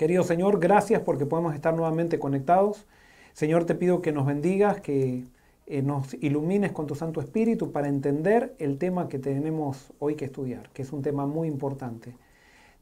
Querido 0.00 0.24
Señor, 0.24 0.60
gracias 0.60 1.02
porque 1.02 1.26
podemos 1.26 1.54
estar 1.54 1.74
nuevamente 1.74 2.18
conectados. 2.18 2.86
Señor, 3.34 3.66
te 3.66 3.74
pido 3.74 4.00
que 4.00 4.12
nos 4.12 4.24
bendigas, 4.24 4.80
que 4.80 5.26
eh, 5.66 5.82
nos 5.82 6.14
ilumines 6.14 6.72
con 6.72 6.86
tu 6.86 6.94
Santo 6.94 7.20
Espíritu 7.20 7.70
para 7.70 7.86
entender 7.86 8.54
el 8.58 8.78
tema 8.78 9.10
que 9.10 9.18
tenemos 9.18 9.92
hoy 9.98 10.14
que 10.14 10.24
estudiar, 10.24 10.70
que 10.70 10.80
es 10.80 10.94
un 10.94 11.02
tema 11.02 11.26
muy 11.26 11.48
importante. 11.48 12.14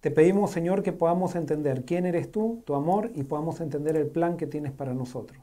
Te 0.00 0.12
pedimos, 0.12 0.52
Señor, 0.52 0.84
que 0.84 0.92
podamos 0.92 1.34
entender 1.34 1.84
quién 1.84 2.06
eres 2.06 2.30
tú, 2.30 2.62
tu 2.64 2.76
amor, 2.76 3.10
y 3.16 3.24
podamos 3.24 3.60
entender 3.60 3.96
el 3.96 4.06
plan 4.06 4.36
que 4.36 4.46
tienes 4.46 4.70
para 4.70 4.94
nosotros. 4.94 5.40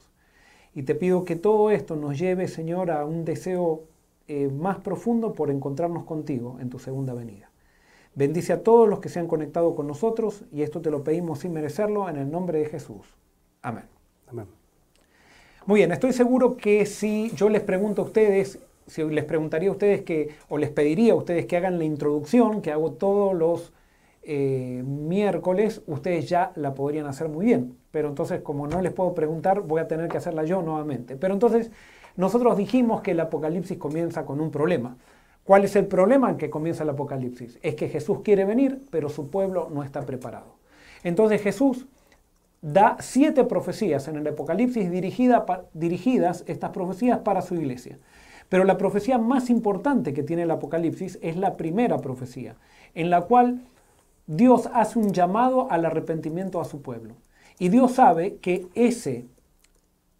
Y 0.73 0.83
te 0.83 0.95
pido 0.95 1.25
que 1.25 1.35
todo 1.35 1.71
esto 1.71 1.97
nos 1.97 2.17
lleve, 2.17 2.47
Señor, 2.47 2.89
a 2.89 3.03
un 3.03 3.25
deseo 3.25 3.83
eh, 4.29 4.47
más 4.47 4.77
profundo 4.77 5.33
por 5.33 5.51
encontrarnos 5.51 6.05
contigo 6.05 6.57
en 6.61 6.69
tu 6.69 6.79
segunda 6.79 7.13
venida. 7.13 7.49
Bendice 8.15 8.53
a 8.53 8.63
todos 8.63 8.87
los 8.87 8.99
que 8.99 9.09
se 9.09 9.19
han 9.19 9.27
conectado 9.27 9.75
con 9.75 9.87
nosotros 9.87 10.43
y 10.51 10.61
esto 10.61 10.81
te 10.81 10.89
lo 10.89 11.03
pedimos 11.03 11.39
sin 11.39 11.53
merecerlo 11.53 12.07
en 12.09 12.15
el 12.15 12.31
nombre 12.31 12.59
de 12.59 12.65
Jesús. 12.65 13.05
Amén. 13.61 13.83
Amén. 14.27 14.47
Muy 15.65 15.79
bien, 15.79 15.91
estoy 15.91 16.13
seguro 16.13 16.55
que 16.55 16.85
si 16.85 17.31
yo 17.35 17.49
les 17.49 17.61
pregunto 17.61 18.03
a 18.03 18.05
ustedes, 18.05 18.59
si 18.87 19.03
les 19.03 19.25
preguntaría 19.25 19.69
a 19.69 19.71
ustedes 19.73 20.03
que, 20.03 20.29
o 20.47 20.57
les 20.57 20.69
pediría 20.69 21.13
a 21.13 21.15
ustedes 21.15 21.45
que 21.45 21.57
hagan 21.57 21.77
la 21.77 21.85
introducción 21.85 22.61
que 22.61 22.71
hago 22.71 22.91
todos 22.91 23.35
los 23.35 23.73
eh, 24.21 24.83
miércoles, 24.85 25.81
ustedes 25.85 26.29
ya 26.29 26.51
la 26.55 26.73
podrían 26.73 27.07
hacer 27.07 27.29
muy 27.29 27.45
bien. 27.45 27.77
Pero 27.91 28.07
entonces, 28.09 28.41
como 28.41 28.67
no 28.67 28.81
les 28.81 28.93
puedo 28.93 29.13
preguntar, 29.13 29.61
voy 29.61 29.81
a 29.81 29.87
tener 29.87 30.07
que 30.07 30.17
hacerla 30.17 30.43
yo 30.43 30.61
nuevamente. 30.61 31.15
Pero 31.15 31.33
entonces, 31.33 31.71
nosotros 32.15 32.57
dijimos 32.57 33.01
que 33.01 33.11
el 33.11 33.19
Apocalipsis 33.19 33.77
comienza 33.77 34.25
con 34.25 34.39
un 34.39 34.51
problema. 34.51 34.97
¿Cuál 35.45 35.63
es 35.63 35.75
el 35.75 35.85
problema 35.85 36.31
en 36.31 36.37
que 36.37 36.49
comienza 36.49 36.81
el 36.81 36.89
Apocalipsis? 36.89 37.59
Es 37.61 37.75
que 37.75 37.87
Jesús 37.87 38.21
quiere 38.23 38.45
venir, 38.45 38.81
pero 38.89 39.09
su 39.09 39.29
pueblo 39.29 39.69
no 39.71 39.83
está 39.83 40.01
preparado. 40.01 40.55
Entonces 41.03 41.39
Jesús 41.39 41.85
da 42.63 42.97
siete 42.99 43.43
profecías 43.43 44.07
en 44.07 44.15
el 44.15 44.25
Apocalipsis 44.25 44.89
dirigidas 44.89 46.43
estas 46.47 46.71
profecías 46.71 47.19
para 47.19 47.43
su 47.43 47.53
iglesia. 47.53 47.99
Pero 48.49 48.63
la 48.63 48.79
profecía 48.79 49.19
más 49.19 49.51
importante 49.51 50.13
que 50.13 50.23
tiene 50.23 50.43
el 50.43 50.51
Apocalipsis 50.51 51.19
es 51.21 51.37
la 51.37 51.57
primera 51.57 51.99
profecía, 51.99 52.55
en 52.95 53.11
la 53.11 53.21
cual 53.21 53.61
Dios 54.25 54.67
hace 54.73 54.97
un 54.97 55.13
llamado 55.13 55.71
al 55.71 55.85
arrepentimiento 55.85 56.59
a 56.59 56.65
su 56.65 56.81
pueblo. 56.81 57.13
Y 57.59 57.69
Dios 57.69 57.91
sabe 57.91 58.37
que 58.37 58.65
ese 58.73 59.27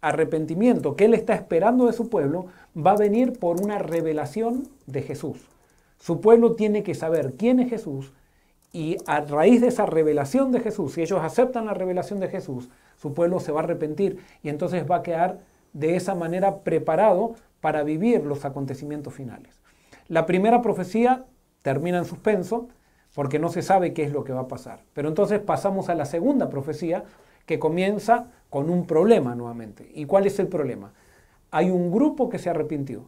arrepentimiento 0.00 0.94
que 0.94 1.06
Él 1.06 1.14
está 1.14 1.34
esperando 1.34 1.86
de 1.86 1.92
su 1.94 2.08
pueblo 2.08 2.46
va 2.76 2.92
a 2.92 2.96
venir 2.96 3.40
por 3.40 3.60
una 3.60 3.78
revelación 3.78 4.68
de 4.86 5.02
Jesús. 5.02 5.48
Su 5.98 6.20
pueblo 6.20 6.54
tiene 6.54 6.82
que 6.82 6.94
saber 6.94 7.34
quién 7.36 7.60
es 7.60 7.70
Jesús 7.70 8.12
y 8.72 8.96
a 9.06 9.20
raíz 9.20 9.60
de 9.60 9.68
esa 9.68 9.86
revelación 9.86 10.52
de 10.52 10.60
Jesús, 10.60 10.92
si 10.92 11.02
ellos 11.02 11.20
aceptan 11.22 11.66
la 11.66 11.74
revelación 11.74 12.20
de 12.20 12.28
Jesús, 12.28 12.68
su 12.96 13.14
pueblo 13.14 13.40
se 13.40 13.52
va 13.52 13.60
a 13.60 13.64
arrepentir 13.64 14.18
y 14.42 14.48
entonces 14.48 14.84
va 14.90 14.96
a 14.96 15.02
quedar 15.02 15.40
de 15.72 15.96
esa 15.96 16.14
manera 16.14 16.60
preparado 16.60 17.34
para 17.60 17.82
vivir 17.82 18.24
los 18.24 18.44
acontecimientos 18.44 19.14
finales. 19.14 19.62
La 20.08 20.26
primera 20.26 20.62
profecía 20.62 21.24
termina 21.62 21.98
en 21.98 22.04
suspenso 22.04 22.68
porque 23.14 23.38
no 23.38 23.48
se 23.48 23.62
sabe 23.62 23.92
qué 23.92 24.04
es 24.04 24.12
lo 24.12 24.24
que 24.24 24.32
va 24.32 24.42
a 24.42 24.48
pasar. 24.48 24.80
Pero 24.92 25.08
entonces 25.08 25.40
pasamos 25.40 25.88
a 25.88 25.94
la 25.94 26.04
segunda 26.04 26.50
profecía 26.50 27.04
que 27.46 27.58
comienza 27.58 28.26
con 28.50 28.68
un 28.68 28.86
problema 28.86 29.34
nuevamente. 29.34 29.90
¿Y 29.94 30.04
cuál 30.04 30.26
es 30.26 30.38
el 30.38 30.48
problema? 30.48 30.92
Hay 31.50 31.70
un 31.70 31.90
grupo 31.90 32.28
que 32.28 32.38
se 32.38 32.50
arrepintió, 32.50 33.06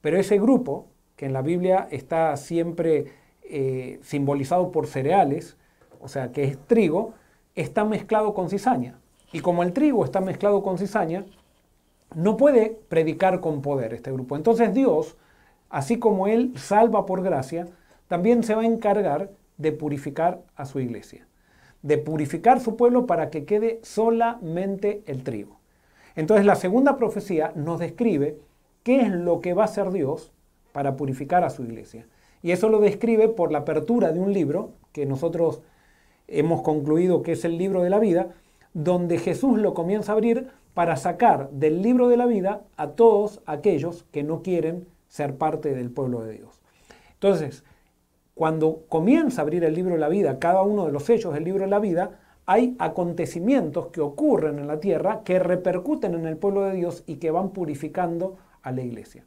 pero 0.00 0.18
ese 0.18 0.38
grupo, 0.38 0.86
que 1.22 1.26
en 1.26 1.32
la 1.32 1.42
Biblia 1.42 1.86
está 1.92 2.36
siempre 2.36 3.12
eh, 3.44 4.00
simbolizado 4.02 4.72
por 4.72 4.88
cereales, 4.88 5.56
o 6.00 6.08
sea, 6.08 6.32
que 6.32 6.42
es 6.42 6.58
trigo, 6.66 7.14
está 7.54 7.84
mezclado 7.84 8.34
con 8.34 8.50
cizaña. 8.50 8.98
Y 9.30 9.38
como 9.38 9.62
el 9.62 9.72
trigo 9.72 10.04
está 10.04 10.20
mezclado 10.20 10.64
con 10.64 10.78
cizaña, 10.78 11.24
no 12.16 12.36
puede 12.36 12.76
predicar 12.88 13.38
con 13.38 13.62
poder 13.62 13.94
este 13.94 14.10
grupo. 14.10 14.34
Entonces 14.34 14.74
Dios, 14.74 15.16
así 15.70 16.00
como 16.00 16.26
Él 16.26 16.54
salva 16.56 17.06
por 17.06 17.22
gracia, 17.22 17.68
también 18.08 18.42
se 18.42 18.56
va 18.56 18.62
a 18.62 18.66
encargar 18.66 19.30
de 19.58 19.70
purificar 19.70 20.42
a 20.56 20.66
su 20.66 20.80
iglesia 20.80 21.28
de 21.82 21.98
purificar 21.98 22.60
su 22.60 22.76
pueblo 22.76 23.06
para 23.06 23.30
que 23.30 23.44
quede 23.44 23.80
solamente 23.82 25.02
el 25.06 25.22
trigo. 25.22 25.58
Entonces 26.16 26.46
la 26.46 26.56
segunda 26.56 26.96
profecía 26.96 27.52
nos 27.54 27.78
describe 27.78 28.38
qué 28.82 29.02
es 29.02 29.10
lo 29.10 29.40
que 29.40 29.54
va 29.54 29.62
a 29.62 29.66
hacer 29.66 29.90
Dios 29.90 30.32
para 30.72 30.96
purificar 30.96 31.44
a 31.44 31.50
su 31.50 31.62
iglesia. 31.62 32.06
Y 32.42 32.50
eso 32.50 32.68
lo 32.68 32.80
describe 32.80 33.28
por 33.28 33.52
la 33.52 33.58
apertura 33.58 34.12
de 34.12 34.20
un 34.20 34.32
libro 34.32 34.72
que 34.92 35.06
nosotros 35.06 35.62
hemos 36.28 36.62
concluido 36.62 37.22
que 37.22 37.32
es 37.32 37.44
el 37.44 37.58
libro 37.58 37.82
de 37.82 37.90
la 37.90 37.98
vida, 37.98 38.30
donde 38.74 39.18
Jesús 39.18 39.58
lo 39.58 39.74
comienza 39.74 40.12
a 40.12 40.14
abrir 40.14 40.48
para 40.74 40.96
sacar 40.96 41.50
del 41.50 41.82
libro 41.82 42.08
de 42.08 42.16
la 42.16 42.26
vida 42.26 42.62
a 42.76 42.88
todos 42.88 43.42
aquellos 43.46 44.04
que 44.10 44.22
no 44.22 44.42
quieren 44.42 44.86
ser 45.08 45.36
parte 45.36 45.74
del 45.74 45.90
pueblo 45.90 46.22
de 46.22 46.32
Dios. 46.38 46.60
Entonces, 47.14 47.64
cuando 48.34 48.84
comienza 48.88 49.42
a 49.42 49.44
abrir 49.44 49.62
el 49.64 49.74
libro 49.74 49.92
de 49.94 50.00
la 50.00 50.08
vida, 50.08 50.38
cada 50.38 50.62
uno 50.62 50.86
de 50.86 50.92
los 50.92 51.08
hechos 51.10 51.34
del 51.34 51.44
libro 51.44 51.64
de 51.64 51.70
la 51.70 51.78
vida, 51.78 52.18
hay 52.46 52.74
acontecimientos 52.78 53.88
que 53.88 54.00
ocurren 54.00 54.58
en 54.58 54.66
la 54.66 54.80
tierra 54.80 55.22
que 55.22 55.38
repercuten 55.38 56.14
en 56.14 56.26
el 56.26 56.38
pueblo 56.38 56.62
de 56.62 56.74
Dios 56.74 57.04
y 57.06 57.16
que 57.16 57.30
van 57.30 57.50
purificando 57.50 58.36
a 58.62 58.72
la 58.72 58.82
iglesia. 58.82 59.24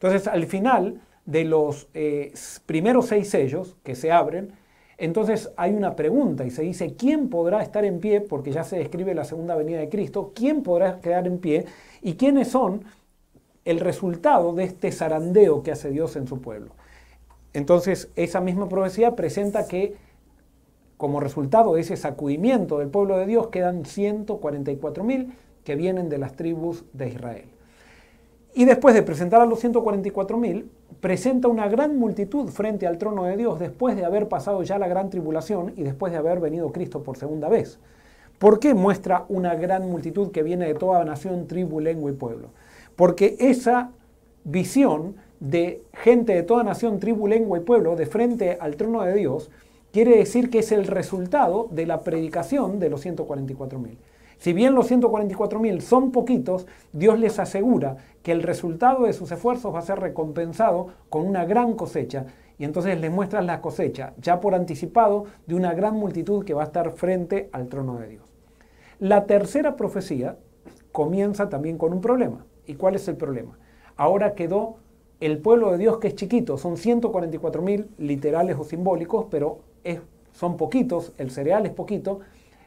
Entonces, 0.00 0.28
al 0.28 0.46
final 0.46 1.00
de 1.26 1.44
los 1.44 1.88
eh, 1.92 2.32
primeros 2.66 3.06
seis 3.06 3.28
sellos 3.28 3.76
que 3.82 3.94
se 3.96 4.12
abren, 4.12 4.52
entonces 4.96 5.50
hay 5.56 5.74
una 5.74 5.96
pregunta 5.96 6.44
y 6.44 6.50
se 6.50 6.62
dice, 6.62 6.94
¿quién 6.94 7.28
podrá 7.28 7.62
estar 7.62 7.84
en 7.84 8.00
pie? 8.00 8.20
Porque 8.20 8.52
ya 8.52 8.64
se 8.64 8.78
describe 8.78 9.14
la 9.14 9.24
segunda 9.24 9.56
venida 9.56 9.78
de 9.78 9.88
Cristo, 9.88 10.32
¿quién 10.34 10.62
podrá 10.62 11.00
quedar 11.00 11.26
en 11.26 11.38
pie? 11.38 11.66
¿Y 12.00 12.14
quiénes 12.14 12.48
son 12.48 12.84
el 13.64 13.80
resultado 13.80 14.52
de 14.54 14.64
este 14.64 14.90
zarandeo 14.90 15.62
que 15.62 15.72
hace 15.72 15.90
Dios 15.90 16.16
en 16.16 16.26
su 16.26 16.40
pueblo? 16.40 16.72
Entonces, 17.52 18.10
esa 18.14 18.40
misma 18.40 18.68
profecía 18.68 19.16
presenta 19.16 19.66
que 19.66 19.96
como 20.96 21.20
resultado 21.20 21.74
de 21.74 21.80
ese 21.80 21.96
sacudimiento 21.96 22.78
del 22.78 22.88
pueblo 22.88 23.18
de 23.18 23.26
Dios 23.26 23.48
quedan 23.48 23.84
144.000 23.84 25.32
que 25.64 25.76
vienen 25.76 26.08
de 26.08 26.18
las 26.18 26.34
tribus 26.34 26.84
de 26.92 27.08
Israel. 27.08 27.57
Y 28.54 28.64
después 28.64 28.94
de 28.94 29.02
presentar 29.02 29.40
a 29.40 29.46
los 29.46 29.62
144.000, 29.62 30.64
presenta 31.00 31.48
una 31.48 31.68
gran 31.68 31.96
multitud 31.98 32.48
frente 32.48 32.86
al 32.86 32.98
trono 32.98 33.24
de 33.24 33.36
Dios 33.36 33.58
después 33.58 33.96
de 33.96 34.04
haber 34.04 34.28
pasado 34.28 34.62
ya 34.62 34.78
la 34.78 34.88
gran 34.88 35.10
tribulación 35.10 35.72
y 35.76 35.82
después 35.82 36.12
de 36.12 36.18
haber 36.18 36.40
venido 36.40 36.72
Cristo 36.72 37.02
por 37.02 37.16
segunda 37.16 37.48
vez. 37.48 37.78
¿Por 38.38 38.60
qué 38.60 38.74
muestra 38.74 39.24
una 39.28 39.54
gran 39.54 39.88
multitud 39.88 40.30
que 40.30 40.42
viene 40.42 40.66
de 40.66 40.74
toda 40.74 41.04
nación, 41.04 41.46
tribu, 41.46 41.80
lengua 41.80 42.10
y 42.10 42.14
pueblo? 42.14 42.50
Porque 42.96 43.36
esa 43.38 43.90
visión 44.44 45.16
de 45.40 45.82
gente 45.92 46.34
de 46.34 46.42
toda 46.42 46.64
nación, 46.64 46.98
tribu, 46.98 47.28
lengua 47.28 47.58
y 47.58 47.62
pueblo 47.62 47.96
de 47.96 48.06
frente 48.06 48.56
al 48.60 48.76
trono 48.76 49.02
de 49.02 49.14
Dios, 49.14 49.50
quiere 49.92 50.16
decir 50.16 50.50
que 50.50 50.60
es 50.60 50.72
el 50.72 50.86
resultado 50.86 51.68
de 51.70 51.86
la 51.86 52.00
predicación 52.02 52.78
de 52.78 52.90
los 52.90 53.04
144.000. 53.04 53.96
Si 54.38 54.52
bien 54.52 54.74
los 54.74 54.90
144.000 54.90 55.80
son 55.80 56.12
poquitos, 56.12 56.66
Dios 56.92 57.18
les 57.18 57.38
asegura 57.38 57.96
que 58.22 58.32
el 58.32 58.42
resultado 58.42 59.04
de 59.04 59.12
sus 59.12 59.30
esfuerzos 59.32 59.74
va 59.74 59.80
a 59.80 59.82
ser 59.82 59.98
recompensado 59.98 60.88
con 61.10 61.26
una 61.26 61.44
gran 61.44 61.74
cosecha. 61.74 62.26
Y 62.56 62.64
entonces 62.64 63.00
les 63.00 63.10
muestran 63.10 63.46
la 63.46 63.60
cosecha, 63.60 64.14
ya 64.20 64.40
por 64.40 64.54
anticipado, 64.54 65.24
de 65.46 65.54
una 65.54 65.74
gran 65.74 65.94
multitud 65.94 66.44
que 66.44 66.54
va 66.54 66.62
a 66.62 66.66
estar 66.66 66.92
frente 66.92 67.48
al 67.52 67.68
trono 67.68 67.98
de 67.98 68.08
Dios. 68.08 68.24
La 69.00 69.26
tercera 69.26 69.76
profecía 69.76 70.36
comienza 70.92 71.48
también 71.48 71.78
con 71.78 71.92
un 71.92 72.00
problema. 72.00 72.46
¿Y 72.66 72.74
cuál 72.74 72.94
es 72.94 73.06
el 73.08 73.16
problema? 73.16 73.58
Ahora 73.96 74.34
quedó 74.34 74.76
el 75.20 75.38
pueblo 75.38 75.72
de 75.72 75.78
Dios 75.78 75.98
que 75.98 76.08
es 76.08 76.14
chiquito, 76.14 76.58
son 76.58 76.76
144 76.76 77.62
mil 77.62 77.90
literales 77.98 78.56
o 78.56 78.64
simbólicos, 78.64 79.26
pero 79.30 79.60
son 80.32 80.56
poquitos, 80.56 81.12
el 81.18 81.32
cereal 81.32 81.66
es 81.66 81.72
poquito, 81.72 82.20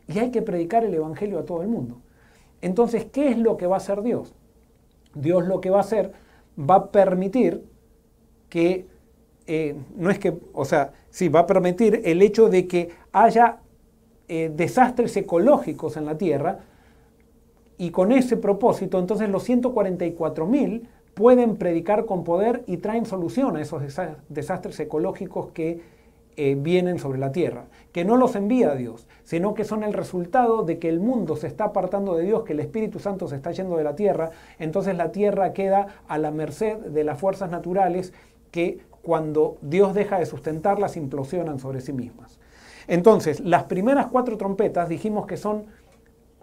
y 0.07 0.19
hay 0.19 0.31
que 0.31 0.41
predicar 0.41 0.83
el 0.83 0.93
Evangelio 0.93 1.39
a 1.39 1.45
todo 1.45 1.61
el 1.61 1.67
mundo. 1.67 1.97
Entonces, 2.61 3.05
¿qué 3.05 3.29
es 3.29 3.37
lo 3.37 3.57
que 3.57 3.67
va 3.67 3.75
a 3.75 3.77
hacer 3.77 4.01
Dios? 4.01 4.33
Dios 5.13 5.45
lo 5.47 5.61
que 5.61 5.69
va 5.69 5.77
a 5.77 5.81
hacer 5.81 6.11
va 6.57 6.75
a 6.75 6.91
permitir 6.91 7.63
que, 8.49 8.87
eh, 9.47 9.75
no 9.95 10.09
es 10.09 10.19
que, 10.19 10.37
o 10.53 10.65
sea, 10.65 10.93
sí, 11.09 11.29
va 11.29 11.41
a 11.41 11.47
permitir 11.47 12.01
el 12.05 12.21
hecho 12.21 12.49
de 12.49 12.67
que 12.67 12.89
haya 13.11 13.59
eh, 14.27 14.51
desastres 14.53 15.15
ecológicos 15.17 15.97
en 15.97 16.05
la 16.05 16.17
tierra, 16.17 16.59
y 17.81 17.89
con 17.89 18.11
ese 18.11 18.37
propósito, 18.37 18.99
entonces 18.99 19.27
los 19.27 19.41
144 19.43 20.45
mil 20.45 20.87
pueden 21.15 21.57
predicar 21.57 22.05
con 22.05 22.23
poder 22.23 22.63
y 22.67 22.77
traen 22.77 23.07
solución 23.07 23.57
a 23.57 23.61
esos 23.61 23.81
desastres 24.29 24.79
ecológicos 24.79 25.47
que 25.47 25.81
eh, 26.43 26.55
vienen 26.55 26.97
sobre 26.97 27.19
la 27.19 27.31
tierra, 27.31 27.65
que 27.91 28.03
no 28.03 28.17
los 28.17 28.35
envía 28.35 28.73
Dios, 28.73 29.07
sino 29.23 29.53
que 29.53 29.63
son 29.63 29.83
el 29.83 29.93
resultado 29.93 30.63
de 30.63 30.79
que 30.79 30.89
el 30.89 30.99
mundo 30.99 31.35
se 31.35 31.45
está 31.45 31.65
apartando 31.65 32.15
de 32.15 32.23
Dios, 32.23 32.41
que 32.41 32.53
el 32.53 32.59
Espíritu 32.59 32.97
Santo 32.97 33.27
se 33.27 33.35
está 33.35 33.51
yendo 33.51 33.77
de 33.77 33.83
la 33.83 33.95
tierra, 33.95 34.31
entonces 34.57 34.97
la 34.97 35.11
tierra 35.11 35.53
queda 35.53 35.85
a 36.07 36.17
la 36.17 36.31
merced 36.31 36.77
de 36.77 37.03
las 37.03 37.19
fuerzas 37.19 37.51
naturales 37.51 38.11
que 38.49 38.79
cuando 39.03 39.57
Dios 39.61 39.93
deja 39.93 40.17
de 40.17 40.25
sustentarlas 40.25 40.97
implosionan 40.97 41.59
sobre 41.59 41.79
sí 41.79 41.93
mismas. 41.93 42.39
Entonces, 42.87 43.39
las 43.41 43.65
primeras 43.65 44.07
cuatro 44.07 44.35
trompetas 44.35 44.89
dijimos 44.89 45.27
que 45.27 45.37
son 45.37 45.67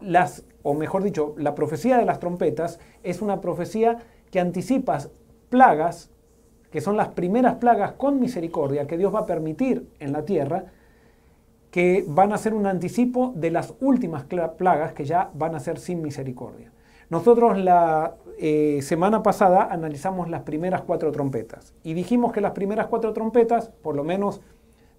las, 0.01 0.45
o 0.63 0.75
mejor 0.75 1.03
dicho, 1.03 1.35
la 1.39 1.57
profecía 1.57 1.99
de 1.99 2.05
las 2.05 2.21
trompetas 2.21 2.79
es 3.03 3.21
una 3.21 3.41
profecía 3.41 3.99
que 4.31 4.39
anticipa 4.39 5.01
plagas, 5.49 6.13
que 6.71 6.81
son 6.81 6.97
las 6.97 7.09
primeras 7.09 7.57
plagas 7.57 7.93
con 7.93 8.21
misericordia 8.21 8.87
que 8.87 8.99
Dios 8.99 9.15
va 9.15 9.21
a 9.21 9.27
permitir 9.27 9.89
en 10.01 10.13
la 10.13 10.25
tierra, 10.25 10.65
que 11.71 12.05
van 12.09 12.33
a 12.33 12.39
ser 12.39 12.55
un 12.55 12.67
anticipo 12.67 13.33
de 13.37 13.51
las 13.51 13.75
últimas 13.81 14.25
plagas 14.25 14.93
que 14.93 15.05
ya 15.05 15.31
van 15.35 15.55
a 15.55 15.61
ser 15.61 15.79
sin 15.79 16.03
misericordia. 16.03 16.73
Nosotros 17.11 17.57
la 17.59 18.17
eh, 18.39 18.81
semana 18.83 19.23
pasada 19.23 19.69
analizamos 19.71 20.29
las 20.29 20.43
primeras 20.43 20.83
cuatro 20.83 21.11
trompetas 21.11 21.75
y 21.83 21.95
dijimos 21.95 22.33
que 22.33 22.41
las 22.41 22.53
primeras 22.53 22.87
cuatro 22.87 23.13
trompetas, 23.13 23.71
por 23.83 23.97
lo 23.97 24.05
menos 24.05 24.43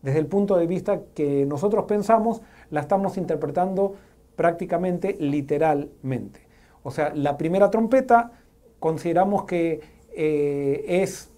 desde 0.02 0.20
el 0.20 0.28
punto 0.28 0.58
de 0.58 0.66
vista 0.66 1.02
que 1.14 1.46
nosotros 1.46 1.86
pensamos, 1.86 2.42
la 2.72 2.82
estamos 2.82 3.18
interpretando 3.18 3.96
prácticamente 4.36 5.18
literalmente. 5.20 6.48
O 6.82 6.92
sea, 6.92 7.14
la 7.14 7.38
primera 7.38 7.70
trompeta 7.70 8.32
consideramos 8.80 9.44
que 9.44 9.82
eh, 10.16 10.86
es 10.88 11.30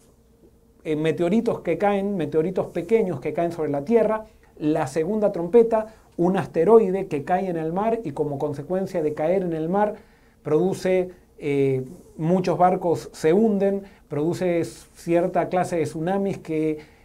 eh, 0.83 0.95
meteoritos 0.95 1.62
que 1.62 1.78
caen, 1.78 2.16
meteoritos 2.16 2.68
pequeños 2.68 3.19
que 3.19 3.33
caen 3.33 3.51
sobre 3.51 3.69
la 3.69 3.83
Tierra. 3.86 4.25
La 4.57 4.88
segunda 4.88 5.31
trompeta, 5.31 5.88
un 6.18 6.38
asteroide 6.38 7.07
que 7.07 7.24
cae 7.24 7.50
en 7.50 7.57
el 7.57 7.74
mar 7.74 8.00
y 8.04 8.12
como 8.12 8.38
consecuencia 8.38 9.01
de 9.01 9.13
caer 9.13 9.44
en 9.44 9.54
el 9.54 9.69
mar 9.69 9.95
produce 10.44 11.10
eh, 11.39 11.83
muchos 12.18 12.57
barcos 12.57 13.10
se 13.13 13.33
hunden, 13.33 13.83
produce 14.07 14.63
cierta 14.66 15.50
clase 15.50 15.78
de 15.78 15.83
tsunamis 15.83 16.38
que 16.38 17.01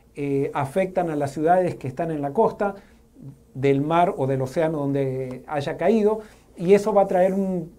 afectan 0.54 1.10
a 1.10 1.16
las 1.16 1.32
ciudades 1.32 1.74
que 1.74 1.88
están 1.88 2.10
en 2.10 2.22
la 2.22 2.32
costa 2.32 2.74
del 3.52 3.82
mar 3.82 4.14
o 4.16 4.26
del 4.26 4.40
océano 4.40 4.78
donde 4.78 5.42
haya 5.46 5.76
caído, 5.76 6.20
y 6.56 6.72
eso 6.72 6.94
va 6.94 7.02
a 7.02 7.06
traer 7.06 7.34
un, 7.34 7.70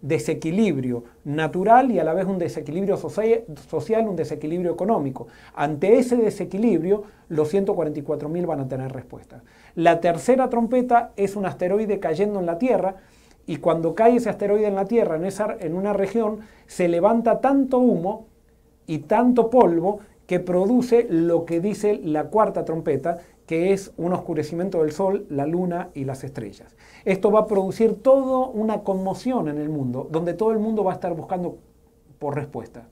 desequilibrio 0.00 1.04
natural 1.24 1.90
y 1.90 1.98
a 1.98 2.04
la 2.04 2.14
vez 2.14 2.26
un 2.26 2.38
desequilibrio 2.38 2.96
social, 2.96 4.08
un 4.08 4.16
desequilibrio 4.16 4.72
económico. 4.72 5.26
Ante 5.54 5.98
ese 5.98 6.16
desequilibrio, 6.16 7.04
los 7.28 7.52
144.000 7.52 8.46
van 8.46 8.60
a 8.60 8.68
tener 8.68 8.92
respuesta. 8.92 9.42
La 9.74 10.00
tercera 10.00 10.48
trompeta 10.48 11.12
es 11.16 11.36
un 11.36 11.46
asteroide 11.46 12.00
cayendo 12.00 12.40
en 12.40 12.46
la 12.46 12.58
Tierra, 12.58 12.96
y 13.46 13.56
cuando 13.56 13.94
cae 13.94 14.16
ese 14.16 14.28
asteroide 14.28 14.66
en 14.66 14.74
la 14.74 14.84
Tierra, 14.84 15.16
en, 15.16 15.24
esa, 15.24 15.56
en 15.58 15.74
una 15.74 15.94
región, 15.94 16.40
se 16.66 16.86
levanta 16.86 17.40
tanto 17.40 17.78
humo 17.78 18.26
y 18.86 18.98
tanto 18.98 19.48
polvo 19.48 20.00
que 20.26 20.40
produce 20.40 21.06
lo 21.08 21.46
que 21.46 21.58
dice 21.60 21.98
la 22.04 22.24
cuarta 22.24 22.66
trompeta, 22.66 23.18
que 23.48 23.72
es 23.72 23.92
un 23.96 24.12
oscurecimiento 24.12 24.82
del 24.82 24.92
Sol, 24.92 25.24
la 25.30 25.46
Luna 25.46 25.88
y 25.94 26.04
las 26.04 26.22
estrellas. 26.22 26.76
Esto 27.06 27.32
va 27.32 27.40
a 27.40 27.46
producir 27.46 28.02
toda 28.02 28.46
una 28.46 28.82
conmoción 28.82 29.48
en 29.48 29.56
el 29.56 29.70
mundo, 29.70 30.06
donde 30.12 30.34
todo 30.34 30.52
el 30.52 30.58
mundo 30.58 30.84
va 30.84 30.92
a 30.92 30.94
estar 30.96 31.14
buscando 31.14 31.56
por 32.18 32.34
respuesta. 32.34 32.88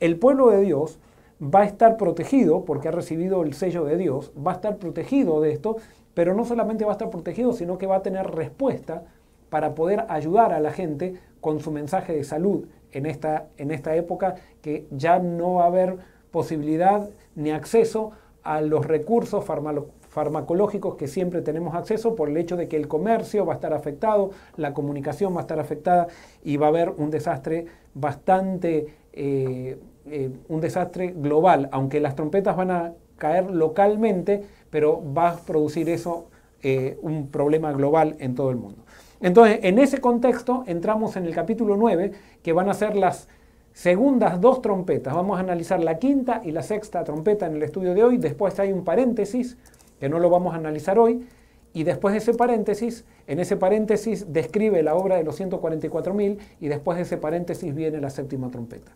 El 0.00 0.18
pueblo 0.18 0.48
de 0.48 0.62
Dios 0.62 0.98
va 1.42 1.60
a 1.60 1.64
estar 1.66 1.98
protegido, 1.98 2.64
porque 2.64 2.88
ha 2.88 2.92
recibido 2.92 3.42
el 3.42 3.52
sello 3.52 3.84
de 3.84 3.98
Dios, 3.98 4.32
va 4.34 4.52
a 4.52 4.54
estar 4.54 4.78
protegido 4.78 5.42
de 5.42 5.52
esto, 5.52 5.76
pero 6.14 6.34
no 6.34 6.46
solamente 6.46 6.86
va 6.86 6.92
a 6.92 6.94
estar 6.94 7.10
protegido, 7.10 7.52
sino 7.52 7.76
que 7.76 7.86
va 7.86 7.96
a 7.96 8.02
tener 8.02 8.26
respuesta 8.30 9.04
para 9.50 9.74
poder 9.74 10.06
ayudar 10.08 10.54
a 10.54 10.60
la 10.60 10.72
gente 10.72 11.20
con 11.42 11.60
su 11.60 11.72
mensaje 11.72 12.14
de 12.14 12.24
salud 12.24 12.64
en 12.92 13.04
esta, 13.04 13.48
en 13.58 13.70
esta 13.70 13.94
época 13.94 14.36
que 14.62 14.86
ya 14.90 15.18
no 15.18 15.54
va 15.56 15.64
a 15.64 15.66
haber 15.66 15.98
posibilidad 16.30 17.06
ni 17.34 17.50
acceso 17.50 18.12
a 18.42 18.60
los 18.60 18.86
recursos 18.86 19.44
farmacológicos 19.44 20.96
que 20.96 21.08
siempre 21.08 21.42
tenemos 21.42 21.74
acceso 21.74 22.14
por 22.14 22.28
el 22.28 22.36
hecho 22.36 22.56
de 22.56 22.68
que 22.68 22.76
el 22.76 22.88
comercio 22.88 23.46
va 23.46 23.54
a 23.54 23.56
estar 23.56 23.72
afectado, 23.72 24.30
la 24.56 24.72
comunicación 24.74 25.34
va 25.34 25.38
a 25.38 25.42
estar 25.42 25.60
afectada 25.60 26.08
y 26.42 26.56
va 26.56 26.66
a 26.66 26.68
haber 26.70 26.90
un 26.90 27.10
desastre 27.10 27.66
bastante, 27.94 28.86
eh, 29.12 29.78
eh, 30.06 30.30
un 30.48 30.60
desastre 30.60 31.14
global, 31.16 31.68
aunque 31.72 32.00
las 32.00 32.16
trompetas 32.16 32.56
van 32.56 32.70
a 32.70 32.92
caer 33.18 33.50
localmente, 33.50 34.42
pero 34.70 35.02
va 35.12 35.30
a 35.30 35.36
producir 35.36 35.88
eso 35.88 36.28
eh, 36.62 36.98
un 37.02 37.28
problema 37.28 37.72
global 37.72 38.16
en 38.18 38.34
todo 38.34 38.50
el 38.50 38.56
mundo. 38.56 38.84
Entonces, 39.20 39.60
en 39.62 39.78
ese 39.78 40.00
contexto 40.00 40.64
entramos 40.66 41.16
en 41.16 41.26
el 41.26 41.34
capítulo 41.34 41.76
9, 41.76 42.12
que 42.42 42.52
van 42.52 42.68
a 42.68 42.74
ser 42.74 42.96
las 42.96 43.28
segundas 43.72 44.40
dos 44.40 44.62
trompetas. 44.62 45.14
Vamos 45.14 45.38
a 45.38 45.40
analizar 45.40 45.80
la 45.82 45.98
quinta 45.98 46.42
y 46.44 46.50
la 46.52 46.62
sexta 46.62 47.04
trompeta 47.04 47.46
en 47.46 47.56
el 47.56 47.62
estudio 47.62 47.94
de 47.94 48.04
hoy. 48.04 48.18
Después 48.18 48.58
hay 48.60 48.72
un 48.72 48.84
paréntesis, 48.84 49.56
que 49.98 50.08
no 50.08 50.18
lo 50.18 50.30
vamos 50.30 50.54
a 50.54 50.56
analizar 50.56 50.98
hoy. 50.98 51.26
Y 51.72 51.84
después 51.84 52.12
de 52.12 52.18
ese 52.18 52.34
paréntesis, 52.34 53.04
en 53.28 53.38
ese 53.38 53.56
paréntesis 53.56 54.32
describe 54.32 54.82
la 54.82 54.96
obra 54.96 55.16
de 55.16 55.24
los 55.24 55.40
144.000 55.40 56.38
y 56.60 56.68
después 56.68 56.96
de 56.96 57.02
ese 57.02 57.16
paréntesis 57.16 57.74
viene 57.74 58.00
la 58.00 58.10
séptima 58.10 58.50
trompeta. 58.50 58.90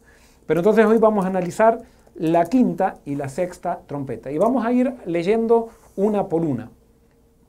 Pero 0.47 0.61
entonces 0.61 0.85
hoy 0.85 0.99
vamos 0.99 1.25
a 1.25 1.29
analizar 1.29 1.79
la 2.17 2.47
quinta 2.47 2.99
y 3.05 3.15
la 3.15 3.29
sexta 3.29 3.81
trompeta. 3.87 4.31
Y 4.33 4.39
vamos 4.39 4.65
a 4.65 4.73
ir 4.73 4.93
leyendo 5.07 5.69
una 5.97 6.29
por 6.29 6.45
una, 6.45 6.71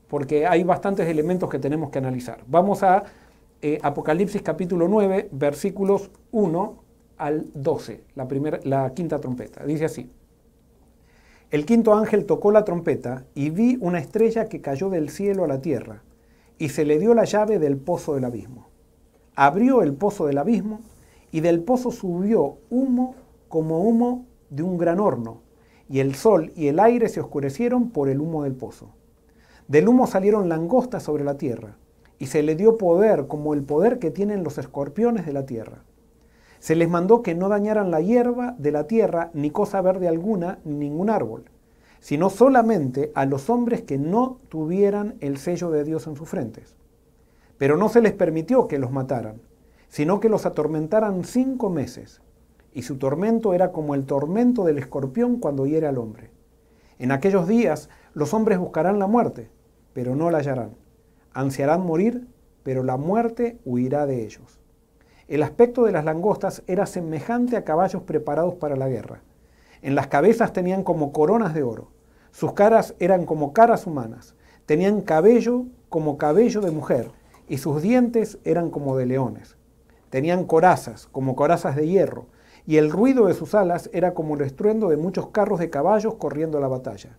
porque 0.08 0.46
hay 0.46 0.64
bastantes 0.64 1.08
elementos 1.08 1.50
que 1.50 1.58
tenemos 1.58 1.90
que 1.90 1.98
analizar. 1.98 2.40
Vamos 2.48 2.84
a 2.84 3.04
eh, 3.62 3.80
Apocalipsis 3.82 4.44
capítulo 4.44 4.88
9, 4.88 5.30
versículos 5.32 6.12
1 6.32 6.85
al 7.18 7.46
12, 7.54 8.04
la, 8.16 8.28
primera, 8.28 8.60
la 8.64 8.94
quinta 8.94 9.20
trompeta. 9.20 9.66
Dice 9.66 9.86
así. 9.86 10.10
El 11.52 11.66
quinto 11.66 11.94
ángel 11.94 12.26
tocó 12.26 12.52
la 12.52 12.66
trompeta 12.66 13.26
y 13.36 13.50
vi 13.50 13.78
una 13.80 14.00
estrella 14.00 14.50
que 14.50 14.62
cayó 14.62 14.90
del 14.90 15.10
cielo 15.10 15.44
a 15.44 15.48
la 15.48 15.62
tierra 15.62 16.04
y 16.58 16.70
se 16.70 16.86
le 16.86 17.00
dio 17.00 17.14
la 17.14 17.26
llave 17.26 17.60
del 17.60 17.78
pozo 17.78 18.16
del 18.16 18.26
abismo. 18.26 18.68
Abrió 19.36 19.82
el 19.82 19.94
pozo 19.94 20.26
del 20.26 20.38
abismo 20.38 20.80
y 21.32 21.42
del 21.42 21.62
pozo 21.62 21.92
subió 21.92 22.58
humo 22.70 23.16
como 23.48 23.84
humo 23.84 24.26
de 24.50 24.64
un 24.64 24.78
gran 24.78 25.00
horno 25.00 25.42
y 25.88 26.00
el 26.00 26.16
sol 26.16 26.52
y 26.56 26.68
el 26.68 26.80
aire 26.80 27.10
se 27.10 27.22
oscurecieron 27.22 27.92
por 27.92 28.10
el 28.10 28.20
humo 28.20 28.44
del 28.44 28.56
pozo. 28.56 28.90
Del 29.68 29.88
humo 29.88 30.08
salieron 30.08 30.50
langostas 30.50 31.04
sobre 31.04 31.24
la 31.24 31.38
tierra 31.38 31.78
y 32.18 32.28
se 32.28 32.44
le 32.44 32.56
dio 32.56 32.78
poder 32.78 33.28
como 33.28 33.54
el 33.54 33.64
poder 33.64 34.00
que 34.00 34.12
tienen 34.12 34.44
los 34.44 34.58
escorpiones 34.58 35.26
de 35.26 35.34
la 35.34 35.46
tierra 35.46 35.84
se 36.66 36.76
les 36.76 36.90
mandó 36.90 37.22
que 37.22 37.36
no 37.36 37.48
dañaran 37.48 37.92
la 37.92 38.02
hierba 38.02 38.56
de 38.58 38.72
la 38.72 38.88
tierra, 38.88 39.30
ni 39.36 39.52
cosa 39.52 39.82
verde 39.82 40.08
alguna, 40.08 40.58
ni 40.66 40.78
ningún 40.78 41.12
árbol, 41.12 41.44
sino 42.00 42.32
solamente 42.32 43.12
a 43.14 43.28
los 43.28 43.52
hombres 43.52 43.84
que 43.84 44.00
no 44.00 44.40
tuvieran 44.50 45.14
el 45.20 45.38
sello 45.38 45.70
de 45.70 45.84
Dios 45.84 46.08
en 46.08 46.16
sus 46.16 46.28
frentes. 46.28 46.76
Pero 47.60 47.78
no 47.78 47.88
se 47.88 48.02
les 48.02 48.14
permitió 48.14 48.68
que 48.68 48.80
los 48.80 48.90
mataran, 48.90 49.44
sino 49.90 50.20
que 50.20 50.28
los 50.28 50.48
atormentaran 50.48 51.24
cinco 51.24 51.70
meses, 51.70 52.20
y 52.74 52.82
su 52.82 52.98
tormento 52.98 53.54
era 53.54 53.72
como 53.72 53.94
el 53.94 54.06
tormento 54.08 54.64
del 54.64 54.80
escorpión 54.80 55.38
cuando 55.38 55.68
hiere 55.68 55.86
al 55.86 56.00
hombre. 56.00 56.32
En 56.98 57.12
aquellos 57.12 57.48
días 57.48 57.90
los 58.16 58.34
hombres 58.34 58.58
buscarán 58.58 58.98
la 58.98 59.06
muerte, 59.06 59.52
pero 59.94 60.16
no 60.16 60.32
la 60.32 60.40
hallarán. 60.40 60.72
Ansiarán 61.32 61.86
morir, 61.86 62.26
pero 62.64 62.82
la 62.82 62.98
muerte 62.98 63.60
huirá 63.66 64.08
de 64.08 64.24
ellos. 64.24 64.65
El 65.28 65.42
aspecto 65.42 65.86
de 65.86 65.92
las 65.92 66.06
langostas 66.06 66.62
era 66.68 66.86
semejante 66.86 67.58
a 67.58 67.64
caballos 67.64 68.04
preparados 68.04 68.56
para 68.56 68.76
la 68.76 68.88
guerra. 68.88 69.22
En 69.82 69.96
las 69.96 70.08
cabezas 70.08 70.54
tenían 70.54 70.84
como 70.84 71.12
coronas 71.12 71.56
de 71.56 71.64
oro. 71.64 71.88
Sus 72.32 72.54
caras 72.54 72.94
eran 73.00 73.26
como 73.26 73.52
caras 73.52 73.88
humanas. 73.88 74.36
Tenían 74.68 75.02
cabello 75.02 75.66
como 75.90 76.18
cabello 76.18 76.62
de 76.62 76.70
mujer 76.70 77.10
y 77.48 77.58
sus 77.58 77.82
dientes 77.82 78.38
eran 78.44 78.70
como 78.70 78.98
de 78.98 79.08
leones. 79.08 79.58
Tenían 80.12 80.46
corazas 80.46 81.08
como 81.12 81.36
corazas 81.36 81.76
de 81.76 81.88
hierro 81.88 82.28
y 82.68 82.78
el 82.78 82.92
ruido 82.92 83.26
de 83.26 83.34
sus 83.34 83.56
alas 83.56 83.90
era 83.94 84.14
como 84.14 84.36
el 84.36 84.42
estruendo 84.42 84.90
de 84.90 84.98
muchos 84.98 85.30
carros 85.30 85.60
de 85.60 85.72
caballos 85.72 86.16
corriendo 86.16 86.60
a 86.60 86.62
la 86.62 86.68
batalla. 86.68 87.18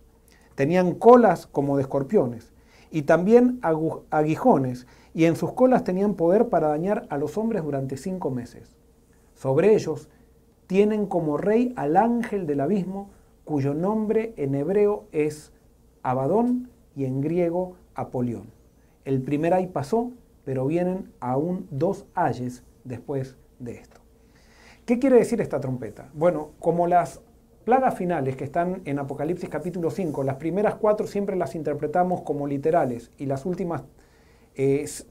Tenían 0.55 0.93
colas 0.93 1.45
como 1.47 1.75
de 1.75 1.83
escorpiones 1.83 2.53
y 2.89 3.01
también 3.01 3.59
aguijones 4.11 4.87
y 5.13 5.25
en 5.25 5.35
sus 5.35 5.53
colas 5.53 5.83
tenían 5.83 6.15
poder 6.15 6.49
para 6.49 6.69
dañar 6.69 7.07
a 7.09 7.17
los 7.17 7.37
hombres 7.37 7.63
durante 7.63 7.97
cinco 7.97 8.29
meses. 8.31 8.75
Sobre 9.33 9.73
ellos 9.73 10.09
tienen 10.67 11.05
como 11.05 11.37
rey 11.37 11.73
al 11.75 11.97
ángel 11.97 12.45
del 12.45 12.61
abismo, 12.61 13.09
cuyo 13.45 13.73
nombre 13.73 14.33
en 14.37 14.55
hebreo 14.55 15.05
es 15.11 15.53
Abadón 16.03 16.69
y 16.95 17.05
en 17.05 17.21
griego 17.21 17.75
Apolión. 17.95 18.51
El 19.05 19.21
primer 19.21 19.53
ay 19.53 19.67
pasó, 19.67 20.11
pero 20.43 20.65
vienen 20.65 21.11
aún 21.19 21.67
dos 21.71 22.05
ayes 22.13 22.63
después 22.83 23.37
de 23.59 23.73
esto. 23.73 24.01
¿Qué 24.85 24.99
quiere 24.99 25.17
decir 25.17 25.41
esta 25.41 25.59
trompeta? 25.59 26.09
Bueno, 26.13 26.51
como 26.59 26.87
las 26.87 27.21
plagas 27.65 27.95
finales 27.95 28.37
que 28.37 28.45
están 28.45 28.81
en 28.85 28.99
Apocalipsis 28.99 29.49
capítulo 29.49 29.91
5, 29.91 30.23
las 30.23 30.37
primeras 30.37 30.75
cuatro 30.75 31.05
siempre 31.05 31.35
las 31.35 31.55
interpretamos 31.55 32.21
como 32.21 32.47
literales 32.47 33.11
y 33.17 33.25
las 33.25 33.45
últimas 33.45 33.83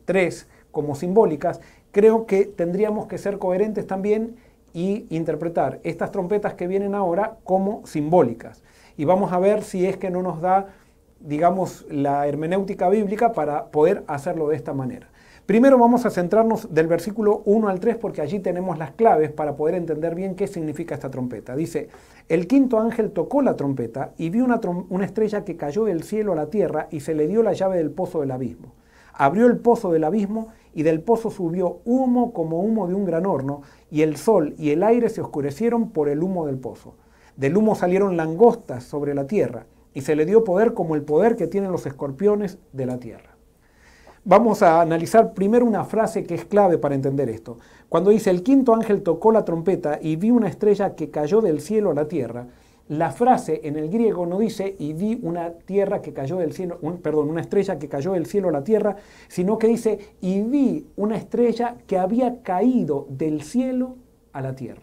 tres 0.04 0.48
como 0.70 0.94
simbólicas, 0.94 1.60
creo 1.92 2.26
que 2.26 2.44
tendríamos 2.44 3.06
que 3.06 3.18
ser 3.18 3.38
coherentes 3.38 3.86
también 3.86 4.36
y 4.72 5.06
interpretar 5.08 5.80
estas 5.84 6.12
trompetas 6.12 6.54
que 6.54 6.66
vienen 6.66 6.94
ahora 6.94 7.38
como 7.44 7.86
simbólicas. 7.86 8.62
Y 8.96 9.04
vamos 9.04 9.32
a 9.32 9.38
ver 9.38 9.62
si 9.62 9.86
es 9.86 9.96
que 9.96 10.10
no 10.10 10.22
nos 10.22 10.40
da 10.40 10.68
digamos, 11.20 11.86
la 11.90 12.26
hermenéutica 12.26 12.88
bíblica 12.88 13.32
para 13.32 13.66
poder 13.66 14.04
hacerlo 14.06 14.48
de 14.48 14.56
esta 14.56 14.72
manera. 14.72 15.08
Primero 15.46 15.78
vamos 15.78 16.04
a 16.04 16.10
centrarnos 16.10 16.74
del 16.74 16.88
versículo 16.88 17.42
1 17.44 17.68
al 17.68 17.78
3 17.78 17.96
porque 17.96 18.20
allí 18.20 18.40
tenemos 18.40 18.78
las 18.78 18.92
claves 18.92 19.30
para 19.30 19.54
poder 19.54 19.76
entender 19.76 20.14
bien 20.16 20.34
qué 20.34 20.48
significa 20.48 20.94
esta 20.94 21.10
trompeta. 21.10 21.54
Dice, 21.54 21.88
el 22.28 22.48
quinto 22.48 22.80
ángel 22.80 23.12
tocó 23.12 23.42
la 23.42 23.54
trompeta 23.54 24.10
y 24.18 24.30
vio 24.30 24.44
una, 24.44 24.60
una, 24.88 25.04
estrella 25.04 25.44
que 25.44 25.56
cayó 25.56 25.84
del 25.84 26.02
cielo 26.02 26.32
a 26.32 26.36
la 26.36 26.46
tierra 26.46 26.88
y 26.90 27.00
se 27.00 27.14
le 27.14 27.28
dio 27.28 27.44
la 27.44 27.52
llave 27.52 27.76
del 27.76 27.92
pozo 27.92 28.20
del 28.20 28.32
abismo. 28.32 28.72
Abrió 29.18 29.46
el 29.46 29.56
pozo 29.58 29.90
del 29.90 30.04
abismo 30.04 30.48
y 30.74 30.82
del 30.82 31.00
pozo 31.00 31.30
subió 31.30 31.78
humo 31.84 32.32
como 32.34 32.60
humo 32.60 32.86
de 32.86 32.94
un 32.94 33.06
gran 33.06 33.24
horno 33.24 33.62
y 33.90 34.02
el 34.02 34.16
sol 34.16 34.54
y 34.58 34.70
el 34.70 34.82
aire 34.82 35.08
se 35.08 35.22
oscurecieron 35.22 35.90
por 35.90 36.10
el 36.10 36.22
humo 36.22 36.46
del 36.46 36.58
pozo. 36.58 36.94
Del 37.36 37.56
humo 37.56 37.74
salieron 37.74 38.16
langostas 38.16 38.84
sobre 38.84 39.14
la 39.14 39.26
tierra 39.26 39.66
y 39.94 40.02
se 40.02 40.14
le 40.16 40.26
dio 40.26 40.44
poder 40.44 40.74
como 40.74 40.94
el 40.94 41.02
poder 41.02 41.36
que 41.36 41.46
tienen 41.46 41.72
los 41.72 41.86
escorpiones 41.86 42.58
de 42.72 42.84
la 42.84 42.98
tierra. 42.98 43.36
Vamos 44.24 44.62
a 44.62 44.80
analizar 44.80 45.32
primero 45.32 45.64
una 45.64 45.84
frase 45.84 46.24
que 46.24 46.34
es 46.34 46.44
clave 46.44 46.76
para 46.76 46.94
entender 46.94 47.30
esto. 47.30 47.58
Cuando 47.88 48.10
dice 48.10 48.28
el 48.28 48.42
quinto 48.42 48.74
ángel 48.74 49.02
tocó 49.02 49.32
la 49.32 49.44
trompeta 49.44 49.98
y 50.02 50.16
vi 50.16 50.30
una 50.30 50.48
estrella 50.48 50.94
que 50.94 51.10
cayó 51.10 51.40
del 51.40 51.60
cielo 51.60 51.92
a 51.92 51.94
la 51.94 52.08
tierra, 52.08 52.48
la 52.88 53.10
frase 53.10 53.60
en 53.64 53.76
el 53.76 53.90
griego 53.90 54.26
no 54.26 54.38
dice 54.38 54.76
y 54.78 54.92
vi 54.92 55.18
una 55.22 55.52
tierra 55.52 56.02
que 56.02 56.12
cayó 56.12 56.36
del 56.36 56.52
cielo, 56.52 56.78
perdón, 57.02 57.30
una 57.30 57.40
estrella 57.40 57.78
que 57.78 57.88
cayó 57.88 58.12
del 58.12 58.26
cielo 58.26 58.48
a 58.48 58.52
la 58.52 58.64
tierra, 58.64 58.96
sino 59.28 59.58
que 59.58 59.66
dice 59.66 59.98
y 60.20 60.40
vi 60.42 60.86
una 60.96 61.16
estrella 61.16 61.76
que 61.86 61.98
había 61.98 62.42
caído 62.42 63.06
del 63.08 63.42
cielo 63.42 63.96
a 64.32 64.40
la 64.40 64.54
tierra. 64.54 64.82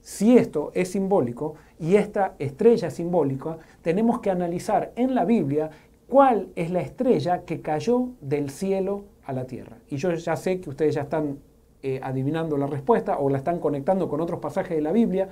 Si 0.00 0.36
esto 0.38 0.70
es 0.74 0.90
simbólico 0.90 1.54
y 1.80 1.96
esta 1.96 2.34
estrella 2.38 2.88
es 2.88 2.94
simbólica, 2.94 3.58
tenemos 3.82 4.20
que 4.20 4.30
analizar 4.30 4.92
en 4.94 5.14
la 5.14 5.24
Biblia 5.24 5.70
¿Cuál 6.08 6.50
es 6.54 6.70
la 6.70 6.80
estrella 6.82 7.42
que 7.44 7.60
cayó 7.60 8.10
del 8.20 8.50
cielo 8.50 9.04
a 9.24 9.32
la 9.32 9.46
tierra? 9.46 9.78
Y 9.88 9.96
yo 9.96 10.14
ya 10.14 10.36
sé 10.36 10.60
que 10.60 10.70
ustedes 10.70 10.94
ya 10.94 11.02
están 11.02 11.38
eh, 11.82 11.98
adivinando 12.00 12.56
la 12.56 12.68
respuesta 12.68 13.18
o 13.18 13.28
la 13.28 13.38
están 13.38 13.58
conectando 13.58 14.08
con 14.08 14.20
otros 14.20 14.38
pasajes 14.38 14.76
de 14.76 14.82
la 14.82 14.92
Biblia. 14.92 15.28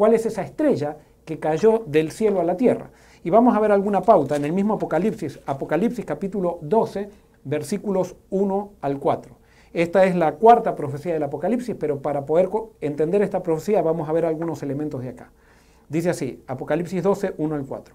¿Cuál 0.00 0.14
es 0.14 0.24
esa 0.24 0.40
estrella 0.40 0.96
que 1.26 1.38
cayó 1.38 1.82
del 1.84 2.10
cielo 2.10 2.40
a 2.40 2.44
la 2.44 2.56
tierra? 2.56 2.88
Y 3.22 3.28
vamos 3.28 3.54
a 3.54 3.60
ver 3.60 3.70
alguna 3.70 4.00
pauta 4.00 4.34
en 4.34 4.46
el 4.46 4.52
mismo 4.54 4.72
Apocalipsis, 4.72 5.38
Apocalipsis 5.44 6.06
capítulo 6.06 6.58
12, 6.62 7.10
versículos 7.44 8.16
1 8.30 8.72
al 8.80 8.98
4. 8.98 9.36
Esta 9.74 10.06
es 10.06 10.16
la 10.16 10.36
cuarta 10.36 10.74
profecía 10.74 11.12
del 11.12 11.22
Apocalipsis, 11.24 11.76
pero 11.78 12.00
para 12.00 12.24
poder 12.24 12.48
entender 12.80 13.20
esta 13.20 13.42
profecía 13.42 13.82
vamos 13.82 14.08
a 14.08 14.12
ver 14.12 14.24
algunos 14.24 14.62
elementos 14.62 15.02
de 15.02 15.10
acá. 15.10 15.32
Dice 15.90 16.08
así, 16.08 16.42
Apocalipsis 16.46 17.02
12, 17.02 17.34
1 17.36 17.54
al 17.54 17.66
4 17.66 17.94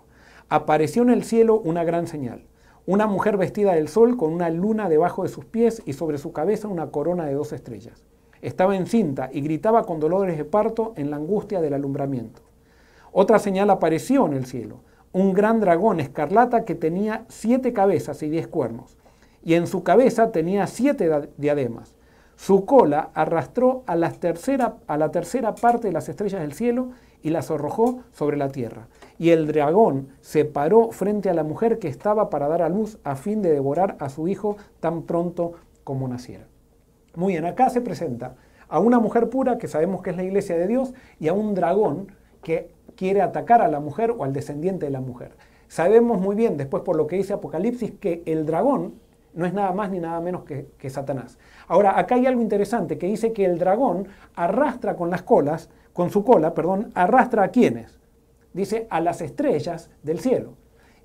apareció 0.50 1.02
en 1.02 1.10
el 1.10 1.24
cielo 1.24 1.60
una 1.60 1.84
gran 1.84 2.06
señal. 2.06 2.44
Una 2.86 3.08
mujer 3.08 3.36
vestida 3.36 3.74
del 3.74 3.88
sol 3.88 4.16
con 4.16 4.32
una 4.32 4.52
luna 4.52 4.90
debajo 4.90 5.24
de 5.24 5.30
sus 5.30 5.46
pies 5.46 5.82
y 5.88 5.94
sobre 5.94 6.20
su 6.20 6.34
cabeza 6.34 6.68
una 6.68 6.92
corona 6.92 7.26
de 7.26 7.34
dos 7.34 7.52
estrellas. 7.52 8.04
Estaba 8.46 8.76
encinta 8.76 9.32
y 9.34 9.42
gritaba 9.42 9.86
con 9.86 10.00
dolores 10.00 10.38
de 10.38 10.46
parto 10.46 10.94
en 10.98 11.10
la 11.10 11.16
angustia 11.16 11.62
del 11.62 11.74
alumbramiento. 11.74 12.44
Otra 13.12 13.40
señal 13.40 13.72
apareció 13.72 14.28
en 14.28 14.34
el 14.34 14.46
cielo, 14.46 14.82
un 15.14 15.34
gran 15.34 15.60
dragón 15.60 16.00
escarlata 16.00 16.64
que 16.64 16.76
tenía 16.76 17.26
siete 17.28 17.74
cabezas 17.74 18.22
y 18.22 18.30
diez 18.30 18.48
cuernos, 18.48 18.98
y 19.44 19.56
en 19.56 19.66
su 19.66 19.82
cabeza 19.82 20.32
tenía 20.32 20.68
siete 20.68 21.10
diademas. 21.38 21.96
Su 22.36 22.66
cola 22.66 23.10
arrastró 23.16 23.82
a 23.88 23.96
la, 23.96 24.12
tercera, 24.12 24.76
a 24.86 24.96
la 24.98 25.10
tercera 25.10 25.56
parte 25.56 25.88
de 25.88 25.94
las 25.94 26.08
estrellas 26.08 26.42
del 26.42 26.54
cielo 26.54 26.90
y 27.24 27.32
las 27.32 27.50
arrojó 27.50 28.04
sobre 28.12 28.38
la 28.38 28.50
tierra. 28.50 28.90
Y 29.18 29.32
el 29.32 29.48
dragón 29.48 30.10
se 30.22 30.46
paró 30.46 30.92
frente 30.92 31.32
a 31.32 31.34
la 31.34 31.44
mujer 31.44 31.80
que 31.80 31.88
estaba 31.88 32.30
para 32.30 32.48
dar 32.48 32.62
a 32.62 32.70
luz 32.70 33.00
a 33.04 33.16
fin 33.16 33.42
de 33.42 33.52
devorar 33.52 33.98
a 34.00 34.10
su 34.10 34.28
hijo 34.28 34.56
tan 34.82 35.02
pronto 35.02 35.54
como 35.84 36.08
naciera. 36.08 36.46
Muy 37.16 37.34
bien, 37.34 37.46
acá 37.46 37.70
se 37.70 37.82
presenta 37.82 38.36
a 38.68 38.80
una 38.80 39.00
mujer 39.00 39.30
pura, 39.30 39.58
que 39.58 39.68
sabemos 39.68 40.02
que 40.02 40.10
es 40.10 40.18
la 40.18 40.24
iglesia 40.24 40.58
de 40.58 40.68
Dios, 40.68 40.94
y 41.20 41.28
a 41.28 41.34
un 41.34 41.54
dragón 41.56 42.12
que 42.42 42.72
quiere 42.96 43.22
atacar 43.22 43.62
a 43.62 43.68
la 43.68 43.80
mujer 43.80 44.12
o 44.12 44.24
al 44.24 44.34
descendiente 44.34 44.86
de 44.86 44.92
la 44.92 45.02
mujer. 45.02 45.32
Sabemos 45.68 46.20
muy 46.20 46.36
bien, 46.36 46.58
después 46.58 46.84
por 46.84 46.96
lo 46.96 47.08
que 47.08 47.16
dice 47.16 47.34
Apocalipsis, 47.34 47.94
que 48.00 48.22
el 48.26 48.46
dragón 48.46 48.96
no 49.34 49.46
es 49.46 49.54
nada 49.54 49.72
más 49.74 49.90
ni 49.92 50.00
nada 50.00 50.20
menos 50.22 50.44
que, 50.44 50.90
Satanás. 50.90 51.38
Ahora, 51.68 52.00
acá 52.00 52.16
hay 52.16 52.26
algo 52.26 52.42
interesante 52.42 52.98
que 52.98 53.08
dice 53.08 53.34
que 53.34 53.46
el 53.46 53.58
dragón 53.60 54.08
arrastra 54.36 54.96
con 54.96 55.10
las 55.10 55.24
colas 55.24 55.70
con 55.94 56.10
su 56.10 56.24
cola, 56.24 56.54
perdón, 56.54 56.92
arrastra 56.94 57.44
a 57.44 57.48
quienes? 57.50 58.00
Dice 58.54 58.88
a 58.90 59.00
las 59.00 59.22
estrellas 59.22 59.90
del 60.04 60.20
cielo. 60.20 60.54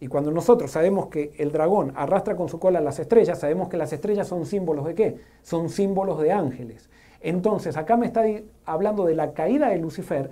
Y 0.01 0.09
cuando 0.09 0.31
nosotros 0.31 0.71
sabemos 0.71 1.09
que 1.09 1.35
el 1.37 1.53
dragón 1.53 1.93
arrastra 1.95 2.35
con 2.35 2.49
su 2.49 2.59
cola 2.59 2.81
las 2.81 2.99
estrellas, 2.99 3.39
sabemos 3.39 3.69
que 3.69 3.77
las 3.77 3.93
estrellas 3.93 4.27
son 4.27 4.47
símbolos 4.47 4.87
de 4.87 4.95
qué? 4.95 5.17
Son 5.43 5.69
símbolos 5.69 6.21
de 6.23 6.33
ángeles. 6.33 6.89
Entonces, 7.21 7.77
acá 7.77 7.99
me 7.99 8.07
está 8.07 8.25
hablando 8.65 9.05
de 9.05 9.15
la 9.15 9.35
caída 9.35 9.69
de 9.69 9.79
Lucifer, 9.79 10.31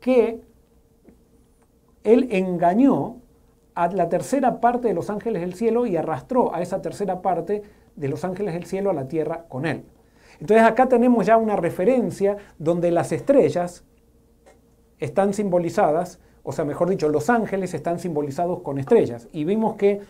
que 0.00 0.40
él 2.02 2.28
engañó 2.30 3.18
a 3.74 3.88
la 3.88 4.08
tercera 4.08 4.60
parte 4.60 4.88
de 4.88 4.94
los 4.94 5.10
ángeles 5.10 5.42
del 5.42 5.54
cielo 5.54 5.86
y 5.86 5.96
arrastró 5.96 6.54
a 6.54 6.62
esa 6.62 6.80
tercera 6.80 7.20
parte 7.20 7.62
de 7.96 8.08
los 8.08 8.24
ángeles 8.24 8.54
del 8.54 8.64
cielo 8.64 8.90
a 8.90 8.94
la 8.94 9.06
tierra 9.06 9.44
con 9.48 9.66
él. 9.66 9.84
Entonces 10.40 10.66
acá 10.66 10.88
tenemos 10.88 11.26
ya 11.26 11.36
una 11.36 11.56
referencia 11.56 12.38
donde 12.58 12.90
las 12.90 13.12
estrellas 13.12 13.84
están 14.98 15.34
simbolizadas, 15.34 16.20
o 16.42 16.52
sea, 16.52 16.64
mejor 16.64 16.88
dicho, 16.88 17.08
los 17.08 17.28
ángeles 17.28 17.74
están 17.74 17.98
simbolizados 17.98 18.60
con 18.60 18.78
estrellas. 18.78 19.28
Y 19.32 19.44
vimos 19.44 19.76
que 19.76 20.00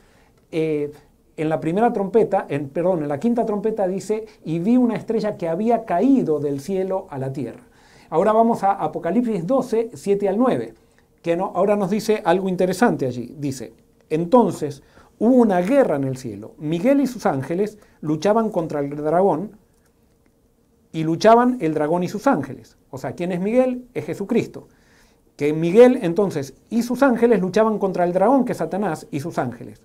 eh, 0.53 0.93
en 1.37 1.49
la 1.49 1.61
primera 1.61 1.93
trompeta, 1.93 2.47
en, 2.49 2.69
perdón, 2.69 3.03
en 3.03 3.09
la 3.09 3.19
quinta 3.19 3.45
trompeta 3.45 3.87
dice, 3.87 4.27
y 4.45 4.59
vi 4.59 4.77
una 4.77 4.97
estrella 4.97 5.37
que 5.37 5.49
había 5.49 5.85
caído 5.85 6.39
del 6.39 6.61
cielo 6.61 7.07
a 7.11 7.19
la 7.19 7.33
tierra. 7.33 7.63
Ahora 8.11 8.33
vamos 8.33 8.63
a 8.63 8.73
Apocalipsis 8.73 9.47
12, 9.47 9.91
7 9.95 10.29
al 10.29 10.39
9, 10.39 10.75
que 11.23 11.33
ahora 11.35 11.77
nos 11.77 11.91
dice 11.91 12.23
algo 12.25 12.49
interesante 12.49 13.07
allí. 13.07 13.35
Dice, 13.39 13.73
entonces 14.09 14.83
hubo 15.19 15.37
una 15.37 15.61
guerra 15.61 15.97
en 15.97 16.05
el 16.05 16.17
cielo. 16.17 16.55
Miguel 16.59 17.01
y 17.01 17.07
sus 17.07 17.27
ángeles 17.27 17.79
luchaban 18.01 18.51
contra 18.51 18.81
el 18.81 18.95
dragón 18.97 19.53
y 20.93 21.05
luchaban 21.05 21.59
el 21.61 21.75
dragón 21.75 22.03
y 22.03 22.09
sus 22.09 22.27
ángeles. 22.27 22.77
O 22.91 22.99
sea, 22.99 23.13
¿quién 23.13 23.31
es 23.33 23.41
Miguel? 23.41 23.87
Es 23.95 24.07
Jesucristo 24.07 24.69
que 25.40 25.54
Miguel 25.54 26.00
entonces 26.02 26.52
y 26.68 26.82
sus 26.82 27.02
ángeles 27.02 27.40
luchaban 27.40 27.78
contra 27.78 28.04
el 28.04 28.12
dragón 28.12 28.44
que 28.44 28.52
Satanás 28.52 29.06
y 29.11 29.20
sus 29.20 29.38
ángeles. 29.38 29.80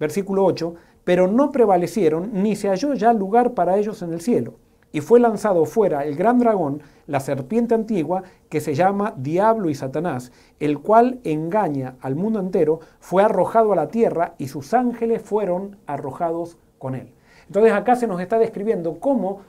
Versículo 0.00 0.42
8, 0.46 0.74
pero 1.04 1.28
no 1.28 1.52
prevalecieron 1.52 2.30
ni 2.32 2.56
se 2.56 2.68
halló 2.68 2.94
ya 2.94 3.12
lugar 3.12 3.52
para 3.52 3.76
ellos 3.76 4.00
en 4.00 4.14
el 4.14 4.22
cielo. 4.22 4.54
Y 4.92 5.02
fue 5.02 5.20
lanzado 5.20 5.66
fuera 5.66 6.06
el 6.06 6.16
gran 6.16 6.38
dragón, 6.38 6.80
la 7.06 7.20
serpiente 7.20 7.74
antigua, 7.74 8.22
que 8.48 8.62
se 8.62 8.74
llama 8.74 9.12
Diablo 9.18 9.68
y 9.68 9.74
Satanás, 9.74 10.32
el 10.60 10.78
cual 10.78 11.20
engaña 11.24 11.96
al 12.00 12.14
mundo 12.14 12.40
entero, 12.40 12.80
fue 12.98 13.22
arrojado 13.22 13.74
a 13.74 13.76
la 13.76 13.88
tierra 13.88 14.32
y 14.38 14.48
sus 14.48 14.72
ángeles 14.72 15.20
fueron 15.20 15.76
arrojados 15.84 16.56
con 16.78 16.94
él. 16.94 17.12
Entonces 17.48 17.74
acá 17.74 17.96
se 17.96 18.06
nos 18.06 18.18
está 18.22 18.38
describiendo 18.38 18.98
cómo 18.98 19.42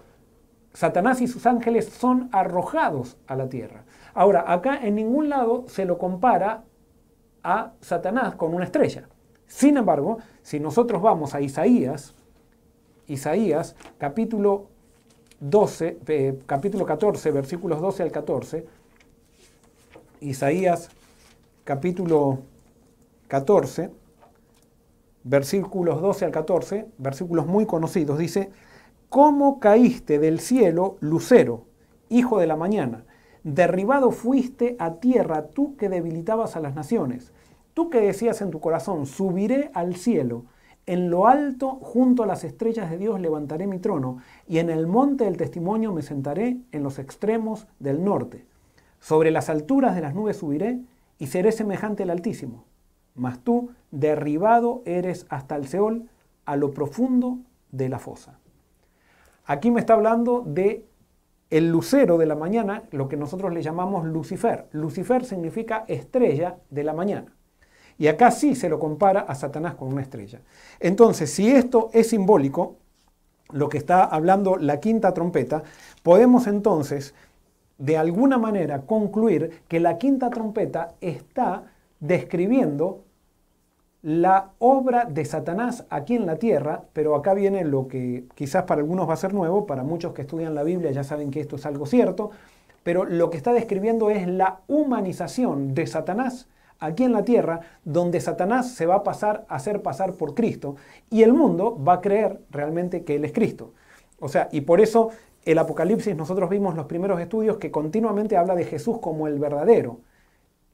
Satanás 0.73 1.21
y 1.21 1.27
sus 1.27 1.45
ángeles 1.45 1.85
son 1.85 2.27
arrojados 2.33 3.15
a 3.27 3.37
la 3.37 3.47
tierra. 3.47 3.85
Ahora, 4.17 4.51
acá 4.51 4.79
en 4.81 4.95
ningún 4.95 5.29
lado 5.29 5.65
se 5.67 5.85
lo 5.85 5.99
compara 5.99 6.63
a 7.43 7.73
Satanás 7.81 8.33
con 8.33 8.51
una 8.51 8.65
estrella. 8.65 9.07
Sin 9.45 9.77
embargo, 9.77 10.17
si 10.41 10.59
nosotros 10.59 11.03
vamos 11.03 11.35
a 11.35 11.41
Isaías, 11.41 12.15
Isaías 13.05 13.75
capítulo 13.99 14.69
12, 15.39 15.99
eh, 16.07 16.39
capítulo 16.47 16.83
14, 16.83 17.29
versículos 17.29 17.79
12 17.79 18.01
al 18.01 18.11
14, 18.11 18.65
Isaías 20.21 20.89
capítulo 21.63 22.39
14, 23.27 23.91
versículos 25.25 26.01
12 26.01 26.25
al 26.25 26.31
14, 26.31 26.87
versículos 26.97 27.45
muy 27.45 27.67
conocidos, 27.67 28.17
dice, 28.17 28.49
¿cómo 29.09 29.59
caíste 29.59 30.17
del 30.17 30.39
cielo, 30.39 30.97
lucero, 31.01 31.65
hijo 32.09 32.39
de 32.39 32.47
la 32.47 32.55
mañana? 32.55 33.03
Derribado 33.47 34.11
fuiste 34.11 34.75
a 34.77 34.95
tierra 34.95 35.47
tú 35.47 35.77
que 35.77 35.87
debilitabas 35.87 36.57
a 36.57 36.59
las 36.59 36.75
naciones. 36.75 37.31
Tú 37.73 37.89
que 37.89 38.01
decías 38.01 38.41
en 38.41 38.51
tu 38.51 38.59
corazón, 38.59 39.05
subiré 39.05 39.71
al 39.73 39.95
cielo. 39.95 40.43
En 40.85 41.09
lo 41.09 41.27
alto, 41.27 41.79
junto 41.81 42.23
a 42.23 42.25
las 42.25 42.43
estrellas 42.43 42.89
de 42.89 42.97
Dios, 42.97 43.21
levantaré 43.21 43.65
mi 43.65 43.79
trono, 43.79 44.17
y 44.49 44.57
en 44.57 44.69
el 44.69 44.85
monte 44.85 45.23
del 45.23 45.37
testimonio 45.37 45.93
me 45.93 46.01
sentaré 46.01 46.57
en 46.73 46.83
los 46.83 46.99
extremos 46.99 47.67
del 47.79 48.03
norte. 48.03 48.45
Sobre 48.99 49.31
las 49.31 49.49
alturas 49.49 49.95
de 49.95 50.01
las 50.01 50.13
nubes 50.13 50.35
subiré, 50.35 50.81
y 51.17 51.27
seré 51.27 51.53
semejante 51.53 52.03
al 52.03 52.09
Altísimo. 52.09 52.65
Mas 53.15 53.39
tú, 53.39 53.69
derribado 53.91 54.81
eres 54.85 55.25
hasta 55.29 55.55
el 55.55 55.69
Seol, 55.69 56.09
a 56.43 56.57
lo 56.57 56.73
profundo 56.73 57.37
de 57.71 57.87
la 57.87 57.99
fosa. 57.99 58.39
Aquí 59.45 59.71
me 59.71 59.79
está 59.79 59.93
hablando 59.93 60.43
de 60.45 60.85
el 61.49 61.69
lucero 61.69 62.17
de 62.17 62.25
la 62.25 62.35
mañana, 62.35 62.83
lo 62.91 63.07
que 63.07 63.17
nosotros 63.17 63.53
le 63.53 63.61
llamamos 63.61 64.05
Lucifer. 64.05 64.67
Lucifer 64.71 65.23
significa 65.25 65.85
estrella 65.87 66.57
de 66.69 66.83
la 66.83 66.93
mañana. 66.93 67.33
Y 67.97 68.07
acá 68.07 68.31
sí 68.31 68.55
se 68.55 68.69
lo 68.69 68.79
compara 68.79 69.21
a 69.21 69.33
Satanás 69.33 69.75
con 69.75 69.87
una 69.87 70.01
estrella. 70.01 70.41
Entonces, 70.79 71.31
si 71.31 71.49
esto 71.49 71.89
es 71.93 72.09
simbólico, 72.09 72.75
lo 73.51 73.69
que 73.69 73.77
está 73.77 74.03
hablando 74.03 74.57
la 74.57 74.79
quinta 74.79 75.13
trompeta, 75.13 75.63
podemos 76.03 76.47
entonces 76.47 77.15
de 77.77 77.97
alguna 77.97 78.37
manera 78.37 78.81
concluir 78.81 79.61
que 79.67 79.79
la 79.79 79.97
quinta 79.97 80.29
trompeta 80.29 80.95
está 80.99 81.63
describiendo 81.99 83.03
la 84.07 84.51
obra 84.59 85.03
de 85.03 85.25
Satanás 85.25 85.83
aquí 85.89 86.15
en 86.15 86.25
la 86.25 86.37
tierra, 86.37 86.83
pero 86.93 87.13
acá 87.13 87.33
viene 87.33 87.65
lo 87.65 87.89
que 87.89 88.23
quizás 88.35 88.63
para 88.63 88.79
algunos 88.79 89.09
va 89.09 89.15
a 89.15 89.17
ser 89.17 89.33
nuevo, 89.33 89.65
para 89.65 89.83
muchos 89.83 90.13
que 90.13 90.21
estudian 90.21 90.55
la 90.55 90.63
Biblia 90.63 90.91
ya 90.91 91.03
saben 91.03 91.29
que 91.29 91.41
esto 91.41 91.57
es 91.57 91.65
algo 91.65 91.85
cierto, 91.85 92.31
pero 92.83 93.03
lo 93.03 93.29
que 93.29 93.35
está 93.35 93.51
describiendo 93.51 94.09
es 94.09 94.25
la 94.25 94.61
humanización 94.67 95.73
de 95.73 95.87
Satanás 95.87 96.47
aquí 96.79 97.03
en 97.03 97.11
la 97.11 97.25
tierra, 97.25 97.59
donde 97.83 98.21
Satanás 98.21 98.71
se 98.71 98.85
va 98.85 98.95
a 98.95 99.03
pasar 99.03 99.45
a 99.49 99.55
hacer 99.55 99.81
pasar 99.81 100.13
por 100.13 100.35
Cristo 100.35 100.77
y 101.09 101.23
el 101.23 101.33
mundo 101.33 101.77
va 101.83 101.95
a 101.95 102.01
creer 102.01 102.39
realmente 102.49 103.03
que 103.03 103.15
Él 103.15 103.25
es 103.25 103.33
Cristo. 103.33 103.73
O 104.21 104.29
sea, 104.29 104.47
y 104.53 104.61
por 104.61 104.79
eso 104.79 105.09
el 105.43 105.57
Apocalipsis, 105.57 106.15
nosotros 106.15 106.49
vimos 106.49 106.75
los 106.75 106.85
primeros 106.85 107.19
estudios 107.19 107.57
que 107.57 107.71
continuamente 107.71 108.37
habla 108.37 108.55
de 108.55 108.63
Jesús 108.63 108.99
como 109.01 109.27
el 109.27 109.37
verdadero, 109.37 109.99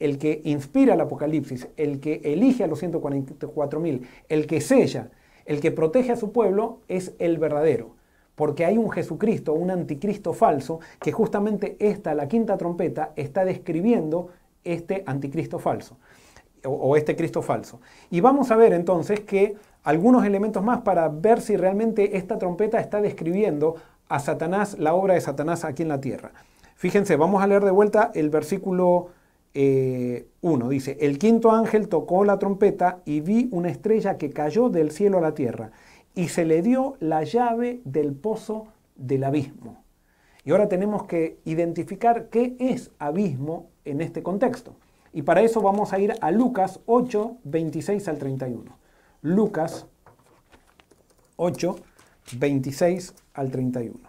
el 0.03 0.17
que 0.17 0.41
inspira 0.43 0.95
el 0.95 1.01
Apocalipsis, 1.01 1.69
el 1.77 2.01
que 2.01 2.19
elige 2.25 2.65
a 2.65 2.67
los 2.67 2.83
144.000, 2.83 4.01
el 4.27 4.47
que 4.47 4.59
sella, 4.59 5.11
el 5.45 5.61
que 5.61 5.71
protege 5.71 6.11
a 6.11 6.17
su 6.17 6.33
pueblo, 6.33 6.79
es 6.89 7.13
el 7.19 7.37
verdadero. 7.37 7.91
Porque 8.35 8.65
hay 8.65 8.77
un 8.77 8.91
Jesucristo, 8.91 9.53
un 9.53 9.71
anticristo 9.71 10.33
falso, 10.33 10.81
que 10.99 11.13
justamente 11.13 11.77
esta, 11.79 12.13
la 12.15 12.27
quinta 12.27 12.57
trompeta, 12.57 13.13
está 13.15 13.45
describiendo 13.45 14.27
este 14.65 15.03
anticristo 15.05 15.57
falso 15.57 15.97
o, 16.65 16.97
este 16.97 17.15
Cristo 17.15 17.41
falso. 17.41 17.79
Y 18.09 18.19
vamos 18.19 18.51
a 18.51 18.57
ver 18.57 18.73
entonces 18.73 19.21
que 19.21 19.55
algunos 19.83 20.25
elementos 20.25 20.61
más 20.63 20.81
para 20.81 21.07
ver 21.07 21.39
si 21.39 21.55
realmente 21.55 22.17
esta 22.17 22.37
trompeta 22.37 22.81
está 22.81 22.99
describiendo 22.99 23.75
a 24.09 24.19
Satanás, 24.19 24.77
la 24.79 24.95
obra 24.95 25.13
de 25.13 25.21
Satanás 25.21 25.63
aquí 25.63 25.83
en 25.83 25.89
la 25.89 26.01
tierra. 26.01 26.31
Fíjense, 26.75 27.15
vamos 27.15 27.41
a 27.41 27.47
leer 27.47 27.63
de 27.63 27.71
vuelta 27.71 28.11
el 28.13 28.29
versículo 28.29 29.09
1. 29.53 29.61
Eh, 29.61 30.25
dice, 30.69 30.97
el 31.01 31.19
quinto 31.19 31.51
ángel 31.51 31.87
tocó 31.87 32.23
la 32.25 32.39
trompeta 32.39 33.01
y 33.05 33.21
vi 33.21 33.49
una 33.51 33.69
estrella 33.69 34.17
que 34.17 34.31
cayó 34.31 34.69
del 34.69 34.91
cielo 34.91 35.19
a 35.19 35.21
la 35.21 35.35
tierra 35.35 35.71
y 36.15 36.29
se 36.29 36.45
le 36.45 36.61
dio 36.61 36.95
la 36.99 37.23
llave 37.23 37.81
del 37.85 38.13
pozo 38.13 38.67
del 38.95 39.23
abismo. 39.23 39.83
Y 40.43 40.51
ahora 40.51 40.67
tenemos 40.67 41.05
que 41.05 41.39
identificar 41.45 42.29
qué 42.29 42.55
es 42.59 42.91
abismo 42.99 43.69
en 43.85 44.01
este 44.01 44.23
contexto. 44.23 44.75
Y 45.13 45.21
para 45.21 45.41
eso 45.41 45.61
vamos 45.61 45.93
a 45.93 45.99
ir 45.99 46.13
a 46.19 46.31
Lucas 46.31 46.79
8, 46.85 47.37
26 47.43 48.07
al 48.07 48.17
31. 48.17 48.77
Lucas 49.21 49.85
8, 51.37 51.75
26 52.37 53.13
al 53.33 53.51
31. 53.51 53.99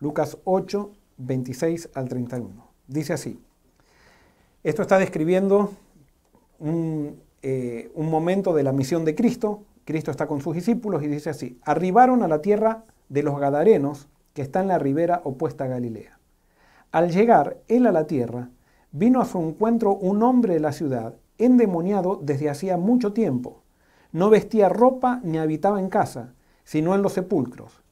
Lucas 0.00 0.38
8, 0.44 0.92
26 1.18 1.90
al 1.94 2.08
31. 2.08 2.68
Dice 2.86 3.12
así. 3.12 3.38
Esto 4.64 4.82
está 4.82 4.98
describiendo 4.98 5.72
un, 6.58 7.20
eh, 7.42 7.90
un 7.94 8.10
momento 8.10 8.52
de 8.54 8.62
la 8.62 8.72
misión 8.72 9.04
de 9.04 9.14
Cristo. 9.14 9.62
Cristo 9.84 10.10
está 10.10 10.26
con 10.26 10.40
sus 10.40 10.54
discípulos 10.54 11.02
y 11.02 11.06
dice 11.06 11.30
así. 11.30 11.58
Arribaron 11.64 12.22
a 12.22 12.28
la 12.28 12.42
tierra 12.42 12.84
de 13.08 13.22
los 13.22 13.38
Gadarenos, 13.38 14.08
que 14.34 14.42
está 14.42 14.60
en 14.60 14.68
la 14.68 14.78
ribera 14.78 15.20
opuesta 15.24 15.64
a 15.64 15.68
Galilea. 15.68 16.18
Al 16.90 17.10
llegar 17.10 17.58
él 17.68 17.86
a 17.86 17.92
la 17.92 18.06
tierra, 18.06 18.50
vino 18.92 19.20
a 19.20 19.26
su 19.26 19.38
encuentro 19.38 19.94
un 19.94 20.22
hombre 20.22 20.54
de 20.54 20.60
la 20.60 20.72
ciudad, 20.72 21.14
endemoniado 21.38 22.18
desde 22.22 22.50
hacía 22.50 22.76
mucho 22.76 23.12
tiempo. 23.12 23.62
No 24.12 24.30
vestía 24.30 24.68
ropa 24.68 25.20
ni 25.22 25.38
habitaba 25.38 25.80
en 25.80 25.88
casa, 25.88 26.34
sino 26.64 26.94
en 26.94 27.02
los 27.02 27.12
sepulcros. 27.12 27.82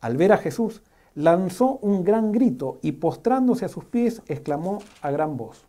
Al 0.00 0.16
ver 0.16 0.32
a 0.32 0.38
Jesús, 0.38 0.82
lanzó 1.14 1.78
un 1.82 2.04
gran 2.04 2.32
grito 2.32 2.78
y 2.82 2.92
postrándose 2.92 3.64
a 3.64 3.68
sus 3.68 3.84
pies, 3.84 4.22
exclamó 4.26 4.78
a 5.02 5.10
gran 5.10 5.36
voz, 5.36 5.66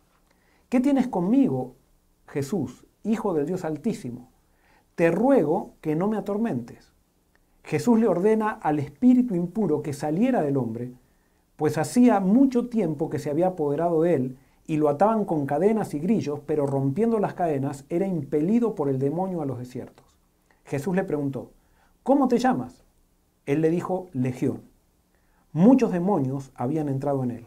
¿Qué 0.68 0.80
tienes 0.80 1.06
conmigo, 1.06 1.76
Jesús, 2.26 2.84
Hijo 3.04 3.34
del 3.34 3.46
Dios 3.46 3.64
Altísimo? 3.64 4.30
Te 4.96 5.12
ruego 5.12 5.74
que 5.80 5.94
no 5.94 6.08
me 6.08 6.16
atormentes. 6.16 6.92
Jesús 7.62 8.00
le 8.00 8.08
ordena 8.08 8.50
al 8.50 8.80
espíritu 8.80 9.36
impuro 9.36 9.82
que 9.82 9.92
saliera 9.92 10.42
del 10.42 10.56
hombre, 10.56 10.92
pues 11.54 11.78
hacía 11.78 12.18
mucho 12.18 12.68
tiempo 12.68 13.08
que 13.10 13.20
se 13.20 13.30
había 13.30 13.48
apoderado 13.48 14.02
de 14.02 14.14
él 14.14 14.38
y 14.66 14.76
lo 14.76 14.88
ataban 14.88 15.24
con 15.24 15.46
cadenas 15.46 15.94
y 15.94 16.00
grillos, 16.00 16.40
pero 16.44 16.66
rompiendo 16.66 17.20
las 17.20 17.34
cadenas 17.34 17.84
era 17.88 18.08
impelido 18.08 18.74
por 18.74 18.88
el 18.88 18.98
demonio 18.98 19.42
a 19.42 19.46
los 19.46 19.58
desiertos. 19.58 20.04
Jesús 20.64 20.96
le 20.96 21.04
preguntó, 21.04 21.52
¿cómo 22.02 22.26
te 22.26 22.38
llamas? 22.38 22.82
Él 23.46 23.60
le 23.60 23.70
dijo, 23.70 24.08
Legión. 24.12 24.62
Muchos 25.52 25.92
demonios 25.92 26.50
habían 26.56 26.88
entrado 26.88 27.22
en 27.22 27.30
él 27.30 27.46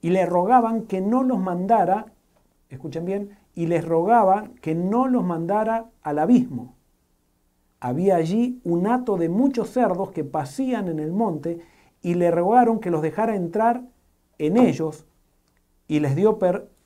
y 0.00 0.10
le 0.10 0.26
rogaban 0.26 0.82
que 0.82 1.00
no 1.00 1.22
los 1.22 1.38
mandara, 1.38 2.12
escuchen 2.68 3.04
bien, 3.04 3.36
y 3.54 3.66
les 3.66 3.84
rogaban 3.84 4.54
que 4.56 4.74
no 4.74 5.08
los 5.08 5.24
mandara 5.24 5.86
al 6.02 6.18
abismo. 6.18 6.74
Había 7.80 8.16
allí 8.16 8.60
un 8.64 8.86
hato 8.86 9.16
de 9.16 9.28
muchos 9.28 9.70
cerdos 9.70 10.10
que 10.10 10.24
pasían 10.24 10.88
en 10.88 10.98
el 10.98 11.12
monte 11.12 11.60
y 12.02 12.14
le 12.14 12.30
rogaron 12.30 12.80
que 12.80 12.90
los 12.90 13.02
dejara 13.02 13.36
entrar 13.36 13.82
en 14.38 14.56
ellos 14.56 15.06
y 15.88 16.00
les 16.00 16.16
dio, 16.16 16.38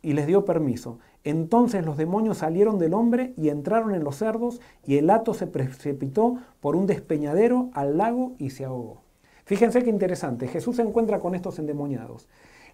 y 0.03 0.12
les 0.12 0.27
dio 0.27 0.45
permiso. 0.45 0.99
Entonces 1.23 1.85
los 1.85 1.97
demonios 1.97 2.38
salieron 2.38 2.79
del 2.79 2.95
hombre 2.95 3.35
y 3.37 3.51
entraron 3.51 3.95
en 3.95 4.05
los 4.05 4.16
cerdos 4.16 4.61
y 4.87 4.97
el 4.97 5.11
hato 5.11 5.35
se 5.35 5.47
precipitó 5.47 6.38
por 6.61 6.77
un 6.77 6.87
despeñadero 6.87 7.71
al 7.75 7.99
lago 7.99 8.33
y 8.38 8.51
se 8.51 8.64
ahogó. 8.64 9.03
Fíjense 9.45 9.83
qué 9.83 9.90
interesante, 9.90 10.49
Jesús 10.49 10.77
se 10.77 10.83
encuentra 10.83 11.19
con 11.19 11.35
estos 11.35 11.59
endemoniados. 11.59 12.29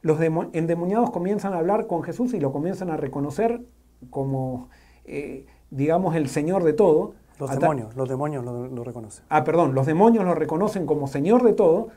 Los 0.07 0.21
endemoniados 0.53 1.11
comienzan 1.11 1.53
a 1.53 1.59
hablar 1.59 1.89
con 1.89 2.05
Jesús 2.05 2.33
y 2.33 2.39
lo 2.39 2.53
comienzan 2.53 2.91
a 2.91 2.97
reconocer 2.97 3.61
como, 4.09 4.69
eh, 5.05 5.47
digamos, 5.71 6.15
el 6.15 6.29
Señor 6.29 6.63
de 6.63 6.75
todo. 6.75 7.15
Los 7.41 7.51
demonios, 7.51 7.97
los 7.97 8.09
demonios 8.09 8.45
lo, 8.45 8.69
lo 8.69 8.85
reconocen. 8.85 9.25
Ah, 9.29 9.43
perdón, 9.43 9.75
los 9.75 9.85
demonios 9.85 10.25
lo 10.25 10.37
reconocen 10.37 10.87
como 10.87 11.09
Señor 11.09 11.43
de 11.43 11.55
todo, 11.55 11.89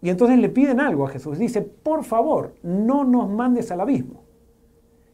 y 0.00 0.10
entonces 0.10 0.40
le 0.40 0.48
piden 0.48 0.80
algo 0.80 1.06
a 1.06 1.08
Jesús. 1.08 1.38
Dice, 1.38 1.62
por 1.62 2.02
favor, 2.02 2.54
no 2.64 3.04
nos 3.04 3.30
mandes 3.30 3.70
al 3.70 3.80
abismo. 3.80 4.24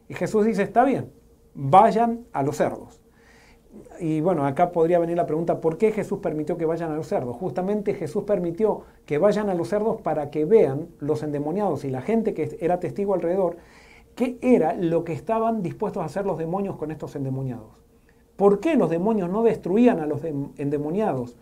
Y 0.07 0.15
Jesús 0.15 0.43
dice, 0.43 0.63
está 0.63 0.83
bien, 0.83 1.11
vayan 1.53 2.25
a 2.33 2.41
los 2.41 2.57
cerdos. 2.57 2.98
Y 3.99 4.21
bueno, 4.21 4.45
acá 4.45 4.71
podría 4.71 4.99
venir 4.99 5.17
la 5.17 5.25
pregunta, 5.25 5.59
¿por 5.59 5.77
qué 5.77 5.91
Jesús 5.91 6.19
permitió 6.19 6.57
que 6.57 6.65
vayan 6.65 6.91
a 6.91 6.95
los 6.95 7.07
cerdos? 7.07 7.35
Justamente 7.35 7.93
Jesús 7.93 8.23
permitió 8.23 8.83
que 9.05 9.17
vayan 9.17 9.49
a 9.49 9.53
los 9.53 9.67
cerdos 9.69 10.01
para 10.01 10.29
que 10.29 10.45
vean 10.45 10.87
los 10.99 11.21
endemoniados 11.21 11.83
y 11.83 11.89
la 11.89 12.01
gente 12.01 12.33
que 12.33 12.57
era 12.61 12.79
testigo 12.79 13.13
alrededor, 13.13 13.57
qué 14.15 14.37
era 14.41 14.73
lo 14.73 15.03
que 15.03 15.13
estaban 15.13 15.61
dispuestos 15.61 16.01
a 16.01 16.05
hacer 16.05 16.25
los 16.25 16.37
demonios 16.37 16.77
con 16.77 16.91
estos 16.91 17.15
endemoniados. 17.15 17.77
¿Por 18.37 18.61
qué 18.61 18.75
los 18.75 18.89
demonios 18.89 19.29
no 19.29 19.43
destruían 19.43 19.99
a 19.99 20.05
los 20.05 20.23
endemoniados? 20.23 21.35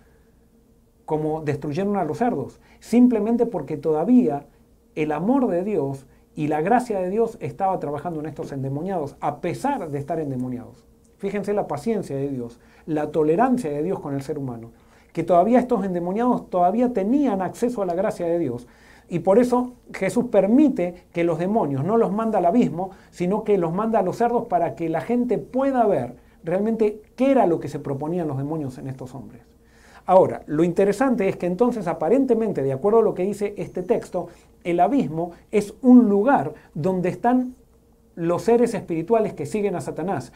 como 1.08 1.42
destruyeron 1.42 1.96
a 1.96 2.04
los 2.04 2.18
cerdos, 2.18 2.60
simplemente 2.82 3.46
porque 3.46 3.78
todavía 3.78 4.46
el 4.94 5.14
amor 5.14 5.48
de 5.48 5.64
Dios 5.64 6.06
y 6.36 6.48
la 6.50 6.60
gracia 6.60 7.00
de 7.00 7.10
Dios 7.10 7.38
estaba 7.40 7.80
trabajando 7.80 8.20
en 8.20 8.26
estos 8.26 8.52
endemoniados, 8.52 9.16
a 9.22 9.40
pesar 9.40 9.90
de 9.90 10.00
estar 10.00 10.20
endemoniados. 10.20 10.87
Fíjense 11.18 11.54
la 11.54 11.68
paciencia 11.68 12.16
de 12.16 12.30
Dios, 12.30 12.60
la 12.86 13.12
tolerancia 13.12 13.72
de 13.72 13.82
Dios 13.82 14.00
con 14.00 14.14
el 14.14 14.22
ser 14.22 14.38
humano, 14.38 14.72
que 15.14 15.24
todavía 15.24 15.60
estos 15.60 15.84
endemoniados 15.84 16.50
todavía 16.50 16.94
tenían 16.94 17.42
acceso 17.42 17.82
a 17.82 17.86
la 17.86 17.96
gracia 17.96 18.28
de 18.28 18.38
Dios. 18.38 18.68
Y 19.10 19.20
por 19.20 19.40
eso 19.40 19.74
Jesús 19.94 20.26
permite 20.26 21.06
que 21.14 21.24
los 21.24 21.40
demonios 21.40 21.84
no 21.84 21.98
los 21.98 22.12
manda 22.12 22.38
al 22.38 22.46
abismo, 22.46 22.92
sino 23.10 23.44
que 23.44 23.58
los 23.58 23.74
manda 23.74 24.00
a 24.00 24.04
los 24.04 24.18
cerdos 24.18 24.46
para 24.46 24.76
que 24.76 24.90
la 24.90 25.02
gente 25.02 25.38
pueda 25.38 25.86
ver 25.86 26.16
realmente 26.44 27.02
qué 27.16 27.32
era 27.32 27.48
lo 27.48 27.60
que 27.60 27.68
se 27.68 27.80
proponían 27.80 28.28
los 28.28 28.38
demonios 28.38 28.78
en 28.78 28.88
estos 28.88 29.16
hombres. 29.16 29.42
Ahora, 30.06 30.44
lo 30.46 30.64
interesante 30.64 31.28
es 31.28 31.36
que 31.36 31.48
entonces 31.48 31.88
aparentemente, 31.88 32.64
de 32.64 32.74
acuerdo 32.74 33.00
a 33.00 33.04
lo 33.04 33.14
que 33.14 33.24
dice 33.24 33.56
este 33.58 33.84
texto, 33.84 34.28
el 34.64 34.80
abismo 34.80 35.32
es 35.52 35.74
un 35.82 36.08
lugar 36.08 36.54
donde 36.74 37.10
están 37.10 37.56
los 38.16 38.44
seres 38.44 38.74
espirituales 38.74 39.34
que 39.34 39.46
siguen 39.46 39.76
a 39.76 39.82
Satanás 39.82 40.32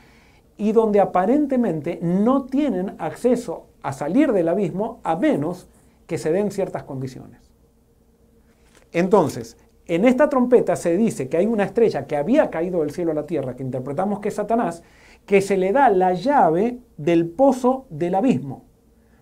y 0.61 0.73
donde 0.73 0.99
aparentemente 0.99 1.97
no 2.03 2.45
tienen 2.45 2.93
acceso 2.99 3.65
a 3.81 3.93
salir 3.93 4.31
del 4.31 4.47
abismo 4.47 4.99
a 5.01 5.15
menos 5.15 5.67
que 6.05 6.19
se 6.19 6.31
den 6.31 6.51
ciertas 6.51 6.83
condiciones. 6.83 7.49
Entonces, 8.91 9.57
en 9.87 10.05
esta 10.05 10.29
trompeta 10.29 10.75
se 10.75 10.95
dice 10.95 11.29
que 11.29 11.37
hay 11.37 11.47
una 11.47 11.63
estrella 11.63 12.05
que 12.05 12.15
había 12.15 12.51
caído 12.51 12.81
del 12.81 12.91
cielo 12.91 13.09
a 13.09 13.15
la 13.15 13.25
tierra, 13.25 13.55
que 13.55 13.63
interpretamos 13.63 14.19
que 14.19 14.27
es 14.27 14.35
Satanás, 14.35 14.83
que 15.25 15.41
se 15.41 15.57
le 15.57 15.71
da 15.71 15.89
la 15.89 16.13
llave 16.13 16.77
del 16.95 17.27
pozo 17.27 17.87
del 17.89 18.13
abismo. 18.13 18.65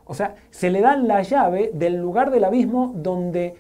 O 0.04 0.16
sea, 0.16 0.36
se 0.50 0.70
le 0.70 0.82
da 0.82 0.98
la 0.98 1.22
llave 1.22 1.72
del 1.74 2.02
lugar 2.02 2.32
del 2.32 2.44
abismo 2.44 2.92
donde 2.98 3.56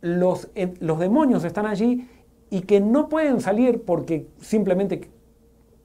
los, 0.00 0.50
eh, 0.56 0.74
los 0.80 0.98
demonios 0.98 1.44
están 1.44 1.66
allí 1.66 2.08
y 2.50 2.62
que 2.62 2.80
no 2.80 3.08
pueden 3.08 3.40
salir 3.40 3.84
porque 3.84 4.26
simplemente 4.40 5.12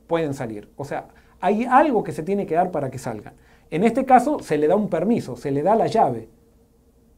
pueden 0.07 0.33
salir. 0.33 0.67
O 0.75 0.85
sea, 0.85 1.09
hay 1.41 1.65
algo 1.65 2.03
que 2.03 2.11
se 2.11 2.23
tiene 2.23 2.45
que 2.45 2.55
dar 2.55 2.71
para 2.71 2.89
que 2.89 2.99
salgan. 2.99 3.33
En 3.71 3.83
este 3.83 4.05
caso 4.05 4.39
se 4.39 4.57
le 4.57 4.67
da 4.67 4.75
un 4.75 4.89
permiso, 4.89 5.35
se 5.35 5.51
le 5.51 5.61
da 5.61 5.75
la 5.75 5.87
llave 5.87 6.29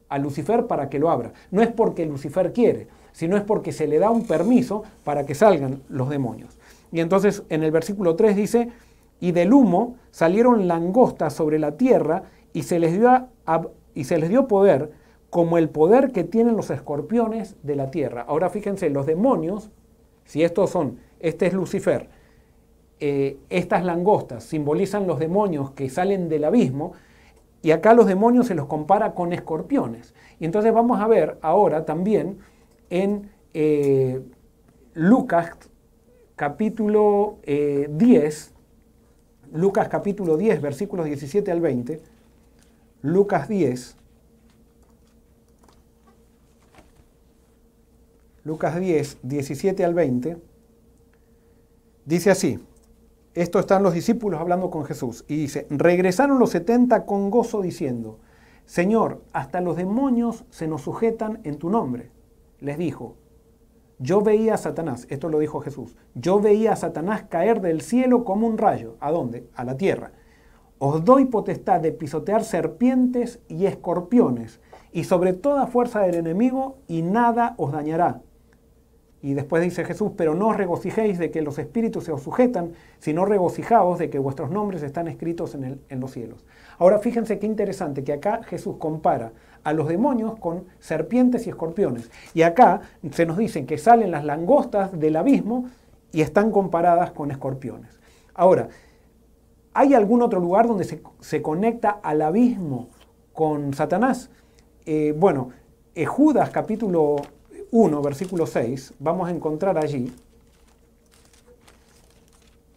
a 0.09 0.17
Lucifer 0.17 0.67
para 0.67 0.89
que 0.89 0.99
lo 0.99 1.09
abra. 1.09 1.31
No 1.51 1.61
es 1.61 1.69
porque 1.69 2.05
Lucifer 2.05 2.51
quiere, 2.51 2.87
sino 3.13 3.37
es 3.37 3.43
porque 3.43 3.71
se 3.71 3.87
le 3.87 3.99
da 3.99 4.11
un 4.11 4.25
permiso 4.27 4.83
para 5.03 5.25
que 5.25 5.35
salgan 5.35 5.81
los 5.89 6.09
demonios. 6.09 6.57
Y 6.91 6.99
entonces 6.99 7.43
en 7.49 7.63
el 7.63 7.71
versículo 7.71 8.15
3 8.15 8.35
dice, 8.35 8.69
y 9.21 9.31
del 9.31 9.53
humo 9.53 9.95
salieron 10.11 10.67
langostas 10.67 11.33
sobre 11.33 11.59
la 11.59 11.77
tierra 11.77 12.23
y 12.53 12.63
se 12.63 12.79
les 12.79 12.93
dio, 12.93 13.27
y 13.93 14.03
se 14.03 14.17
les 14.17 14.29
dio 14.29 14.47
poder 14.47 14.91
como 15.29 15.57
el 15.57 15.69
poder 15.69 16.11
que 16.11 16.25
tienen 16.25 16.57
los 16.57 16.69
escorpiones 16.69 17.55
de 17.63 17.77
la 17.77 17.89
tierra. 17.89 18.25
Ahora 18.27 18.49
fíjense, 18.49 18.89
los 18.89 19.05
demonios, 19.05 19.69
si 20.25 20.43
estos 20.43 20.71
son, 20.71 20.99
este 21.21 21.47
es 21.47 21.53
Lucifer, 21.53 22.09
eh, 23.03 23.39
estas 23.49 23.83
langostas 23.83 24.43
simbolizan 24.43 25.07
los 25.07 25.17
demonios 25.17 25.71
que 25.71 25.89
salen 25.89 26.29
del 26.29 26.43
abismo, 26.43 26.93
y 27.63 27.71
acá 27.71 27.95
los 27.95 28.05
demonios 28.05 28.45
se 28.45 28.53
los 28.53 28.67
compara 28.67 29.15
con 29.15 29.33
escorpiones. 29.33 30.13
Y 30.39 30.45
entonces 30.45 30.71
vamos 30.71 31.01
a 31.01 31.07
ver 31.07 31.39
ahora 31.41 31.83
también 31.83 32.37
en 32.91 33.31
eh, 33.55 34.21
Lucas 34.93 35.49
capítulo 36.35 37.39
10, 37.43 37.47
eh, 37.47 38.53
Lucas 39.51 39.87
capítulo 39.89 40.37
10, 40.37 40.61
versículos 40.61 41.07
17 41.07 41.51
al 41.51 41.59
20, 41.59 42.01
Lucas 43.01 43.47
10, 43.49 43.97
Lucas 48.43 48.79
10, 48.79 49.17
17 49.23 49.85
al 49.85 49.95
20, 49.95 50.37
dice 52.05 52.29
así, 52.29 52.59
esto 53.33 53.59
están 53.59 53.83
los 53.83 53.93
discípulos 53.93 54.41
hablando 54.41 54.69
con 54.69 54.83
Jesús 54.83 55.23
y 55.27 55.37
dice, 55.37 55.65
regresaron 55.69 56.37
los 56.37 56.49
70 56.49 57.05
con 57.05 57.29
gozo 57.31 57.61
diciendo, 57.61 58.19
Señor, 58.65 59.21
hasta 59.31 59.61
los 59.61 59.77
demonios 59.77 60.45
se 60.49 60.67
nos 60.67 60.81
sujetan 60.81 61.39
en 61.43 61.57
tu 61.57 61.69
nombre. 61.69 62.11
Les 62.59 62.77
dijo, 62.77 63.15
yo 63.99 64.21
veía 64.21 64.55
a 64.55 64.57
Satanás, 64.57 65.07
esto 65.09 65.29
lo 65.29 65.39
dijo 65.39 65.61
Jesús, 65.61 65.95
yo 66.15 66.39
veía 66.39 66.73
a 66.73 66.75
Satanás 66.75 67.23
caer 67.29 67.61
del 67.61 67.81
cielo 67.81 68.25
como 68.25 68.47
un 68.47 68.57
rayo. 68.57 68.97
¿A 68.99 69.11
dónde? 69.11 69.47
A 69.55 69.63
la 69.63 69.77
tierra. 69.77 70.11
Os 70.79 71.05
doy 71.05 71.25
potestad 71.25 71.79
de 71.79 71.91
pisotear 71.91 72.43
serpientes 72.43 73.39
y 73.47 73.65
escorpiones 73.65 74.59
y 74.91 75.03
sobre 75.03 75.33
toda 75.33 75.67
fuerza 75.67 76.01
del 76.01 76.15
enemigo 76.15 76.79
y 76.87 77.01
nada 77.01 77.53
os 77.57 77.71
dañará. 77.71 78.21
Y 79.21 79.35
después 79.35 79.61
dice 79.61 79.85
Jesús, 79.85 80.11
pero 80.17 80.33
no 80.33 80.47
os 80.49 80.57
regocijéis 80.57 81.19
de 81.19 81.29
que 81.29 81.41
los 81.41 81.59
espíritus 81.59 82.05
se 82.05 82.11
os 82.11 82.23
sujetan, 82.23 82.71
sino 82.99 83.25
regocijaos 83.25 83.99
de 83.99 84.09
que 84.09 84.17
vuestros 84.17 84.49
nombres 84.49 84.81
están 84.81 85.07
escritos 85.07 85.53
en, 85.53 85.79
en 85.87 85.99
los 85.99 86.11
cielos. 86.11 86.43
Ahora 86.79 86.99
fíjense 86.99 87.37
qué 87.37 87.45
interesante 87.45 88.03
que 88.03 88.13
acá 88.13 88.41
Jesús 88.43 88.77
compara 88.79 89.31
a 89.63 89.73
los 89.73 89.87
demonios 89.87 90.39
con 90.39 90.65
serpientes 90.79 91.45
y 91.45 91.49
escorpiones. 91.49 92.09
Y 92.33 92.41
acá 92.41 92.81
se 93.11 93.25
nos 93.25 93.37
dice 93.37 93.65
que 93.65 93.77
salen 93.77 94.11
las 94.11 94.25
langostas 94.25 94.97
del 94.99 95.15
abismo 95.15 95.65
y 96.11 96.21
están 96.21 96.51
comparadas 96.51 97.11
con 97.11 97.31
escorpiones. 97.31 97.99
Ahora, 98.33 98.69
¿hay 99.73 99.93
algún 99.93 100.21
otro 100.21 100.39
lugar 100.39 100.67
donde 100.67 100.85
se, 101.19 101.41
conecta 101.41 101.99
al 102.01 102.21
abismo 102.21 102.89
con 103.33 103.73
Satanás? 103.73 104.29
Eh, 104.85 105.13
bueno, 105.15 105.49
en 105.93 106.05
Judas 106.05 106.49
capítulo 106.49 107.17
1, 107.71 108.01
versículo 108.01 108.45
6, 108.45 108.95
vamos 108.99 109.29
a 109.29 109.31
encontrar 109.31 109.77
allí 109.77 110.13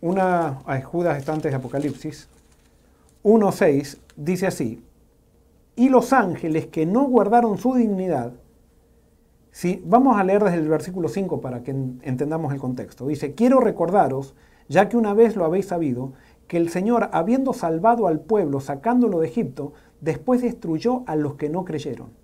una... 0.01 0.61
Judas 0.85 1.19
está 1.19 1.33
antes 1.33 1.51
de 1.51 1.57
Apocalipsis. 1.57 2.29
1.6 3.25 3.99
dice 4.17 4.47
así, 4.47 4.85
y 5.77 5.89
los 5.89 6.13
ángeles 6.13 6.67
que 6.67 6.87
no 6.87 7.05
guardaron 7.05 7.59
su 7.59 7.75
dignidad, 7.75 8.35
si, 9.51 9.83
vamos 9.85 10.19
a 10.19 10.25
leer 10.25 10.45
desde 10.45 10.59
el 10.59 10.69
versículo 10.69 11.09
5 11.09 11.41
para 11.41 11.63
que 11.63 11.71
entendamos 11.71 12.53
el 12.53 12.61
contexto. 12.61 13.07
Dice, 13.07 13.35
quiero 13.35 13.61
recordaros, 13.61 14.35
ya 14.69 14.89
que 14.89 14.97
una 14.97 15.15
vez 15.15 15.37
lo 15.37 15.45
habéis 15.45 15.67
sabido, 15.67 16.13
que 16.47 16.59
el 16.59 16.69
Señor, 16.69 17.09
habiendo 17.13 17.53
salvado 17.53 18.07
al 18.07 18.21
pueblo, 18.21 18.61
sacándolo 18.61 19.21
de 19.21 19.29
Egipto, 19.29 19.73
después 20.01 20.43
destruyó 20.43 21.03
a 21.07 21.17
los 21.17 21.35
que 21.35 21.49
no 21.49 21.65
creyeron 21.65 22.24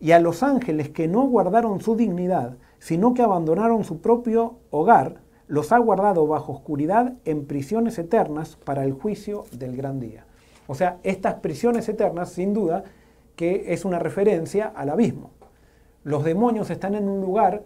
y 0.00 0.12
a 0.12 0.20
los 0.20 0.42
ángeles 0.42 0.90
que 0.90 1.08
no 1.08 1.22
guardaron 1.26 1.80
su 1.80 1.96
dignidad, 1.96 2.56
sino 2.78 3.14
que 3.14 3.22
abandonaron 3.22 3.84
su 3.84 4.00
propio 4.00 4.56
hogar, 4.70 5.20
los 5.46 5.72
ha 5.72 5.78
guardado 5.78 6.26
bajo 6.26 6.52
oscuridad 6.52 7.14
en 7.24 7.46
prisiones 7.46 7.98
eternas 7.98 8.56
para 8.56 8.84
el 8.84 8.92
juicio 8.92 9.44
del 9.52 9.76
gran 9.76 10.00
día. 10.00 10.24
O 10.66 10.74
sea, 10.74 10.98
estas 11.02 11.34
prisiones 11.34 11.88
eternas, 11.88 12.30
sin 12.30 12.54
duda, 12.54 12.84
que 13.36 13.72
es 13.72 13.84
una 13.84 13.98
referencia 13.98 14.72
al 14.74 14.90
abismo. 14.90 15.30
Los 16.02 16.24
demonios 16.24 16.70
están 16.70 16.94
en 16.94 17.08
un 17.08 17.20
lugar 17.20 17.62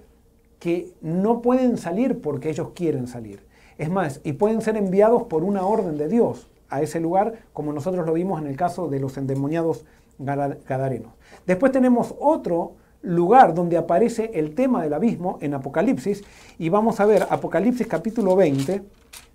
que 0.59 0.93
no 1.01 1.41
pueden 1.41 1.79
salir 1.79 2.21
porque 2.21 2.51
ellos 2.51 2.71
quieren 2.75 3.07
salir. 3.07 3.47
Es 3.77 3.91
más, 3.91 4.21
y 4.25 4.33
pueden 4.33 4.61
ser 4.61 4.77
enviados 4.77 5.25
por 5.25 5.45
una 5.45 5.65
orden 5.65 5.97
de 5.99 6.09
Dios 6.09 6.49
a 6.69 6.83
ese 6.83 7.01
lugar, 7.01 7.35
como 7.53 7.73
nosotros 7.73 8.05
lo 8.05 8.13
vimos 8.13 8.41
en 8.41 8.49
el 8.49 8.57
caso 8.57 8.89
de 8.89 9.01
los 9.01 9.17
endemoniados 9.17 9.85
gadarenos. 10.19 11.13
Después 11.47 11.73
tenemos 11.73 12.15
otro 12.19 12.75
lugar 13.03 13.55
donde 13.55 13.77
aparece 13.77 14.33
el 14.35 14.55
tema 14.55 14.83
del 14.83 14.93
abismo 14.93 15.39
en 15.41 15.55
Apocalipsis 15.55 16.25
y 16.59 16.69
vamos 16.69 17.01
a 17.01 17.07
ver 17.07 17.27
Apocalipsis 17.31 17.87
capítulo 17.87 18.35
20, 18.35 18.83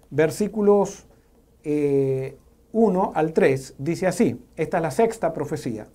versículos 0.10 1.06
1 1.64 1.64
eh, 1.64 2.38
al 3.14 3.34
3, 3.34 3.76
dice 3.78 4.08
así, 4.08 4.42
esta 4.58 4.78
es 4.78 4.84
la 4.84 4.92
sexta 4.92 5.34
profecía. 5.34 5.88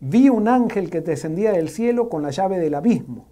Vi 0.00 0.28
un 0.28 0.48
ángel 0.48 0.90
que 0.90 1.00
descendía 1.00 1.52
del 1.52 1.68
cielo 1.68 2.08
con 2.08 2.22
la 2.22 2.30
llave 2.30 2.58
del 2.58 2.74
abismo. 2.74 3.28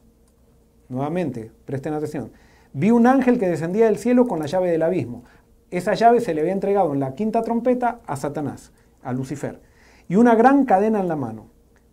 Nuevamente, 0.89 1.51
presten 1.65 1.93
atención. 1.93 2.33
Vi 2.73 2.91
un 2.91 3.07
ángel 3.07 3.39
que 3.39 3.49
descendía 3.49 3.87
del 3.87 3.99
cielo 3.99 4.27
con 4.27 4.39
la 4.39 4.47
llave 4.47 4.71
del 4.71 4.83
abismo. 4.83 5.25
Esa 5.71 5.95
llave 5.95 6.21
se 6.21 6.33
le 6.33 6.41
había 6.41 6.53
entregado 6.53 6.95
en 6.95 7.01
la 7.01 7.15
quinta 7.15 7.43
trompeta 7.43 8.01
a 8.07 8.17
Satanás, 8.17 8.73
a 9.03 9.13
Lucifer 9.13 9.61
y 10.09 10.17
una 10.17 10.35
gran 10.35 10.65
cadena 10.65 11.01
en 11.01 11.09
la 11.09 11.17
mano. 11.17 11.47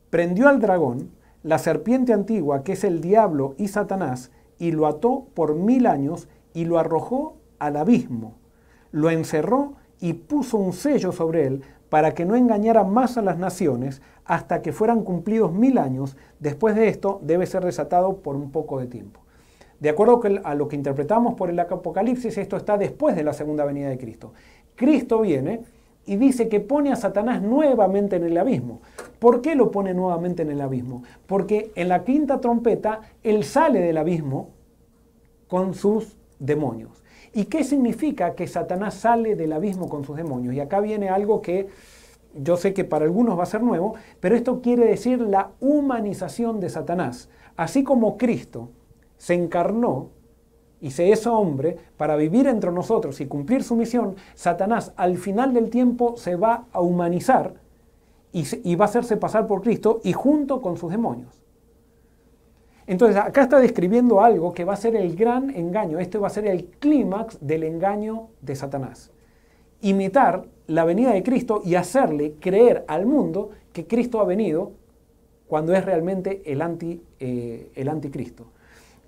Prendió 0.09 0.49
al 0.49 0.59
dragón, 0.59 1.11
la 1.43 1.57
serpiente 1.57 2.13
antigua, 2.13 2.63
que 2.63 2.73
es 2.73 2.83
el 2.83 3.01
diablo 3.01 3.55
y 3.57 3.67
Satanás, 3.67 4.31
y 4.59 4.71
lo 4.71 4.85
ató 4.87 5.25
por 5.33 5.55
mil 5.55 5.87
años 5.87 6.27
y 6.53 6.65
lo 6.65 6.77
arrojó 6.77 7.37
al 7.59 7.77
abismo. 7.77 8.35
Lo 8.91 9.09
encerró 9.09 9.73
y 9.99 10.13
puso 10.13 10.57
un 10.57 10.73
sello 10.73 11.11
sobre 11.11 11.47
él 11.47 11.63
para 11.89 12.13
que 12.13 12.25
no 12.25 12.35
engañara 12.35 12.83
más 12.83 13.17
a 13.17 13.21
las 13.21 13.37
naciones 13.37 14.01
hasta 14.25 14.61
que 14.61 14.71
fueran 14.71 15.03
cumplidos 15.03 15.51
mil 15.51 15.77
años. 15.77 16.15
Después 16.39 16.75
de 16.75 16.87
esto 16.87 17.19
debe 17.23 17.45
ser 17.45 17.65
desatado 17.65 18.17
por 18.17 18.35
un 18.35 18.51
poco 18.51 18.79
de 18.79 18.87
tiempo. 18.87 19.21
De 19.79 19.89
acuerdo 19.89 20.21
a 20.43 20.53
lo 20.53 20.67
que 20.67 20.75
interpretamos 20.75 21.33
por 21.33 21.49
el 21.49 21.59
Apocalipsis, 21.59 22.37
esto 22.37 22.55
está 22.55 22.77
después 22.77 23.15
de 23.15 23.23
la 23.23 23.33
segunda 23.33 23.65
venida 23.65 23.89
de 23.89 23.97
Cristo. 23.97 24.31
Cristo 24.75 25.21
viene 25.21 25.61
y 26.05 26.15
dice 26.15 26.49
que 26.49 26.59
pone 26.59 26.91
a 26.91 26.95
Satanás 26.95 27.41
nuevamente 27.41 28.15
en 28.15 28.23
el 28.23 28.37
abismo. 28.37 28.81
¿Por 29.19 29.41
qué 29.41 29.55
lo 29.55 29.71
pone 29.71 29.93
nuevamente 29.93 30.41
en 30.41 30.51
el 30.51 30.61
abismo? 30.61 31.03
Porque 31.27 31.71
en 31.75 31.89
la 31.89 32.03
quinta 32.03 32.41
trompeta 32.41 33.01
él 33.23 33.43
sale 33.43 33.79
del 33.81 33.97
abismo 33.97 34.49
con 35.47 35.73
sus 35.73 36.17
demonios. 36.39 37.03
¿Y 37.33 37.45
qué 37.45 37.63
significa 37.63 38.35
que 38.35 38.47
Satanás 38.47 38.95
sale 38.95 39.35
del 39.35 39.53
abismo 39.53 39.87
con 39.89 40.03
sus 40.03 40.17
demonios? 40.17 40.53
Y 40.53 40.59
acá 40.59 40.79
viene 40.79 41.09
algo 41.09 41.41
que 41.41 41.67
yo 42.33 42.57
sé 42.57 42.73
que 42.73 42.83
para 42.83 43.05
algunos 43.05 43.37
va 43.37 43.43
a 43.43 43.47
ser 43.47 43.61
nuevo, 43.61 43.95
pero 44.19 44.35
esto 44.35 44.61
quiere 44.61 44.85
decir 44.85 45.19
la 45.21 45.51
humanización 45.59 46.59
de 46.59 46.69
Satanás. 46.69 47.29
Así 47.55 47.83
como 47.83 48.17
Cristo 48.17 48.69
se 49.17 49.33
encarnó 49.33 50.09
y 50.81 50.91
se 50.91 51.11
es 51.11 51.27
hombre 51.27 51.77
para 51.95 52.15
vivir 52.15 52.47
entre 52.47 52.71
nosotros 52.71 53.21
y 53.21 53.27
cumplir 53.27 53.63
su 53.63 53.75
misión, 53.75 54.15
Satanás 54.33 54.91
al 54.97 55.17
final 55.17 55.53
del 55.53 55.69
tiempo 55.69 56.17
se 56.17 56.35
va 56.35 56.65
a 56.73 56.81
humanizar 56.81 57.53
y, 58.33 58.75
va 58.75 58.85
a 58.85 58.87
hacerse 58.87 59.17
pasar 59.17 59.45
por 59.45 59.61
Cristo 59.61 60.01
y 60.03 60.13
junto 60.13 60.61
con 60.61 60.77
sus 60.77 60.91
demonios. 60.91 61.39
Entonces 62.87 63.15
acá 63.17 63.43
está 63.43 63.59
describiendo 63.59 64.21
algo 64.21 64.53
que 64.53 64.65
va 64.65 64.73
a 64.73 64.77
ser 64.77 64.95
el 64.95 65.15
gran 65.15 65.51
engaño, 65.51 65.99
este 65.99 66.17
va 66.17 66.27
a 66.27 66.31
ser 66.31 66.47
el 66.47 66.65
clímax 66.65 67.37
del 67.39 67.63
engaño 67.63 68.29
de 68.41 68.55
Satanás. 68.55 69.11
Imitar 69.81 70.45
la 70.67 70.83
venida 70.83 71.11
de 71.11 71.23
Cristo 71.23 71.61
y 71.63 71.75
hacerle 71.75 72.35
creer 72.39 72.85
al 72.87 73.05
mundo 73.05 73.51
que 73.71 73.85
Cristo 73.85 74.19
ha 74.19 74.25
venido 74.25 74.71
cuando 75.47 75.73
es 75.75 75.85
realmente 75.85 76.41
el, 76.45 76.61
anti, 76.61 77.03
eh, 77.19 77.71
el 77.75 77.89
anticristo. 77.89 78.47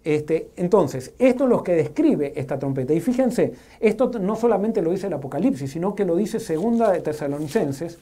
Este, 0.03 0.49
entonces, 0.57 1.13
esto 1.17 1.45
es 1.45 1.49
lo 1.49 1.63
que 1.63 1.75
describe 1.75 2.33
esta 2.35 2.59
trompeta. 2.59 2.93
Y 2.93 2.99
fíjense, 2.99 3.53
esto 3.79 4.11
no 4.19 4.35
solamente 4.35 4.81
lo 4.81 4.91
dice 4.91 5.07
el 5.07 5.13
Apocalipsis, 5.13 5.71
sino 5.71 5.95
que 5.95 6.03
lo 6.03 6.15
dice 6.15 6.39
Segunda 6.39 6.91
de 6.91 6.99
Tesalonicenses. 6.99 7.99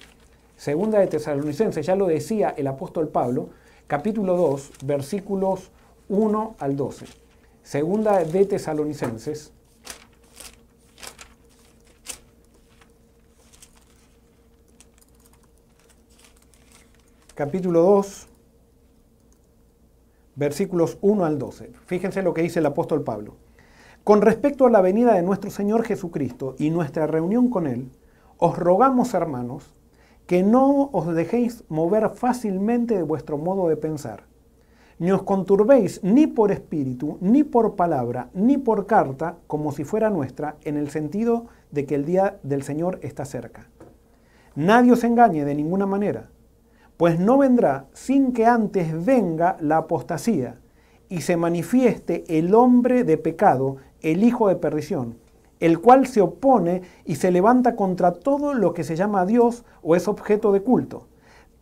Segunda 0.57 0.99
de 0.99 1.07
Tesalonicenses, 1.07 1.85
ya 1.85 1.95
lo 1.95 2.07
decía 2.07 2.53
el 2.57 2.67
apóstol 2.67 3.07
Pablo, 3.07 3.49
capítulo 3.87 4.35
2, 4.35 4.71
versículos 4.85 5.69
1 6.09 6.55
al 6.59 6.75
12. 6.75 7.05
Segunda 7.63 8.23
de 8.23 8.45
Tesalonicenses. 8.45 9.51
Capítulo 17.35 17.81
2, 17.81 18.27
versículos 20.41 20.97
1 21.01 21.23
al 21.23 21.37
12. 21.37 21.69
Fíjense 21.85 22.23
lo 22.23 22.33
que 22.33 22.41
dice 22.41 22.57
el 22.57 22.65
apóstol 22.65 23.03
Pablo. 23.03 23.35
Con 24.03 24.23
respecto 24.23 24.65
a 24.65 24.71
la 24.71 24.81
venida 24.81 25.13
de 25.13 25.21
nuestro 25.21 25.51
Señor 25.51 25.83
Jesucristo 25.83 26.55
y 26.57 26.71
nuestra 26.71 27.05
reunión 27.05 27.51
con 27.51 27.67
Él, 27.67 27.91
os 28.39 28.57
rogamos, 28.57 29.13
hermanos, 29.13 29.75
que 30.25 30.41
no 30.41 30.89
os 30.93 31.13
dejéis 31.13 31.63
mover 31.69 32.09
fácilmente 32.09 32.95
de 32.95 33.03
vuestro 33.03 33.37
modo 33.37 33.69
de 33.69 33.77
pensar. 33.77 34.23
Ni 34.97 35.11
os 35.11 35.21
conturbéis 35.21 35.99
ni 36.03 36.25
por 36.25 36.51
espíritu, 36.51 37.19
ni 37.21 37.43
por 37.43 37.75
palabra, 37.75 38.29
ni 38.33 38.57
por 38.57 38.87
carta, 38.87 39.37
como 39.45 39.71
si 39.71 39.83
fuera 39.83 40.09
nuestra, 40.09 40.55
en 40.63 40.75
el 40.75 40.89
sentido 40.89 41.45
de 41.69 41.85
que 41.85 41.93
el 41.93 42.03
día 42.03 42.39
del 42.41 42.63
Señor 42.63 42.97
está 43.03 43.25
cerca. 43.25 43.69
Nadie 44.55 44.93
os 44.93 45.03
engañe 45.03 45.45
de 45.45 45.53
ninguna 45.53 45.85
manera, 45.85 46.31
pues 47.01 47.19
no 47.19 47.39
vendrá 47.39 47.87
sin 47.93 48.31
que 48.31 48.45
antes 48.45 49.03
venga 49.03 49.57
la 49.59 49.77
apostasía 49.77 50.59
y 51.09 51.21
se 51.21 51.35
manifieste 51.35 52.37
el 52.37 52.53
hombre 52.53 53.03
de 53.03 53.17
pecado, 53.17 53.77
el 54.01 54.23
hijo 54.23 54.49
de 54.49 54.55
perdición, 54.55 55.17
el 55.59 55.79
cual 55.79 56.05
se 56.05 56.21
opone 56.21 56.83
y 57.03 57.15
se 57.15 57.31
levanta 57.31 57.75
contra 57.75 58.11
todo 58.11 58.53
lo 58.53 58.75
que 58.75 58.83
se 58.83 58.95
llama 58.95 59.25
Dios 59.25 59.65
o 59.81 59.95
es 59.95 60.07
objeto 60.07 60.51
de 60.51 60.61
culto, 60.61 61.07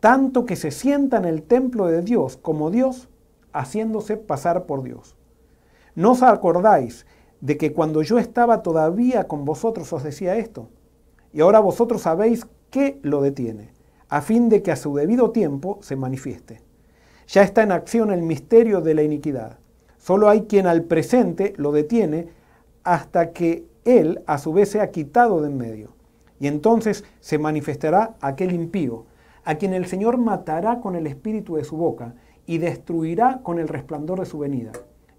tanto 0.01 0.45
que 0.45 0.57
se 0.57 0.71
sienta 0.71 1.15
en 1.15 1.23
el 1.23 1.43
templo 1.43 1.87
de 1.87 2.01
Dios 2.01 2.35
como 2.35 2.69
Dios, 2.69 3.07
haciéndose 3.53 4.17
pasar 4.17 4.65
por 4.65 4.83
Dios. 4.83 5.15
¿No 5.95 6.11
os 6.11 6.21
acordáis 6.21 7.05
de 7.39 7.55
que 7.55 7.71
cuando 7.71 8.01
yo 8.01 8.19
estaba 8.19 8.61
todavía 8.61 9.29
con 9.29 9.45
vosotros 9.45 9.93
os 9.93 10.03
decía 10.03 10.35
esto? 10.35 10.67
Y 11.31 11.39
ahora 11.39 11.61
vosotros 11.61 12.01
sabéis 12.01 12.45
qué 12.71 12.99
lo 13.03 13.21
detiene, 13.21 13.78
a 14.09 14.21
fin 14.21 14.49
de 14.49 14.61
que 14.61 14.71
a 14.71 14.75
su 14.75 14.95
debido 14.95 15.31
tiempo 15.31 15.79
se 15.81 15.95
manifieste. 15.95 16.61
Ya 17.27 17.43
está 17.43 17.61
en 17.61 17.71
acción 17.71 18.11
el 18.11 18.23
misterio 18.23 18.81
de 18.81 18.95
la 18.95 19.03
iniquidad. 19.03 19.59
Solo 19.97 20.29
hay 20.29 20.41
quien 20.41 20.65
al 20.65 20.83
presente 20.83 21.53
lo 21.57 21.71
detiene 21.71 22.29
hasta 22.83 23.31
que 23.33 23.67
él 23.85 24.21
a 24.25 24.39
su 24.39 24.51
vez 24.51 24.69
sea 24.69 24.91
quitado 24.91 25.41
de 25.41 25.49
en 25.49 25.57
medio. 25.57 25.89
Y 26.39 26.47
entonces 26.47 27.03
se 27.19 27.37
manifestará 27.37 28.15
aquel 28.21 28.53
impío, 28.53 29.05
a 29.43 29.55
quien 29.55 29.73
el 29.73 29.85
Señor 29.85 30.17
matará 30.17 30.79
con 30.79 30.95
el 30.95 31.05
espíritu 31.05 31.55
de 31.55 31.63
su 31.63 31.77
boca 31.77 32.15
y 32.45 32.57
destruirá 32.57 33.41
con 33.43 33.59
el 33.59 33.67
resplandor 33.67 34.19
de 34.19 34.25
su 34.25 34.39
venida. 34.39 34.71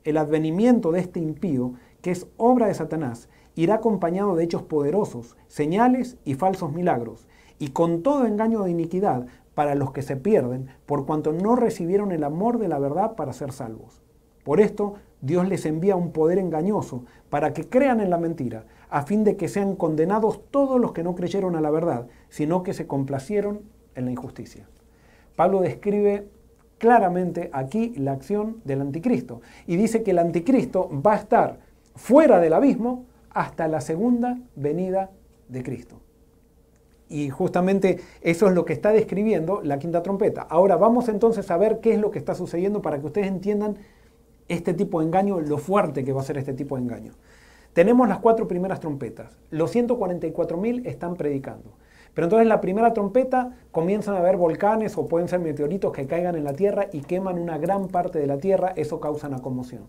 El 0.03 0.17
advenimiento 0.17 0.93
de 0.93 1.01
este 1.01 1.21
impío, 1.21 1.75
que 2.01 2.11
es 2.11 2.27
obra 2.37 2.67
de 2.67 2.75
Satanás, 2.75 3.29
irá 3.55 3.77
acompañado 3.77 4.35
de 4.35 4.45
hechos 4.45 4.63
poderosos, 4.63 5.37
señales 5.47 6.17
y 6.25 6.35
falsos 6.35 6.73
milagros, 6.73 7.29
y 7.61 7.69
con 7.69 8.03
todo 8.03 8.27
engaño 8.27 8.65
de 8.65 8.71
iniquidad 8.73 9.27
para 9.55 9.77
los 9.77 9.93
que 9.93 10.03
se 10.03 10.17
pierden, 10.17 10.69
por 10.87 11.07
cuanto 11.07 11.33
no 11.33 11.55
recibieron 11.55 12.11
el 12.11 12.25
amor 12.25 12.59
de 12.59 12.69
la 12.69 12.79
verdad 12.79 13.15
para 13.15 13.35
ser 13.35 13.53
salvos. 13.53 14.01
Por 14.45 14.61
esto 14.61 14.95
Dios 15.21 15.47
les 15.47 15.67
envía 15.67 15.95
un 15.95 16.11
poder 16.11 16.39
engañoso 16.39 17.05
para 17.29 17.53
que 17.53 17.69
crean 17.69 18.01
en 18.01 18.09
la 18.09 18.17
mentira, 18.17 18.65
a 18.89 19.03
fin 19.03 19.23
de 19.23 19.37
que 19.37 19.49
sean 19.49 19.77
condenados 19.77 20.41
todos 20.51 20.81
los 20.81 20.93
que 20.93 21.03
no 21.03 21.15
creyeron 21.15 21.55
a 21.55 21.61
la 21.61 21.71
verdad, 21.71 22.07
sino 22.31 22.63
que 22.63 22.73
se 22.73 22.87
complacieron 22.87 23.61
en 23.95 24.07
la 24.07 24.13
injusticia. 24.13 24.67
Pablo 25.37 25.61
describe 25.61 26.27
claramente 26.79 27.51
aquí 27.53 27.93
la 27.97 28.13
acción 28.13 28.63
del 28.65 28.81
anticristo 28.81 29.43
y 29.67 29.77
dice 29.77 30.03
que 30.03 30.13
el 30.13 30.19
anticristo 30.19 30.89
va 31.07 31.13
a 31.13 31.19
estar 31.19 31.59
fuera 31.95 32.41
del 32.41 32.55
abismo 32.55 33.05
hasta 33.29 33.69
la 33.69 33.83
segunda 33.83 34.39
venida 34.57 35.11
de 35.49 35.63
Cristo. 35.63 36.01
Y 37.11 37.29
justamente 37.29 37.99
eso 38.23 38.47
es 38.47 38.55
lo 38.55 38.65
que 38.65 38.73
está 38.73 38.93
describiendo 38.93 39.61
la 39.65 39.81
quinta 39.81 40.01
trompeta. 40.03 40.43
Ahora 40.43 40.77
vamos 40.77 41.09
entonces 41.09 41.51
a 41.51 41.57
ver 41.57 41.81
qué 41.81 41.93
es 41.93 42.01
lo 42.01 42.13
que 42.13 42.21
está 42.21 42.37
sucediendo 42.37 42.81
para 42.81 43.01
que 43.01 43.07
ustedes 43.07 43.27
entiendan 43.27 43.77
este 44.49 44.75
tipo 44.75 45.01
de 45.01 45.07
engaño, 45.07 45.41
lo 45.41 45.59
fuerte 45.59 46.05
que 46.05 46.13
va 46.13 46.21
a 46.21 46.25
ser 46.25 46.39
este 46.39 46.55
tipo 46.55 46.77
de 46.77 46.83
engaño. 46.83 47.13
Tenemos 47.73 48.09
las 48.09 48.21
cuatro 48.21 48.47
primeras 48.47 48.79
trompetas. 48.79 49.37
Los 49.51 49.75
144.000 49.75 50.87
están 50.87 51.17
predicando. 51.17 51.73
Pero 52.15 52.27
entonces 52.27 52.47
la 52.47 52.61
primera 52.61 52.93
trompeta 52.93 53.57
comienzan 53.73 54.15
a 54.15 54.19
haber 54.19 54.37
volcanes 54.37 54.97
o 54.97 55.07
pueden 55.07 55.29
ser 55.29 55.41
meteoritos 55.41 55.93
que 55.93 56.07
caigan 56.07 56.37
en 56.37 56.45
la 56.45 56.55
Tierra 56.55 56.87
y 56.93 57.01
queman 57.01 57.39
una 57.39 57.59
gran 57.59 57.89
parte 57.89 58.21
de 58.21 58.29
la 58.29 58.39
Tierra. 58.39 58.73
Eso 58.77 59.01
causa 59.01 59.27
una 59.27 59.41
conmoción. 59.41 59.83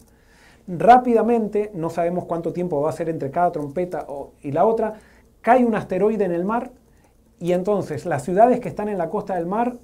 Rápidamente, 0.68 1.72
no 1.76 1.92
sabemos 1.92 2.26
cuánto 2.26 2.52
tiempo 2.52 2.82
va 2.82 2.90
a 2.90 2.94
ser 2.94 3.10
entre 3.10 3.30
cada 3.30 3.52
trompeta 3.52 4.08
y 4.42 4.52
la 4.52 4.66
otra, 4.66 4.94
cae 5.42 5.66
un 5.66 5.76
asteroide 5.76 6.26
en 6.26 6.32
el 6.32 6.46
mar 6.46 6.72
y 7.42 7.54
entonces 7.54 8.06
las 8.06 8.24
ciudades 8.24 8.60
que 8.60 8.70
están 8.70 8.88
en 8.88 9.00
la 9.00 9.10
costa 9.10 9.34
del 9.36 9.48
mar, 9.48 9.78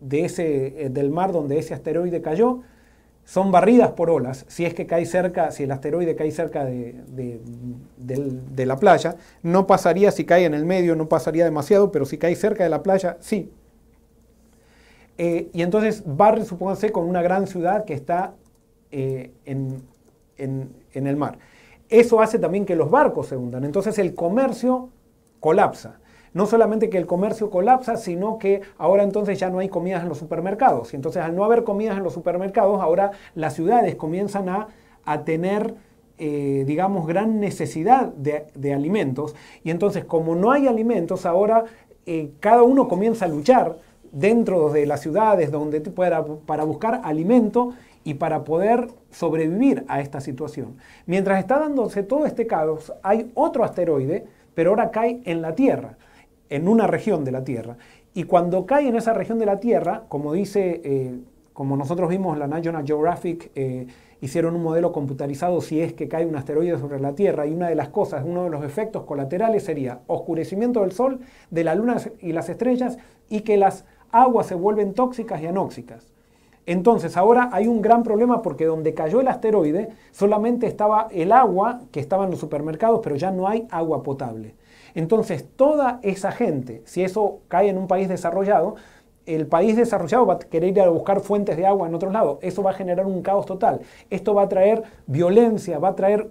de 0.00 0.24
ese, 0.24 0.86
eh, 0.86 0.88
del 0.88 1.10
mar 1.10 1.30
donde 1.30 1.58
ese 1.58 1.74
asteroide 1.74 2.22
cayó, 2.22 2.60
son 3.24 3.52
barridas 3.52 3.92
por 3.92 4.08
olas, 4.08 4.46
si 4.48 4.64
es 4.64 4.72
que 4.72 4.86
cae 4.86 5.04
cerca, 5.04 5.52
si 5.52 5.64
el 5.64 5.70
asteroide 5.70 6.16
cae 6.16 6.30
cerca 6.32 6.64
de, 6.64 7.44
la 8.56 8.76
playa, 8.78 9.16
no 9.42 9.66
pasaría 9.66 10.10
si 10.10 10.24
cae 10.24 10.46
en 10.46 10.54
el 10.54 10.64
medio, 10.64 10.96
no 10.96 11.08
pasaría 11.08 11.44
demasiado, 11.44 11.92
pero 11.92 12.06
si 12.06 12.16
cae 12.16 12.34
cerca 12.34 12.64
de 12.64 12.70
la 12.70 12.82
playa, 12.82 13.18
sí. 13.20 13.52
Eh, 15.18 15.50
y 15.52 15.60
entonces 15.60 16.02
barre, 16.06 16.46
supónganse, 16.46 16.90
con 16.90 17.04
una 17.04 17.20
gran 17.20 17.46
ciudad 17.46 17.84
que 17.84 17.92
está 17.92 18.34
eh, 18.90 19.30
en, 19.44 19.82
en 20.38 21.06
el 21.06 21.16
mar. 21.16 21.38
Eso 21.90 22.20
hace 22.22 22.38
también 22.38 22.64
que 22.64 22.74
los 22.74 22.90
barcos 22.90 23.26
se 23.26 23.36
hundan, 23.36 23.62
entonces 23.64 23.98
el 23.98 24.14
comercio 24.14 24.88
colapsa 25.38 25.98
no 26.34 26.46
solamente 26.46 26.88
que 26.88 26.98
el 26.98 27.06
comercio 27.06 27.50
colapsa, 27.50 27.96
sino 27.96 28.38
que 28.38 28.62
ahora 28.78 29.02
entonces 29.02 29.38
ya 29.38 29.50
no 29.50 29.58
hay 29.58 29.68
comidas 29.68 30.02
en 30.02 30.08
los 30.08 30.18
supermercados. 30.18 30.92
Y 30.92 30.96
entonces 30.96 31.22
al 31.22 31.34
no 31.34 31.44
haber 31.44 31.64
comidas 31.64 31.96
en 31.96 32.04
los 32.04 32.14
supermercados, 32.14 32.80
ahora 32.80 33.12
las 33.34 33.54
ciudades 33.54 33.96
comienzan 33.96 34.48
a, 34.48 34.68
tener, 35.24 35.74
eh, 36.18 36.64
digamos, 36.66 37.06
gran 37.06 37.40
necesidad 37.40 38.08
de, 38.08 38.72
alimentos. 38.72 39.34
Y 39.62 39.70
entonces 39.70 40.04
como 40.04 40.34
no 40.34 40.52
hay 40.52 40.66
alimentos, 40.66 41.26
ahora 41.26 41.64
eh, 42.06 42.30
cada 42.40 42.62
uno 42.62 42.88
comienza 42.88 43.26
a 43.26 43.28
luchar 43.28 43.78
dentro 44.10 44.70
de 44.70 44.86
las 44.86 45.00
ciudades 45.00 45.50
donde 45.50 45.80
para, 45.80 46.24
para 46.24 46.64
buscar 46.64 47.00
alimento 47.04 47.72
y 48.04 48.14
para 48.14 48.44
poder 48.44 48.88
sobrevivir 49.10 49.84
a 49.88 50.00
esta 50.00 50.20
situación. 50.20 50.76
Mientras 51.06 51.38
está 51.38 51.58
dándose 51.58 52.02
todo 52.02 52.26
este 52.26 52.46
caos, 52.46 52.92
hay 53.02 53.30
otro 53.34 53.64
asteroide, 53.64 54.26
pero 54.54 54.70
ahora 54.70 54.90
cae 54.90 55.20
en 55.24 55.40
la 55.40 55.54
Tierra 55.54 55.96
en 56.52 56.68
una 56.68 56.86
región 56.86 57.24
de 57.24 57.32
la 57.32 57.44
Tierra. 57.44 57.78
Y 58.12 58.24
cuando 58.24 58.66
cae 58.66 58.86
en 58.86 58.96
esa 58.96 59.14
región 59.14 59.38
de 59.38 59.46
la 59.46 59.58
Tierra, 59.58 60.04
como 60.08 60.34
dice, 60.34 60.82
eh, 60.84 61.18
como 61.54 61.78
nosotros 61.78 62.10
vimos, 62.10 62.36
la 62.36 62.46
National 62.46 62.86
Geographic 62.86 63.50
eh, 63.54 63.86
hicieron 64.20 64.54
un 64.54 64.62
modelo 64.62 64.92
computarizado 64.92 65.62
si 65.62 65.80
es 65.80 65.94
que 65.94 66.08
cae 66.08 66.26
un 66.26 66.36
asteroide 66.36 66.78
sobre 66.78 67.00
la 67.00 67.14
Tierra 67.14 67.46
y 67.46 67.54
una 67.54 67.68
de 67.68 67.74
las 67.74 67.88
cosas, 67.88 68.22
uno 68.26 68.44
de 68.44 68.50
los 68.50 68.64
efectos 68.64 69.04
colaterales 69.04 69.64
sería 69.64 70.00
oscurecimiento 70.08 70.82
del 70.82 70.92
Sol, 70.92 71.20
de 71.50 71.64
la 71.64 71.74
Luna 71.74 71.96
y 72.20 72.32
las 72.32 72.50
estrellas 72.50 72.98
y 73.30 73.40
que 73.40 73.56
las 73.56 73.86
aguas 74.10 74.46
se 74.46 74.54
vuelven 74.54 74.92
tóxicas 74.92 75.40
y 75.40 75.46
anóxicas. 75.46 76.12
Entonces 76.66 77.16
ahora 77.16 77.48
hay 77.50 77.66
un 77.66 77.80
gran 77.80 78.02
problema 78.02 78.42
porque 78.42 78.66
donde 78.66 78.92
cayó 78.92 79.22
el 79.22 79.28
asteroide 79.28 79.88
solamente 80.10 80.66
estaba 80.66 81.08
el 81.10 81.32
agua 81.32 81.80
que 81.90 81.98
estaba 81.98 82.24
en 82.24 82.30
los 82.30 82.40
supermercados, 82.40 83.00
pero 83.02 83.16
ya 83.16 83.30
no 83.30 83.48
hay 83.48 83.66
agua 83.70 84.02
potable. 84.02 84.54
Entonces, 84.94 85.46
toda 85.56 86.00
esa 86.02 86.32
gente, 86.32 86.82
si 86.84 87.02
eso 87.02 87.40
cae 87.48 87.68
en 87.68 87.78
un 87.78 87.86
país 87.86 88.08
desarrollado, 88.08 88.76
el 89.26 89.46
país 89.46 89.76
desarrollado 89.76 90.26
va 90.26 90.34
a 90.34 90.38
querer 90.38 90.70
ir 90.70 90.80
a 90.80 90.88
buscar 90.88 91.20
fuentes 91.20 91.56
de 91.56 91.66
agua 91.66 91.88
en 91.88 91.94
otros 91.94 92.12
lados. 92.12 92.38
Eso 92.42 92.62
va 92.62 92.70
a 92.70 92.74
generar 92.74 93.06
un 93.06 93.22
caos 93.22 93.46
total. 93.46 93.80
Esto 94.10 94.34
va 94.34 94.42
a 94.42 94.48
traer 94.48 94.82
violencia, 95.06 95.78
va 95.78 95.88
a 95.88 95.96
traer 95.96 96.28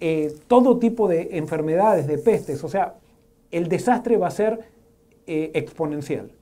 eh, 0.00 0.34
todo 0.48 0.78
tipo 0.78 1.08
de 1.08 1.30
enfermedades, 1.32 2.06
de 2.06 2.18
pestes. 2.18 2.64
O 2.64 2.68
sea, 2.68 2.94
el 3.50 3.68
desastre 3.68 4.16
va 4.16 4.28
a 4.28 4.30
ser 4.30 4.60
eh, 5.26 5.50
exponencial. 5.54 6.32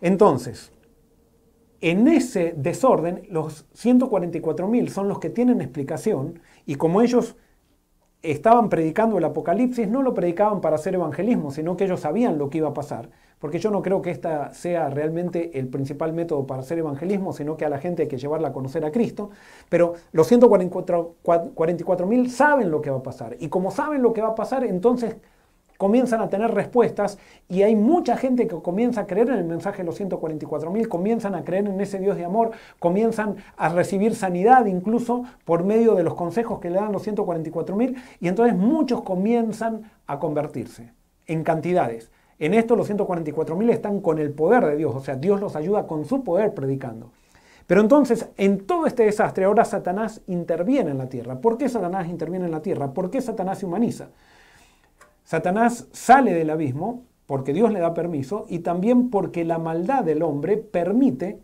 Entonces, 0.00 0.70
en 1.80 2.08
ese 2.08 2.54
desorden, 2.56 3.22
los 3.30 3.66
144.000 3.74 4.88
son 4.88 5.08
los 5.08 5.18
que 5.18 5.30
tienen 5.30 5.60
explicación 5.60 6.40
y 6.66 6.74
como 6.74 7.02
ellos 7.02 7.36
estaban 8.22 8.68
predicando 8.68 9.18
el 9.18 9.24
Apocalipsis, 9.24 9.88
no 9.88 10.02
lo 10.02 10.14
predicaban 10.14 10.60
para 10.60 10.76
hacer 10.76 10.94
evangelismo, 10.94 11.50
sino 11.50 11.76
que 11.76 11.84
ellos 11.84 12.00
sabían 12.00 12.38
lo 12.38 12.50
que 12.50 12.58
iba 12.58 12.68
a 12.68 12.74
pasar. 12.74 13.08
Porque 13.38 13.60
yo 13.60 13.70
no 13.70 13.82
creo 13.82 14.02
que 14.02 14.10
esta 14.10 14.52
sea 14.52 14.90
realmente 14.90 15.58
el 15.58 15.68
principal 15.68 16.12
método 16.12 16.44
para 16.46 16.62
hacer 16.62 16.78
evangelismo, 16.78 17.32
sino 17.32 17.56
que 17.56 17.64
a 17.64 17.68
la 17.68 17.78
gente 17.78 18.02
hay 18.02 18.08
que 18.08 18.18
llevarla 18.18 18.48
a 18.48 18.52
conocer 18.52 18.84
a 18.84 18.90
Cristo. 18.90 19.30
Pero 19.68 19.94
los 20.10 20.28
144.000 20.30 22.28
saben 22.28 22.72
lo 22.72 22.82
que 22.82 22.90
va 22.90 22.98
a 22.98 23.02
pasar. 23.02 23.36
Y 23.38 23.48
como 23.48 23.70
saben 23.70 24.02
lo 24.02 24.12
que 24.12 24.22
va 24.22 24.28
a 24.30 24.34
pasar, 24.34 24.64
entonces 24.64 25.18
comienzan 25.78 26.20
a 26.20 26.28
tener 26.28 26.50
respuestas 26.52 27.18
y 27.48 27.62
hay 27.62 27.74
mucha 27.76 28.16
gente 28.16 28.46
que 28.46 28.56
comienza 28.56 29.02
a 29.02 29.06
creer 29.06 29.28
en 29.28 29.38
el 29.38 29.44
mensaje 29.44 29.78
de 29.78 29.84
los 29.84 29.98
144.000, 29.98 30.88
comienzan 30.88 31.34
a 31.34 31.44
creer 31.44 31.66
en 31.66 31.80
ese 31.80 31.98
Dios 31.98 32.16
de 32.16 32.24
amor, 32.24 32.50
comienzan 32.80 33.36
a 33.56 33.70
recibir 33.70 34.14
sanidad 34.14 34.66
incluso 34.66 35.24
por 35.44 35.64
medio 35.64 35.94
de 35.94 36.02
los 36.02 36.14
consejos 36.14 36.58
que 36.60 36.68
le 36.68 36.76
dan 36.76 36.92
los 36.92 37.06
144.000 37.06 37.96
y 38.20 38.28
entonces 38.28 38.56
muchos 38.56 39.02
comienzan 39.02 39.90
a 40.06 40.18
convertirse 40.18 40.92
en 41.26 41.44
cantidades. 41.44 42.10
En 42.40 42.54
esto 42.54 42.76
los 42.76 42.90
144.000 42.90 43.70
están 43.70 44.00
con 44.00 44.18
el 44.18 44.32
poder 44.32 44.66
de 44.66 44.76
Dios, 44.76 44.94
o 44.94 45.00
sea, 45.00 45.14
Dios 45.16 45.40
los 45.40 45.54
ayuda 45.54 45.86
con 45.86 46.04
su 46.04 46.24
poder 46.24 46.54
predicando. 46.54 47.10
Pero 47.68 47.82
entonces, 47.82 48.28
en 48.36 48.66
todo 48.66 48.86
este 48.86 49.04
desastre, 49.04 49.44
ahora 49.44 49.64
Satanás 49.64 50.22
interviene 50.26 50.90
en 50.90 50.98
la 50.98 51.08
tierra. 51.08 51.40
¿Por 51.40 51.58
qué 51.58 51.68
Satanás 51.68 52.08
interviene 52.08 52.46
en 52.46 52.52
la 52.52 52.62
tierra? 52.62 52.94
¿Por 52.94 53.10
qué 53.10 53.20
Satanás 53.20 53.58
se 53.58 53.66
humaniza? 53.66 54.08
Satanás 55.28 55.88
sale 55.92 56.32
del 56.32 56.48
abismo 56.48 57.02
porque 57.26 57.52
Dios 57.52 57.70
le 57.70 57.80
da 57.80 57.92
permiso 57.92 58.46
y 58.48 58.60
también 58.60 59.10
porque 59.10 59.44
la 59.44 59.58
maldad 59.58 60.02
del 60.02 60.22
hombre 60.22 60.56
permite 60.56 61.38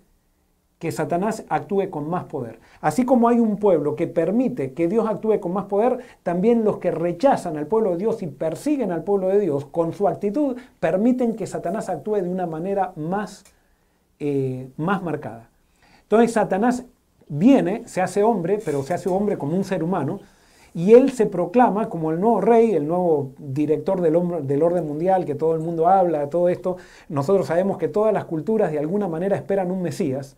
que 0.79 0.91
Satanás 0.91 1.45
actúe 1.51 1.91
con 1.91 2.09
más 2.09 2.25
poder. 2.25 2.61
Así 2.81 3.05
como 3.05 3.29
hay 3.29 3.41
un 3.41 3.59
pueblo 3.59 3.95
que 3.95 4.07
permite 4.07 4.73
que 4.73 4.89
Dios 4.89 5.07
actúe 5.07 5.39
con 5.39 5.53
más 5.53 5.67
poder, 5.67 5.99
también 6.23 6.65
los 6.65 6.79
que 6.79 6.93
rechazan 6.93 7.59
al 7.59 7.67
pueblo 7.67 7.91
de 7.91 7.99
Dios 7.99 8.23
y 8.23 8.27
persiguen 8.29 8.91
al 8.91 9.05
pueblo 9.05 9.29
de 9.29 9.39
Dios 9.39 9.67
con 9.67 9.93
su 9.93 10.09
actitud 10.09 10.57
permiten 10.81 11.37
que 11.37 11.47
Satanás 11.47 11.91
actúe 11.91 12.23
de 12.23 12.31
una 12.31 12.47
manera 12.47 12.95
más, 12.97 13.45
eh, 14.19 14.71
más 14.79 15.03
marcada. 15.03 15.51
Entonces 16.05 16.33
Satanás 16.33 16.87
viene, 17.29 17.87
se 17.87 18.01
hace 18.01 18.23
hombre, 18.23 18.61
pero 18.65 18.83
se 18.83 18.95
hace 18.95 19.11
hombre 19.11 19.37
como 19.37 19.55
un 19.55 19.65
ser 19.65 19.83
humano, 19.85 20.21
y 20.75 20.93
él 20.93 21.13
se 21.13 21.27
proclama 21.27 21.89
como 21.89 22.11
el 22.11 22.21
nuevo 22.21 22.41
rey, 22.41 22.73
el 22.73 22.89
nuevo 22.89 23.33
director 23.39 24.01
del, 24.01 24.47
del, 24.47 24.63
orden 24.63 24.87
mundial, 24.87 25.25
que 25.25 25.37
todo 25.37 25.55
el 25.55 25.61
mundo 25.61 25.89
habla, 25.89 26.29
todo 26.29 26.49
esto. 26.49 26.77
Nosotros 27.09 27.47
sabemos 27.47 27.79
que 27.79 27.89
todas 27.89 28.13
las 28.13 28.25
culturas 28.25 28.73
de 28.73 28.81
alguna 28.81 29.07
manera 29.07 29.37
esperan 29.37 29.71
un 29.71 29.83
Mesías 29.83 30.37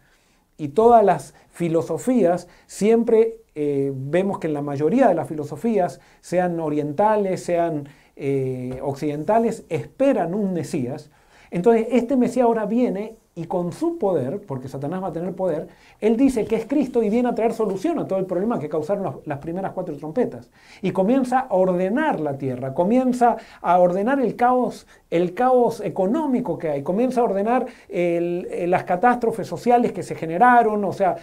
y 0.58 0.68
todas 0.68 1.04
las 1.04 1.34
filosofías 1.50 2.48
siempre 2.66 3.40
eh, 3.54 3.90
vemos 3.94 4.38
que 4.38 4.48
en 4.48 4.52
la 4.52 4.60
mayoría 4.60 5.08
de 5.08 5.14
las 5.14 5.28
filosofías, 5.28 6.00
sean 6.20 6.60
orientales, 6.60 7.42
sean 7.42 7.88
eh, 8.16 8.78
occidentales, 8.82 9.64
esperan 9.70 10.34
un 10.34 10.52
Mesías. 10.52 11.10
Entonces 11.50 11.86
este 11.90 12.16
Mesías 12.16 12.44
ahora 12.44 12.66
viene 12.66 13.16
y 13.38 13.44
con 13.44 13.70
su 13.70 13.98
poder, 13.98 14.40
porque 14.46 14.66
Satanás 14.66 15.02
va 15.02 15.08
a 15.08 15.12
tener 15.12 15.34
poder, 15.34 15.68
él 16.00 16.16
dice 16.16 16.46
que 16.46 16.56
es 16.56 16.64
Cristo 16.64 17.02
y 17.02 17.10
viene 17.10 17.28
a 17.28 17.34
traer 17.34 17.52
solución 17.52 17.98
a 17.98 18.08
todo 18.08 18.18
el 18.18 18.24
problema 18.24 18.58
que 18.58 18.70
causaron 18.70 19.20
las, 19.26 19.38
primeras 19.40 19.72
cuatro 19.72 19.94
trompetas. 19.94 20.50
Y 20.80 20.90
comienza 20.90 21.40
a 21.40 21.54
ordenar 21.54 22.18
la 22.18 22.38
tierra, 22.38 22.72
comienza 22.72 23.36
a 23.60 23.78
ordenar 23.78 24.20
el 24.20 24.36
caos, 24.36 24.86
el 25.10 25.34
caos 25.34 25.82
económico 25.82 26.56
que 26.56 26.70
hay, 26.70 26.82
comienza 26.82 27.20
a 27.20 27.24
ordenar 27.24 27.66
las 27.90 28.84
catástrofes 28.84 29.46
sociales 29.46 29.92
que 29.92 30.02
se 30.02 30.14
generaron, 30.14 30.82
o 30.82 30.94
sea, 30.94 31.16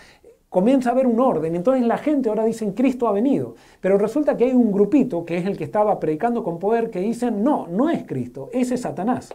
comienza 0.49 0.89
a 0.89 0.93
haber 0.93 1.07
un 1.07 1.19
orden. 1.19 1.55
Entonces 1.55 1.83
la 1.83 1.97
gente 1.97 2.29
ahora 2.29 2.45
dice, 2.45 2.71
Cristo 2.75 3.07
ha 3.07 3.11
venido. 3.11 3.55
Pero 3.81 3.97
resulta 3.97 4.37
que 4.37 4.43
hay 4.43 4.53
un 4.53 4.71
grupito, 4.71 5.25
que 5.25 5.37
es 5.37 5.47
el 5.47 5.57
que 5.57 5.63
estaba 5.63 5.99
predicando 5.99 6.43
con 6.43 6.59
poder, 6.59 6.91
que 6.91 6.99
dicen, 6.99 7.43
no, 7.43 7.65
no 7.67 7.89
es 7.89 8.05
Cristo, 8.05 8.51
ese 8.53 8.75
es 8.75 8.81
Satanás. 8.81 9.33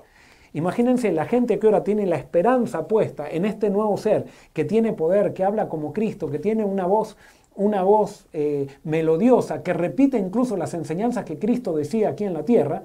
Imagínense 0.53 1.13
la 1.13 1.27
gente 1.27 1.59
que 1.59 1.67
ahora 1.67 1.85
tiene 1.85 2.07
la 2.07 2.17
esperanza 2.17 2.89
puesta 2.89 3.29
en 3.29 3.45
este 3.45 3.71
nuevo 3.71 3.97
ser, 3.97 4.27
que 4.53 4.65
tiene 4.65 4.93
poder, 4.93 5.35
que 5.35 5.45
habla 5.45 5.69
como 5.69 5.93
Cristo, 5.93 6.29
que 6.31 6.39
tiene 6.39 6.65
una 6.65 6.87
voz, 6.87 7.17
una 7.55 7.83
voz 7.83 8.27
eh, 8.33 8.69
melodiosa, 8.85 9.63
que 9.63 9.73
repite 9.73 10.19
incluso 10.19 10.57
las 10.57 10.75
enseñanzas 10.75 11.25
que 11.25 11.39
Cristo 11.39 11.77
decía 11.77 12.11
aquí 12.11 12.25
en 12.25 12.35
la 12.35 12.45
tierra, 12.45 12.85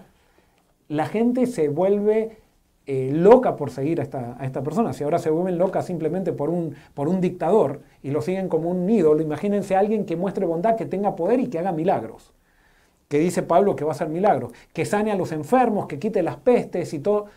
la 0.90 1.06
gente 1.06 1.48
se 1.48 1.70
vuelve 1.70 2.38
eh, 2.86 3.12
loca 3.14 3.56
por 3.56 3.72
seguir 3.72 4.02
a 4.02 4.04
esta, 4.04 4.36
a 4.38 4.46
esta, 4.46 4.62
persona. 4.62 4.92
Si 4.92 5.06
ahora 5.06 5.18
se 5.18 5.30
vuelven 5.30 5.58
locas 5.58 5.86
simplemente 5.86 6.34
por 6.34 6.50
un, 6.50 6.76
por 6.94 7.08
un 7.08 7.22
dictador 7.22 7.80
y 8.02 8.12
lo 8.12 8.22
siguen 8.22 8.50
como 8.50 8.70
un 8.70 8.90
ídolo, 8.90 9.22
imagínense 9.22 9.76
a 9.76 9.80
alguien 9.80 10.06
que 10.06 10.18
muestre 10.18 10.46
bondad, 10.46 10.76
que 10.76 10.86
tenga 10.86 11.16
poder 11.16 11.40
y 11.40 11.48
que 11.48 11.60
haga 11.60 11.72
milagros. 11.72 12.34
Que 13.08 13.20
dice 13.20 13.42
Pablo 13.42 13.78
que 13.78 13.86
va 13.86 13.92
a 13.92 13.96
hacer 13.96 14.10
milagros, 14.10 14.52
que 14.74 14.86
sane 14.86 15.12
a 15.12 15.16
los 15.16 15.32
enfermos, 15.32 15.88
que 15.88 15.98
quite 15.98 16.24
las 16.24 16.36
pestes 16.38 16.94
y 16.94 17.00
todo 17.00 17.28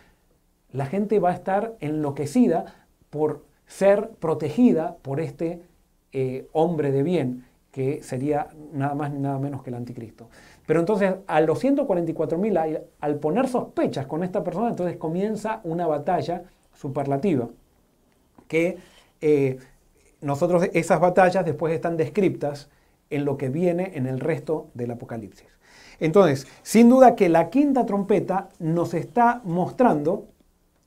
la 0.77 0.87
gente 0.87 1.19
va 1.19 1.31
a 1.31 1.35
estar 1.35 1.75
enloquecida 1.81 2.67
por 3.09 3.45
ser 3.67 4.11
protegida 4.21 4.97
por 5.03 5.21
este 5.21 5.63
eh, 6.13 6.49
hombre 6.53 6.93
de 6.93 7.03
bien, 7.03 7.47
que 7.73 8.03
sería 8.03 8.49
nada 8.73 8.95
más 8.95 9.11
ni 9.11 9.19
nada 9.19 9.39
menos 9.39 9.63
que 9.63 9.71
el 9.71 9.77
anticristo. 9.77 10.29
Pero 10.67 10.81
entonces 10.81 11.15
a 11.27 11.41
los 11.41 11.65
144.000, 11.65 12.83
al 13.01 13.15
poner 13.17 13.49
sospechas 13.49 14.07
con 14.07 14.23
esta 14.23 14.45
persona, 14.45 14.69
entonces 14.69 14.99
comienza 14.99 15.61
una 15.65 15.87
batalla 15.87 16.43
superlativa, 16.75 17.49
que 18.47 18.77
eh, 19.23 19.59
nosotros 20.21 20.69
esas 20.75 21.01
batallas 21.01 21.45
después 21.45 21.73
están 21.73 21.97
descritas 21.97 22.69
en 23.09 23.25
lo 23.25 23.39
que 23.39 23.49
viene 23.49 23.93
en 23.95 24.07
el 24.07 24.21
resto 24.21 24.69
del 24.75 24.91
Apocalipsis. 24.91 25.49
Entonces, 26.01 26.47
sin 26.63 26.91
duda 26.91 27.17
que 27.17 27.31
la 27.31 27.49
quinta 27.49 27.87
trompeta 27.87 28.51
nos 28.59 28.93
está 28.93 29.41
mostrando 29.45 30.27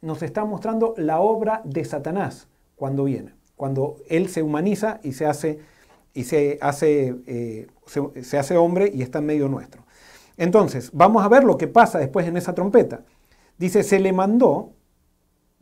nos 0.01 0.21
está 0.23 0.45
mostrando 0.45 0.93
la 0.97 1.19
obra 1.19 1.61
de 1.65 1.83
Satanás 1.85 2.47
cuando 2.75 3.03
viene, 3.03 3.33
cuando 3.55 3.97
él 4.07 4.29
se 4.29 4.41
humaniza 4.41 4.99
y 5.03 5.13
se 5.13 5.25
hace, 5.25 5.59
y 6.13 6.23
se 6.23 6.57
hace, 6.61 7.15
eh, 7.27 7.67
se, 8.21 8.37
hace 8.37 8.57
hombre 8.57 8.91
y 8.93 9.01
está 9.01 9.19
en 9.19 9.25
medio 9.25 9.49
nuestro. 9.49 9.83
Entonces, 10.37 10.91
vamos 10.93 11.23
a 11.23 11.27
ver 11.27 11.43
lo 11.43 11.57
que 11.57 11.67
pasa 11.67 11.99
después 11.99 12.25
en 12.25 12.37
esa 12.37 12.55
trompeta. 12.55 13.01
Dice, 13.57 13.83
se 13.83 13.99
le 13.99 14.13
mandó 14.13 14.71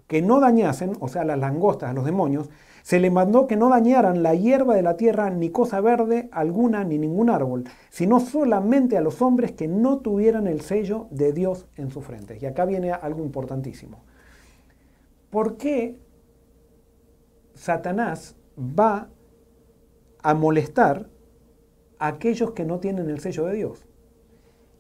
que 0.06 0.22
no 0.22 0.40
dañasen, 0.40 0.94
o 1.00 1.08
sea, 1.08 1.26
las 1.26 1.40
langostas, 1.40 1.90
a 1.90 1.94
los 1.94 2.06
demonios, 2.06 2.50
se 2.84 3.00
le 3.00 3.12
mandó 3.12 3.48
que 3.48 3.58
no 3.58 3.68
dañaran 3.68 4.24
la 4.24 4.36
hierba 4.36 4.76
de 4.76 4.84
la 4.84 4.96
tierra, 4.96 5.30
ni 5.30 5.50
cosa 5.50 5.82
verde 5.82 6.30
alguna, 6.32 6.86
ni 6.86 6.98
ningún 6.98 7.30
árbol, 7.30 7.66
sino 7.90 8.22
solamente 8.22 8.96
a 8.98 9.02
los 9.02 9.22
hombres 9.22 9.52
que 9.52 9.68
no 9.68 9.98
tuvieran 9.98 10.48
el 10.48 10.62
sello 10.62 11.08
de 11.10 11.34
Dios 11.34 11.66
en 11.76 11.92
su 11.92 12.02
frente. 12.02 12.38
Y 12.40 12.46
acá 12.46 12.64
viene 12.64 12.94
algo 12.94 13.24
importantísimo. 13.24 14.04
¿Por 15.38 15.56
qué 15.58 16.00
Satanás 17.54 18.36
va 18.58 19.08
a 20.24 20.34
molestar 20.34 21.10
a 22.00 22.08
aquellos 22.08 22.54
que 22.54 22.66
no 22.66 22.80
tienen 22.80 23.12
el 23.12 23.20
sello 23.20 23.46
de 23.46 23.54
Dios? 23.54 23.86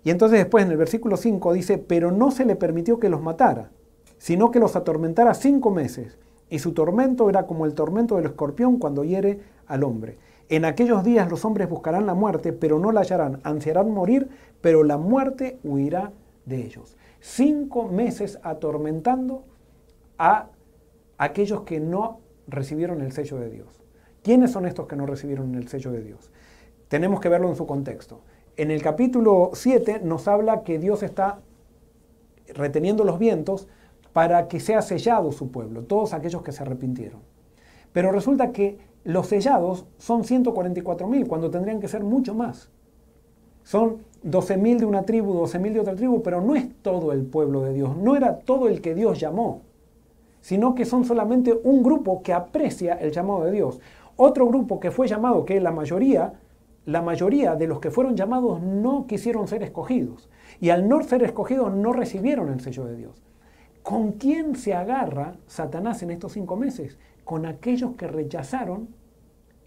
Y 0.03 0.09
entonces 0.09 0.39
después 0.39 0.65
en 0.65 0.71
el 0.71 0.77
versículo 0.77 1.15
5 1.15 1.53
dice, 1.53 1.77
pero 1.77 2.11
no 2.11 2.31
se 2.31 2.43
le 2.43 2.55
permitió 2.55 2.99
que 2.99 3.07
los 3.07 3.21
matara, 3.21 3.69
sino 4.17 4.49
que 4.49 4.57
los 4.59 4.75
atormentara 4.75 5.35
cinco 5.35 5.69
meses, 5.69 6.17
y 6.49 6.57
su 6.57 6.73
tormento 6.73 7.29
era 7.29 7.45
como 7.45 7.67
el 7.67 7.75
tormento 7.75 8.15
del 8.15 8.25
escorpión 8.25 8.79
cuando 8.79 9.03
hiere 9.03 9.41
al 9.67 9.83
hombre. 9.83 10.17
En 10.49 10.65
aquellos 10.65 11.03
días 11.03 11.29
los 11.29 11.45
hombres 11.45 11.69
buscarán 11.69 12.07
la 12.07 12.15
muerte, 12.15 12.51
pero 12.51 12.79
no 12.79 12.91
la 12.91 13.01
hallarán, 13.01 13.41
ansiarán 13.43 13.91
morir, 13.91 14.27
pero 14.61 14.83
la 14.83 14.97
muerte 14.97 15.59
huirá 15.63 16.13
de 16.47 16.65
ellos. 16.65 16.97
Cinco 17.19 17.87
meses 17.89 18.39
atormentando 18.41 19.43
a 20.17 20.49
aquellos 21.17 21.61
que 21.61 21.79
no 21.79 22.19
recibieron 22.47 23.01
el 23.01 23.11
sello 23.11 23.37
de 23.37 23.49
Dios. 23.49 23.67
¿Quiénes 24.23 24.51
son 24.51 24.65
estos 24.65 24.87
que 24.87 24.95
no 24.95 25.05
recibieron 25.05 25.55
el 25.55 25.67
sello 25.67 25.91
de 25.91 26.01
Dios? 26.01 26.31
Tenemos 26.87 27.19
que 27.19 27.29
verlo 27.29 27.49
en 27.49 27.55
su 27.55 27.65
contexto. 27.65 28.21
En 28.55 28.71
el 28.71 28.81
capítulo 28.81 29.51
7 29.53 30.01
nos 30.03 30.27
habla 30.27 30.63
que 30.63 30.79
Dios 30.79 31.03
está 31.03 31.39
reteniendo 32.53 33.03
los 33.03 33.19
vientos 33.19 33.67
para 34.13 34.47
que 34.47 34.59
sea 34.59 34.81
sellado 34.81 35.31
su 35.31 35.51
pueblo, 35.51 35.83
todos 35.83 36.13
aquellos 36.13 36.41
que 36.41 36.51
se 36.51 36.63
arrepintieron. 36.63 37.21
Pero 37.93 38.11
resulta 38.11 38.51
que 38.51 38.79
los 39.03 39.27
sellados 39.27 39.85
son 39.97 40.23
144.000 40.23 41.27
cuando 41.27 41.51
tendrían 41.51 41.79
que 41.79 41.87
ser 41.87 42.03
mucho 42.03 42.33
más. 42.33 42.69
Son 43.63 43.99
12.000 44.25 44.79
de 44.79 44.85
una 44.85 45.03
tribu, 45.03 45.33
12.000 45.33 45.73
de 45.73 45.79
otra 45.79 45.95
tribu, 45.95 46.23
pero 46.23 46.41
no 46.41 46.55
es 46.55 46.67
todo 46.81 47.11
el 47.11 47.25
pueblo 47.25 47.61
de 47.61 47.73
Dios, 47.73 47.95
no 47.95 48.15
era 48.15 48.39
todo 48.39 48.67
el 48.67 48.81
que 48.81 48.95
Dios 48.95 49.19
llamó 49.19 49.66
sino 50.47 50.75
que 50.75 50.85
son 50.85 51.03
solamente 51.03 51.53
un 51.65 51.83
grupo 51.83 52.23
que 52.23 52.31
aprecia 52.31 52.93
el 52.93 53.11
llamado 53.11 53.43
de 53.43 53.51
Dios. 53.51 53.81
Otro 54.15 54.47
grupo 54.47 54.79
que 54.79 54.91
fue 54.91 55.05
llamado, 55.05 55.43
que 55.43 55.59
la 55.59 55.73
mayoría, 55.73 56.35
la 56.85 57.01
mayoría 57.01 57.55
de 57.55 57.67
los 57.67 57.81
que 57.81 57.91
fueron 57.91 58.15
llamados 58.15 58.61
no 58.61 59.07
quisieron 59.07 59.49
ser 59.49 59.61
escogidos. 59.61 60.29
Y 60.61 60.69
al 60.69 60.87
no 60.87 61.03
ser 61.03 61.21
escogidos 61.23 61.75
no 61.75 61.91
recibieron 61.91 62.47
el 62.47 62.61
sello 62.61 62.85
de 62.85 62.95
Dios. 62.95 63.21
¿Con 63.83 64.13
quién 64.13 64.55
se 64.55 64.73
agarra 64.73 65.35
Satanás 65.47 66.01
en 66.01 66.11
estos 66.11 66.31
cinco 66.31 66.55
meses? 66.55 66.97
Con 67.25 67.45
aquellos 67.45 67.97
que 67.97 68.07
rechazaron 68.07 68.87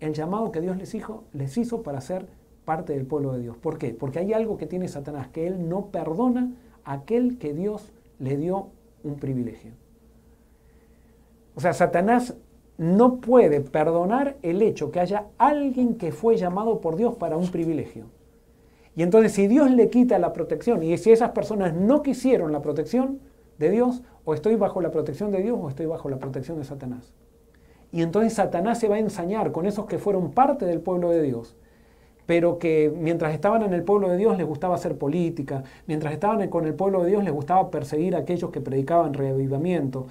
el 0.00 0.14
llamado 0.14 0.50
que 0.50 0.62
Dios 0.62 0.78
les 0.78 0.94
hizo, 0.94 1.24
les 1.34 1.58
hizo 1.58 1.82
para 1.82 2.00
ser 2.00 2.26
parte 2.64 2.94
del 2.94 3.04
pueblo 3.04 3.34
de 3.34 3.42
Dios. 3.42 3.58
¿Por 3.58 3.76
qué? 3.76 3.90
Porque 3.90 4.20
hay 4.20 4.32
algo 4.32 4.56
que 4.56 4.64
tiene 4.64 4.88
Satanás, 4.88 5.28
que 5.28 5.46
él 5.46 5.68
no 5.68 5.88
perdona 5.88 6.54
a 6.84 6.94
aquel 6.94 7.36
que 7.36 7.52
Dios 7.52 7.92
le 8.18 8.38
dio 8.38 8.68
un 9.04 9.16
privilegio. 9.16 9.72
O 11.54 11.60
sea, 11.60 11.72
Satanás 11.72 12.34
no 12.78 13.20
puede 13.20 13.60
perdonar 13.60 14.36
el 14.42 14.62
hecho 14.62 14.90
que 14.90 15.00
haya 15.00 15.26
alguien 15.36 15.96
que 15.96 16.12
fue 16.12 16.36
llamado 16.36 16.80
por 16.80 16.96
Dios 16.96 17.14
para 17.16 17.36
un 17.36 17.50
privilegio. 17.50 18.06
Y 18.96 19.02
entonces 19.02 19.32
si 19.32 19.46
Dios 19.46 19.70
le 19.70 19.90
quita 19.90 20.18
la 20.18 20.32
protección 20.32 20.82
y 20.82 20.96
si 20.98 21.12
esas 21.12 21.30
personas 21.30 21.74
no 21.74 22.02
quisieron 22.02 22.52
la 22.52 22.62
protección 22.62 23.20
de 23.58 23.70
Dios, 23.70 24.02
o 24.24 24.34
estoy 24.34 24.56
bajo 24.56 24.80
la 24.80 24.90
protección 24.90 25.30
de 25.30 25.42
Dios 25.42 25.58
o 25.60 25.68
estoy 25.68 25.86
bajo 25.86 26.08
la 26.08 26.18
protección 26.18 26.58
de 26.58 26.64
Satanás. 26.64 27.12
Y 27.92 28.02
entonces 28.02 28.34
Satanás 28.34 28.78
se 28.78 28.88
va 28.88 28.96
a 28.96 29.00
ensañar 29.00 29.52
con 29.52 29.66
esos 29.66 29.86
que 29.86 29.98
fueron 29.98 30.32
parte 30.32 30.64
del 30.64 30.80
pueblo 30.80 31.10
de 31.10 31.22
Dios, 31.22 31.56
pero 32.30 32.60
que 32.60 32.94
mientras 32.96 33.34
estaban 33.34 33.64
en 33.64 33.74
el 33.74 33.82
pueblo 33.82 34.08
de 34.08 34.16
Dios 34.16 34.38
les 34.38 34.46
gustaba 34.46 34.76
hacer 34.76 34.96
política, 34.96 35.64
mientras 35.88 36.12
estaban 36.12 36.46
con 36.46 36.64
el 36.64 36.74
pueblo 36.74 37.02
de 37.02 37.10
Dios 37.10 37.24
les 37.24 37.32
gustaba 37.32 37.72
perseguir 37.72 38.14
a 38.14 38.20
aquellos 38.20 38.52
que 38.52 38.60
predicaban 38.60 39.14
reavivamiento, 39.14 40.06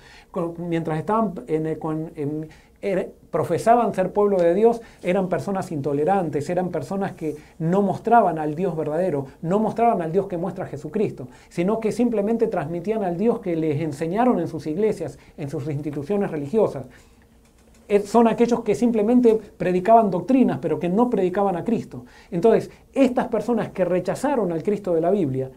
mientras 0.58 1.00
estaban 1.00 1.34
en, 1.48 2.50
profesaban 3.32 3.94
ser 3.94 4.12
pueblo 4.12 4.36
de 4.36 4.54
Dios, 4.54 4.82
eran 5.02 5.30
personas 5.30 5.72
intolerantes, 5.72 6.50
eran 6.50 6.72
personas 6.72 7.14
que 7.14 7.38
no 7.58 7.82
mostraban 7.82 8.38
al 8.38 8.54
Dios 8.54 8.76
verdadero, 8.76 9.28
no 9.42 9.60
mostraban 9.60 10.02
al 10.02 10.12
Dios 10.12 10.28
que 10.28 10.36
muestra 10.36 10.66
Jesucristo, 10.66 11.30
sino 11.48 11.80
que 11.80 11.94
simplemente 11.94 12.48
transmitían 12.48 13.02
al 13.06 13.16
Dios 13.16 13.40
que 13.40 13.56
les 13.56 13.80
enseñaron 13.80 14.42
en 14.42 14.50
sus 14.50 14.68
iglesias, 14.68 15.18
en 15.38 15.50
sus 15.50 15.70
instituciones 15.70 16.32
religiosas 16.32 16.84
son 18.06 18.28
aquellos 18.28 18.62
que 18.64 18.76
simplemente 18.76 19.36
predicaban 19.36 20.12
doctrinas, 20.12 20.60
pero 20.60 20.80
que 20.80 20.90
no 20.90 21.10
predicaban 21.10 21.56
a 21.56 21.64
Cristo. 21.64 22.06
Entonces, 22.30 22.70
estas 22.94 23.28
personas 23.28 23.70
que 23.70 23.86
rechazaron 23.86 24.52
al 24.52 24.64
Cristo 24.64 24.94
de 24.94 25.02
la 25.02 25.10
Biblia, 25.10 25.52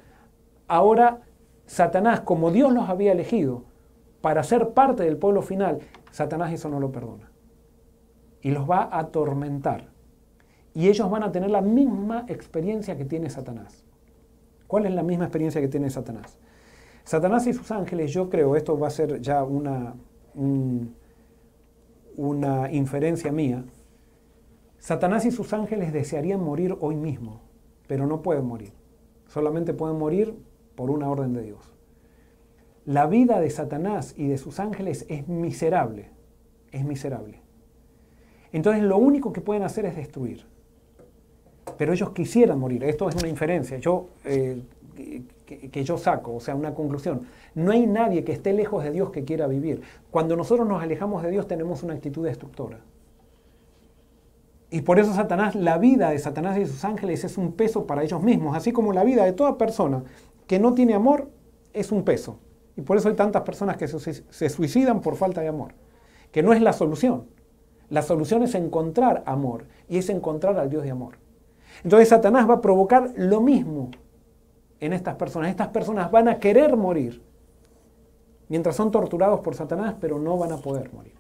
ahora 0.67 1.21
Satanás, 1.67 2.21
como 2.21 2.51
Dios 2.51 2.73
los 2.73 2.89
había 2.89 3.13
elegido 3.13 3.65
para 4.21 4.43
ser 4.43 4.71
parte 4.71 5.03
del 5.03 5.17
pueblo 5.17 5.43
final, 5.43 5.81
Satanás 6.11 6.53
eso 6.53 6.69
no 6.69 6.81
lo 6.81 6.91
perdona. 6.91 7.31
Y 8.41 8.51
los 8.51 8.69
va 8.69 8.83
a 8.83 9.01
atormentar. 9.01 9.89
Y 10.75 10.89
ellos 10.89 11.11
van 11.11 11.23
a 11.23 11.33
tener 11.33 11.51
la 11.51 11.61
misma 11.61 12.25
experiencia 12.29 12.97
que 12.97 13.05
tiene 13.05 13.29
Satanás. 13.31 13.85
¿Cuál 14.67 14.87
es 14.87 14.93
la 14.93 15.03
misma 15.03 15.25
experiencia 15.25 15.61
que 15.61 15.69
tiene 15.69 15.91
Satanás? 15.91 16.39
Satanás 17.05 17.47
y 17.47 17.53
sus 17.53 17.71
ángeles, 17.71 18.13
yo 18.13 18.31
creo, 18.31 18.57
esto 18.57 18.79
va 18.79 18.87
a 18.87 18.91
ser 18.91 19.21
ya 19.21 19.45
una, 19.45 19.95
una 22.17 22.71
inferencia 22.73 23.33
mía, 23.33 23.65
Satanás 24.79 25.25
y 25.25 25.31
sus 25.31 25.53
ángeles 25.53 25.93
desearían 25.93 26.43
morir 26.43 26.77
hoy 26.81 26.97
mismo, 26.97 27.41
pero 27.87 28.07
no 28.07 28.23
pueden 28.23 28.45
morir. 28.45 28.73
Solamente 29.29 29.75
pueden 29.75 29.97
morir 29.97 30.35
por 30.75 30.91
una 30.91 31.09
orden 31.09 31.33
de 31.33 31.43
Dios. 31.43 31.73
La 32.85 33.07
vida 33.07 33.39
de 33.41 33.49
Satanás 33.49 34.15
y 34.17 34.27
de 34.27 34.39
sus 34.39 34.59
ángeles 34.59 35.07
es 35.09 35.29
miserable, 35.29 36.11
es 36.73 36.85
miserable. 36.85 37.41
Entonces 38.53 38.83
lo 38.83 38.99
único 38.99 39.33
que 39.33 39.41
pueden 39.41 39.63
hacer 39.63 39.87
es 39.87 39.95
destruir. 39.95 40.45
Pero 41.79 41.93
ellos 41.93 42.11
quisieran 42.11 42.59
morir. 42.59 42.83
Esto 42.85 43.09
es 43.09 43.15
una 43.15 43.29
inferencia. 43.29 43.79
Yo 43.79 44.09
eh, 44.25 44.61
que, 45.71 45.85
yo 45.85 45.99
saco, 45.99 46.35
o 46.35 46.41
sea, 46.41 46.55
una 46.55 46.75
conclusión. 46.75 47.23
No 47.55 47.73
hay 47.73 47.87
nadie 47.87 48.25
que 48.25 48.33
esté 48.33 48.53
lejos 48.53 48.85
de 48.85 48.91
Dios 48.91 49.11
que 49.11 49.25
quiera 49.25 49.47
vivir. 49.47 49.83
Cuando 50.11 50.37
nosotros 50.37 50.67
nos 50.67 50.83
alejamos 50.83 51.23
de 51.23 51.31
Dios 51.31 51.47
tenemos 51.47 51.83
una 51.83 51.95
actitud 51.95 52.25
destructora. 52.25 52.81
Y 54.71 54.81
por 54.81 54.99
eso 54.99 55.13
Satanás, 55.13 55.55
la 55.55 55.77
vida 55.79 56.11
de 56.11 56.19
Satanás 56.19 56.57
y 56.59 56.65
sus 56.65 56.85
ángeles 56.85 57.25
es 57.25 57.37
un 57.37 57.53
peso 57.53 57.87
para 57.87 58.03
ellos 58.03 58.23
mismos, 58.23 58.57
así 58.57 58.73
como 58.73 58.93
la 58.93 59.05
vida 59.05 59.25
de 59.25 59.33
toda 59.33 59.59
persona 59.59 60.03
que 60.47 60.59
no 60.59 60.75
tiene 60.75 60.95
amor 60.95 61.29
es 61.73 61.93
un 61.93 62.05
peso. 62.05 62.39
Y 62.77 62.81
por 62.81 62.97
eso 62.97 63.09
hay 63.09 63.15
tantas 63.15 63.43
personas 63.43 63.77
que 63.77 63.87
se 63.87 64.49
suicidan 64.49 65.01
por 65.01 65.17
falta 65.17 65.43
de 65.43 65.49
amor, 65.49 65.75
que 66.31 66.43
no 66.43 66.53
es 66.53 66.63
la 66.63 66.73
solución. 66.73 67.27
La 67.91 68.01
solución 68.01 68.43
es 68.43 68.55
encontrar 68.55 69.23
amor 69.27 69.67
y 69.89 69.99
es 69.99 70.09
encontrar 70.09 70.59
al 70.59 70.71
Dios 70.71 70.83
de 70.85 70.91
amor. 70.91 71.17
Entonces 71.85 72.09
Satanás 72.09 72.49
va 72.49 72.55
a 72.55 72.61
provocar 72.63 73.13
lo 73.17 73.43
mismo 73.43 73.91
en 74.83 74.93
estas 74.93 75.15
personas. 75.15 75.49
Estas 75.49 75.69
personas 75.69 76.11
van 76.11 76.29
a 76.29 76.39
querer 76.39 76.77
morir 76.77 77.23
mientras 78.49 78.77
son 78.77 78.91
torturados 78.91 79.41
por 79.41 79.55
Satanás, 79.55 79.95
pero 80.01 80.19
no 80.19 80.37
van 80.37 80.53
a 80.53 80.57
poder 80.59 80.93
morir. 80.93 81.15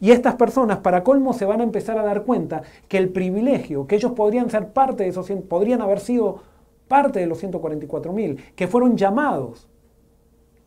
Y 0.00 0.12
estas 0.12 0.36
personas, 0.36 0.78
para 0.78 1.02
colmo, 1.02 1.32
se 1.32 1.44
van 1.44 1.60
a 1.60 1.64
empezar 1.64 1.98
a 1.98 2.04
dar 2.04 2.22
cuenta 2.22 2.62
que 2.86 2.96
el 2.96 3.08
privilegio, 3.08 3.88
que 3.88 3.96
ellos 3.96 4.12
podrían 4.12 4.48
ser 4.48 4.68
parte 4.68 5.02
de 5.02 5.10
esos, 5.10 5.28
podrían 5.48 5.82
haber 5.82 5.98
sido 5.98 6.42
parte 6.86 7.18
de 7.18 7.26
los 7.26 7.42
144.000, 7.42 8.54
que 8.54 8.68
fueron 8.68 8.96
llamados 8.96 9.68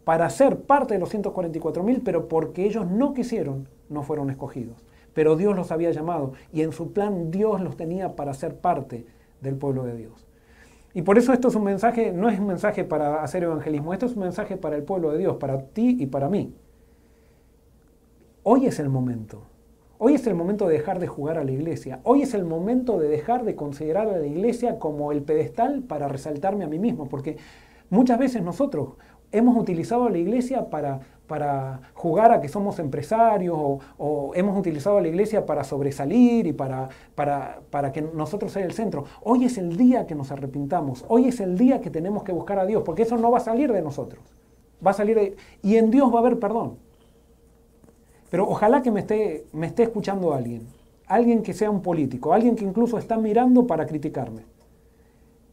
para 0.04 0.30
ser 0.30 0.60
parte 0.60 0.96
de 0.96 1.00
los 1.00 1.14
144.000, 1.14 2.02
pero 2.04 2.28
porque 2.28 2.66
ellos 2.66 2.86
no 2.86 3.14
quisieron, 3.14 3.70
no 3.88 4.04
fueron 4.04 4.30
escogidos. 4.30 4.84
Pero 5.14 5.38
Dios 5.38 5.56
los 5.56 5.72
había 5.72 5.92
llamado 5.92 6.34
y 6.52 6.64
en 6.64 6.74
su 6.74 6.92
plan 6.92 7.32
Dios 7.32 7.62
los 7.62 7.78
tenía 7.78 8.18
para 8.18 8.34
ser 8.34 8.58
parte 8.58 9.06
del 9.40 9.56
pueblo 9.56 9.86
de 9.86 9.96
Dios. 9.96 10.31
Y 10.94 11.04
por 11.04 11.18
eso 11.18 11.32
esto 11.32 11.48
es 11.48 11.56
un 11.56 11.64
mensaje, 11.64 12.12
no 12.12 12.30
es 12.30 12.40
un 12.40 12.48
mensaje 12.48 12.84
para 12.84 13.24
hacer 13.24 13.44
evangelismo, 13.44 13.94
esto 13.94 14.06
es 14.06 14.14
un 14.14 14.24
mensaje 14.24 14.58
para 14.58 14.76
el 14.76 14.84
pueblo 14.84 15.12
de 15.12 15.20
Dios, 15.20 15.38
para 15.38 15.62
ti 15.62 15.98
y 16.00 16.08
para 16.08 16.30
mí. 16.30 16.54
Hoy 18.44 18.66
es 18.66 18.80
el 18.80 18.90
momento. 18.90 19.44
Hoy 19.98 20.16
es 20.16 20.26
el 20.26 20.34
momento 20.34 20.68
de 20.68 20.74
dejar 20.74 21.00
de 21.00 21.06
jugar 21.06 21.38
a 21.38 21.44
la 21.44 21.52
iglesia. 21.52 22.00
Hoy 22.04 22.24
es 22.24 22.34
el 22.34 22.44
momento 22.44 23.00
de 23.00 23.08
dejar 23.08 23.46
de 23.46 23.56
considerar 23.56 24.10
a 24.10 24.18
la 24.18 24.26
iglesia 24.26 24.80
como 24.80 25.12
el 25.12 25.22
pedestal 25.22 25.84
para 25.84 26.08
resaltarme 26.08 26.64
a 26.64 26.68
mí 26.68 26.80
mismo. 26.80 27.08
Porque 27.08 27.38
muchas 27.92 28.18
veces 28.18 28.42
nosotros 28.42 28.94
hemos 29.32 29.56
utilizado 29.56 30.06
a 30.06 30.10
la 30.10 30.18
iglesia 30.18 30.72
para, 30.72 31.02
para 31.32 31.80
jugar 31.94 32.34
a 32.34 32.42
que 32.42 32.50
somos 32.50 32.78
empresarios 32.80 33.58
o, 33.58 34.32
hemos 34.36 34.60
utilizado 34.60 34.98
a 34.98 35.02
la 35.02 35.08
iglesia 35.08 35.46
para 35.46 35.64
sobresalir 35.64 36.46
y 36.46 36.52
para, 36.52 36.90
para, 37.16 37.62
para, 37.70 37.94
que 37.94 38.02
nosotros 38.02 38.52
sea 38.52 38.66
el 38.66 38.74
centro. 38.74 39.06
Hoy 39.24 39.46
es 39.46 39.58
el 39.58 39.78
día 39.78 40.06
que 40.06 40.14
nos 40.14 40.30
arrepintamos, 40.30 41.06
hoy 41.08 41.30
es 41.30 41.40
el 41.40 41.58
día 41.58 41.80
que 41.80 41.90
tenemos 41.90 42.24
que 42.24 42.34
buscar 42.34 42.60
a 42.60 42.66
Dios, 42.66 42.84
porque 42.86 43.04
eso 43.04 43.16
no 43.16 43.32
va 43.32 43.38
a 43.38 43.42
salir 43.42 43.72
de 43.72 43.82
nosotros, 43.82 44.22
va 44.86 44.92
a 44.92 44.94
salir 44.94 45.16
de, 45.16 45.38
y 45.64 45.78
en 45.78 45.90
Dios 45.90 46.14
va 46.14 46.18
a 46.18 46.20
haber 46.20 46.38
perdón. 46.38 46.76
Pero 48.30 48.50
ojalá 48.50 48.82
que 48.82 48.92
me 48.92 49.00
esté, 49.00 49.46
me 49.54 49.68
esté 49.68 49.84
escuchando 49.84 50.34
alguien, 50.34 50.68
alguien 51.08 51.44
que 51.44 51.54
sea 51.54 51.72
un 51.72 51.82
político, 51.82 52.34
alguien 52.34 52.58
que 52.58 52.66
incluso 52.66 52.98
está 52.98 53.16
mirando 53.16 53.66
para 53.66 53.86
criticarme. 53.86 54.42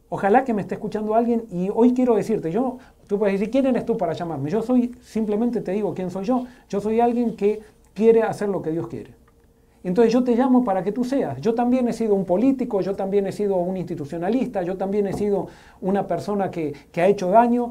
Ojalá 0.09 0.43
que 0.43 0.55
me 0.55 0.63
esté 0.63 0.75
escuchando 0.75 1.15
alguien 1.15 1.45
y 1.53 1.71
hoy 1.73 1.95
quiero 1.95 2.17
decirte, 2.17 2.51
yo, 2.51 2.79
tú 3.09 3.19
puedes 3.19 3.41
decir, 3.41 3.51
¿quién 3.51 3.67
eres 3.67 3.85
tú 3.85 3.97
para 3.97 4.13
llamarme? 4.13 4.51
Yo 4.51 4.63
soy, 4.63 4.95
simplemente 5.01 5.61
te 5.61 5.73
digo 5.73 5.93
quién 5.95 6.11
soy 6.11 6.25
yo. 6.25 6.47
Yo 6.69 6.81
soy 6.81 7.01
alguien 7.01 7.35
que 7.35 7.61
quiere 7.95 8.23
hacer 8.23 8.49
lo 8.49 8.63
que 8.63 8.71
Dios 8.71 8.87
quiere. 8.87 9.15
Entonces 9.83 10.13
yo 10.13 10.23
te 10.23 10.37
llamo 10.37 10.65
para 10.65 10.85
que 10.85 10.93
tú 10.93 11.03
seas. 11.03 11.41
Yo 11.41 11.55
también 11.55 11.89
he 11.89 11.93
sido 11.93 12.15
un 12.15 12.25
político, 12.25 12.81
yo 12.81 12.95
también 12.95 13.27
he 13.27 13.33
sido 13.33 13.57
un 13.57 13.77
institucionalista, 13.77 14.63
yo 14.63 14.77
también 14.77 15.07
he 15.07 15.15
sido 15.15 15.49
una 15.81 16.07
persona 16.07 16.51
que, 16.51 16.75
que 16.93 17.01
ha 17.01 17.07
hecho 17.07 17.31
daño. 17.31 17.71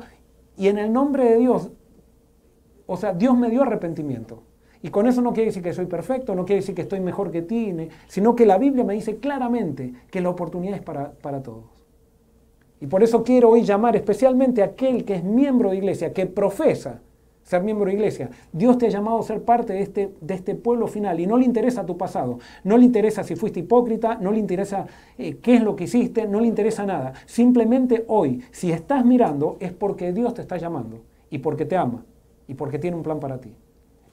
Y 0.58 0.68
en 0.68 0.80
el 0.80 0.92
nombre 0.92 1.26
de 1.26 1.38
Dios, 1.38 1.70
o 2.88 2.98
sea, 2.98 3.14
Dios 3.14 3.38
me 3.38 3.50
dio 3.50 3.62
arrepentimiento. 3.62 4.44
Y 4.82 4.90
con 4.90 5.08
eso 5.08 5.22
no 5.22 5.34
quiere 5.34 5.48
decir 5.48 5.64
que 5.64 5.74
soy 5.74 5.86
perfecto, 5.86 6.34
no 6.34 6.46
quiere 6.46 6.62
decir 6.62 6.74
que 6.74 6.84
estoy 6.84 7.00
mejor 7.00 7.32
que 7.32 7.42
ti, 7.42 7.76
sino 8.08 8.36
que 8.36 8.46
la 8.46 8.58
Biblia 8.58 8.84
me 8.84 8.94
dice 8.94 9.18
claramente 9.18 9.94
que 10.10 10.22
la 10.22 10.30
oportunidad 10.30 10.76
es 10.76 10.84
para, 10.84 11.12
para 11.12 11.44
todos. 11.44 11.77
Y 12.80 12.88
por 12.88 13.04
eso 13.04 13.24
quiero 13.24 13.50
hoy 13.50 13.64
llamar 13.64 13.96
especialmente 13.96 14.62
a 14.62 14.66
aquel 14.66 15.04
que 15.04 15.16
es 15.16 15.24
miembro 15.24 15.72
de 15.72 15.78
iglesia, 15.78 16.14
que 16.14 16.26
profesa 16.26 17.02
ser 17.48 17.64
miembro 17.64 17.86
de 17.86 17.94
iglesia. 17.94 18.30
Dios 18.52 18.78
te 18.78 18.88
ha 18.88 18.90
llamado 18.90 19.20
a 19.20 19.24
ser 19.24 19.42
parte 19.42 19.72
de 19.72 19.82
este, 19.82 20.14
de 20.20 20.34
este 20.34 20.54
pueblo 20.54 20.86
final 20.88 21.18
y 21.22 21.26
no 21.26 21.38
le 21.38 21.46
interesa 21.46 21.86
tu 21.86 21.98
pasado, 21.98 22.40
no 22.66 22.78
le 22.78 22.84
interesa 22.84 23.24
si 23.24 23.38
fuiste 23.38 23.62
hipócrita, 23.62 24.16
no 24.16 24.34
le 24.34 24.40
interesa 24.40 24.86
eh, 25.18 25.38
qué 25.38 25.56
es 25.56 25.64
lo 25.64 25.76
que 25.76 25.86
hiciste, 25.86 26.28
no 26.28 26.42
le 26.42 26.48
interesa 26.48 26.86
nada. 26.86 27.14
Simplemente 27.26 28.04
hoy, 28.10 28.44
si 28.52 28.74
estás 28.74 29.06
mirando, 29.06 29.56
es 29.62 29.72
porque 29.72 30.12
Dios 30.12 30.34
te 30.34 30.42
está 30.42 30.58
llamando 30.58 31.00
y 31.30 31.38
porque 31.38 31.64
te 31.64 31.78
ama 31.78 32.04
y 32.50 32.54
porque 32.56 32.80
tiene 32.80 32.98
un 32.98 33.04
plan 33.04 33.22
para 33.22 33.40
ti. 33.40 33.56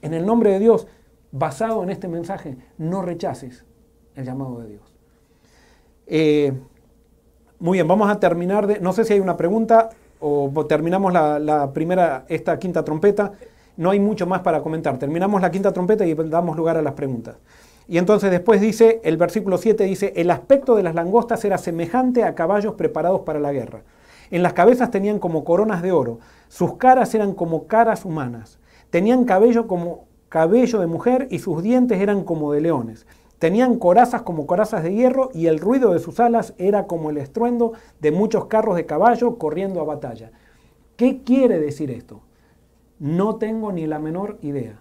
En 0.01 0.13
el 0.13 0.25
nombre 0.25 0.51
de 0.51 0.59
Dios, 0.59 0.87
basado 1.33 1.83
en 1.83 1.89
este 1.89 2.07
mensaje, 2.07 2.55
no 2.77 3.01
rechaces 3.01 3.65
el 4.15 4.23
llamado 4.23 4.59
de 4.61 4.69
Dios. 4.69 4.93
Eh, 6.07 6.53
muy 7.59 7.77
bien, 7.77 7.87
vamos 7.87 8.09
a 8.09 8.19
terminar 8.19 8.67
de. 8.67 8.79
No 8.79 8.93
sé 8.93 9.05
si 9.05 9.13
hay 9.13 9.19
una 9.19 9.37
pregunta 9.37 9.89
o 10.19 10.65
terminamos 10.67 11.13
la, 11.13 11.71
primera, 11.73 12.25
esta 12.27 12.57
quinta 12.59 12.83
trompeta. 12.83 13.31
No 13.77 13.91
hay 13.91 13.99
mucho 13.99 14.25
más 14.25 14.41
para 14.41 14.61
comentar. 14.61 14.97
Terminamos 14.97 15.41
la 15.41 15.51
quinta 15.51 15.71
trompeta 15.71 16.05
y 16.05 16.13
damos 16.13 16.55
lugar 16.57 16.77
a 16.77 16.81
las 16.81 16.93
preguntas. 16.93 17.35
Y 17.87 17.97
entonces 17.97 18.31
después 18.31 18.61
dice, 18.61 19.01
el 19.03 19.17
versículo 19.17 19.57
7 19.57 19.83
dice, 19.83 20.13
el 20.15 20.31
aspecto 20.31 20.75
de 20.75 20.83
las 20.83 20.95
langostas 20.95 21.45
era 21.45 21.57
semejante 21.57 22.23
a 22.23 22.33
caballos 22.33 22.73
preparados 22.73 23.21
para 23.21 23.39
la 23.39 23.51
guerra. 23.51 23.83
En 24.31 24.41
las 24.41 24.53
cabezas 24.53 24.89
tenían 24.89 25.19
como 25.19 25.43
coronas 25.43 25.83
de 25.83 25.91
oro, 25.91 26.19
sus 26.47 26.77
caras 26.77 27.13
eran 27.13 27.33
como 27.33 27.67
caras 27.67 28.05
humanas, 28.05 28.57
tenían 28.89 29.23
cabello 29.25 29.67
como 29.67 30.05
cabello 30.29 30.79
de 30.79 30.87
mujer 30.87 31.27
y 31.29 31.37
sus 31.39 31.61
dientes 31.61 32.01
eran 32.01 32.23
como 32.23 32.51
de 32.51 32.61
leones. 32.61 33.05
Tenían 33.39 33.77
corazas 33.77 34.21
como 34.21 34.47
corazas 34.47 34.83
de 34.83 34.93
hierro 34.93 35.29
y 35.33 35.47
el 35.47 35.59
ruido 35.59 35.93
de 35.93 35.99
sus 35.99 36.19
alas 36.19 36.53
era 36.57 36.87
como 36.87 37.09
el 37.09 37.17
estruendo 37.17 37.73
de 37.99 38.11
muchos 38.11 38.45
carros 38.45 38.75
de 38.75 38.85
caballo 38.85 39.37
corriendo 39.37 39.81
a 39.81 39.83
batalla. 39.83 40.31
¿Qué 40.95 41.23
quiere 41.23 41.59
decir 41.59 41.91
esto? 41.91 42.21
No 42.99 43.35
tengo 43.35 43.71
ni 43.71 43.87
la 43.87 43.99
menor 43.99 44.37
idea. 44.41 44.79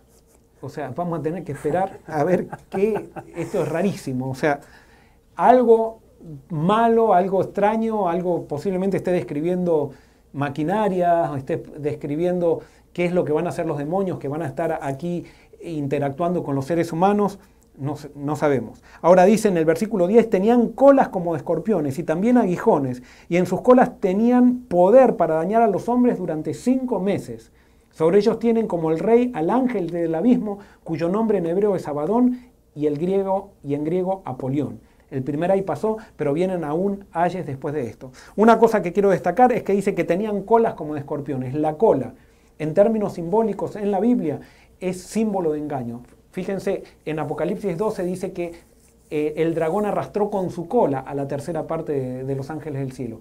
O 0.61 0.69
sea, 0.69 0.93
vamos 0.95 1.19
a 1.19 1.23
tener 1.23 1.45
que 1.45 1.53
esperar 1.53 1.99
a 2.07 2.23
ver 2.25 2.49
qué. 2.71 3.11
Esto 3.37 3.63
es 3.63 3.69
rarísimo. 3.69 4.31
O 4.31 4.35
sea, 4.35 4.61
algo 5.35 6.01
malo, 6.49 7.13
algo 7.13 7.43
extraño, 7.43 8.09
algo 8.09 8.47
posiblemente 8.47 8.97
esté 8.97 9.11
describiendo 9.11 9.91
maquinaria, 10.33 11.31
esté 11.37 11.59
describiendo 11.79 12.61
qué 12.93 13.05
es 13.05 13.13
lo 13.13 13.25
que 13.25 13.33
van 13.33 13.47
a 13.47 13.51
hacer 13.51 13.67
los 13.67 13.79
demonios 13.79 14.19
que 14.19 14.29
van 14.29 14.43
a 14.43 14.47
estar 14.47 14.79
aquí 14.81 15.25
interactuando 15.63 16.43
con 16.43 16.55
los 16.55 16.65
seres 16.65 16.93
humanos. 16.93 17.39
No, 17.77 18.37
sabemos. 18.37 18.83
Ahora 19.03 19.25
dice 19.25 19.49
en 19.49 19.57
el 19.57 19.65
versículo 19.65 20.07
10, 20.07 20.31
tenían 20.31 20.69
colas 20.69 21.09
como 21.09 21.33
de 21.33 21.39
escorpiones 21.39 21.99
y 21.99 22.05
también 22.05 22.39
aguijones, 22.39 23.03
y 23.29 23.37
en 23.37 23.47
sus 23.47 23.63
colas 23.63 23.99
tenían 23.99 24.61
poder 24.69 25.17
para 25.17 25.35
dañar 25.35 25.63
a 25.63 25.67
los 25.67 25.89
hombres 25.89 26.19
durante 26.19 26.55
cinco 26.55 27.01
meses. 27.01 27.51
Sobre 27.91 28.19
ellos 28.19 28.39
tienen 28.39 28.69
como 28.69 28.93
el 28.93 29.01
rey 29.01 29.33
al 29.35 29.51
ángel 29.51 29.91
del 29.91 30.15
abismo, 30.15 30.61
cuyo 30.85 31.09
nombre 31.09 31.39
en 31.39 31.47
hebreo 31.47 31.75
es 31.75 31.89
Abadón 31.89 32.41
y, 32.77 32.87
el 32.87 32.97
griego, 32.97 33.53
y 33.65 33.75
en 33.75 33.85
griego 33.85 34.23
Apolión. 34.25 34.81
El 35.11 35.23
primer 35.23 35.51
ay 35.51 35.63
pasó, 35.63 35.99
pero 36.17 36.33
vienen 36.33 36.65
aún 36.65 37.07
ayes 37.13 37.47
después 37.47 37.75
de 37.75 37.87
esto. 37.89 38.13
Una 38.37 38.59
cosa 38.59 38.83
que 38.83 38.93
quiero 38.93 39.11
destacar 39.11 39.53
es 39.53 39.65
que 39.65 39.73
dice 39.73 39.95
que 39.95 40.05
tenían 40.05 40.43
colas 40.43 40.75
como 40.75 40.95
de 40.95 41.01
escorpiones. 41.01 41.55
La 41.55 41.75
cola, 41.75 42.15
en 42.59 42.73
términos 42.75 43.15
simbólicos 43.15 43.77
en 43.77 43.91
la 43.91 44.01
Biblia, 44.01 44.41
es 44.81 45.01
símbolo 45.01 45.53
de 45.53 45.59
engaño. 45.59 46.03
Fíjense, 46.35 46.83
en 47.05 47.21
Apocalipsis 47.21 47.79
12 47.79 48.03
dice 48.03 48.33
que 48.33 48.51
eh, 49.09 49.35
el 49.37 49.55
dragón 49.55 49.87
arrastró 49.87 50.31
con 50.31 50.51
su 50.51 50.67
cola 50.67 50.99
a 50.99 51.15
la 51.15 51.29
tercera 51.29 51.69
parte 51.69 52.25
de, 52.25 52.35
los 52.35 52.51
ángeles 52.51 52.81
del 52.81 52.91
cielo. 52.91 53.21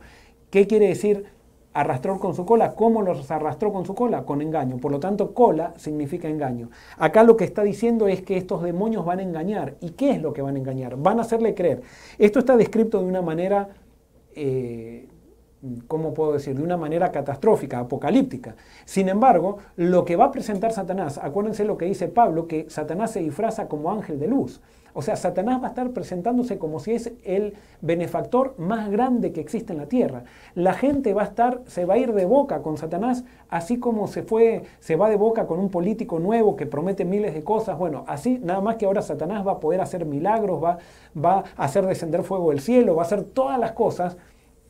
¿Qué 0.50 0.66
quiere 0.66 0.88
decir 0.88 1.26
arrastró 1.74 2.20
con 2.20 2.34
su 2.34 2.44
cola. 2.44 2.74
¿Cómo 2.74 3.04
los 3.04 3.30
arrastró 3.30 3.72
con 3.72 3.86
su 3.86 3.94
cola? 3.94 4.26
Con 4.26 4.42
engaño. 4.42 4.78
Por 4.78 4.92
lo 4.92 5.00
tanto, 5.00 5.36
cola 5.36 5.76
significa 5.78 6.28
engaño. 6.28 6.72
Acá 6.98 7.24
lo 7.24 7.38
que 7.38 7.44
está 7.44 7.62
diciendo 7.62 8.08
es 8.08 8.24
que 8.24 8.36
estos 8.36 8.64
demonios 8.64 9.06
van 9.06 9.20
a 9.20 9.24
engañar. 9.24 9.76
¿Y 9.80 9.92
qué 9.92 10.12
es 10.12 10.22
lo 10.22 10.34
que 10.34 10.42
van 10.42 10.56
a 10.56 10.60
engañar? 10.60 10.98
Van 10.98 11.20
a 11.20 11.22
hacerle 11.22 11.54
creer. 11.54 11.82
Esto 12.18 12.40
está 12.40 12.58
descrito 12.58 13.00
de 13.00 13.06
una 13.06 13.22
manera, 13.22 13.70
eh, 14.36 15.08
¿cómo 15.88 16.14
puedo 16.14 16.34
decir? 16.34 16.56
De 16.56 16.64
una 16.64 16.78
manera 16.78 17.12
catastrófica, 17.12 17.80
apocalíptica. 17.80 18.56
Sin 18.86 19.10
embargo, 19.10 19.58
lo 19.76 20.06
que 20.06 20.16
va 20.16 20.26
a 20.26 20.32
presentar 20.32 20.72
Satanás, 20.74 21.20
acuérdense 21.22 21.66
lo 21.66 21.78
que 21.78 21.86
dice 21.86 22.08
Pablo, 22.08 22.48
que 22.48 22.70
Satanás 22.70 23.12
se 23.12 23.22
disfraza 23.22 23.68
como 23.68 23.92
ángel 23.92 24.20
de 24.20 24.28
luz. 24.28 24.62
O 24.96 25.02
sea, 25.02 25.16
Satanás 25.16 25.60
va 25.60 25.68
a 25.68 25.70
estar 25.70 25.90
presentándose 25.90 26.60
como 26.60 26.80
si 26.80 26.92
es 26.92 27.12
el 27.24 27.56
benefactor 27.82 28.54
más 28.60 28.92
grande 28.92 29.32
que 29.32 29.42
existe 29.42 29.74
en 29.74 29.80
la 29.80 29.88
tierra. 29.88 30.24
La 30.54 30.74
gente 30.74 31.16
va 31.16 31.24
a 31.24 31.26
estar, 31.26 31.62
se 31.66 31.86
va 31.86 31.96
a 31.96 31.98
ir 31.98 32.14
de 32.14 32.26
boca 32.26 32.62
con 32.62 32.78
Satanás, 32.78 33.24
así 33.50 33.80
como 33.80 34.08
se 34.08 34.22
fue, 34.22 34.64
se 34.80 34.96
va 34.96 35.10
de 35.10 35.16
boca 35.16 35.48
con 35.48 35.60
un 35.60 35.70
político 35.70 36.20
nuevo 36.20 36.56
que 36.56 36.68
promete 36.68 37.06
miles 37.06 37.34
de 37.34 37.44
cosas. 37.44 37.78
Bueno, 37.80 38.04
así 38.08 38.40
nada 38.44 38.62
más 38.62 38.76
que 38.76 38.86
ahora 38.86 39.02
Satanás 39.02 39.46
va 39.46 39.54
a 39.54 39.60
poder 39.60 39.82
hacer 39.82 40.06
milagros, 40.06 40.64
va, 40.64 40.78
va 41.18 41.44
a 41.58 41.64
hacer 41.64 41.88
descender 41.88 42.22
fuego 42.22 42.52
del 42.52 42.60
cielo, 42.60 42.96
va 42.96 43.02
a 43.02 43.06
hacer 43.06 43.24
todas 43.24 43.60
las 43.60 43.72
cosas 43.72 44.18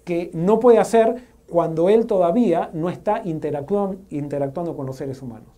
que 0.03 0.31
no 0.33 0.59
puede 0.59 0.79
hacer 0.79 1.23
cuando 1.49 1.89
él 1.89 2.07
todavía 2.07 2.69
no 2.73 2.89
está 2.89 3.21
interactuando, 3.23 3.97
interactuando 4.09 4.75
con 4.75 4.85
los 4.85 4.95
seres 4.95 5.21
humanos. 5.21 5.49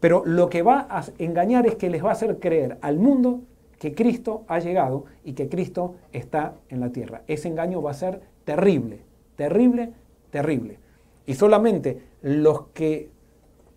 Pero 0.00 0.22
lo 0.24 0.48
que 0.48 0.62
va 0.62 0.86
a 0.90 1.04
engañar 1.18 1.66
es 1.66 1.76
que 1.76 1.90
les 1.90 2.04
va 2.04 2.10
a 2.10 2.12
hacer 2.12 2.38
creer 2.38 2.78
al 2.82 2.98
mundo 2.98 3.40
que 3.78 3.94
Cristo 3.94 4.44
ha 4.48 4.58
llegado 4.58 5.04
y 5.24 5.32
que 5.32 5.48
Cristo 5.48 5.94
está 6.12 6.54
en 6.68 6.80
la 6.80 6.90
tierra. 6.90 7.22
Ese 7.26 7.48
engaño 7.48 7.80
va 7.82 7.92
a 7.92 7.94
ser 7.94 8.20
terrible, 8.44 9.00
terrible, 9.36 9.92
terrible. 10.30 10.78
Y 11.26 11.34
solamente 11.34 12.02
los 12.22 12.68
que 12.74 13.10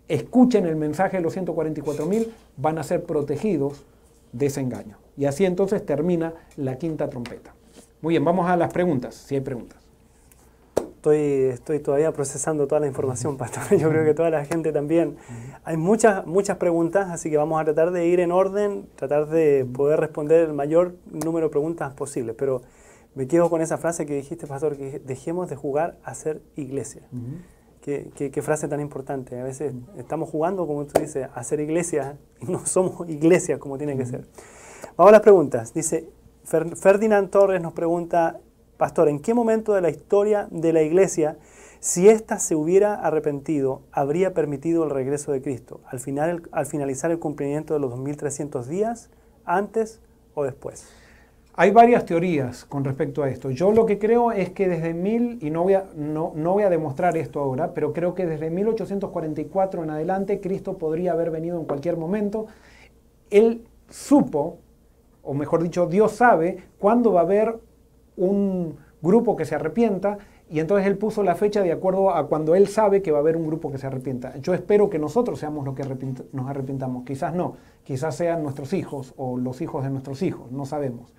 escuchen 0.07 0.65
el 0.65 0.75
mensaje 0.75 1.17
de 1.17 1.23
los 1.23 1.35
144.000 1.37 2.27
van 2.57 2.77
a 2.77 2.83
ser 2.83 3.03
protegidos 3.03 3.83
de 4.31 4.47
ese 4.47 4.61
engaño. 4.61 4.97
Y 5.17 5.25
así 5.25 5.45
entonces 5.45 5.85
termina 5.85 6.33
la 6.57 6.77
quinta 6.77 7.09
trompeta. 7.09 7.53
Muy 8.01 8.13
bien, 8.13 8.25
vamos 8.25 8.49
a 8.49 8.57
las 8.57 8.73
preguntas, 8.73 9.15
si 9.15 9.35
hay 9.35 9.41
preguntas. 9.41 9.80
Estoy, 11.01 11.45
estoy 11.45 11.79
todavía 11.79 12.13
procesando 12.13 12.67
toda 12.67 12.79
la 12.79 12.85
información, 12.85 13.35
pastor. 13.35 13.63
Yo 13.75 13.89
creo 13.89 14.05
que 14.05 14.13
toda 14.13 14.29
la 14.29 14.45
gente 14.45 14.71
también. 14.71 15.17
Hay 15.63 15.75
muchas, 15.75 16.27
muchas 16.27 16.57
preguntas, 16.57 17.09
así 17.09 17.31
que 17.31 17.37
vamos 17.37 17.59
a 17.59 17.63
tratar 17.65 17.89
de 17.89 18.05
ir 18.05 18.19
en 18.19 18.31
orden, 18.31 18.87
tratar 18.97 19.25
de 19.25 19.65
poder 19.65 19.99
responder 19.99 20.41
el 20.41 20.53
mayor 20.53 20.93
número 21.11 21.47
de 21.47 21.49
preguntas 21.49 21.91
posible. 21.95 22.35
Pero 22.35 22.61
me 23.15 23.25
quedo 23.25 23.49
con 23.49 23.63
esa 23.63 23.79
frase 23.79 24.05
que 24.05 24.13
dijiste, 24.13 24.45
pastor, 24.45 24.77
que 24.77 24.99
dejemos 24.99 25.49
de 25.49 25.55
jugar 25.55 25.97
a 26.03 26.13
ser 26.13 26.43
iglesia. 26.55 27.01
qué, 27.81 28.11
qué, 28.13 28.41
frase 28.43 28.67
tan 28.67 28.79
importante. 28.79 29.39
A 29.39 29.43
veces 29.43 29.73
estamos 29.97 30.29
jugando, 30.29 30.67
como 30.67 30.85
tú 30.85 31.01
dices, 31.01 31.27
a 31.33 31.43
ser 31.43 31.61
iglesia 31.61 32.19
y 32.41 32.45
no 32.45 32.63
somos 32.67 33.09
iglesia 33.09 33.57
como 33.57 33.79
tiene 33.79 33.97
que 33.97 34.05
ser. 34.05 34.27
Vamos 34.97 35.09
a 35.09 35.13
las 35.13 35.21
preguntas. 35.21 35.73
Dice, 35.73 36.07
Ferdinand 36.43 37.31
Torres 37.31 37.59
nos 37.59 37.73
pregunta, 37.73 38.39
Pastor, 38.81 39.09
¿en 39.09 39.19
qué 39.19 39.35
momento 39.35 39.73
de 39.73 39.81
la 39.81 39.91
historia 39.91 40.47
de 40.49 40.73
la 40.73 40.81
iglesia, 40.81 41.37
si 41.79 42.09
ésta 42.09 42.39
se 42.39 42.55
hubiera 42.55 42.95
arrepentido, 42.95 43.83
habría 43.91 44.33
permitido 44.33 44.83
el 44.83 44.89
regreso 44.89 45.31
de 45.31 45.39
Cristo? 45.43 45.81
¿Al, 45.85 45.99
final, 45.99 46.49
al 46.51 46.65
finalizar 46.65 47.11
el 47.11 47.19
cumplimiento 47.19 47.75
de 47.75 47.79
los 47.79 47.91
2300 47.91 48.67
días, 48.67 49.11
antes 49.45 50.01
o 50.33 50.45
después? 50.45 50.91
Hay 51.53 51.69
varias 51.69 52.05
teorías 52.05 52.65
con 52.65 52.83
respecto 52.83 53.21
a 53.21 53.29
esto. 53.29 53.51
Yo 53.51 53.71
lo 53.71 53.85
que 53.85 53.99
creo 53.99 54.31
es 54.31 54.49
que 54.49 54.67
desde 54.67 54.95
mil, 54.95 55.37
y 55.43 55.51
no 55.51 55.61
voy, 55.61 55.75
a, 55.75 55.85
no, 55.95 56.33
no 56.35 56.53
voy 56.53 56.63
a 56.63 56.71
demostrar 56.71 57.15
esto 57.17 57.39
ahora, 57.39 57.75
pero 57.75 57.93
creo 57.93 58.15
que 58.15 58.25
desde 58.25 58.49
1844 58.49 59.83
en 59.83 59.91
adelante 59.91 60.41
Cristo 60.41 60.79
podría 60.79 61.11
haber 61.11 61.29
venido 61.29 61.59
en 61.59 61.65
cualquier 61.65 61.97
momento. 61.97 62.47
Él 63.29 63.63
supo, 63.91 64.57
o 65.21 65.35
mejor 65.35 65.61
dicho, 65.61 65.85
Dios 65.85 66.13
sabe 66.13 66.63
cuándo 66.79 67.13
va 67.13 67.19
a 67.19 67.25
haber 67.25 67.59
un 68.21 68.77
grupo 69.01 69.35
que 69.35 69.45
se 69.45 69.55
arrepienta 69.55 70.17
y 70.49 70.59
entonces 70.59 70.85
él 70.85 70.97
puso 70.97 71.23
la 71.23 71.35
fecha 71.35 71.61
de 71.63 71.71
acuerdo 71.71 72.13
a 72.13 72.27
cuando 72.27 72.55
él 72.55 72.67
sabe 72.67 73.01
que 73.01 73.11
va 73.11 73.19
a 73.19 73.21
haber 73.21 73.37
un 73.37 73.47
grupo 73.47 73.71
que 73.71 73.77
se 73.77 73.87
arrepienta. 73.87 74.37
Yo 74.37 74.53
espero 74.53 74.89
que 74.89 74.99
nosotros 74.99 75.39
seamos 75.39 75.65
los 75.65 75.73
que 75.75 75.83
nos 76.33 76.49
arrepintamos, 76.49 77.05
quizás 77.05 77.33
no, 77.33 77.55
quizás 77.83 78.15
sean 78.15 78.43
nuestros 78.43 78.73
hijos 78.73 79.13
o 79.17 79.37
los 79.37 79.61
hijos 79.61 79.83
de 79.83 79.89
nuestros 79.89 80.21
hijos, 80.21 80.51
no 80.51 80.65
sabemos. 80.65 81.13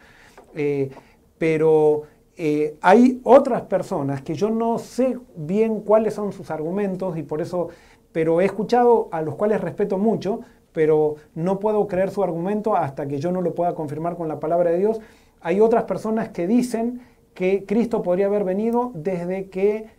Eh, 0.55 0.91
pero 1.39 2.03
eh, 2.37 2.77
hay 2.83 3.21
otras 3.25 3.63
personas 3.63 4.23
que 4.23 4.35
yo 4.35 4.51
no 4.51 4.79
sé 4.79 5.19
bien 5.35 5.81
cuáles 5.81 6.15
son 6.15 6.33
sus 6.33 6.51
argumentos 6.51 7.17
y 7.17 7.23
por 7.23 7.41
eso, 7.41 7.69
pero 8.13 8.41
he 8.41 8.45
escuchado 8.45 9.09
a 9.13 9.23
los 9.23 9.35
cuales 9.35 9.61
respeto 9.61 9.97
mucho, 9.97 10.41
pero 10.73 11.17
no 11.35 11.59
puedo 11.59 11.87
creer 11.87 12.11
su 12.11 12.23
argumento 12.23 12.77
hasta 12.77 13.07
que 13.09 13.19
yo 13.19 13.33
no 13.33 13.41
lo 13.41 13.55
pueda 13.55 13.75
confirmar 13.75 14.17
con 14.17 14.29
la 14.29 14.41
palabra 14.41 14.71
de 14.71 14.79
Dios 14.79 15.01
hay 15.43 15.61
otras 15.61 15.85
personas 15.85 16.31
que 16.31 16.47
dicen 16.47 17.03
que 17.35 17.65
Cristo 17.67 18.03
podría 18.03 18.27
haber 18.27 18.45
venido 18.45 18.93
desde, 18.95 19.49
que, 19.49 19.91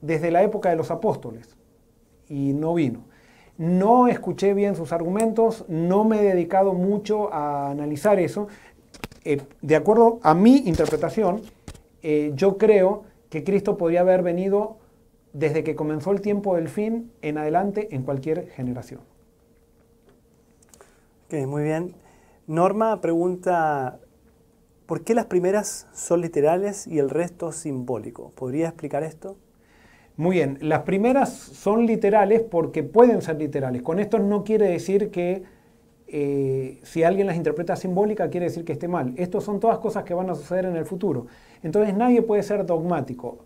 desde 0.00 0.30
la 0.30 0.42
época 0.42 0.70
de 0.70 0.76
los 0.76 0.90
apóstoles 0.90 1.56
y 2.28 2.52
no 2.52 2.74
vino. 2.74 3.04
No 3.56 4.06
escuché 4.08 4.54
bien 4.54 4.76
sus 4.76 4.92
argumentos, 4.92 5.64
no 5.68 6.04
me 6.04 6.20
he 6.20 6.24
dedicado 6.24 6.74
mucho 6.74 7.32
a 7.32 7.70
analizar 7.70 8.18
eso. 8.18 8.48
Eh, 9.24 9.42
de 9.62 9.76
acuerdo 9.76 10.20
a 10.22 10.34
mi 10.34 10.58
interpretación, 10.58 11.42
eh, 12.02 12.32
yo 12.34 12.56
creo 12.56 13.02
que 13.30 13.44
Cristo 13.44 13.76
podría 13.76 14.00
haber 14.00 14.22
venido 14.22 14.78
desde 15.32 15.64
que 15.64 15.74
comenzó 15.74 16.12
el 16.12 16.20
tiempo 16.20 16.56
del 16.56 16.68
fin 16.68 17.12
en 17.20 17.38
adelante 17.38 17.88
en 17.94 18.02
cualquier 18.02 18.48
generación. 18.50 19.00
Ok, 21.26 21.46
muy 21.46 21.62
bien. 21.62 21.94
Norma 22.46 23.00
pregunta, 23.00 23.98
¿Por 24.88 25.04
qué 25.04 25.14
las 25.14 25.26
primeras 25.26 25.86
son 25.92 26.22
literales 26.22 26.86
y 26.86 26.98
el 26.98 27.10
resto 27.10 27.52
simbólico? 27.52 28.30
¿Podría 28.34 28.68
explicar 28.68 29.02
esto? 29.02 29.36
Muy 30.16 30.36
bien, 30.36 30.56
las 30.62 30.84
primeras 30.84 31.28
son 31.30 31.84
literales 31.84 32.40
porque 32.40 32.82
pueden 32.82 33.20
ser 33.20 33.36
literales. 33.36 33.82
Con 33.82 33.98
esto 33.98 34.18
no 34.18 34.44
quiere 34.44 34.66
decir 34.66 35.10
que 35.10 35.42
eh, 36.06 36.80
si 36.84 37.02
alguien 37.02 37.26
las 37.26 37.36
interpreta 37.36 37.76
simbólica 37.76 38.30
quiere 38.30 38.46
decir 38.46 38.64
que 38.64 38.72
esté 38.72 38.88
mal. 38.88 39.12
Estas 39.18 39.44
son 39.44 39.60
todas 39.60 39.78
cosas 39.78 40.04
que 40.04 40.14
van 40.14 40.30
a 40.30 40.34
suceder 40.34 40.64
en 40.64 40.76
el 40.76 40.86
futuro. 40.86 41.26
Entonces 41.62 41.94
nadie 41.94 42.22
puede 42.22 42.42
ser 42.42 42.64
dogmático. 42.64 43.44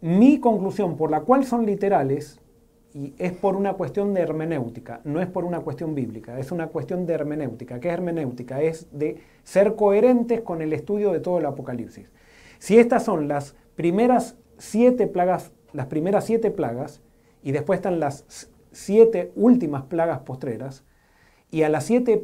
Mi 0.00 0.40
conclusión 0.40 0.96
por 0.96 1.12
la 1.12 1.20
cual 1.20 1.44
son 1.44 1.66
literales 1.66 2.40
y 2.94 3.14
es 3.18 3.32
por 3.32 3.56
una 3.56 3.74
cuestión 3.74 4.12
de 4.14 4.20
hermenéutica, 4.20 5.00
no 5.04 5.20
es 5.20 5.26
por 5.26 5.44
una 5.44 5.60
cuestión 5.60 5.94
bíblica, 5.94 6.38
es 6.38 6.52
una 6.52 6.68
cuestión 6.68 7.06
de 7.06 7.14
hermenéutica. 7.14 7.80
¿Qué 7.80 7.88
es 7.88 7.94
hermenéutica? 7.94 8.60
Es 8.60 8.86
de 8.92 9.18
ser 9.44 9.76
coherentes 9.76 10.42
con 10.42 10.62
el 10.62 10.72
estudio 10.72 11.12
de 11.12 11.20
todo 11.20 11.38
el 11.38 11.46
Apocalipsis. 11.46 12.10
Si 12.58 12.78
estas 12.78 13.04
son 13.04 13.28
las 13.28 13.56
primeras 13.74 14.36
siete 14.58 15.06
plagas, 15.06 15.52
las 15.72 15.86
primeras 15.86 16.24
siete 16.24 16.50
plagas, 16.50 17.00
y 17.42 17.52
después 17.52 17.78
están 17.78 17.98
las 17.98 18.48
siete 18.70 19.32
últimas 19.34 19.84
plagas 19.84 20.20
postreras, 20.20 20.84
y 21.50 21.64
a 21.64 21.68
las 21.68 21.84
siete 21.84 22.22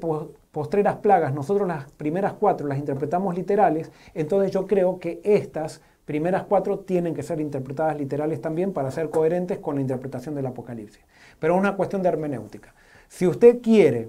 postreras 0.52 0.96
plagas 0.96 1.34
nosotros 1.34 1.68
las 1.68 1.90
primeras 1.92 2.34
cuatro 2.34 2.66
las 2.66 2.78
interpretamos 2.78 3.34
literales, 3.34 3.90
entonces 4.14 4.52
yo 4.52 4.66
creo 4.66 4.98
que 4.98 5.20
estas 5.24 5.82
primeras 6.08 6.44
cuatro 6.44 6.78
tienen 6.78 7.14
que 7.14 7.22
ser 7.22 7.38
interpretadas 7.38 7.98
literales 7.98 8.40
también 8.40 8.72
para 8.72 8.90
ser 8.90 9.10
coherentes 9.10 9.58
con 9.58 9.74
la 9.74 9.82
interpretación 9.82 10.34
del 10.34 10.46
Apocalipsis. 10.46 11.02
Pero 11.38 11.52
es 11.52 11.60
una 11.60 11.76
cuestión 11.76 12.02
de 12.02 12.08
hermenéutica. 12.08 12.74
Si 13.08 13.26
usted 13.26 13.60
quiere 13.60 14.08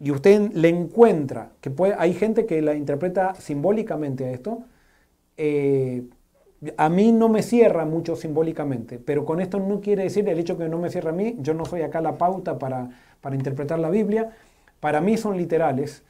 y 0.00 0.10
usted 0.10 0.50
le 0.52 0.70
encuentra 0.70 1.50
que 1.60 1.68
puede, 1.70 1.96
hay 1.98 2.14
gente 2.14 2.46
que 2.46 2.62
la 2.62 2.74
interpreta 2.74 3.34
simbólicamente 3.34 4.24
a 4.24 4.30
esto, 4.30 4.60
eh, 5.36 6.04
a 6.78 6.88
mí 6.88 7.12
no 7.12 7.28
me 7.28 7.42
cierra 7.42 7.84
mucho 7.84 8.16
simbólicamente, 8.16 8.98
pero 8.98 9.26
con 9.26 9.42
esto 9.42 9.60
no 9.60 9.82
quiere 9.82 10.04
decir 10.04 10.26
el 10.30 10.38
hecho 10.38 10.56
que 10.56 10.70
no 10.70 10.78
me 10.78 10.88
cierra 10.88 11.10
a 11.10 11.12
mí, 11.12 11.36
yo 11.40 11.52
no 11.52 11.66
soy 11.66 11.82
acá 11.82 12.00
la 12.00 12.16
pauta 12.16 12.58
para, 12.58 12.88
para 13.20 13.36
interpretar 13.36 13.78
la 13.78 13.90
Biblia, 13.90 14.30
para 14.80 15.02
mí 15.02 15.18
son 15.18 15.36
literales 15.36 16.04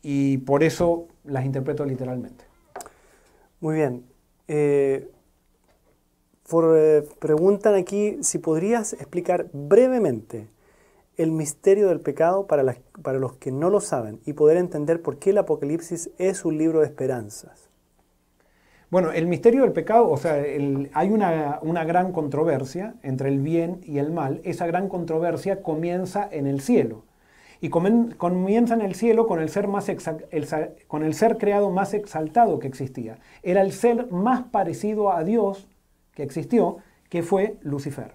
y 0.00 0.38
por 0.38 0.62
eso 0.62 1.08
las 1.24 1.44
interpreto 1.44 1.84
literalmente. 1.84 2.44
Muy 3.58 3.74
bien. 3.74 4.17
Eh, 4.48 5.10
eh, 6.50 7.08
preguntan 7.18 7.74
aquí 7.74 8.18
si 8.22 8.38
podrías 8.38 8.94
explicar 8.94 9.48
brevemente 9.52 10.48
el 11.18 11.30
misterio 11.30 11.88
del 11.88 12.00
pecado 12.00 12.46
para, 12.46 12.76
para 13.02 13.18
los 13.18 13.34
que 13.34 13.52
no 13.52 13.70
lo 13.70 13.80
saben 13.80 14.20
y 14.24 14.32
poder 14.32 14.56
entender 14.56 15.02
por 15.02 15.18
qué 15.18 15.30
el 15.30 15.38
Apocalipsis 15.38 16.10
es 16.16 16.44
un 16.44 16.56
libro 16.56 16.80
de 16.80 16.86
esperanzas. 16.86 17.68
Bueno, 18.90 19.12
el 19.12 19.26
misterio 19.26 19.62
del 19.62 19.72
pecado, 19.72 20.08
o 20.08 20.16
sea, 20.16 20.42
hay 20.94 21.10
una, 21.10 21.58
una, 21.60 21.84
gran 21.84 22.12
controversia 22.12 22.94
entre 23.02 23.28
el 23.28 23.40
bien 23.40 23.82
y 23.84 23.98
el 23.98 24.10
mal. 24.10 24.40
Esa 24.44 24.66
gran 24.66 24.88
controversia 24.88 25.62
comienza 25.62 26.26
en 26.32 26.46
el 26.46 26.62
cielo. 26.62 27.04
Y 27.60 27.70
comienza 27.70 28.74
en 28.74 28.82
el 28.82 28.94
cielo 28.94 29.26
con 29.26 29.40
el, 29.40 29.48
ser 29.48 29.66
más 29.66 29.90
con 30.86 31.02
el 31.02 31.14
ser 31.14 31.38
creado 31.38 31.70
más 31.70 31.92
exaltado 31.92 32.58
que 32.60 32.68
existía. 32.68 33.18
Era 33.42 33.62
el 33.62 33.72
ser 33.72 34.10
más 34.12 34.44
parecido 34.44 35.12
a 35.12 35.24
Dios 35.24 35.66
que 36.14 36.22
existió, 36.22 36.78
que 37.08 37.22
fue 37.22 37.56
Lucifer. 37.62 38.12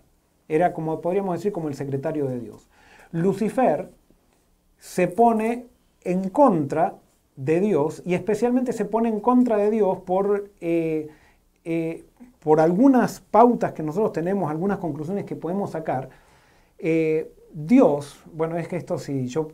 Era 0.48 0.74
como 0.74 1.02
podríamos 1.02 1.36
decir 1.36 1.52
como 1.52 1.68
el 1.68 1.76
secretario 1.76 2.28
de 2.28 2.40
Dios. 2.40 2.70
Lucifer 3.12 3.90
se 4.78 5.08
pone 5.08 5.68
en 6.04 6.30
contra 6.30 6.96
de 7.36 7.60
Dios 7.60 8.02
y 8.06 8.14
especialmente 8.14 8.74
se 8.74 8.86
pone 8.86 9.10
en 9.10 9.20
contra 9.20 9.58
de 9.58 9.72
Dios 9.72 10.00
por, 10.00 10.52
eh, 10.62 11.10
eh, 11.64 12.06
por 12.40 12.60
algunas 12.60 13.22
pautas 13.22 13.74
que 13.74 13.84
nosotros 13.84 14.12
tenemos, 14.14 14.52
algunas 14.52 14.78
conclusiones 14.78 15.26
que 15.26 15.36
podemos 15.36 15.72
sacar. 15.72 16.10
Eh, 16.78 17.32
Dios, 17.54 18.20
bueno, 18.34 18.58
es 18.58 18.68
que 18.68 18.78
esto 18.78 18.98
si 18.98 19.28
yo 19.28 19.48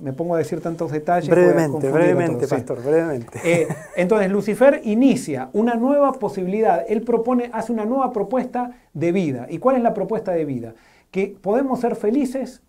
me 0.00 0.12
pongo 0.12 0.34
a 0.34 0.38
decir 0.38 0.60
tantos 0.60 0.92
detalles. 0.92 1.30
Brevemente, 1.30 1.90
brevemente, 1.90 2.46
pastor, 2.46 2.82
brevemente. 2.82 3.66
entonces, 3.96 4.30
Lucifer 4.30 4.82
inicia 4.84 5.48
una 5.54 5.74
nueva 5.74 6.12
posibilidad. 6.12 6.84
Él 6.86 7.02
propone, 7.02 7.50
hace 7.52 7.72
una 7.72 7.86
nueva 7.86 8.12
propuesta 8.12 8.72
de 8.92 9.12
vida. 9.12 9.46
¿Y 9.48 9.58
cuál 9.58 9.76
es 9.76 9.82
la 9.82 9.94
propuesta 9.94 10.32
de 10.32 10.44
vida? 10.44 10.74
que 11.10 11.38
podemos 11.40 11.80
ser 11.80 11.96
felices 11.96 12.62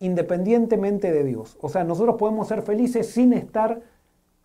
independientemente 0.00 1.12
de 1.12 1.24
Dios. 1.24 1.56
O 1.60 1.68
sea, 1.68 1.84
nosotros 1.84 2.16
podemos 2.18 2.48
ser 2.48 2.62
felices 2.62 3.10
sin 3.10 3.32
estar 3.32 3.80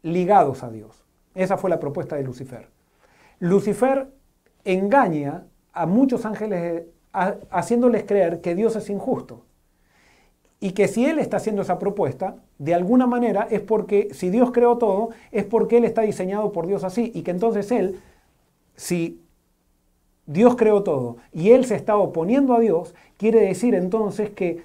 ligados 0.04 0.64
a 0.64 0.70
Dios. 0.70 1.04
Esa 1.36 1.58
fue 1.58 1.70
la 1.70 1.80
propuesta 1.80 2.16
de 2.16 2.24
Lucifer. 2.24 2.70
Lucifer 3.40 4.10
engaña 4.64 5.46
a 5.74 5.86
muchos 5.86 6.26
ángeles 6.26 6.84
haciéndoles 7.12 8.04
creer 8.04 8.42
que 8.42 8.56
Dios 8.56 8.76
es 8.76 8.90
injusto. 8.90 9.42
Y 10.60 10.72
que 10.72 10.88
si 10.88 11.06
Él 11.06 11.20
está 11.20 11.38
haciendo 11.38 11.62
esa 11.62 11.80
propuesta, 11.80 12.36
de 12.58 12.74
alguna 12.74 13.08
manera 13.08 13.48
es 13.50 13.62
porque, 13.62 14.10
si 14.12 14.30
Dios 14.30 14.52
creó 14.52 14.78
todo, 14.78 15.10
es 15.32 15.46
porque 15.46 15.78
Él 15.78 15.86
está 15.86 16.02
diseñado 16.02 16.52
por 16.52 16.68
Dios 16.68 16.84
así. 16.84 17.12
Y 17.16 17.22
que 17.22 17.32
entonces 17.32 17.72
Él, 17.72 18.00
si 18.76 19.22
Dios 20.26 20.56
creó 20.56 20.84
todo 20.84 21.18
y 21.32 21.52
Él 21.52 21.66
se 21.66 21.76
está 21.76 21.98
oponiendo 21.98 22.54
a 22.54 22.60
Dios, 22.60 22.94
quiere 23.18 23.42
decir 23.42 23.74
entonces 23.74 24.30
que 24.30 24.64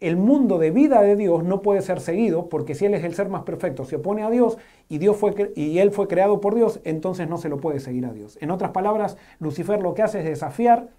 el 0.00 0.16
mundo 0.16 0.58
de 0.58 0.70
vida 0.70 1.00
de 1.00 1.16
Dios 1.16 1.44
no 1.44 1.62
puede 1.62 1.80
ser 1.80 2.00
seguido 2.00 2.50
porque 2.50 2.74
si 2.74 2.84
Él 2.84 2.94
es 2.94 3.04
el 3.04 3.14
ser 3.14 3.30
más 3.30 3.44
perfecto, 3.44 3.86
se 3.86 3.96
opone 3.96 4.22
a 4.22 4.30
Dios 4.30 4.58
y, 4.90 4.98
Dios 4.98 5.16
fue, 5.16 5.52
y 5.56 5.78
Él 5.78 5.90
fue 5.90 6.06
creado 6.06 6.40
por 6.40 6.54
Dios, 6.54 6.80
entonces 6.84 7.28
no 7.28 7.38
se 7.38 7.48
lo 7.48 7.58
puede 7.58 7.80
seguir 7.80 8.04
a 8.04 8.12
Dios. 8.12 8.36
En 8.42 8.50
otras 8.50 8.72
palabras, 8.72 9.16
Lucifer 9.40 9.82
lo 9.82 9.94
que 9.94 10.02
hace 10.02 10.18
es 10.18 10.26
desafiar 10.26 10.90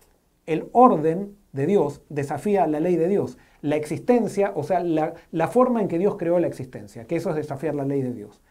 el 0.46 0.70
orden 0.72 1.36
de 1.54 1.66
Dios, 1.66 2.02
desafía 2.10 2.68
la 2.68 2.80
ley 2.80 2.96
de 2.96 3.08
Dios, 3.08 3.38
la 3.62 3.76
existencia, 3.78 4.52
o 4.56 4.64
sea, 4.64 4.82
la, 4.82 5.48
forma 5.48 5.82
en 5.82 5.88
que 5.88 5.98
Dios 5.98 6.18
creó 6.18 6.39
la 6.39 6.48
existencia, 6.48 7.06
que 7.06 7.16
eso 7.16 7.30
es 7.30 7.36
desafiar 7.36 7.74
la 7.76 7.86
ley 7.86 8.02
de 8.02 8.14
Dios. 8.14 8.41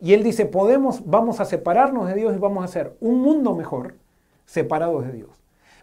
Y 0.00 0.12
Él 0.12 0.22
dice, 0.22 0.46
podemos, 0.46 1.06
vamos 1.06 1.40
a 1.40 1.44
separarnos 1.44 2.06
de 2.08 2.14
Dios 2.14 2.34
y 2.36 2.38
vamos 2.38 2.62
a 2.62 2.66
hacer 2.66 2.96
un 3.00 3.20
mundo 3.20 3.54
mejor, 3.54 3.96
separados 4.44 5.06
de 5.06 5.12
Dios. 5.12 5.30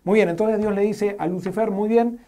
Muy 0.03 0.19
bien, 0.19 0.29
entonces 0.29 0.59
Dios 0.59 0.73
le 0.73 0.81
dice 0.81 1.15
a 1.19 1.27
Lucifer, 1.27 1.71
muy 1.71 1.89
bien, 1.89 2.19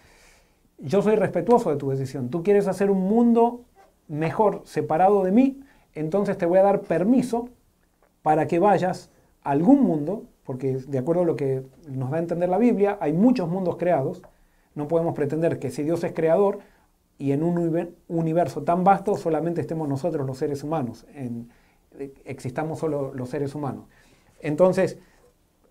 yo 0.80 1.02
soy 1.02 1.16
respetuoso 1.16 1.70
de 1.70 1.78
tu 1.78 1.90
decisión. 1.90 2.30
Tú 2.30 2.44
quieres 2.44 2.68
hacer 2.68 2.92
un 2.92 3.02
mundo 3.02 3.62
mejor 4.08 4.62
separado 4.66 5.24
de 5.24 5.32
mí, 5.32 5.62
entonces 5.94 6.38
te 6.38 6.46
voy 6.46 6.58
a 6.58 6.64
dar 6.64 6.82
permiso 6.82 7.50
para 8.22 8.48
que 8.48 8.60
vayas 8.60 9.12
a 9.44 9.52
algún 9.52 9.82
mundo, 9.82 10.24
porque 10.46 10.78
de 10.78 10.98
acuerdo 10.98 11.24
a 11.24 11.26
lo 11.26 11.36
que 11.36 11.64
nos 11.88 12.12
da 12.12 12.18
a 12.18 12.20
entender 12.20 12.50
la 12.50 12.58
Biblia, 12.58 12.98
hay 13.00 13.14
muchos 13.14 13.50
mundos 13.50 13.78
creados. 13.78 14.22
No 14.76 14.88
podemos 14.88 15.14
pretender 15.16 15.60
que 15.60 15.72
si 15.72 15.84
Dios 15.84 16.04
es 16.04 16.14
creador 16.14 16.60
y 17.18 17.32
en 17.32 17.44
un 17.44 17.94
universo 18.08 18.64
tan 18.64 18.84
vasto 18.84 19.16
solamente 19.16 19.62
estemos 19.62 19.88
nosotros 19.88 20.26
los 20.26 20.38
seres 20.38 20.64
humanos, 20.64 21.06
existamos 22.26 22.80
solo 22.80 23.14
los 23.14 23.30
seres 23.30 23.56
humanos. 23.56 23.86
Entonces, 24.42 24.98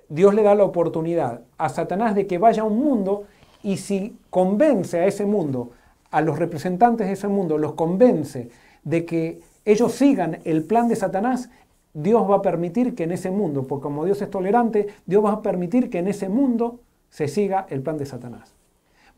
Dios 0.09 0.35
le 0.35 0.43
da 0.43 0.55
la 0.55 0.65
oportunidad 0.65 1.43
a 1.59 1.69
Satanás 1.69 2.15
de 2.15 2.27
que 2.27 2.39
vaya 2.39 2.63
a 2.63 2.67
un 2.67 2.79
mundo 2.79 3.25
y 3.63 3.77
si 3.77 4.19
convence 4.31 4.99
a 4.99 5.07
ese 5.07 5.27
mundo, 5.27 5.71
a 6.11 6.21
los 6.21 6.39
representantes 6.39 7.07
de 7.07 7.15
ese 7.15 7.29
mundo, 7.29 7.59
los 7.59 7.75
convence 7.75 8.51
de 8.85 9.05
que 9.05 9.41
ellos 9.65 9.93
sigan 9.93 10.41
el 10.45 10.65
plan 10.65 10.89
de 10.89 10.97
Satanás, 10.97 11.49
Dios 11.95 12.29
va 12.31 12.37
a 12.37 12.43
permitir 12.43 12.95
que 12.95 13.05
en 13.05 13.13
ese 13.13 13.31
mundo, 13.31 13.67
porque 13.67 13.83
como 13.83 14.05
Dios 14.05 14.23
es 14.23 14.31
tolerante, 14.31 14.89
Dios 15.07 15.25
va 15.25 15.33
a 15.33 15.43
permitir 15.43 15.91
que 15.91 15.99
en 15.99 16.09
ese 16.09 16.29
mundo 16.29 16.81
se 17.11 17.29
siga 17.29 17.67
el 17.69 17.83
plan 17.83 17.99
de 17.99 18.07
Satanás. 18.07 18.55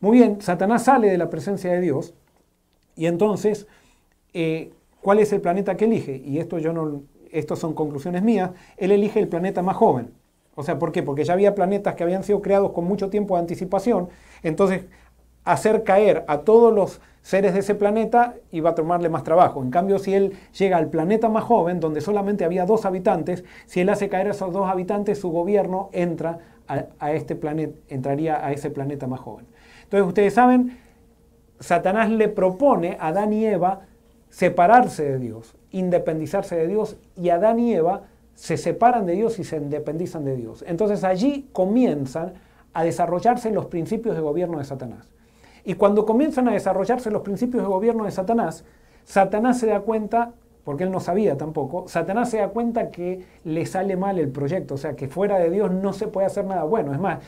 Muy 0.01 0.17
bien, 0.17 0.41
Satanás 0.41 0.83
sale 0.83 1.09
de 1.09 1.17
la 1.17 1.29
presencia 1.29 1.71
de 1.71 1.79
Dios 1.79 2.13
y 2.95 3.05
entonces, 3.05 3.67
eh, 4.33 4.71
¿cuál 5.01 5.19
es 5.19 5.31
el 5.31 5.39
planeta 5.41 5.77
que 5.77 5.85
elige? 5.85 6.21
Y 6.25 6.39
esto 6.39 6.59
yo 6.59 6.73
no, 6.73 7.03
son 7.55 7.73
conclusiones 7.73 8.23
mías, 8.23 8.51
él 8.77 8.91
elige 8.91 9.19
el 9.19 9.29
planeta 9.29 9.61
más 9.61 9.77
joven. 9.77 10.11
O 10.55 10.63
sea, 10.63 10.79
¿por 10.79 10.91
qué? 10.91 11.03
Porque 11.03 11.23
ya 11.23 11.33
había 11.33 11.55
planetas 11.55 11.95
que 11.95 12.03
habían 12.03 12.23
sido 12.23 12.41
creados 12.41 12.71
con 12.71 12.85
mucho 12.85 13.09
tiempo 13.09 13.35
de 13.35 13.41
anticipación, 13.41 14.09
entonces 14.43 14.85
hacer 15.45 15.83
caer 15.83 16.25
a 16.27 16.39
todos 16.39 16.73
los 16.73 16.99
seres 17.21 17.53
de 17.53 17.61
ese 17.61 17.73
planeta 17.73 18.35
iba 18.51 18.71
a 18.71 18.75
tomarle 18.75 19.09
más 19.09 19.23
trabajo. 19.23 19.63
En 19.63 19.71
cambio, 19.71 19.97
si 19.97 20.13
él 20.13 20.33
llega 20.57 20.77
al 20.77 20.89
planeta 20.89 21.29
más 21.29 21.43
joven, 21.43 21.79
donde 21.79 22.01
solamente 22.01 22.45
había 22.45 22.65
dos 22.65 22.85
habitantes, 22.85 23.43
si 23.65 23.81
él 23.81 23.89
hace 23.89 24.09
caer 24.09 24.27
a 24.27 24.31
esos 24.31 24.51
dos 24.51 24.69
habitantes, 24.69 25.19
su 25.19 25.31
gobierno 25.31 25.89
entra 25.91 26.39
a, 26.67 27.11
este 27.13 27.35
planeta, 27.35 27.77
entraría 27.89 28.45
a 28.45 28.51
ese 28.51 28.69
planeta 28.69 29.07
más 29.07 29.19
joven. 29.19 29.45
Entonces, 29.83 30.07
ustedes 30.07 30.33
saben, 30.33 30.77
Satanás 31.59 32.09
le 32.09 32.27
propone 32.27 32.97
a 32.99 33.07
Adán 33.07 33.33
y 33.33 33.45
Eva 33.45 33.81
separarse 34.29 35.03
de 35.03 35.19
Dios, 35.19 35.55
independizarse 35.71 36.55
de 36.55 36.67
Dios, 36.67 36.97
y 37.15 37.29
Adán 37.29 37.59
y 37.59 37.73
Eva 37.73 38.03
se 38.33 38.57
separan 38.57 39.05
de 39.05 39.13
Dios 39.13 39.39
y 39.39 39.43
se 39.43 39.57
independizan 39.57 40.25
de 40.25 40.35
Dios. 40.35 40.63
Entonces 40.67 41.03
allí 41.03 41.49
comienzan 41.53 42.33
a 42.73 42.83
desarrollarse 42.83 43.51
los 43.51 43.67
principios 43.67 44.15
de 44.15 44.21
gobierno 44.21 44.57
de 44.57 44.65
Satanás. 44.65 45.14
Y 45.65 45.73
cuando 45.73 46.05
comienzan 46.05 46.47
a 46.47 46.53
desarrollarse 46.53 47.09
los 47.09 47.23
principios 47.23 47.63
de 47.63 47.69
gobierno 47.69 48.05
de 48.05 48.11
Satanás, 48.11 48.63
Satanás 49.03 49.59
se 49.59 49.67
da 49.67 49.81
cuenta, 49.81 50.33
porque 50.63 50.83
él 50.83 50.91
no 50.91 50.99
sabía 50.99 51.37
tampoco, 51.37 51.87
Satanás 51.87 52.29
se 52.29 52.37
da 52.37 52.49
cuenta 52.49 52.91
que 52.91 53.25
le 53.43 53.65
sale 53.65 53.97
mal 53.97 54.19
el 54.19 54.29
proyecto, 54.29 54.75
o 54.75 54.77
sea, 54.77 54.95
que 54.95 55.07
fuera 55.07 55.39
de 55.39 55.49
Dios 55.49 55.71
no 55.71 55.91
se 55.91 56.07
puede 56.07 56.27
hacer 56.27 56.45
nada 56.45 56.63
bueno. 56.63 56.93
Es 56.93 56.99
más, 56.99 57.19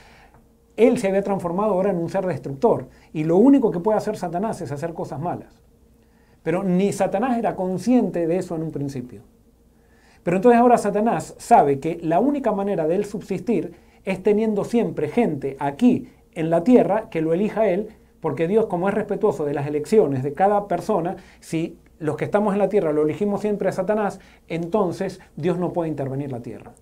él 0.76 1.00
se 1.00 1.08
había 1.08 1.24
transformado 1.24 1.74
ahora 1.74 1.90
en 1.90 1.98
un 1.98 2.10
ser 2.10 2.26
destructor, 2.28 2.88
y 3.12 3.24
lo 3.24 3.38
único 3.38 3.72
que 3.72 3.80
puede 3.80 3.98
hacer 3.98 4.16
Satanás 4.18 4.62
es 4.62 4.72
hacer 4.72 4.94
cosas 4.94 5.20
malas. 5.20 5.62
Pero 6.44 6.64
ni 6.64 6.94
Satanás 6.94 7.38
era 7.38 7.56
consciente 7.56 8.28
de 8.28 8.38
eso 8.38 8.56
en 8.56 8.64
un 8.64 8.72
principio. 8.72 9.22
Pero 10.24 10.38
entonces 10.38 10.62
ahora 10.62 10.78
Satanás 10.78 11.34
sabe 11.38 11.80
que 11.80 12.00
la 12.04 12.20
única 12.20 12.52
manera 12.52 12.88
de 12.88 12.96
él 12.96 13.06
subsistir 13.06 13.74
es 14.06 14.22
teniendo 14.22 14.64
siempre 14.64 15.08
gente 15.08 15.58
aquí 15.60 16.10
en 16.34 16.50
la 16.50 16.64
tierra 16.64 17.10
que 17.10 17.22
lo 17.22 17.34
elija 17.34 17.68
él, 17.68 17.90
porque 18.20 18.48
Dios 18.48 18.66
como 18.68 18.90
es 18.90 18.96
respetuoso 18.96 19.46
de 19.46 19.54
las 19.54 19.68
elecciones 19.68 20.24
de 20.24 20.34
cada 20.34 20.68
persona, 20.68 21.18
si 21.40 21.78
los 22.00 22.18
que 22.18 22.26
estamos 22.26 22.54
en 22.54 22.60
la 22.60 22.70
tierra 22.70 22.94
lo 22.94 23.04
elegimos 23.04 23.42
siempre 23.42 23.70
a 23.70 23.72
Satanás, 23.72 24.20
entonces 24.48 25.20
Dios 25.36 25.58
no 25.58 25.74
puede 25.74 25.90
intervenir 25.90 26.32
la 26.32 26.42
tierra. 26.42 26.74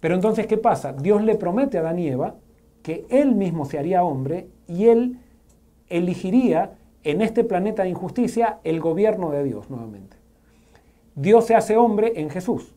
Pero 0.00 0.14
entonces, 0.14 0.46
¿qué 0.46 0.58
pasa? 0.58 0.92
Dios 0.92 1.22
le 1.22 1.34
promete 1.34 1.78
a 1.78 1.80
Adán 1.80 1.98
y 1.98 2.08
Eva 2.08 2.36
que 2.82 3.04
él 3.10 3.34
mismo 3.34 3.64
se 3.64 3.78
haría 3.78 4.04
hombre 4.04 4.48
y 4.66 4.86
él 4.86 5.18
elegiría 5.88 6.72
en 7.02 7.22
este 7.22 7.44
planeta 7.44 7.82
de 7.82 7.90
injusticia 7.90 8.58
el 8.64 8.80
gobierno 8.80 9.30
de 9.30 9.44
Dios 9.44 9.70
nuevamente. 9.70 10.16
Dios 11.14 11.46
se 11.46 11.54
hace 11.54 11.76
hombre 11.76 12.12
en 12.16 12.30
Jesús. 12.30 12.74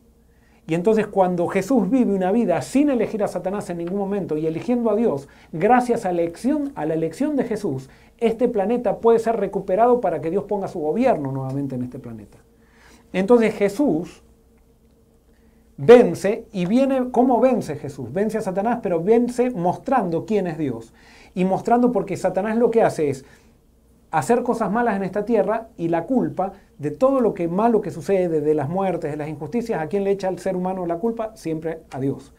Y 0.66 0.74
entonces 0.74 1.06
cuando 1.08 1.48
Jesús 1.48 1.90
vive 1.90 2.14
una 2.14 2.30
vida 2.30 2.62
sin 2.62 2.88
elegir 2.88 3.22
a 3.24 3.28
Satanás 3.28 3.68
en 3.70 3.78
ningún 3.78 3.98
momento 3.98 4.36
y 4.36 4.46
eligiendo 4.46 4.90
a 4.90 4.96
Dios, 4.96 5.28
gracias 5.52 6.04
a 6.04 6.12
la 6.12 6.22
elección, 6.22 6.72
a 6.76 6.86
la 6.86 6.94
elección 6.94 7.34
de 7.36 7.44
Jesús, 7.44 7.90
este 8.18 8.48
planeta 8.48 8.98
puede 8.98 9.18
ser 9.18 9.36
recuperado 9.36 10.00
para 10.00 10.20
que 10.20 10.30
Dios 10.30 10.44
ponga 10.44 10.68
su 10.68 10.78
gobierno 10.78 11.32
nuevamente 11.32 11.74
en 11.74 11.82
este 11.82 11.98
planeta. 11.98 12.38
Entonces 13.12 13.54
Jesús 13.54 14.22
vence 15.76 16.46
y 16.52 16.66
viene, 16.66 17.10
¿cómo 17.10 17.40
vence 17.40 17.74
Jesús? 17.76 18.12
Vence 18.12 18.38
a 18.38 18.42
Satanás, 18.42 18.78
pero 18.82 19.02
vence 19.02 19.50
mostrando 19.50 20.24
quién 20.24 20.46
es 20.46 20.58
Dios. 20.58 20.92
Y 21.34 21.44
mostrando 21.44 21.90
porque 21.90 22.16
Satanás 22.16 22.56
lo 22.56 22.70
que 22.70 22.82
hace 22.82 23.10
es 23.10 23.24
hacer 24.12 24.42
cosas 24.42 24.70
malas 24.70 24.96
en 24.96 25.02
esta 25.02 25.24
tierra 25.24 25.68
y 25.76 25.88
la 25.88 26.04
culpa 26.04 26.52
de 26.78 26.90
todo 26.90 27.20
lo 27.20 27.34
que 27.34 27.48
malo 27.48 27.80
que 27.80 27.90
sucede, 27.90 28.40
de 28.40 28.54
las 28.54 28.68
muertes, 28.68 29.10
de 29.10 29.16
las 29.16 29.28
injusticias, 29.28 29.80
¿a 29.80 29.88
quién 29.88 30.04
le 30.04 30.12
echa 30.12 30.28
al 30.28 30.38
ser 30.38 30.54
humano 30.54 30.86
la 30.86 30.98
culpa? 30.98 31.32
Siempre 31.34 31.80
a 31.90 31.98
Dios. 31.98 32.32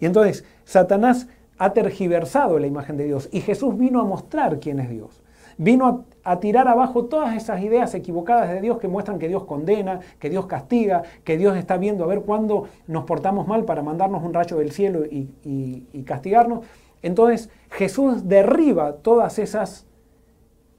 Y 0.00 0.06
entonces 0.06 0.44
Satanás 0.64 1.28
ha 1.58 1.74
tergiversado 1.74 2.58
la 2.58 2.66
imagen 2.66 2.96
de 2.96 3.04
Dios 3.04 3.28
y 3.30 3.42
Jesús 3.42 3.76
vino 3.76 4.00
a 4.00 4.04
mostrar 4.04 4.58
quién 4.60 4.80
es 4.80 4.88
Dios. 4.88 5.22
Vino 5.58 6.06
a, 6.24 6.40
tirar 6.40 6.68
abajo 6.68 7.04
todas 7.04 7.36
esas 7.36 7.60
ideas 7.60 7.94
equivocadas 7.94 8.48
de 8.48 8.62
Dios 8.62 8.78
que 8.78 8.88
muestran 8.88 9.18
que 9.18 9.28
Dios 9.28 9.44
condena, 9.44 10.00
que 10.18 10.30
Dios 10.30 10.46
castiga, 10.46 11.02
que 11.22 11.36
Dios 11.36 11.54
está 11.58 11.76
viendo 11.76 12.02
a 12.02 12.06
ver 12.06 12.22
cuándo 12.22 12.68
nos 12.86 13.04
portamos 13.04 13.46
mal 13.46 13.66
para 13.66 13.82
mandarnos 13.82 14.22
un 14.22 14.32
rayo 14.32 14.56
del 14.56 14.72
cielo 14.72 15.04
y, 15.04 16.02
castigarnos. 16.06 16.64
Entonces 17.02 17.50
Jesús 17.72 18.26
derriba 18.26 18.94
todas 19.02 19.38
esas, 19.38 19.86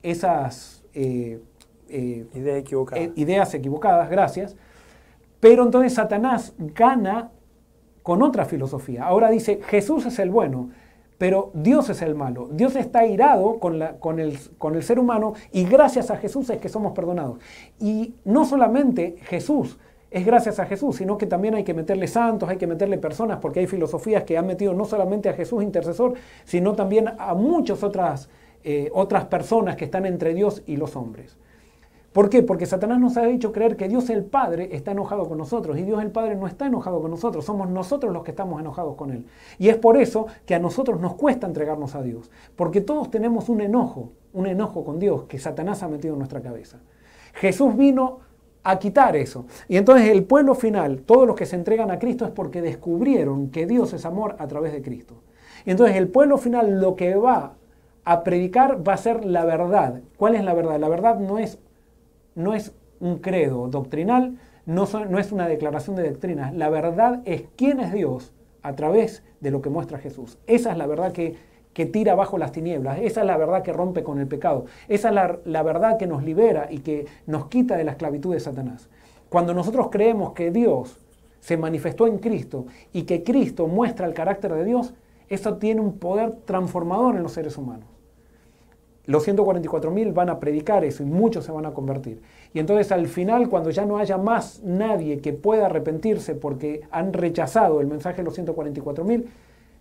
esas 0.03 0.83
eh, 0.93 1.39
eh. 1.89 2.25
Eh, 2.33 3.11
ideas 3.15 3.53
equivocadas, 3.53 4.09
gracias. 4.09 4.55
Pero 5.39 5.63
entonces 5.63 5.93
Satanás 5.93 6.53
gana 6.57 7.31
con 8.01 8.21
otra 8.21 8.45
filosofía. 8.45 9.03
Ahora 9.05 9.29
dice, 9.29 9.59
Jesús 9.67 10.05
es 10.05 10.17
el 10.19 10.29
bueno, 10.29 10.69
pero 11.17 11.51
Dios 11.53 11.89
es 11.89 12.01
el 12.01 12.15
malo. 12.15 12.47
Dios 12.51 12.75
está 12.75 13.05
irado 13.05 13.59
con, 13.59 13.77
la, 13.77 13.93
con, 13.99 14.19
el, 14.19 14.39
con, 14.57 14.75
el, 14.75 14.83
ser 14.83 14.99
humano 14.99 15.33
y 15.51 15.65
gracias 15.65 16.11
a 16.11 16.17
Jesús 16.17 16.49
es 16.49 16.59
que 16.59 16.69
somos 16.69 16.93
perdonados. 16.93 17.39
Y 17.79 18.15
no 18.23 18.45
solamente 18.45 19.17
Jesús, 19.23 19.77
es 20.09 20.25
gracias 20.25 20.59
a 20.59 20.65
Jesús, 20.65 20.97
sino 20.97 21.17
que 21.17 21.25
también 21.25 21.55
hay 21.55 21.63
que 21.63 21.73
meterle 21.73 22.07
santos, 22.07 22.49
hay 22.49 22.57
que 22.57 22.67
meterle 22.67 22.97
personas, 22.97 23.39
porque 23.39 23.61
hay 23.61 23.67
filosofías 23.67 24.23
que 24.23 24.37
han 24.37 24.45
metido 24.45 24.73
no 24.73 24.85
solamente 24.85 25.29
a 25.29 25.33
Jesús 25.33 25.63
intercesor, 25.63 26.13
sino 26.43 26.73
también 26.73 27.09
a 27.17 27.33
muchas 27.33 27.81
otras, 27.81 28.29
eh, 28.63 28.89
otras 28.93 29.25
personas 29.25 29.75
que 29.75 29.85
están 29.85 30.05
entre 30.05 30.33
Dios 30.33 30.63
y 30.65 30.77
los 30.77 30.95
hombres. 30.95 31.37
¿Por 32.13 32.29
qué? 32.29 32.43
Porque 32.43 32.65
Satanás 32.65 32.99
nos 32.99 33.15
ha 33.15 33.25
dicho 33.25 33.53
creer 33.53 33.77
que 33.77 33.87
Dios 33.87 34.09
el 34.09 34.25
Padre 34.25 34.69
está 34.73 34.91
enojado 34.91 35.29
con 35.29 35.37
nosotros 35.37 35.77
y 35.77 35.83
Dios 35.83 36.01
el 36.01 36.11
Padre 36.11 36.35
no 36.35 36.45
está 36.45 36.65
enojado 36.65 37.01
con 37.01 37.09
nosotros, 37.09 37.45
somos 37.45 37.69
nosotros 37.69 38.11
los 38.11 38.23
que 38.23 38.31
estamos 38.31 38.59
enojados 38.59 38.95
con 38.95 39.11
Él. 39.11 39.25
Y 39.57 39.69
es 39.69 39.77
por 39.77 39.95
eso 39.95 40.27
que 40.45 40.53
a 40.53 40.59
nosotros 40.59 40.99
nos 40.99 41.13
cuesta 41.13 41.47
entregarnos 41.47 41.95
a 41.95 42.01
Dios, 42.01 42.29
porque 42.57 42.81
todos 42.81 43.09
tenemos 43.09 43.47
un 43.47 43.61
enojo, 43.61 44.11
un 44.33 44.47
enojo 44.47 44.83
con 44.83 44.99
Dios 44.99 45.23
que 45.23 45.39
Satanás 45.39 45.83
ha 45.83 45.87
metido 45.87 46.15
en 46.15 46.19
nuestra 46.19 46.41
cabeza. 46.41 46.79
Jesús 47.33 47.77
vino 47.77 48.19
a 48.63 48.77
quitar 48.77 49.15
eso. 49.15 49.45
Y 49.69 49.77
entonces 49.77 50.09
el 50.09 50.25
pueblo 50.25 50.53
final, 50.53 51.03
todos 51.03 51.25
los 51.25 51.37
que 51.37 51.45
se 51.45 51.55
entregan 51.55 51.91
a 51.91 51.99
Cristo 51.99 52.25
es 52.25 52.31
porque 52.31 52.61
descubrieron 52.61 53.51
que 53.51 53.65
Dios 53.65 53.93
es 53.93 54.05
amor 54.05 54.35
a 54.37 54.47
través 54.47 54.73
de 54.73 54.81
Cristo. 54.81 55.15
Y 55.65 55.71
entonces 55.71 55.95
el 55.95 56.09
pueblo 56.09 56.37
final 56.37 56.81
lo 56.81 56.95
que 56.95 57.15
va 57.15 57.53
a 58.11 58.23
predicar 58.23 58.87
va 58.87 58.93
a 58.93 58.97
ser 58.97 59.25
la 59.25 59.45
verdad. 59.45 60.01
¿Cuál 60.17 60.35
es 60.35 60.43
la 60.43 60.53
verdad? 60.53 60.79
La 60.79 60.89
verdad 60.89 61.19
no 61.19 61.39
es 61.39 61.59
no 62.35 62.53
es 62.53 62.73
un 62.99 63.17
credo 63.19 63.67
doctrinal, 63.67 64.37
no, 64.65 64.87
no 65.09 65.19
es 65.19 65.31
una 65.31 65.47
declaración 65.47 65.95
de 65.95 66.09
doctrina. 66.09 66.51
La 66.51 66.69
verdad 66.69 67.21
es 67.25 67.43
quién 67.55 67.79
es 67.79 67.91
Dios 67.91 68.33
a 68.61 68.75
través 68.75 69.23
de 69.39 69.51
lo 69.51 69.61
que 69.61 69.69
muestra 69.69 69.97
Jesús. 69.97 70.37
Esa 70.47 70.71
es 70.71 70.77
la 70.77 70.87
verdad 70.87 71.11
que, 71.11 71.35
que 71.73 71.85
tira 71.85 72.15
bajo 72.15 72.37
las 72.37 72.51
tinieblas, 72.51 72.99
esa 73.01 73.21
es 73.21 73.27
la 73.27 73.37
verdad 73.37 73.63
que 73.63 73.73
rompe 73.73 74.03
con 74.03 74.19
el 74.19 74.27
pecado, 74.27 74.65
esa 74.87 75.09
es 75.09 75.15
la, 75.15 75.39
la 75.45 75.63
verdad 75.63 75.97
que 75.97 76.07
nos 76.07 76.23
libera 76.23 76.67
y 76.69 76.79
que 76.79 77.05
nos 77.27 77.47
quita 77.47 77.75
de 77.75 77.85
la 77.85 77.91
esclavitud 77.91 78.33
de 78.33 78.39
Satanás. 78.39 78.89
Cuando 79.29 79.53
nosotros 79.53 79.87
creemos 79.89 80.33
que 80.33 80.51
Dios 80.51 80.99
se 81.39 81.57
manifestó 81.57 82.07
en 82.07 82.19
Cristo 82.19 82.65
y 82.93 83.03
que 83.03 83.23
Cristo 83.23 83.67
muestra 83.67 84.05
el 84.05 84.13
carácter 84.13 84.53
de 84.53 84.65
Dios, 84.65 84.93
eso 85.27 85.55
tiene 85.55 85.81
un 85.81 85.97
poder 85.97 86.33
transformador 86.45 87.15
en 87.15 87.23
los 87.23 87.31
seres 87.31 87.57
humanos 87.57 87.90
los 89.11 89.27
144.000 89.27 90.13
van 90.13 90.29
a 90.29 90.39
predicar 90.39 90.83
eso 90.83 91.03
y 91.03 91.05
muchos 91.05 91.45
se 91.45 91.51
van 91.51 91.65
a 91.65 91.71
convertir. 91.71 92.21
Y 92.53 92.59
entonces 92.59 92.91
al 92.91 93.07
final, 93.07 93.49
cuando 93.49 93.69
ya 93.69 93.85
no 93.85 93.97
haya 93.97 94.17
más 94.17 94.61
nadie 94.63 95.19
que 95.19 95.33
pueda 95.33 95.67
arrepentirse 95.67 96.33
porque 96.33 96.81
han 96.91 97.13
rechazado 97.13 97.81
el 97.81 97.87
mensaje 97.87 98.17
de 98.17 98.23
los 98.23 98.37
144.000, 98.37 99.25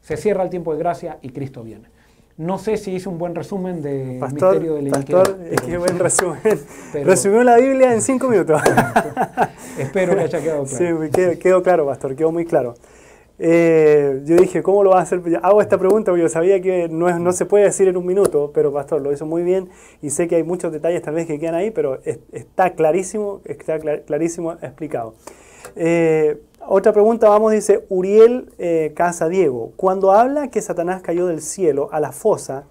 se 0.03 0.17
cierra 0.17 0.43
el 0.43 0.51
tiempo 0.51 0.73
de 0.73 0.79
gracia 0.79 1.19
y 1.23 1.31
Cristo 1.31 1.63
viene. 1.63 1.89
No 2.37 2.59
sé 2.59 2.79
si 2.79 2.93
hice 2.93 3.09
un 3.09 3.19
buen 3.19 3.35
resumen 3.35 3.83
del 3.83 4.19
misterio 4.19 4.75
de 4.77 4.83
la 4.83 4.91
Pastor, 4.93 5.39
es 5.51 5.61
que 5.61 5.77
buen 5.77 5.99
resumen. 5.99 6.41
Resumió 7.05 7.45
la 7.45 7.57
Biblia 7.57 7.93
en 7.93 8.01
cinco 8.01 8.29
minutos. 8.29 8.63
espero 9.79 10.17
que 10.17 10.23
haya 10.23 10.41
quedado 10.41 10.65
claro. 10.65 11.03
Sí, 11.05 11.11
quedó, 11.11 11.39
quedó 11.39 11.63
claro, 11.63 11.87
Pastor, 11.87 12.17
quedó 12.17 12.33
muy 12.33 12.47
claro. 12.47 12.75
Eh, 13.43 14.21
yo 14.27 14.37
dije, 14.37 14.63
¿cómo 14.63 14.85
lo 14.85 14.91
vas 14.91 14.99
a 14.99 15.03
hacer? 15.17 15.41
Hago 15.43 15.63
esta 15.63 15.79
pregunta 15.79 16.11
porque 16.11 16.21
yo 16.21 16.29
sabía 16.29 16.61
que 16.61 16.91
no, 16.91 17.19
no 17.19 17.33
se 17.33 17.47
puede 17.47 17.65
decir 17.65 17.89
en 17.89 17.97
un 17.97 18.05
minuto, 18.05 18.51
pero 18.53 18.71
Pastor 18.71 19.01
lo 19.01 19.11
hizo 19.13 19.25
muy 19.25 19.43
bien 19.43 19.71
y 20.03 20.11
sé 20.11 20.29
que 20.29 20.37
hay 20.37 20.43
muchos 20.43 20.73
detalles 20.73 21.01
tal 21.01 21.15
vez 21.15 21.27
que 21.27 21.39
quedan 21.39 21.55
ahí, 21.55 21.71
pero 21.71 22.01
está 22.05 22.75
clarísimo, 22.75 23.41
está 23.47 23.79
clarísimo 23.79 24.53
explicado. 24.53 25.15
Eh, 25.75 26.39
otra 26.67 26.93
pregunta, 26.93 27.31
vamos, 27.31 27.53
dice 27.53 27.87
Uriel 27.89 28.53
eh, 28.59 28.93
Casa 28.95 29.31
Diego. 29.31 29.73
Cuando 29.77 30.13
habla 30.13 30.49
que 30.49 30.61
Satanás 30.61 31.01
cayó 31.01 31.27
del 31.27 31.41
cielo 31.41 31.89
a 31.93 32.01
la 32.01 32.13
fosa, 32.13 32.67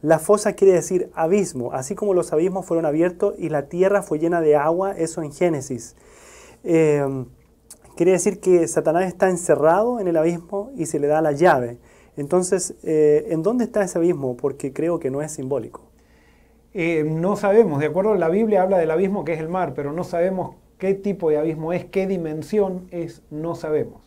la 0.00 0.18
fosa 0.18 0.54
quiere 0.54 0.72
decir 0.72 1.10
abismo, 1.14 1.72
así 1.74 1.94
como 1.94 2.14
los 2.14 2.32
abismos 2.32 2.64
fueron 2.64 2.86
abiertos 2.86 3.34
y 3.36 3.50
la 3.50 3.68
tierra 3.68 4.00
fue 4.00 4.18
llena 4.18 4.40
de 4.40 4.56
agua, 4.56 4.92
eso 4.96 5.22
en 5.22 5.32
Génesis. 5.32 5.96
Quiere 7.96 8.10
decir 8.10 8.40
que 8.40 8.66
Satanás 8.66 9.06
está 9.06 9.30
encerrado 9.30 10.00
en 10.00 10.08
el 10.08 10.16
abismo 10.16 10.72
y 10.76 10.86
se 10.86 10.98
le 10.98 11.06
da 11.06 11.22
la 11.22 11.30
llave. 11.30 11.78
Entonces, 12.16 12.74
eh, 12.82 13.26
¿en 13.30 13.44
dónde 13.44 13.64
está 13.64 13.84
ese 13.84 13.98
abismo? 13.98 14.36
Porque 14.36 14.72
creo 14.72 14.98
que 14.98 15.10
no 15.10 15.22
es 15.22 15.30
simbólico. 15.30 15.82
Eh, 16.72 17.04
no 17.06 17.36
sabemos, 17.36 17.78
de 17.78 17.86
acuerdo, 17.86 18.16
la 18.16 18.28
Biblia 18.28 18.62
habla 18.62 18.78
del 18.78 18.90
abismo 18.90 19.24
que 19.24 19.34
es 19.34 19.38
el 19.38 19.48
mar, 19.48 19.74
pero 19.76 19.92
no 19.92 20.02
sabemos 20.02 20.56
qué 20.78 20.94
tipo 20.94 21.30
de 21.30 21.38
abismo 21.38 21.72
es, 21.72 21.84
qué 21.84 22.08
dimensión 22.08 22.88
es, 22.90 23.22
no 23.30 23.54
sabemos. 23.54 24.02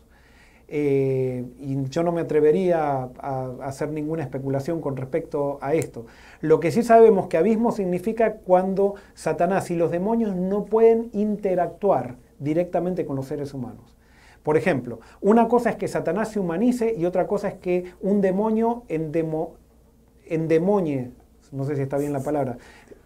Eh, 0.67 1.45
y 1.57 1.81
yo 1.85 2.03
no 2.03 2.11
me 2.11 2.19
atrevería 2.19 3.03
a, 3.03 3.09
a, 3.21 3.55
hacer 3.61 3.89
ninguna 3.89 4.21
especulación 4.23 4.81
con 4.81 4.97
respecto 4.97 5.59
a 5.61 5.73
esto. 5.75 6.07
Lo 6.41 6.59
que 6.59 6.71
sí 6.71 6.83
sabemos 6.83 7.27
que 7.27 7.37
abismo 7.37 7.71
significa 7.71 8.33
cuando 8.33 8.95
Satanás 9.13 9.71
y 9.71 9.77
los 9.77 9.91
demonios 9.91 10.35
no 10.35 10.65
pueden 10.65 11.09
interactuar 11.13 12.17
directamente 12.39 13.05
con 13.05 13.15
los 13.15 13.27
seres 13.27 13.53
humanos. 13.53 13.97
Por 14.43 14.57
ejemplo, 14.57 14.99
una 15.19 15.47
cosa 15.47 15.71
es 15.71 15.75
que 15.75 15.87
Satanás 15.87 16.29
se 16.29 16.39
humanice 16.39 16.95
y 16.97 17.05
otra 17.05 17.27
cosa 17.27 17.49
es 17.49 17.55
que 17.55 17.91
un 18.01 18.21
demonio 18.21 18.83
endemo, 18.87 19.55
endemonie, 20.25 21.11
no 21.51 21.65
sé 21.65 21.75
si 21.75 21.81
está 21.81 21.97
bien 21.97 22.13
la 22.13 22.21
palabra, 22.21 22.57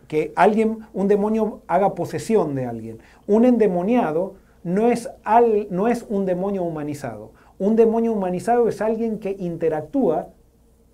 que 0.07 0.33
alguien, 0.35 0.79
un 0.93 1.07
demonio 1.07 1.61
haga 1.67 1.95
posesión 1.95 2.53
de 2.53 2.65
alguien. 2.65 2.99
Un 3.27 3.45
endemoniado 3.45 4.35
no 4.63 4.89
es, 4.89 5.09
al, 5.23 5.67
no 5.71 5.87
es 5.87 6.05
un 6.09 6.25
demonio 6.25 6.63
humanizado. 6.63 7.31
Un 7.57 7.75
demonio 7.75 8.13
humanizado 8.13 8.67
es 8.67 8.81
alguien 8.81 9.19
que 9.19 9.35
interactúa 9.39 10.27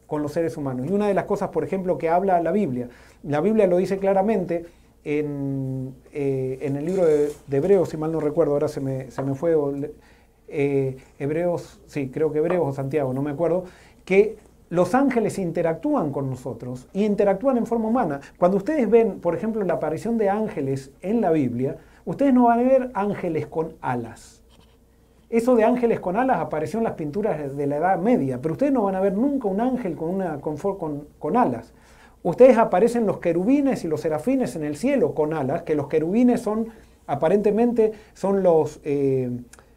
con 0.05 0.21
los 0.21 0.31
seres 0.31 0.55
humanos. 0.55 0.87
Y 0.87 0.93
una 0.93 1.07
de 1.07 1.13
las 1.13 1.25
cosas, 1.25 1.49
por 1.49 1.63
ejemplo, 1.63 1.97
que 1.97 2.09
habla 2.09 2.41
la 2.41 2.51
Biblia, 2.51 2.89
la 3.23 3.41
Biblia 3.41 3.67
lo 3.67 3.77
dice 3.77 3.97
claramente, 3.97 4.65
eh, 5.09 6.59
en, 6.61 6.75
el 6.75 6.85
libro 6.85 7.05
de, 7.05 7.31
Hebreos, 7.49 7.87
si 7.87 7.95
mal 7.95 8.11
no 8.11 8.19
recuerdo, 8.19 8.51
ahora 8.51 8.67
se 8.67 8.81
me, 8.81 9.09
se 9.09 9.23
me 9.23 9.35
fue, 9.35 9.55
eh, 10.49 10.97
Hebreos, 11.17 11.79
sí, 11.85 12.09
creo 12.09 12.29
que 12.33 12.39
Hebreos 12.39 12.67
o 12.67 12.73
Santiago, 12.73 13.13
no 13.13 13.21
me 13.21 13.31
acuerdo, 13.31 13.63
que 14.03 14.35
los 14.69 14.93
ángeles 14.93 15.39
interactúan 15.39 16.11
con 16.11 16.29
nosotros 16.29 16.89
y 16.91 17.05
interactúan 17.05 17.55
en 17.55 17.65
forma 17.65 17.87
humana. 17.87 18.19
Cuando 18.37 18.57
ustedes 18.57 18.89
ven, 18.89 19.21
por 19.21 19.33
ejemplo, 19.33 19.63
la 19.63 19.75
aparición 19.75 20.17
de 20.17 20.29
ángeles 20.29 20.91
en 21.01 21.21
la 21.21 21.31
Biblia, 21.31 21.77
ustedes 22.03 22.33
no 22.33 22.47
van 22.47 22.59
a 22.59 22.63
ver 22.63 22.91
ángeles 22.93 23.47
con 23.47 23.75
alas. 23.79 24.43
Eso 25.29 25.55
de 25.55 25.63
ángeles 25.63 26.01
con 26.01 26.17
alas 26.17 26.39
apareció 26.39 26.79
en 26.79 26.83
las 26.83 26.95
pinturas 26.95 27.55
de 27.55 27.67
la 27.67 27.77
Edad 27.77 27.97
Media, 27.97 28.41
pero 28.41 28.55
ustedes 28.55 28.73
no 28.73 28.83
van 28.83 28.95
a 28.95 28.99
ver 28.99 29.13
nunca 29.13 29.47
un 29.47 29.61
ángel 29.61 29.95
con, 29.95 30.09
una, 30.09 30.41
con, 30.41 31.07
con 31.17 31.37
alas. 31.37 31.73
Ustedes 32.27 32.57
aparecen 32.57 33.05
los 33.05 33.19
querubines 33.19 33.85
y 33.85 33.87
los 33.87 34.01
serafines 34.01 34.57
en 34.57 34.65
el 34.65 34.75
cielo 34.75 35.13
con 35.13 35.33
alas, 35.33 35.61
que 35.63 35.75
los 35.75 35.87
querubines 35.87 36.41
son, 36.41 36.67
aparentemente, 37.05 37.93
son 38.15 38.43
los, 38.43 38.81
eh, 38.83 39.31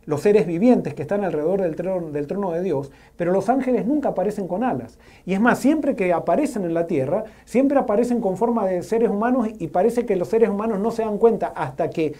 los 0.04 0.22
seres 0.22 0.48
vivientes 0.48 0.94
que 0.94 1.02
están 1.02 1.22
alrededor 1.22 1.62
del 1.62 1.76
trono, 1.76 2.10
del 2.10 2.26
trono 2.26 2.50
de 2.50 2.60
Dios, 2.60 2.90
pero 3.16 3.30
los 3.30 3.48
ángeles 3.48 3.86
nunca 3.86 4.08
aparecen 4.08 4.48
con 4.48 4.64
alas. 4.64 4.98
Y 5.26 5.34
es 5.34 5.40
más, 5.40 5.60
siempre 5.60 5.94
que 5.94 6.12
aparecen 6.12 6.64
en 6.64 6.74
la 6.74 6.88
tierra, 6.88 7.22
siempre 7.44 7.78
aparecen 7.78 8.20
con 8.20 8.36
forma 8.36 8.66
de 8.66 8.82
seres 8.82 9.10
humanos 9.10 9.46
y 9.56 9.68
parece 9.68 10.04
que 10.04 10.16
los 10.16 10.26
seres 10.26 10.50
humanos 10.50 10.80
no 10.80 10.90
se 10.90 11.02
dan 11.02 11.18
cuenta 11.18 11.52
hasta 11.54 11.88
que 11.88 12.16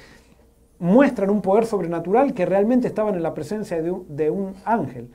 muestran 0.78 1.30
un 1.30 1.42
poder 1.42 1.66
sobrenatural 1.66 2.34
que 2.34 2.46
realmente 2.46 2.86
estaban 2.86 3.16
en 3.16 3.24
la 3.24 3.34
presencia 3.34 3.82
de 3.82 3.92
de 4.08 4.30
un 4.30 4.54
ángel 4.64 5.08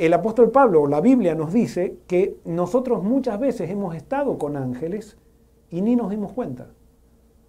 el 0.00 0.14
apóstol 0.14 0.50
Pablo, 0.50 0.86
la 0.86 1.02
Biblia 1.02 1.34
nos 1.34 1.52
dice 1.52 1.98
que 2.06 2.38
nosotros 2.46 3.02
muchas 3.02 3.38
veces 3.38 3.68
hemos 3.68 3.94
estado 3.94 4.38
con 4.38 4.56
ángeles 4.56 5.18
y 5.68 5.82
ni 5.82 5.94
nos 5.94 6.08
dimos 6.08 6.32
cuenta. 6.32 6.68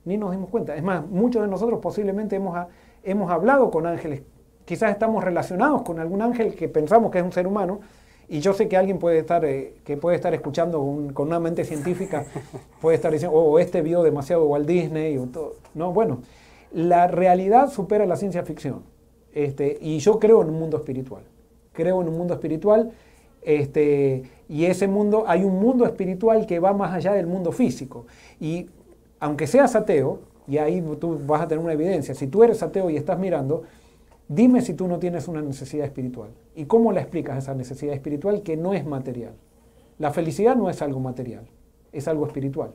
Ni 0.03 0.17
nos 0.17 0.31
dimos 0.31 0.49
cuenta. 0.49 0.75
Es 0.75 0.83
más, 0.83 1.07
muchos 1.07 1.43
de 1.43 1.47
nosotros 1.47 1.79
posiblemente 1.79 2.35
hemos, 2.35 2.57
hemos 3.03 3.31
hablado 3.31 3.71
con 3.71 3.85
ángeles. 3.85 4.23
Quizás 4.65 4.91
estamos 4.91 5.23
relacionados 5.23 5.83
con 5.83 5.99
algún 5.99 6.21
ángel 6.21 6.53
que 6.53 6.67
pensamos 6.67 7.09
que 7.09 7.19
es 7.19 7.23
un 7.23 7.31
ser 7.31 7.47
humano 7.47 7.79
Y 8.27 8.41
yo 8.41 8.51
sé 8.51 8.67
que 8.67 8.75
alguien 8.75 8.99
puede 8.99 9.19
estar, 9.19 9.45
eh, 9.45 9.75
que 9.85 9.95
puede 9.95 10.17
estar 10.17 10.33
escuchando 10.33 10.79
con, 11.13 11.27
una 11.27 11.39
mente 11.39 11.63
científica, 11.63 12.25
puede 12.81 12.97
estar 12.97 13.13
diciendo, 13.13 13.37
oh, 13.37 13.59
este 13.59 13.81
vio 13.81 14.03
demasiado 14.03 14.45
Walt 14.45 14.67
Disney. 14.67 15.17
O 15.17 15.27
todo. 15.27 15.53
No, 15.73 15.93
bueno, 15.93 16.19
la 16.73 17.07
realidad 17.07 17.69
supera 17.69 18.05
la 18.05 18.17
ciencia 18.17 18.43
ficción. 18.43 18.83
Este, 19.31 19.77
y 19.79 19.99
yo 19.99 20.19
creo 20.19 20.41
en 20.41 20.49
un 20.49 20.59
mundo 20.59 20.75
espiritual. 20.75 21.23
Creo 21.81 21.99
en 21.99 22.09
un 22.09 22.17
mundo 22.17 22.35
espiritual. 22.35 22.91
Este, 23.41 24.21
y 24.47 24.65
ese 24.65 24.87
mundo, 24.87 25.23
hay 25.25 25.43
un 25.43 25.59
mundo 25.59 25.83
espiritual 25.85 26.45
que 26.45 26.59
va 26.59 26.73
más 26.73 26.93
allá 26.93 27.13
del 27.13 27.25
mundo 27.25 27.51
físico. 27.51 28.05
Y 28.39 28.69
aunque 29.19 29.47
seas 29.47 29.75
ateo, 29.75 30.19
y 30.47 30.59
ahí 30.59 30.83
tú 30.99 31.19
vas 31.25 31.41
a 31.41 31.47
tener 31.47 31.63
una 31.63 31.73
evidencia, 31.73 32.13
si 32.13 32.27
tú 32.27 32.43
eres 32.43 32.61
ateo 32.61 32.91
y 32.91 32.97
estás 32.97 33.17
mirando, 33.17 33.63
dime 34.27 34.61
si 34.61 34.75
tú 34.75 34.87
no 34.87 34.99
tienes 34.99 35.27
una 35.27 35.41
necesidad 35.41 35.85
espiritual. 35.85 36.29
¿Y 36.55 36.65
cómo 36.65 36.91
la 36.91 37.01
explicas 37.01 37.37
esa 37.37 37.55
necesidad 37.55 37.95
espiritual 37.95 38.43
que 38.43 38.57
no 38.57 38.73
es 38.73 38.85
material? 38.85 39.33
La 39.97 40.11
felicidad 40.11 40.55
no 40.55 40.69
es 40.69 40.81
algo 40.83 40.99
material, 40.99 41.45
es 41.91 42.07
algo 42.07 42.27
espiritual. 42.27 42.73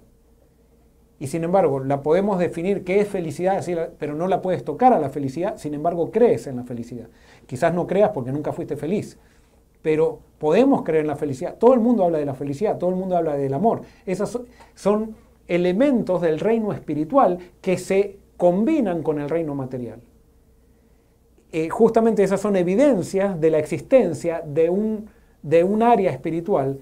Y 1.18 1.28
sin 1.28 1.44
embargo, 1.44 1.80
la 1.80 2.02
podemos 2.02 2.38
definir 2.38 2.84
qué 2.84 3.00
es 3.00 3.08
felicidad, 3.08 3.64
pero 3.98 4.14
no 4.14 4.28
la 4.28 4.42
puedes 4.42 4.64
tocar 4.64 4.92
a 4.92 4.98
la 4.98 5.08
felicidad, 5.08 5.56
sin 5.56 5.72
embargo 5.72 6.10
crees 6.10 6.46
en 6.46 6.56
la 6.56 6.64
felicidad. 6.64 7.08
Quizás 7.46 7.72
no 7.72 7.86
creas 7.86 8.10
porque 8.10 8.32
nunca 8.32 8.52
fuiste 8.52 8.76
feliz, 8.76 9.18
pero 9.82 10.20
podemos 10.38 10.82
creer 10.82 11.02
en 11.02 11.08
la 11.08 11.16
felicidad. 11.16 11.56
Todo 11.58 11.74
el 11.74 11.80
mundo 11.80 12.04
habla 12.04 12.18
de 12.18 12.26
la 12.26 12.34
felicidad, 12.34 12.78
todo 12.78 12.90
el 12.90 12.96
mundo 12.96 13.16
habla 13.16 13.36
del 13.36 13.54
amor. 13.54 13.82
Esos 14.04 14.40
son 14.74 15.14
elementos 15.46 16.20
del 16.20 16.40
reino 16.40 16.72
espiritual 16.72 17.38
que 17.60 17.78
se 17.78 18.18
combinan 18.36 19.02
con 19.02 19.20
el 19.20 19.28
reino 19.28 19.54
material. 19.54 20.00
Eh, 21.52 21.68
justamente 21.68 22.22
esas 22.22 22.40
son 22.40 22.56
evidencias 22.56 23.40
de 23.40 23.50
la 23.50 23.58
existencia 23.58 24.42
de 24.44 24.68
un, 24.68 25.08
de 25.42 25.62
un 25.62 25.82
área 25.82 26.10
espiritual 26.10 26.80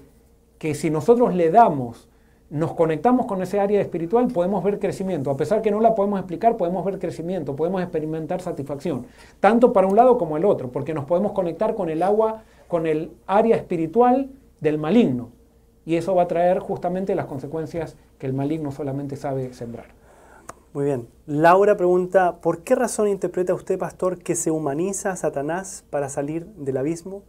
que 0.57 0.73
si 0.73 0.89
nosotros 0.89 1.35
le 1.35 1.51
damos 1.51 2.09
nos 2.55 2.73
conectamos 2.73 3.25
con 3.25 3.41
ese 3.41 3.59
área 3.59 3.81
espiritual, 3.81 4.27
podemos 4.27 4.63
ver 4.63 4.79
crecimiento. 4.79 5.29
A 5.29 5.35
pesar 5.35 5.61
que 5.61 5.71
no 5.71 5.81
la 5.81 5.93
podemos 5.93 6.19
explicar, 6.19 6.55
podemos 6.55 6.85
ver 6.85 6.99
crecimiento, 6.99 7.53
podemos 7.53 7.81
experimentar 7.81 8.39
satisfacción, 8.39 9.07
tanto 9.41 9.73
para 9.73 9.87
un 9.87 9.97
lado 9.97 10.17
como 10.17 10.37
el 10.37 10.45
otro, 10.45 10.71
porque 10.71 10.93
nos 10.93 11.03
podemos 11.03 11.33
conectar 11.33 11.75
con 11.75 11.89
el 11.89 12.01
agua, 12.01 12.43
con 12.69 12.87
el 12.87 13.11
área 13.27 13.57
espiritual 13.57 14.29
del 14.61 14.77
maligno. 14.77 15.31
Y 15.85 15.97
eso 15.97 16.15
va 16.15 16.23
a 16.23 16.27
traer 16.29 16.59
justamente 16.59 17.13
las 17.13 17.25
consecuencias 17.25 17.97
que 18.19 18.25
el 18.25 18.31
maligno 18.31 18.71
solamente 18.71 19.17
sabe 19.17 19.53
sembrar. 19.53 19.87
Muy 20.71 20.85
bien. 20.85 21.09
Laura 21.25 21.75
pregunta, 21.75 22.37
¿por 22.37 22.63
qué 22.63 22.75
razón 22.75 23.09
interpreta 23.09 23.53
usted, 23.53 23.77
pastor, 23.77 24.19
que 24.19 24.33
se 24.33 24.49
humaniza 24.49 25.11
a 25.11 25.17
Satanás 25.17 25.83
para 25.89 26.07
salir 26.07 26.45
del 26.55 26.77
abismo? 26.77 27.23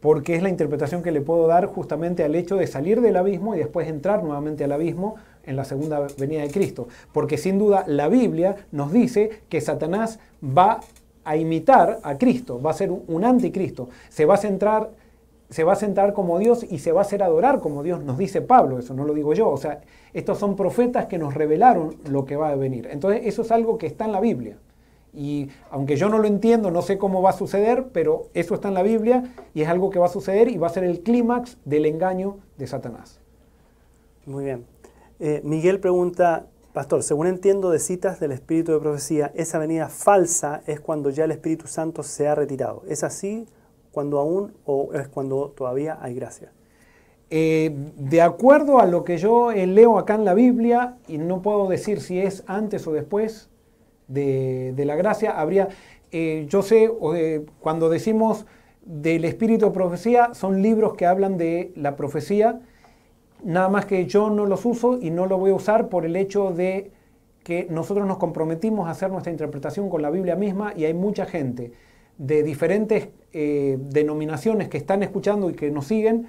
Porque 0.00 0.34
es 0.34 0.42
la 0.42 0.48
interpretación 0.48 1.02
que 1.02 1.12
le 1.12 1.20
puedo 1.20 1.46
dar 1.46 1.66
justamente 1.66 2.24
al 2.24 2.34
hecho 2.34 2.56
de 2.56 2.66
salir 2.66 3.00
del 3.00 3.16
abismo 3.16 3.54
y 3.54 3.58
después 3.58 3.88
entrar 3.88 4.22
nuevamente 4.22 4.64
al 4.64 4.72
abismo 4.72 5.16
en 5.44 5.56
la 5.56 5.64
segunda 5.64 6.06
venida 6.18 6.42
de 6.42 6.50
Cristo. 6.50 6.88
Porque 7.12 7.36
sin 7.36 7.58
duda 7.58 7.84
la 7.86 8.08
Biblia 8.08 8.56
nos 8.72 8.92
dice 8.92 9.42
que 9.48 9.60
Satanás 9.60 10.18
va 10.42 10.80
a 11.24 11.36
imitar 11.36 12.00
a 12.02 12.16
Cristo, 12.16 12.60
va 12.60 12.70
a 12.70 12.74
ser 12.74 12.90
un 12.90 13.24
anticristo, 13.24 13.88
se 14.08 14.24
va 14.24 14.34
a 14.34 14.88
se 15.50 15.64
va 15.64 15.72
a 15.72 15.76
sentar 15.76 16.12
como 16.12 16.38
Dios 16.38 16.64
y 16.68 16.78
se 16.78 16.92
va 16.92 17.00
a 17.00 17.02
hacer 17.02 17.22
adorar 17.22 17.60
como 17.60 17.82
Dios, 17.82 18.02
nos 18.04 18.16
dice 18.16 18.40
Pablo, 18.40 18.78
eso 18.78 18.94
no 18.94 19.04
lo 19.04 19.12
digo 19.14 19.34
yo, 19.34 19.48
o 19.50 19.56
sea, 19.56 19.80
estos 20.12 20.38
son 20.38 20.54
profetas 20.54 21.06
que 21.06 21.18
nos 21.18 21.34
revelaron 21.34 21.96
lo 22.08 22.24
que 22.24 22.36
va 22.36 22.50
a 22.50 22.54
venir. 22.54 22.88
Entonces, 22.90 23.22
eso 23.24 23.42
es 23.42 23.50
algo 23.50 23.76
que 23.76 23.88
está 23.88 24.04
en 24.04 24.12
la 24.12 24.20
Biblia. 24.20 24.56
Y 25.12 25.48
aunque 25.70 25.96
yo 25.96 26.08
no 26.08 26.18
lo 26.18 26.26
entiendo, 26.26 26.70
no 26.70 26.82
sé 26.82 26.98
cómo 26.98 27.22
va 27.22 27.30
a 27.30 27.34
suceder, 27.34 27.88
pero 27.92 28.28
eso 28.34 28.54
está 28.54 28.68
en 28.68 28.74
la 28.74 28.82
Biblia 28.82 29.24
y 29.54 29.62
es 29.62 29.68
algo 29.68 29.90
que 29.90 29.98
va 29.98 30.06
a 30.06 30.10
suceder 30.10 30.48
y 30.48 30.56
va 30.56 30.68
a 30.68 30.70
ser 30.70 30.84
el 30.84 31.00
clímax 31.00 31.58
del 31.64 31.86
engaño 31.86 32.38
de 32.58 32.66
Satanás. 32.66 33.20
Muy 34.26 34.44
bien. 34.44 34.66
Eh, 35.18 35.40
Miguel 35.44 35.80
pregunta, 35.80 36.46
Pastor, 36.72 37.02
según 37.02 37.26
entiendo 37.26 37.70
de 37.70 37.80
citas 37.80 38.20
del 38.20 38.30
Espíritu 38.30 38.72
de 38.72 38.78
Profecía, 38.78 39.32
esa 39.34 39.58
venida 39.58 39.88
falsa 39.88 40.62
es 40.66 40.80
cuando 40.80 41.10
ya 41.10 41.24
el 41.24 41.32
Espíritu 41.32 41.66
Santo 41.66 42.02
se 42.04 42.28
ha 42.28 42.34
retirado. 42.36 42.82
¿Es 42.86 43.02
así 43.02 43.48
cuando 43.90 44.20
aún 44.20 44.54
o 44.64 44.90
es 44.94 45.08
cuando 45.08 45.50
todavía 45.50 45.98
hay 46.00 46.14
gracia? 46.14 46.52
Eh, 47.28 47.74
de 47.96 48.22
acuerdo 48.22 48.78
a 48.80 48.86
lo 48.86 49.04
que 49.04 49.18
yo 49.18 49.52
eh, 49.52 49.66
leo 49.66 49.98
acá 49.98 50.14
en 50.14 50.24
la 50.24 50.34
Biblia, 50.34 50.96
y 51.06 51.18
no 51.18 51.42
puedo 51.42 51.68
decir 51.68 52.00
si 52.00 52.20
es 52.20 52.44
antes 52.46 52.86
o 52.86 52.92
después, 52.92 53.48
de, 54.10 54.84
la 54.84 54.96
gracia, 54.96 55.38
habría, 55.38 55.68
eh, 56.12 56.46
yo 56.48 56.62
sé, 56.62 56.90
cuando 57.60 57.88
decimos 57.88 58.46
del 58.82 59.24
espíritu 59.24 59.66
de 59.66 59.72
profecía, 59.72 60.34
son 60.34 60.62
libros 60.62 60.94
que 60.94 61.06
hablan 61.06 61.36
de 61.36 61.72
la 61.76 61.96
profecía, 61.96 62.60
nada 63.44 63.68
más 63.68 63.86
que 63.86 64.06
yo 64.06 64.30
no 64.30 64.46
los 64.46 64.64
uso 64.64 64.98
y 65.00 65.10
no 65.10 65.26
lo 65.26 65.38
voy 65.38 65.50
a 65.50 65.54
usar 65.54 65.88
por 65.88 66.04
el 66.04 66.16
hecho 66.16 66.50
de 66.52 66.92
que 67.42 67.66
nosotros 67.70 68.06
nos 68.06 68.18
comprometimos 68.18 68.88
a 68.88 68.90
hacer 68.90 69.10
nuestra 69.10 69.32
interpretación 69.32 69.88
con 69.88 70.02
la 70.02 70.10
Biblia 70.10 70.36
misma 70.36 70.74
y 70.76 70.84
hay 70.84 70.94
mucha 70.94 71.26
gente 71.26 71.72
de 72.18 72.42
diferentes 72.42 73.08
eh, 73.32 73.78
denominaciones 73.80 74.68
que 74.68 74.76
están 74.76 75.02
escuchando 75.02 75.48
y 75.48 75.54
que 75.54 75.70
nos 75.70 75.86
siguen 75.86 76.28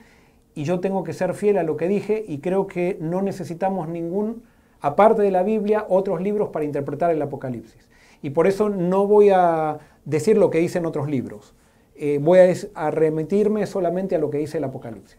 y 0.55 0.63
yo 0.63 0.79
tengo 0.79 1.03
que 1.03 1.13
ser 1.13 1.33
fiel 1.33 1.57
a 1.57 1.63
lo 1.63 1.75
que 1.75 1.87
dije 1.87 2.23
y 2.25 2.39
creo 2.39 2.67
que 2.67 2.97
no 3.01 3.21
necesitamos 3.21 3.89
ningún 3.89 4.43
aparte 4.81 5.21
de 5.21 5.31
la 5.31 5.43
Biblia, 5.43 5.85
otros 5.87 6.21
libros 6.21 6.49
para 6.49 6.65
interpretar 6.65 7.11
el 7.11 7.21
Apocalipsis. 7.21 7.87
Y 8.21 8.31
por 8.31 8.47
eso 8.47 8.69
no 8.69 9.07
voy 9.07 9.29
a 9.29 9.79
decir 10.05 10.37
lo 10.37 10.49
que 10.49 10.59
dicen 10.59 10.85
otros 10.85 11.07
libros. 11.07 11.53
Eh, 11.95 12.19
voy 12.21 12.39
a, 12.73 12.91
remitirme 12.91 13.65
solamente 13.67 14.15
a 14.15 14.19
lo 14.19 14.29
que 14.29 14.39
dice 14.39 14.57
el 14.57 14.63
Apocalipsis. 14.63 15.17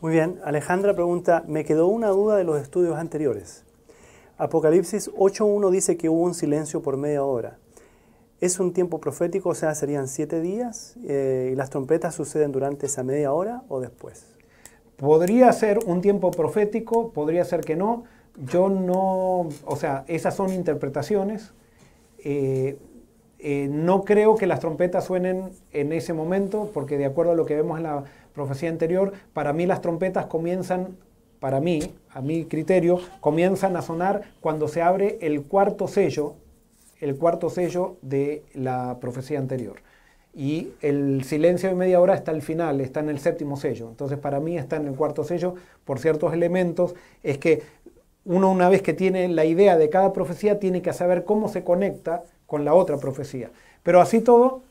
Muy 0.00 0.12
bien, 0.12 0.38
Alejandra 0.44 0.94
pregunta, 0.94 1.42
me 1.46 1.64
quedó 1.64 1.88
una 1.88 2.08
duda 2.08 2.36
de 2.36 2.44
los 2.44 2.60
estudios 2.60 2.96
anteriores. 2.96 3.64
Apocalipsis 4.36 5.10
8.1 5.12 5.70
dice 5.70 5.96
que 5.96 6.10
hubo 6.10 6.20
un 6.20 6.34
silencio 6.34 6.82
por 6.82 6.98
media 6.98 7.24
hora. 7.24 7.58
¿Es 8.42 8.60
un 8.60 8.74
tiempo 8.74 9.00
profético, 9.00 9.48
o 9.48 9.54
sea, 9.54 9.74
serían 9.74 10.08
siete 10.08 10.42
días 10.42 10.96
eh, 11.06 11.48
y 11.52 11.56
las 11.56 11.70
trompetas 11.70 12.14
suceden 12.14 12.52
durante 12.52 12.84
esa 12.84 13.02
media 13.02 13.32
hora 13.32 13.62
o 13.68 13.80
después? 13.80 14.26
Podría 14.98 15.50
ser 15.52 15.78
un 15.86 16.02
tiempo 16.02 16.30
profético, 16.30 17.12
podría 17.12 17.46
ser 17.46 17.62
que 17.62 17.76
no 17.76 18.04
yo 18.36 18.68
no, 18.68 19.48
o 19.64 19.76
sea, 19.76 20.04
esas 20.08 20.34
son 20.36 20.52
interpretaciones. 20.52 21.52
Eh, 22.24 22.78
eh, 23.38 23.68
no 23.70 24.04
creo 24.04 24.36
que 24.36 24.46
las 24.46 24.60
trompetas 24.60 25.04
suenen 25.04 25.50
en 25.72 25.92
ese 25.92 26.12
momento, 26.12 26.70
porque 26.72 26.98
de 26.98 27.06
acuerdo 27.06 27.32
a 27.32 27.34
lo 27.34 27.46
que 27.46 27.54
vemos 27.54 27.78
en 27.78 27.84
la 27.84 28.04
profecía 28.34 28.68
anterior, 28.68 29.12
para 29.32 29.52
mí 29.52 29.66
las 29.66 29.80
trompetas 29.80 30.26
comienzan, 30.26 30.96
para 31.40 31.60
mí, 31.60 31.94
a 32.10 32.20
mi 32.20 32.44
criterio, 32.44 32.98
comienzan 33.20 33.76
a 33.76 33.82
sonar 33.82 34.22
cuando 34.40 34.68
se 34.68 34.82
abre 34.82 35.18
el 35.20 35.42
cuarto 35.42 35.86
sello, 35.86 36.34
el 37.00 37.16
cuarto 37.16 37.50
sello 37.50 37.96
de 38.02 38.42
la 38.54 38.98
profecía 39.00 39.38
anterior. 39.38 39.76
Y 40.34 40.72
el 40.82 41.24
silencio 41.24 41.70
de 41.70 41.74
media 41.74 41.98
hora 41.98 42.14
está 42.14 42.30
al 42.30 42.42
final, 42.42 42.82
está 42.82 43.00
en 43.00 43.08
el 43.08 43.18
séptimo 43.18 43.56
sello. 43.56 43.88
Entonces 43.88 44.18
para 44.18 44.38
mí 44.38 44.58
está 44.58 44.76
en 44.76 44.86
el 44.86 44.94
cuarto 44.94 45.24
sello 45.24 45.54
por 45.86 45.98
ciertos 45.98 46.34
elementos. 46.34 46.94
Es 47.22 47.38
que 47.38 47.62
uno 48.26 48.50
una 48.50 48.68
vez 48.68 48.82
que 48.82 48.92
tiene 48.92 49.28
la 49.28 49.44
idea 49.44 49.78
de 49.78 49.88
cada 49.88 50.12
profecía 50.12 50.58
tiene 50.58 50.82
que 50.82 50.92
saber 50.92 51.24
cómo 51.24 51.48
se 51.48 51.62
conecta 51.62 52.24
con 52.46 52.64
la 52.64 52.74
otra 52.74 52.98
profecía. 52.98 53.50
Pero 53.84 54.00
así 54.00 54.20
todo, 54.20 54.62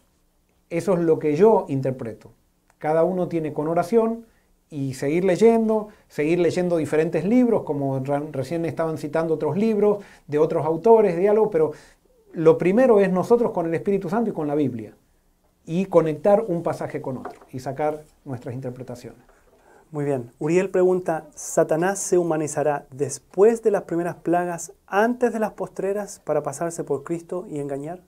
eso 0.70 0.94
es 0.94 1.00
lo 1.00 1.20
que 1.20 1.36
yo 1.38 1.66
interpreto. 1.70 2.32
Cada 2.78 3.06
uno 3.06 3.30
tiene 3.30 3.54
con 3.54 3.70
oración 3.70 4.26
y 4.70 4.94
seguir 4.96 5.24
leyendo, 5.24 5.88
seguir 6.10 6.40
leyendo 6.40 6.76
diferentes 6.76 7.24
libros, 7.24 7.64
como 7.64 8.04
recién 8.32 8.66
estaban 8.66 8.98
citando 8.98 9.36
otros 9.36 9.56
libros 9.58 10.04
de 10.28 10.38
otros 10.38 10.66
autores, 10.66 11.16
de 11.16 11.30
algo, 11.30 11.50
pero 11.50 11.72
lo 12.34 12.58
primero 12.58 13.00
es 13.00 13.10
nosotros 13.10 13.52
con 13.52 13.68
el 13.68 13.74
Espíritu 13.74 14.10
Santo 14.10 14.32
y 14.32 14.34
con 14.34 14.48
la 14.48 14.56
Biblia 14.56 14.94
y 15.66 15.86
conectar 15.86 16.44
un 16.46 16.62
pasaje 16.62 17.02
con 17.02 17.18
otro 17.18 17.40
y 17.54 17.60
sacar 17.60 18.04
nuestras 18.26 18.54
interpretaciones. 18.54 19.35
Muy 19.92 20.04
bien. 20.04 20.32
Uriel 20.40 20.70
pregunta, 20.70 21.28
¿Satanás 21.36 22.00
se 22.00 22.18
humanizará 22.18 22.86
después 22.92 23.64
de 23.64 23.72
las 23.72 23.84
primeras 23.84 24.16
plagas, 24.16 24.74
antes 24.88 25.32
de 25.32 25.40
las 25.40 25.54
postreras, 25.54 26.20
para 26.20 26.44
pasarse 26.44 26.84
por 26.84 27.04
Cristo 27.04 27.46
y 27.50 27.60
engañar? 27.60 28.02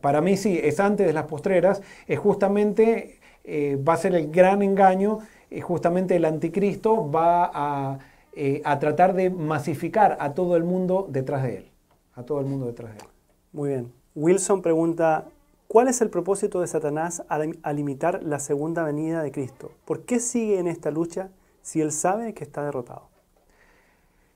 Para 0.00 0.20
mí 0.20 0.36
sí, 0.36 0.60
es 0.62 0.80
antes 0.80 1.06
de 1.06 1.12
las 1.12 1.24
postreras, 1.24 1.82
es 2.06 2.18
justamente, 2.18 3.18
eh, 3.44 3.76
va 3.76 3.94
a 3.94 3.96
ser 3.96 4.14
el 4.14 4.30
gran 4.30 4.62
engaño, 4.62 5.18
justamente 5.62 6.16
el 6.16 6.24
anticristo 6.24 7.10
va 7.10 7.50
a, 7.52 7.98
eh, 8.32 8.60
a 8.64 8.78
tratar 8.78 9.14
de 9.14 9.30
masificar 9.30 10.16
a 10.20 10.34
todo 10.34 10.56
el 10.56 10.64
mundo 10.64 11.06
detrás 11.08 11.42
de 11.42 11.58
él, 11.58 11.70
a 12.14 12.24
todo 12.24 12.40
el 12.40 12.46
mundo 12.46 12.66
detrás 12.66 12.92
de 12.92 12.98
él. 12.98 13.06
Muy 13.52 13.68
bien. 13.70 13.92
Wilson 14.14 14.62
pregunta, 14.62 15.26
¿Cuál 15.74 15.88
es 15.88 16.00
el 16.02 16.08
propósito 16.08 16.60
de 16.60 16.68
Satanás 16.68 17.24
al, 17.28 17.58
limitar 17.74 18.22
la 18.22 18.38
segunda 18.38 18.84
venida 18.84 19.24
de 19.24 19.32
Cristo? 19.32 19.72
¿Por 19.84 20.02
qué 20.02 20.20
sigue 20.20 20.60
en 20.60 20.68
esta 20.68 20.92
lucha 20.92 21.30
si 21.62 21.80
él 21.80 21.90
sabe 21.90 22.32
que 22.32 22.44
está 22.44 22.64
derrotado? 22.64 23.08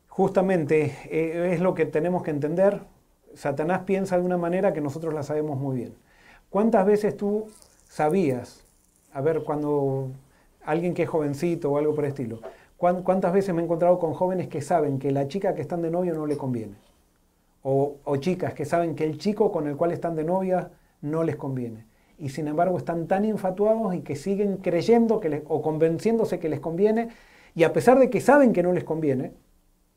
Justamente 0.08 0.96
eh, 1.04 1.52
es 1.54 1.60
lo 1.60 1.74
que 1.74 1.86
tenemos 1.86 2.24
que 2.24 2.32
entender. 2.32 2.80
Satanás 3.34 3.82
piensa 3.86 4.18
de 4.18 4.24
una 4.24 4.36
manera 4.36 4.72
que 4.72 4.80
nosotros 4.80 5.14
la 5.14 5.22
sabemos 5.22 5.60
muy 5.60 5.76
bien. 5.76 5.94
¿Cuántas 6.50 6.84
veces 6.84 7.16
tú 7.16 7.46
sabías 7.88 8.64
a 9.12 9.20
ver, 9.20 9.44
cuando 9.44 10.08
alguien 10.64 10.92
que 10.92 11.04
es 11.04 11.08
jovencito 11.08 11.70
o 11.70 11.78
algo 11.78 11.94
por 11.94 12.04
el 12.04 12.10
estilo, 12.10 12.40
¿cuántas 12.76 13.32
veces 13.32 13.54
me 13.54 13.62
he 13.62 13.64
encontrado 13.64 14.00
con 14.00 14.12
jóvenes 14.12 14.48
que 14.48 14.60
saben 14.60 14.98
que 14.98 15.12
la 15.12 15.28
chica 15.28 15.54
que 15.54 15.62
están 15.62 15.82
de 15.82 15.90
novio 15.92 16.14
no 16.14 16.26
le 16.26 16.36
conviene? 16.36 16.74
O, 17.62 17.94
o 18.02 18.16
chicas 18.16 18.54
que 18.54 18.64
saben 18.64 18.96
que 18.96 19.04
el 19.04 19.18
chico 19.18 19.52
con 19.52 19.68
el 19.68 19.76
cual 19.76 19.92
están 19.92 20.16
de 20.16 20.24
novia 20.24 20.72
no 21.00 21.22
les 21.22 21.36
conviene. 21.36 21.86
Y 22.18 22.30
sin 22.30 22.48
embargo 22.48 22.78
están 22.78 23.06
tan 23.06 23.24
infatuados 23.24 23.94
y 23.94 24.00
que 24.00 24.16
siguen 24.16 24.56
creyendo 24.56 25.20
que 25.20 25.42
o 25.46 25.62
convenciéndose 25.62 26.38
que 26.38 26.48
les 26.48 26.60
conviene. 26.60 27.08
Y 27.54 27.64
a 27.64 27.72
pesar 27.72 27.98
de 27.98 28.10
que 28.10 28.20
saben 28.20 28.52
que 28.52 28.62
no 28.62 28.72
les 28.72 28.84
conviene, 28.84 29.32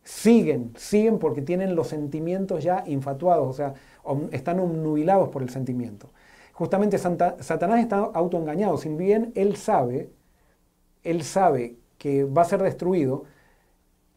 siguen, 0.04 0.74
siguen 0.78 1.20
porque 1.20 1.42
tienen 1.42 1.76
los 1.76 1.88
sentimientos 1.88 2.64
ya 2.64 2.84
infatuados, 2.88 3.48
o 3.48 3.54
sea, 3.54 3.74
están 4.32 4.60
obnubilados 4.60 5.30
por 5.30 5.42
el 5.42 5.50
sentimiento. 5.50 6.10
Justamente 6.54 6.98
Satanás 6.98 7.80
está 7.80 7.98
autoengañado, 7.98 8.78
sin 8.78 8.98
bien 8.98 9.32
él 9.36 9.56
sabe, 9.56 10.12
él 11.04 11.24
sabe 11.24 11.78
que 11.98 12.24
va 12.24 12.44
a 12.44 12.46
ser 12.46 12.62
destruido, 12.62 13.24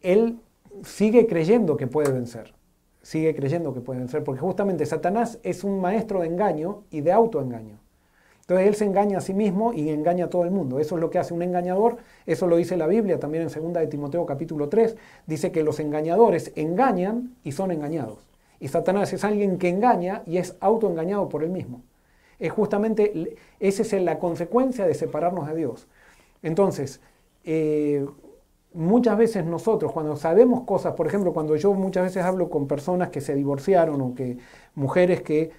él 0.01 0.41
sigue 0.82 1.26
creyendo 1.26 1.76
que 1.76 1.87
puede 1.87 2.12
vencer, 2.12 2.55
sigue 3.05 3.34
creyendo 3.34 3.74
que 3.74 3.80
puede 3.80 4.00
vencer, 4.00 4.24
porque 4.24 4.40
justamente 4.40 4.86
Satanás 4.86 5.38
es 5.42 5.62
un 5.62 5.80
maestro 5.80 6.20
de 6.20 6.26
engaño 6.26 6.84
y 6.90 7.02
de 7.02 7.12
autoengaño. 7.12 7.78
Entonces 8.40 8.66
él 8.66 8.74
se 8.74 8.84
engaña 8.86 9.18
a 9.18 9.20
sí 9.20 9.34
mismo 9.34 9.72
y 9.74 9.90
engaña 9.90 10.24
a 10.24 10.30
todo 10.30 10.44
el 10.44 10.50
mundo. 10.50 10.80
Eso 10.80 10.96
es 10.96 11.00
lo 11.02 11.11
que 11.11 11.18
hace 11.18 11.34
un 11.34 11.42
engañador, 11.42 11.98
eso 12.26 12.46
lo 12.46 12.57
dice 12.57 12.78
la 12.78 12.86
Biblia 12.86 13.20
también 13.20 13.46
en 13.46 13.48
2 13.48 13.72
de 13.74 13.86
Timoteo 13.88 14.24
capítulo 14.24 14.70
3, 14.70 14.96
dice 15.26 15.52
que 15.52 15.62
los 15.62 15.80
engañadores 15.80 16.52
engañan 16.57 17.36
y 17.44 17.52
son 17.52 17.70
engañados. 17.70 18.18
Y 18.59 18.68
Satanás 18.68 19.12
es 19.12 19.22
alguien 19.22 19.59
que 19.59 19.68
engaña 19.68 20.22
y 20.26 20.38
es 20.38 20.57
autoengañado 20.61 21.28
por 21.28 21.44
él 21.44 21.50
mismo. 21.50 21.82
Es 22.38 22.52
justamente, 22.52 23.36
esa 23.61 23.82
es 23.82 24.02
la 24.02 24.18
consecuencia 24.18 24.86
de 24.86 24.94
separarnos 24.94 25.46
de 25.46 25.55
Dios. 25.55 25.88
Entonces, 26.42 27.00
eh, 27.44 28.07
muchas 28.75 29.16
veces 29.16 29.47
nosotros, 29.47 29.93
cuando 29.93 30.16
sabemos 30.16 30.62
cosas, 30.62 30.95
por 30.95 31.07
ejemplo, 31.07 31.33
cuando 31.33 31.55
yo 31.57 31.72
muchas 31.75 32.05
veces 32.05 32.25
hablo 32.25 32.51
con 32.51 32.66
personas 32.66 33.11
que 33.11 33.20
se 33.20 33.35
divorciaron 33.35 34.01
o 34.01 34.14
que 34.14 34.39
mujeres 34.75 35.22
que 35.22 35.51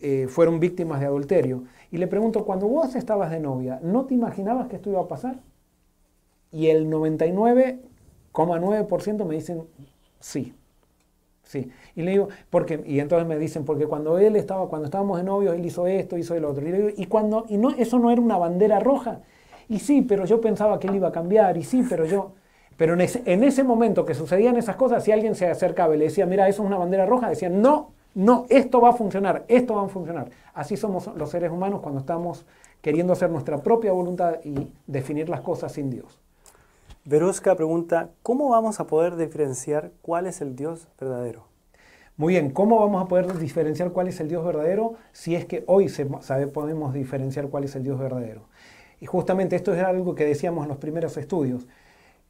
eh, 0.00 0.26
fueron 0.28 0.60
víctimas 0.60 1.00
de 1.00 1.06
adulterio, 1.06 1.64
y 1.90 1.96
le 1.98 2.06
pregunto, 2.06 2.44
cuando 2.44 2.68
vos 2.68 2.94
estabas 2.94 3.30
de 3.30 3.40
novia, 3.40 3.80
¿no 3.82 4.04
te 4.06 4.14
imaginabas 4.14 4.68
que 4.68 4.76
esto 4.76 4.90
iba 4.90 5.00
a 5.00 5.08
pasar? 5.08 5.40
Y 6.50 6.68
el 6.68 6.88
99,9% 6.88 9.24
me 9.26 9.34
dicen 9.34 9.64
sí. 10.20 10.54
Sí. 11.42 11.70
Y 11.96 12.02
le 12.02 12.12
digo, 12.12 12.28
porque, 12.48 12.82
y 12.86 13.00
entonces 13.00 13.28
me 13.28 13.36
dicen, 13.36 13.64
porque 13.64 13.86
cuando 13.86 14.18
él 14.18 14.36
estaba, 14.36 14.68
cuando 14.68 14.86
estábamos 14.86 15.18
de 15.18 15.24
novios, 15.24 15.54
él 15.54 15.66
hizo 15.66 15.86
esto, 15.86 16.16
hizo 16.16 16.34
el 16.34 16.44
otro. 16.44 16.66
Y, 16.66 16.72
digo, 16.72 16.88
¿y 16.96 17.06
cuando, 17.06 17.44
y 17.48 17.58
no, 17.58 17.70
eso 17.70 17.98
no 17.98 18.10
era 18.10 18.20
una 18.22 18.38
bandera 18.38 18.78
roja. 18.80 19.20
Y 19.68 19.80
sí, 19.80 20.02
pero 20.02 20.24
yo 20.24 20.40
pensaba 20.40 20.78
que 20.78 20.86
él 20.88 20.96
iba 20.96 21.08
a 21.08 21.12
cambiar, 21.12 21.56
y 21.58 21.64
sí, 21.64 21.84
pero 21.88 22.06
yo. 22.06 22.32
Pero 22.76 22.94
en 22.94 23.00
ese, 23.02 23.22
en 23.26 23.44
ese 23.44 23.64
momento 23.64 24.04
que 24.04 24.14
sucedían 24.14 24.56
esas 24.56 24.76
cosas, 24.76 25.04
si 25.04 25.12
alguien 25.12 25.34
se 25.34 25.48
acercaba 25.48 25.94
y 25.94 25.98
le 25.98 26.04
decía, 26.04 26.26
mira, 26.26 26.48
eso 26.48 26.62
es 26.62 26.66
una 26.66 26.78
bandera 26.78 27.06
roja, 27.06 27.28
decían, 27.28 27.60
no, 27.60 27.90
no, 28.14 28.46
esto 28.48 28.80
va 28.80 28.90
a 28.90 28.92
funcionar, 28.92 29.44
esto 29.48 29.74
va 29.74 29.84
a 29.84 29.88
funcionar. 29.88 30.30
Así 30.54 30.76
somos 30.76 31.10
los 31.16 31.30
seres 31.30 31.50
humanos 31.50 31.80
cuando 31.80 32.00
estamos 32.00 32.44
queriendo 32.80 33.12
hacer 33.12 33.30
nuestra 33.30 33.58
propia 33.58 33.92
voluntad 33.92 34.36
y 34.44 34.68
definir 34.86 35.28
las 35.28 35.40
cosas 35.40 35.72
sin 35.72 35.90
Dios. 35.90 36.18
Verusca 37.04 37.54
pregunta, 37.56 38.10
¿cómo 38.22 38.50
vamos 38.50 38.80
a 38.80 38.86
poder 38.86 39.16
diferenciar 39.16 39.90
cuál 40.02 40.26
es 40.26 40.40
el 40.40 40.54
Dios 40.54 40.88
verdadero? 41.00 41.46
Muy 42.16 42.34
bien, 42.34 42.50
¿cómo 42.50 42.78
vamos 42.78 43.02
a 43.02 43.08
poder 43.08 43.38
diferenciar 43.38 43.90
cuál 43.90 44.08
es 44.08 44.20
el 44.20 44.28
Dios 44.28 44.44
verdadero 44.44 44.94
si 45.12 45.34
es 45.34 45.46
que 45.46 45.64
hoy 45.66 45.88
se, 45.88 46.06
sabe, 46.20 46.46
podemos 46.46 46.92
diferenciar 46.92 47.48
cuál 47.48 47.64
es 47.64 47.74
el 47.74 47.82
Dios 47.82 47.98
verdadero? 47.98 48.42
Y 49.00 49.06
justamente 49.06 49.56
esto 49.56 49.72
es 49.74 49.82
algo 49.82 50.14
que 50.14 50.24
decíamos 50.24 50.64
en 50.64 50.68
los 50.68 50.78
primeros 50.78 51.16
estudios. 51.16 51.66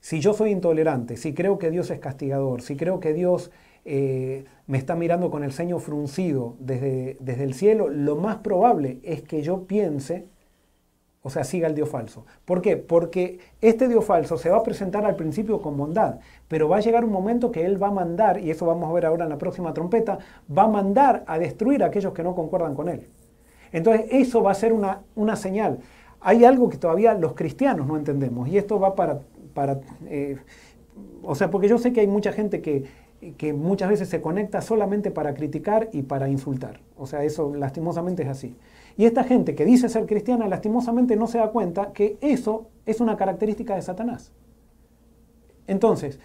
Si 0.02 0.18
yo 0.18 0.34
soy 0.34 0.50
intolerante, 0.50 1.16
si 1.16 1.32
creo 1.32 1.60
que 1.60 1.70
Dios 1.70 1.88
es 1.90 2.00
castigador, 2.00 2.60
si 2.60 2.76
creo 2.76 2.98
que 2.98 3.12
Dios 3.12 3.52
eh, 3.84 4.44
me 4.66 4.76
está 4.76 4.96
mirando 4.96 5.30
con 5.30 5.44
el 5.44 5.52
ceño 5.52 5.78
fruncido 5.78 6.56
desde, 6.58 7.16
desde 7.20 7.44
el 7.44 7.54
cielo, 7.54 7.88
lo 7.88 8.16
más 8.16 8.38
probable 8.38 8.98
es 9.04 9.22
que 9.22 9.42
yo 9.42 9.62
piense, 9.62 10.26
o 11.22 11.30
sea, 11.30 11.44
siga 11.44 11.68
el 11.68 11.76
Dios 11.76 11.88
falso. 11.88 12.26
¿Por 12.44 12.62
qué? 12.62 12.76
Porque 12.76 13.38
este 13.60 13.86
Dios 13.86 14.04
falso 14.04 14.36
se 14.38 14.50
va 14.50 14.56
a 14.56 14.64
presentar 14.64 15.06
al 15.06 15.14
principio 15.14 15.62
con 15.62 15.76
bondad, 15.76 16.18
pero 16.48 16.68
va 16.68 16.78
a 16.78 16.80
llegar 16.80 17.04
un 17.04 17.12
momento 17.12 17.52
que 17.52 17.64
Él 17.64 17.80
va 17.80 17.86
a 17.86 17.92
mandar, 17.92 18.40
y 18.40 18.50
eso 18.50 18.66
vamos 18.66 18.90
a 18.90 18.92
ver 18.92 19.06
ahora 19.06 19.22
en 19.22 19.30
la 19.30 19.38
próxima 19.38 19.72
trompeta, 19.72 20.18
va 20.50 20.64
a 20.64 20.68
mandar 20.68 21.22
a 21.28 21.38
destruir 21.38 21.84
a 21.84 21.86
aquellos 21.86 22.12
que 22.12 22.24
no 22.24 22.34
concuerdan 22.34 22.74
con 22.74 22.88
Él. 22.88 23.06
Entonces 23.70 24.06
eso 24.10 24.42
va 24.42 24.50
a 24.50 24.54
ser 24.54 24.72
una, 24.72 25.02
una 25.14 25.36
señal. 25.36 25.78
Hay 26.20 26.44
algo 26.44 26.68
que 26.68 26.76
todavía 26.76 27.14
los 27.14 27.34
cristianos 27.34 27.86
no 27.86 27.96
entendemos, 27.96 28.48
y 28.48 28.58
esto 28.58 28.80
va 28.80 28.96
para... 28.96 29.20
para 29.54 29.80
eh, 30.06 30.36
o 31.22 31.34
sea, 31.34 31.50
porque 31.50 31.68
yo 31.68 31.78
sé 31.78 31.92
que 31.92 32.00
hay 32.00 32.06
mucha 32.06 32.32
gente 32.32 32.60
que 32.60 32.84
que 33.38 33.52
muchas 33.52 33.88
veces 33.88 34.08
se 34.08 34.20
conecta 34.20 34.60
solamente 34.60 35.12
para 35.12 35.34
criticar 35.34 35.88
y 35.92 36.02
para 36.02 36.28
insultar. 36.28 36.80
O 36.96 37.06
sea, 37.06 37.22
eso 37.22 37.54
lastimosamente 37.54 38.24
es 38.24 38.28
así. 38.28 38.56
Y 38.96 39.04
esta 39.04 39.24
gente 39.24 39.54
que 39.54 39.64
dice 39.64 39.88
ser 39.88 40.06
cristiana, 40.06 40.48
lastimosamente 40.48 41.14
no 41.14 41.28
se 41.28 41.38
da 41.38 41.50
cuenta 41.50 41.92
que 41.92 42.18
eso 42.20 42.66
es 42.84 43.00
una 43.00 43.16
característica 43.16 43.76
de 43.76 43.82
Satanás. 43.82 44.32
Entonces, 45.68 46.18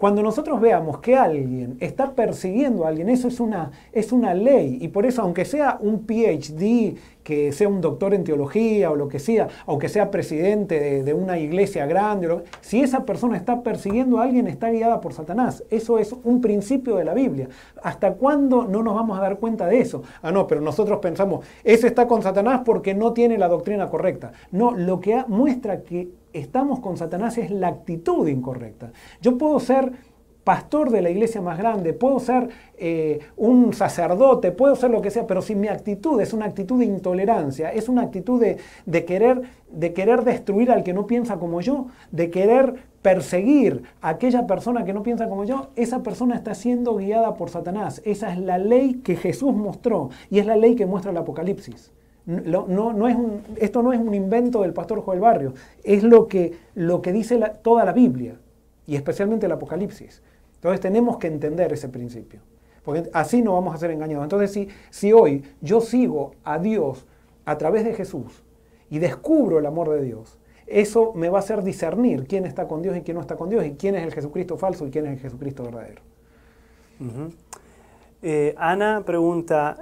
cuando 0.00 0.22
nosotros 0.22 0.58
veamos 0.62 1.00
que 1.00 1.14
alguien 1.14 1.76
está 1.78 2.14
persiguiendo 2.14 2.86
a 2.86 2.88
alguien, 2.88 3.10
eso 3.10 3.28
es 3.28 3.38
una, 3.38 3.70
es 3.92 4.12
una 4.12 4.32
ley. 4.32 4.78
Y 4.80 4.88
por 4.88 5.04
eso, 5.04 5.20
aunque 5.20 5.44
sea 5.44 5.76
un 5.78 6.06
PhD, 6.06 6.96
que 7.22 7.52
sea 7.52 7.68
un 7.68 7.82
doctor 7.82 8.14
en 8.14 8.24
teología 8.24 8.90
o 8.90 8.96
lo 8.96 9.08
que 9.08 9.18
sea, 9.18 9.48
aunque 9.66 9.90
sea 9.90 10.10
presidente 10.10 11.02
de, 11.02 11.12
una 11.12 11.38
iglesia 11.38 11.84
grande, 11.84 12.44
si 12.62 12.80
esa 12.80 13.04
persona 13.04 13.36
está 13.36 13.62
persiguiendo 13.62 14.18
a 14.18 14.22
alguien, 14.22 14.46
está 14.46 14.70
guiada 14.70 15.02
por 15.02 15.12
Satanás. 15.12 15.64
Eso 15.68 15.98
es 15.98 16.14
un 16.24 16.40
principio 16.40 16.96
de 16.96 17.04
la 17.04 17.12
Biblia. 17.12 17.50
¿Hasta 17.82 18.14
cuándo 18.14 18.64
no 18.64 18.82
nos 18.82 18.94
vamos 18.94 19.18
a 19.18 19.20
dar 19.20 19.36
cuenta 19.36 19.66
de 19.66 19.80
eso? 19.80 20.02
Ah, 20.22 20.32
no, 20.32 20.46
pero 20.46 20.62
nosotros 20.62 20.98
pensamos, 21.00 21.44
ese 21.62 21.88
está 21.88 22.08
con 22.08 22.22
Satanás 22.22 22.62
porque 22.64 22.94
no 22.94 23.12
tiene 23.12 23.36
la 23.36 23.48
doctrina 23.48 23.90
correcta. 23.90 24.32
No, 24.50 24.70
lo 24.70 24.98
que 24.98 25.22
muestra 25.28 25.82
que 25.82 26.08
estamos 26.32 26.80
con 26.80 26.96
Satanás 26.96 27.38
es 27.38 27.50
la 27.50 27.68
actitud 27.68 28.26
incorrecta. 28.28 28.92
Yo 29.20 29.38
puedo 29.38 29.60
ser 29.60 29.92
pastor 30.44 30.90
de 30.90 31.02
la 31.02 31.10
iglesia 31.10 31.40
más 31.40 31.58
grande, 31.58 31.92
puedo 31.92 32.18
ser 32.18 32.48
eh, 32.78 33.20
un 33.36 33.72
sacerdote, 33.72 34.52
puedo 34.52 34.74
ser 34.74 34.90
lo 34.90 35.02
que 35.02 35.10
sea, 35.10 35.26
pero 35.26 35.42
si 35.42 35.54
mi 35.54 35.68
actitud 35.68 36.20
es 36.20 36.32
una 36.32 36.46
actitud 36.46 36.78
de 36.78 36.86
intolerancia, 36.86 37.70
es 37.70 37.88
una 37.88 38.02
actitud 38.02 38.40
de, 38.40 39.04
querer, 39.04 39.42
de 39.70 39.92
querer 39.92 40.24
destruir 40.24 40.70
al 40.70 40.82
que 40.82 40.92
no 40.92 41.06
piensa 41.06 41.38
como 41.38 41.60
yo, 41.60 41.86
de 42.10 42.30
querer 42.30 42.74
perseguir 43.02 43.82
a 44.00 44.10
aquella 44.10 44.46
persona 44.46 44.84
que 44.84 44.92
no 44.92 45.02
piensa 45.02 45.28
como 45.28 45.44
yo, 45.44 45.70
esa 45.76 46.02
persona 46.02 46.36
está 46.36 46.54
siendo 46.54 46.96
guiada 46.96 47.34
por 47.34 47.50
Satanás. 47.50 48.02
Esa 48.04 48.32
es 48.32 48.38
la 48.38 48.58
ley 48.58 48.94
que 49.04 49.16
Jesús 49.16 49.54
mostró 49.54 50.10
y 50.30 50.38
es 50.38 50.46
la 50.46 50.56
ley 50.56 50.74
que 50.74 50.86
muestra 50.86 51.10
el 51.10 51.16
Apocalipsis. 51.18 51.92
No, 52.30 52.66
no, 52.68 53.08
es 53.08 53.16
esto 53.56 53.82
no 53.82 53.92
es 53.92 53.98
un 53.98 54.14
invento 54.14 54.62
del 54.62 54.72
pastor 54.72 55.02
Joel 55.02 55.18
Barrio, 55.18 55.54
es 55.82 56.04
lo 56.04 56.28
que, 56.28 56.54
lo 56.74 57.02
que 57.02 57.12
dice 57.12 57.40
toda 57.62 57.84
la 57.84 57.92
Biblia 57.92 58.38
y 58.86 58.94
especialmente 58.94 59.46
el 59.46 59.52
Apocalipsis. 59.52 60.22
Entonces 60.54 60.80
tenemos 60.80 61.18
que 61.18 61.26
entender 61.26 61.72
ese 61.72 61.88
principio, 61.88 62.40
porque 62.84 63.10
así 63.12 63.42
no 63.42 63.54
vamos 63.54 63.74
a 63.74 63.78
ser 63.78 63.90
engañados. 63.90 64.24
Entonces 64.24 64.52
si, 64.52 64.68
si 64.90 65.12
hoy 65.12 65.42
yo 65.60 65.80
sigo 65.80 66.32
a 66.44 66.58
Dios 66.58 67.04
a 67.44 67.58
través 67.58 67.84
de 67.84 67.94
Jesús 67.94 68.44
y 68.90 69.00
descubro 69.00 69.58
el 69.58 69.66
amor 69.66 69.90
de 69.90 70.02
Dios, 70.02 70.38
eso 70.68 71.12
me 71.14 71.28
va 71.30 71.38
a 71.38 71.40
hacer 71.40 71.64
discernir 71.64 72.28
quién 72.28 72.46
está 72.46 72.68
con 72.68 72.80
Dios 72.80 72.96
y 72.96 73.00
quién 73.00 73.16
no 73.16 73.20
está 73.22 73.34
con 73.34 73.48
Dios, 73.48 73.66
y 73.66 73.72
quién 73.72 73.96
es 73.96 74.04
el 74.04 74.12
Jesucristo 74.12 74.56
falso 74.56 74.86
y 74.86 74.90
quién 74.90 75.06
es 75.06 75.14
el 75.14 75.18
Jesucristo 75.18 75.64
verdadero. 75.64 76.00
Eh, 78.22 78.54
Ana 78.56 79.02
pregunta, 79.04 79.78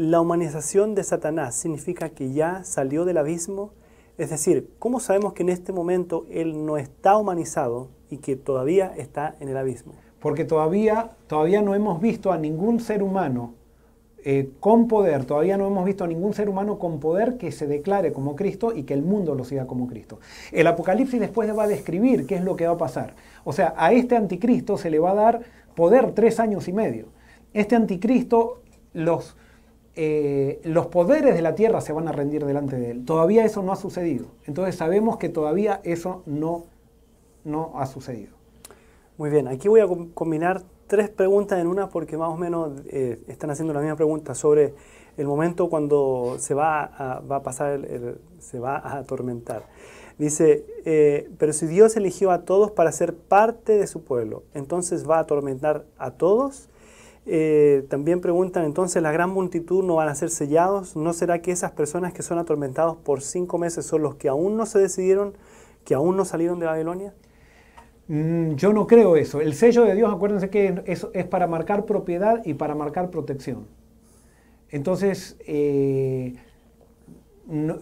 ¿la 0.00 0.20
humanización 0.20 0.94
de 0.94 1.04
Satanás 1.04 1.54
significa 1.54 2.10
que 2.10 2.32
ya 2.32 2.64
salió 2.64 3.04
del 3.04 3.18
abismo? 3.18 3.72
Es 4.18 4.30
decir, 4.30 4.70
¿cómo 4.78 5.00
sabemos 5.00 5.32
que 5.32 5.42
en 5.42 5.48
este 5.48 5.72
momento 5.72 6.26
él 6.30 6.64
no 6.66 6.76
está 6.76 7.16
humanizado, 7.16 7.88
y 8.10 8.18
que 8.18 8.36
todavía 8.36 8.92
está 8.96 9.36
en 9.40 9.48
el 9.48 9.56
abismo. 9.56 9.94
Porque 10.18 10.44
todavía, 10.44 11.12
todavía 11.28 11.62
no 11.62 11.74
hemos 11.74 12.00
visto 12.00 12.32
a 12.32 12.38
ningún 12.38 12.80
ser 12.80 13.02
humano 13.02 13.54
eh, 14.22 14.50
con 14.60 14.86
poder, 14.86 15.24
todavía 15.24 15.56
no 15.56 15.66
hemos 15.66 15.84
visto 15.86 16.04
a 16.04 16.06
ningún 16.06 16.34
ser 16.34 16.50
humano 16.50 16.78
con 16.78 17.00
poder 17.00 17.38
que 17.38 17.52
se 17.52 17.66
declare 17.66 18.12
como 18.12 18.36
Cristo 18.36 18.74
y 18.74 18.82
que 18.82 18.92
el 18.92 19.02
mundo 19.02 19.34
lo 19.34 19.44
siga 19.44 19.66
como 19.66 19.86
Cristo. 19.86 20.18
El 20.52 20.66
Apocalipsis 20.66 21.18
después 21.18 21.56
va 21.56 21.62
a 21.62 21.68
describir 21.68 22.26
qué 22.26 22.34
es 22.34 22.44
lo 22.44 22.54
que 22.54 22.66
va 22.66 22.74
a 22.74 22.78
pasar. 22.78 23.14
O 23.44 23.54
sea, 23.54 23.72
a 23.78 23.92
este 23.92 24.16
anticristo 24.16 24.76
se 24.76 24.90
le 24.90 24.98
va 24.98 25.12
a 25.12 25.14
dar 25.14 25.40
poder 25.74 26.12
tres 26.12 26.38
años 26.38 26.68
y 26.68 26.74
medio. 26.74 27.06
Este 27.54 27.76
anticristo, 27.76 28.60
los, 28.92 29.36
eh, 30.02 30.60
los 30.64 30.86
poderes 30.86 31.34
de 31.34 31.42
la 31.42 31.54
tierra 31.54 31.82
se 31.82 31.92
van 31.92 32.08
a 32.08 32.12
rendir 32.12 32.46
delante 32.46 32.76
de 32.76 32.90
él. 32.90 33.04
Todavía 33.04 33.44
eso 33.44 33.62
no 33.62 33.70
ha 33.70 33.76
sucedido. 33.76 34.28
Entonces 34.46 34.74
sabemos 34.74 35.18
que 35.18 35.28
todavía 35.28 35.82
eso 35.84 36.22
no 36.24 36.64
no 37.44 37.72
ha 37.74 37.84
sucedido. 37.84 38.32
Muy 39.18 39.28
bien, 39.28 39.46
aquí 39.46 39.68
voy 39.68 39.80
a 39.80 39.86
combinar 40.14 40.62
tres 40.86 41.10
preguntas 41.10 41.58
en 41.58 41.66
una 41.66 41.90
porque 41.90 42.16
más 42.16 42.30
o 42.30 42.38
menos 42.38 42.80
eh, 42.88 43.20
están 43.28 43.50
haciendo 43.50 43.74
la 43.74 43.80
misma 43.80 43.96
pregunta 43.96 44.34
sobre 44.34 44.72
el 45.18 45.26
momento 45.26 45.68
cuando 45.68 46.36
se 46.38 46.54
va 46.54 46.82
a, 46.82 47.20
va 47.20 47.36
a 47.36 47.42
pasar, 47.42 47.86
se 48.38 48.58
va 48.58 48.78
a 48.78 49.00
atormentar. 49.00 49.64
Dice, 50.16 50.64
eh, 50.86 51.28
pero 51.36 51.52
si 51.52 51.66
Dios 51.66 51.94
eligió 51.98 52.30
a 52.30 52.46
todos 52.46 52.70
para 52.70 52.90
ser 52.90 53.14
parte 53.14 53.76
de 53.76 53.86
su 53.86 54.02
pueblo, 54.02 54.44
entonces 54.54 55.06
va 55.08 55.18
a 55.18 55.20
atormentar 55.20 55.84
a 55.98 56.12
todos. 56.12 56.69
Eh, 57.32 57.86
también 57.88 58.20
preguntan, 58.20 58.64
entonces 58.64 59.00
la 59.00 59.12
gran 59.12 59.30
multitud 59.30 59.84
no 59.84 59.94
van 59.94 60.08
a 60.08 60.16
ser 60.16 60.30
sellados. 60.30 60.96
¿No 60.96 61.12
será 61.12 61.40
que 61.40 61.52
esas 61.52 61.70
personas 61.70 62.12
que 62.12 62.24
son 62.24 62.40
atormentados 62.40 62.96
por 62.96 63.22
cinco 63.22 63.56
meses 63.56 63.86
son 63.86 64.02
los 64.02 64.16
que 64.16 64.28
aún 64.28 64.56
no 64.56 64.66
se 64.66 64.80
decidieron, 64.80 65.34
que 65.84 65.94
aún 65.94 66.16
no 66.16 66.24
salieron 66.24 66.58
de 66.58 66.66
Babilonia? 66.66 67.14
Mm, 68.08 68.54
yo 68.56 68.72
no 68.72 68.88
creo 68.88 69.14
eso. 69.14 69.40
El 69.40 69.54
sello 69.54 69.84
de 69.84 69.94
Dios, 69.94 70.12
acuérdense 70.12 70.50
que 70.50 70.82
es, 70.86 71.06
es 71.12 71.24
para 71.26 71.46
marcar 71.46 71.86
propiedad 71.86 72.44
y 72.44 72.54
para 72.54 72.74
marcar 72.74 73.10
protección. 73.10 73.68
Entonces, 74.68 75.36
eh, 75.46 76.34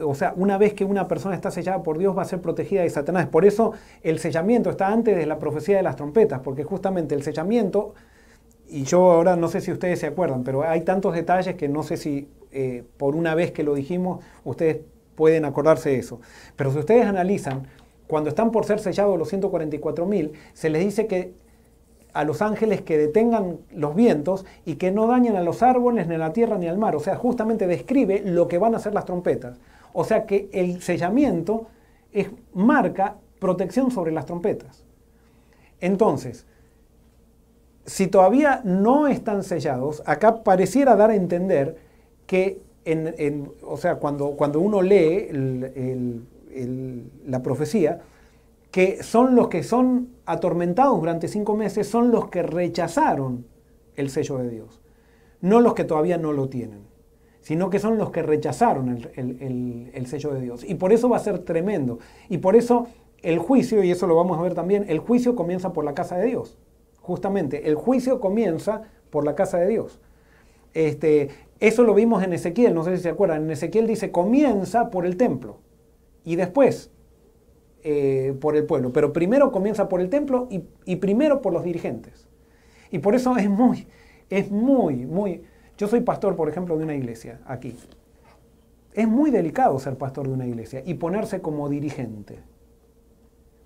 o 0.05 0.15
sea, 0.15 0.35
una 0.37 0.59
vez 0.59 0.75
que 0.75 0.85
una 0.85 1.09
persona 1.09 1.35
está 1.35 1.51
sellada 1.51 1.83
por 1.83 1.97
Dios 1.97 2.15
va 2.15 2.21
a 2.21 2.27
ser 2.27 2.43
protegida 2.43 2.83
de 2.83 2.91
Satanás. 2.91 3.29
Por 3.29 3.47
eso 3.47 3.73
el 4.03 4.19
sellamiento 4.19 4.69
está 4.69 4.89
antes 4.89 5.17
de 5.17 5.25
la 5.25 5.39
profecía 5.39 5.79
de 5.79 5.83
las 5.83 5.97
trompetas, 5.97 6.41
porque 6.41 6.65
justamente 6.65 7.15
el 7.15 7.23
sellamiento, 7.23 7.95
y 8.69 8.85
yo 8.85 9.11
ahora 9.11 9.37
no 9.37 9.49
sé 9.49 9.61
si 9.61 9.73
ustedes 9.73 10.01
se 10.01 10.07
acuerdan, 10.07 10.45
pero 10.45 10.63
hay 10.63 10.83
tantos 10.83 11.15
detalles 11.15 11.57
que 11.57 11.69
no 11.69 11.83
sé 11.83 11.97
si 11.97 12.29
eh, 12.53 12.85
por 12.97 13.15
una 13.15 13.35
vez 13.35 13.53
que 13.53 13.63
lo 13.63 13.75
dijimos 13.75 14.25
ustedes 14.45 14.81
pueden 15.15 15.45
acordarse 15.45 15.91
de 15.91 15.99
eso. 15.99 16.21
Pero 16.57 16.73
si 16.73 16.79
ustedes 16.79 17.07
analizan, 17.07 17.67
cuando 18.07 18.31
están 18.31 18.53
por 18.53 18.65
ser 18.65 18.79
sellados 18.79 19.19
los 19.19 19.33
144.000, 19.33 20.33
se 20.55 20.71
les 20.71 20.85
dice 20.85 21.07
que 21.07 21.33
a 22.13 22.25
los 22.25 22.41
ángeles 22.41 22.81
que 22.83 22.97
detengan 22.97 23.59
los 23.71 23.95
vientos 23.95 24.47
y 24.65 24.77
que 24.77 24.91
no 24.91 25.07
dañen 25.07 25.37
a 25.37 25.43
los 25.43 25.63
árboles, 25.63 26.07
ni 26.07 26.15
a 26.15 26.19
la 26.19 26.33
tierra, 26.33 26.59
ni 26.59 26.67
al 26.67 26.79
mar. 26.79 26.97
O 26.97 27.01
sea, 27.01 27.17
justamente 27.17 27.67
describe 27.67 28.23
lo 28.25 28.49
que 28.49 28.59
van 28.59 28.75
a 28.75 28.79
hacer 28.79 28.95
las 28.95 29.05
trompetas. 29.05 29.59
O 29.93 30.05
sea 30.05 30.25
que 30.25 30.49
el 30.53 30.81
sellamiento 30.83 31.67
es, 32.13 32.31
marca 32.55 33.17
protección 33.39 33.91
sobre 33.91 34.13
las 34.13 34.27
trompetas. 34.27 34.85
Entonces, 35.81 36.47
si 37.89 38.07
todavía 38.07 38.61
no 38.65 39.09
están 39.09 39.43
sellados, 39.43 40.03
acá 40.05 40.45
pareciera 40.45 40.95
dar 40.95 41.11
a 41.11 41.15
entender 41.15 41.77
que, 42.27 42.61
o 43.63 43.77
sea, 43.79 43.97
cuando, 43.97 44.33
cuando 44.33 44.61
uno 44.61 44.83
lee 44.83 45.29
la 47.27 47.43
profecía, 47.43 48.01
que 48.71 49.03
son 49.03 49.35
los 49.35 49.49
que 49.49 49.63
son 49.63 50.11
atormentados 50.27 51.01
durante 51.01 51.29
cinco 51.29 51.57
meses, 51.57 51.89
son 51.89 52.11
los 52.11 52.29
que 52.29 52.43
rechazaron 52.43 53.47
el 53.97 54.11
sello 54.11 54.37
de 54.37 54.51
Dios, 54.51 54.83
no 55.41 55.61
los 55.61 55.73
que 55.73 55.85
todavía 55.85 56.19
no 56.19 56.35
lo 56.35 56.51
tienen, 56.51 56.81
sino 57.41 57.71
que 57.71 57.79
son 57.79 57.97
los 57.97 58.11
que 58.11 58.23
rechazaron 58.23 59.09
el, 59.17 60.07
sello 60.07 60.35
de 60.35 60.43
Dios. 60.43 60.63
Y 60.63 60.75
por 60.75 60.93
eso 60.93 61.09
va 61.09 61.17
a 61.17 61.21
ser 61.21 61.39
tremendo. 61.39 62.01
Y 62.29 62.39
por 62.39 62.55
eso 62.55 62.89
el 63.23 63.39
juicio, 63.39 63.83
y 63.83 63.91
eso 63.91 64.07
lo 64.07 64.15
vamos 64.15 64.39
a 64.39 64.43
ver 64.43 64.53
también, 64.53 64.85
el 64.89 64.99
juicio 64.99 65.35
comienza 65.35 65.73
por 65.73 65.87
la 65.87 65.95
casa 65.95 66.19
de 66.19 66.27
Dios. 66.27 66.59
Justamente, 67.09 67.71
el 67.71 67.75
juicio 67.75 68.21
comienza 68.21 68.83
por 69.09 69.25
la 69.25 69.35
casa 69.35 69.57
de 69.57 69.67
Dios. 69.67 69.99
Este, 70.75 71.31
eso 71.59 71.83
lo 71.83 71.95
vimos 71.95 72.23
en 72.23 72.35
Ezequiel, 72.35 72.75
no 72.75 72.85
sé 72.85 72.99
si 72.99 73.03
se 73.03 73.09
acuerdan. 73.09 73.45
En 73.45 73.51
Ezequiel 73.51 73.87
dice, 73.87 74.11
comienza 74.11 74.91
por 74.91 75.07
el 75.07 75.17
templo. 75.17 75.57
Y 76.23 76.37
después 76.37 76.91
eh, 77.83 78.37
por 78.43 78.57
el 78.57 78.67
pueblo, 78.67 78.93
pero 78.93 79.15
primero 79.15 79.51
comienza 79.53 79.89
por 79.89 80.03
el 80.03 80.11
templo 80.11 80.49
y, 80.51 80.97
primero 80.97 81.41
por 81.41 81.55
los 81.55 81.65
dirigentes. 81.65 82.29
Y 82.91 82.99
por 82.99 83.15
eso 83.15 83.39
es 83.39 83.49
muy, 83.49 83.87
es 84.29 84.51
muy, 84.51 85.07
muy... 85.07 85.45
Yo 85.79 85.89
soy 85.89 86.03
pastor, 86.03 86.37
por 86.37 86.51
ejemplo, 86.51 86.77
de 86.77 86.85
una 86.85 86.95
iglesia 86.95 87.41
aquí. 87.47 87.75
Es 88.93 89.09
muy 89.09 89.31
delicado 89.31 89.79
ser 89.79 89.97
pastor 89.97 90.29
de 90.29 90.35
una 90.35 90.47
iglesia 90.47 90.83
y 90.85 90.93
ponerse 90.93 91.41
como 91.41 91.71
dirigente. 91.71 92.41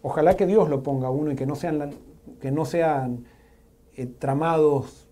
Ojalá 0.01 0.37
que 0.37 0.47
Dios 0.47 0.69
lo 0.69 0.85
ponga 0.85 1.09
a 1.09 1.11
uno 1.11 1.33
y 1.33 1.35
que 1.35 1.45
no 1.45 1.57
sean, 1.57 1.93
que 2.41 2.51
no 2.51 2.65
sean 2.65 3.25
eh, 3.95 4.07
tramados 4.07 5.09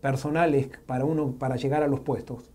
personales 0.00 0.68
para 0.86 1.04
uno 1.04 1.32
para 1.38 1.56
llegar 1.56 1.82
a 1.82 1.88
los 1.88 2.00
puestos. 2.00 2.50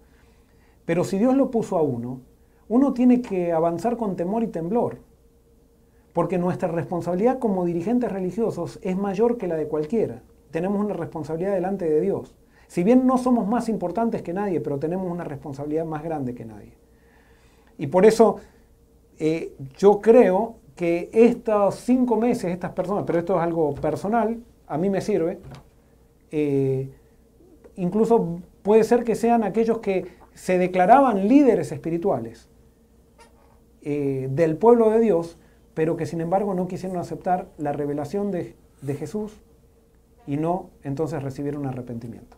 Pero 0.86 1.04
si 1.04 1.18
Dios 1.18 1.36
lo 1.36 1.52
puso 1.52 1.78
a 1.78 1.82
uno, 1.82 2.22
uno 2.68 2.94
tiene 2.94 3.22
que 3.22 3.52
avanzar 3.52 3.98
con 3.98 4.16
temor 4.16 4.44
y 4.44 4.48
temblor. 4.48 5.00
Porque 6.14 6.38
nuestra 6.38 6.68
responsabilidad 6.70 7.40
como 7.40 7.66
dirigentes 7.66 8.12
religiosos 8.12 8.80
es 8.82 8.98
mayor 8.98 9.38
que 9.38 9.48
la 9.48 9.56
de 9.56 9.68
cualquiera. 9.68 10.22
Tenemos 10.52 10.84
una 10.84 10.94
responsabilidad 10.94 11.54
delante 11.54 11.90
de 11.90 12.02
Dios. 12.02 12.36
Si 12.68 12.84
bien 12.84 13.08
no 13.08 13.18
somos 13.18 13.48
más 13.48 13.68
importantes 13.68 14.22
que 14.22 14.34
nadie, 14.34 14.62
pero 14.62 14.78
tenemos 14.78 15.12
una 15.12 15.24
responsabilidad 15.24 15.86
más 15.86 16.04
grande 16.04 16.36
que 16.36 16.46
nadie. 16.46 16.74
Y 17.80 17.88
por 17.88 18.06
eso 18.06 18.38
eh, 19.18 19.56
yo 19.78 20.02
creo 20.02 20.59
que 20.80 21.10
estos 21.12 21.76
cinco 21.76 22.16
meses, 22.16 22.54
estas 22.54 22.72
personas, 22.72 23.04
pero 23.06 23.20
esto 23.20 23.36
es 23.36 23.44
algo 23.44 23.76
personal, 23.76 24.40
a 24.66 24.78
mí 24.78 24.90
me 24.90 25.02
sirve, 25.02 25.38
eh, 26.32 26.90
incluso 27.76 28.40
puede 28.62 28.86
ser 28.86 29.04
que 29.04 29.16
sean 29.16 29.44
aquellos 29.44 29.80
que 29.80 30.08
se 30.34 30.58
declaraban 30.58 31.28
líderes 31.28 31.74
espirituales 31.74 32.48
eh, 33.82 34.30
del 34.32 34.56
pueblo 34.56 34.90
de 34.90 35.02
Dios, 35.02 35.38
pero 35.74 35.98
que 35.98 36.06
sin 36.06 36.22
embargo 36.22 36.54
no 36.54 36.70
quisieron 36.70 36.98
aceptar 36.98 37.50
la 37.58 37.74
revelación 37.74 38.32
de, 38.32 38.56
Jesús 38.98 39.34
y 40.28 40.38
no 40.38 40.70
entonces 40.84 41.22
recibieron 41.22 41.66
arrepentimiento. 41.66 42.38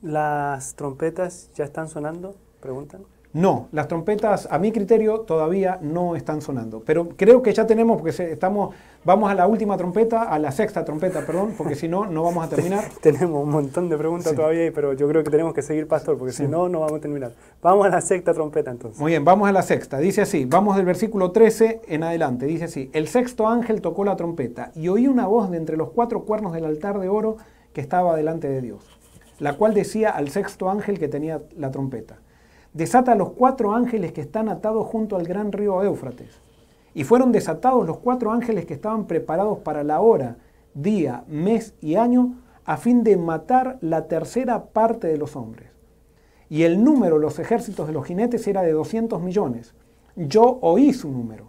¿Las 0.00 0.74
trompetas 0.74 1.50
ya 1.54 1.64
están 1.64 1.86
sonando? 1.86 2.34
Preguntan. 2.62 3.02
No, 3.32 3.68
las 3.70 3.86
trompetas 3.86 4.48
a 4.50 4.58
mi 4.58 4.72
criterio 4.72 5.20
todavía 5.20 5.78
no 5.80 6.16
están 6.16 6.42
sonando, 6.42 6.82
pero 6.84 7.10
creo 7.10 7.42
que 7.42 7.52
ya 7.52 7.64
tenemos, 7.64 8.00
porque 8.02 8.32
estamos, 8.32 8.74
vamos 9.04 9.30
a 9.30 9.36
la 9.36 9.46
última 9.46 9.76
trompeta, 9.76 10.24
a 10.24 10.36
la 10.40 10.50
sexta 10.50 10.84
trompeta, 10.84 11.24
perdón, 11.24 11.54
porque 11.56 11.76
si 11.76 11.86
no, 11.86 12.06
no 12.06 12.24
vamos 12.24 12.44
a 12.44 12.48
terminar. 12.56 12.86
tenemos 13.00 13.44
un 13.44 13.50
montón 13.50 13.88
de 13.88 13.96
preguntas 13.96 14.34
todavía, 14.34 14.72
pero 14.74 14.94
yo 14.94 15.06
creo 15.06 15.22
que 15.22 15.30
tenemos 15.30 15.54
que 15.54 15.62
seguir, 15.62 15.86
pastor, 15.86 16.18
porque 16.18 16.32
si 16.32 16.48
no, 16.48 16.68
no 16.68 16.80
vamos 16.80 16.98
a 16.98 17.00
terminar. 17.00 17.32
Vamos 17.62 17.86
a 17.86 17.88
la 17.88 18.00
sexta 18.00 18.34
trompeta 18.34 18.72
entonces. 18.72 19.00
Muy 19.00 19.12
bien, 19.12 19.24
vamos 19.24 19.48
a 19.48 19.52
la 19.52 19.62
sexta. 19.62 19.98
Dice 19.98 20.22
así, 20.22 20.44
vamos 20.44 20.74
del 20.74 20.86
versículo 20.86 21.30
13 21.30 21.82
en 21.86 22.02
adelante, 22.02 22.46
dice 22.46 22.64
así, 22.64 22.90
el 22.92 23.06
sexto 23.06 23.46
ángel 23.46 23.80
tocó 23.80 24.02
la 24.02 24.16
trompeta 24.16 24.72
y 24.74 24.88
oí 24.88 25.06
una 25.06 25.28
voz 25.28 25.52
de 25.52 25.56
entre 25.56 25.76
los 25.76 25.90
cuatro 25.90 26.24
cuernos 26.24 26.52
del 26.52 26.64
altar 26.64 26.98
de 26.98 27.08
oro 27.08 27.36
que 27.72 27.80
estaba 27.80 28.16
delante 28.16 28.48
de 28.48 28.60
Dios, 28.60 28.84
la 29.38 29.56
cual 29.56 29.72
decía 29.72 30.10
al 30.10 30.30
sexto 30.30 30.68
ángel 30.68 30.98
que 30.98 31.06
tenía 31.06 31.42
la 31.56 31.70
trompeta 31.70 32.16
desata 32.72 33.12
a 33.12 33.16
los 33.16 33.30
cuatro 33.30 33.72
ángeles 33.72 34.12
que 34.12 34.20
están 34.20 34.48
atados 34.48 34.86
junto 34.86 35.16
al 35.16 35.26
gran 35.26 35.52
río 35.52 35.82
Éufrates. 35.82 36.40
Y 36.94 37.04
fueron 37.04 37.32
desatados 37.32 37.86
los 37.86 37.98
cuatro 37.98 38.32
ángeles 38.32 38.66
que 38.66 38.74
estaban 38.74 39.06
preparados 39.06 39.58
para 39.58 39.84
la 39.84 40.00
hora, 40.00 40.36
día, 40.74 41.24
mes 41.28 41.74
y 41.80 41.96
año, 41.96 42.36
a 42.64 42.76
fin 42.76 43.02
de 43.02 43.16
matar 43.16 43.78
la 43.80 44.06
tercera 44.06 44.66
parte 44.66 45.08
de 45.08 45.18
los 45.18 45.36
hombres. 45.36 45.70
Y 46.48 46.64
el 46.64 46.82
número 46.82 47.18
los 47.18 47.38
ejércitos 47.38 47.86
de 47.86 47.92
los 47.92 48.06
jinetes 48.06 48.46
era 48.46 48.62
de 48.62 48.72
200 48.72 49.22
millones. 49.22 49.74
Yo 50.16 50.58
oí 50.60 50.92
su 50.92 51.10
número. 51.10 51.48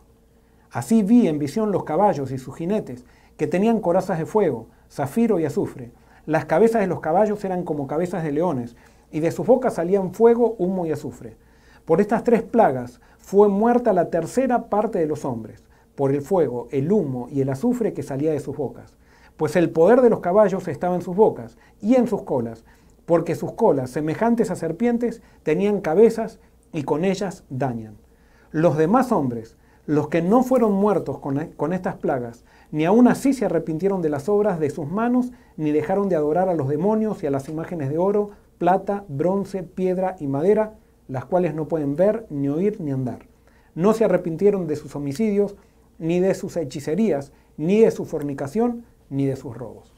Así 0.71 1.03
vi 1.03 1.27
en 1.27 1.39
visión 1.39 1.71
los 1.71 1.83
caballos 1.83 2.31
y 2.31 2.37
sus 2.37 2.55
jinetes, 2.55 3.03
que 3.35 3.47
tenían 3.47 3.81
corazas 3.81 4.19
de 4.19 4.25
fuego, 4.25 4.67
zafiro 4.89 5.39
y 5.39 5.45
azufre. 5.45 5.91
Las 6.25 6.45
cabezas 6.45 6.81
de 6.81 6.87
los 6.87 6.99
caballos 6.99 7.43
eran 7.43 7.63
como 7.63 7.87
cabezas 7.87 8.23
de 8.23 8.31
leones, 8.31 8.75
y 9.11 9.19
de 9.19 9.31
sus 9.31 9.45
bocas 9.45 9.75
salían 9.75 10.13
fuego, 10.13 10.55
humo 10.57 10.85
y 10.85 10.91
azufre. 10.91 11.35
Por 11.85 12.01
estas 12.01 12.23
tres 12.23 12.43
plagas 12.43 13.01
fue 13.17 13.47
muerta 13.49 13.93
la 13.93 14.09
tercera 14.09 14.69
parte 14.69 14.99
de 14.99 15.07
los 15.07 15.25
hombres, 15.25 15.63
por 15.95 16.11
el 16.11 16.21
fuego, 16.21 16.67
el 16.71 16.91
humo 16.91 17.27
y 17.29 17.41
el 17.41 17.49
azufre 17.49 17.93
que 17.93 18.03
salía 18.03 18.31
de 18.31 18.39
sus 18.39 18.55
bocas. 18.55 18.95
Pues 19.37 19.55
el 19.55 19.69
poder 19.69 20.01
de 20.01 20.09
los 20.09 20.19
caballos 20.19 20.67
estaba 20.67 20.95
en 20.95 21.01
sus 21.01 21.15
bocas 21.15 21.57
y 21.81 21.95
en 21.95 22.07
sus 22.07 22.23
colas, 22.23 22.63
porque 23.05 23.35
sus 23.35 23.53
colas, 23.53 23.89
semejantes 23.89 24.51
a 24.51 24.55
serpientes, 24.55 25.21
tenían 25.43 25.81
cabezas 25.81 26.39
y 26.71 26.83
con 26.83 27.03
ellas 27.03 27.43
dañan. 27.49 27.97
Los 28.51 28.77
demás 28.77 29.11
hombres, 29.11 29.57
los 29.85 30.07
que 30.09 30.21
no 30.21 30.43
fueron 30.43 30.73
muertos 30.73 31.19
con, 31.19 31.47
con 31.57 31.73
estas 31.73 31.95
plagas, 31.95 32.45
ni 32.71 32.85
aun 32.85 33.07
así 33.07 33.33
se 33.33 33.45
arrepintieron 33.45 34.01
de 34.01 34.09
las 34.09 34.29
obras 34.29 34.59
de 34.59 34.69
sus 34.69 34.87
manos, 34.87 35.31
ni 35.57 35.71
dejaron 35.71 36.07
de 36.07 36.15
adorar 36.15 36.47
a 36.47 36.53
los 36.53 36.69
demonios 36.69 37.23
y 37.23 37.27
a 37.27 37.31
las 37.31 37.49
imágenes 37.49 37.89
de 37.89 37.97
oro, 37.97 38.31
plata, 38.61 39.05
bronce, 39.07 39.63
piedra 39.63 40.15
y 40.19 40.27
madera, 40.27 40.75
las 41.07 41.25
cuales 41.25 41.55
no 41.55 41.67
pueden 41.67 41.95
ver, 41.95 42.27
ni 42.29 42.47
oír, 42.47 42.79
ni 42.79 42.91
andar. 42.91 43.25
No 43.73 43.91
se 43.93 44.05
arrepintieron 44.05 44.67
de 44.67 44.75
sus 44.75 44.95
homicidios, 44.95 45.55
ni 45.97 46.19
de 46.19 46.35
sus 46.35 46.55
hechicerías, 46.57 47.31
ni 47.57 47.79
de 47.79 47.89
su 47.89 48.05
fornicación, 48.05 48.85
ni 49.09 49.25
de 49.25 49.35
sus 49.35 49.57
robos. 49.57 49.91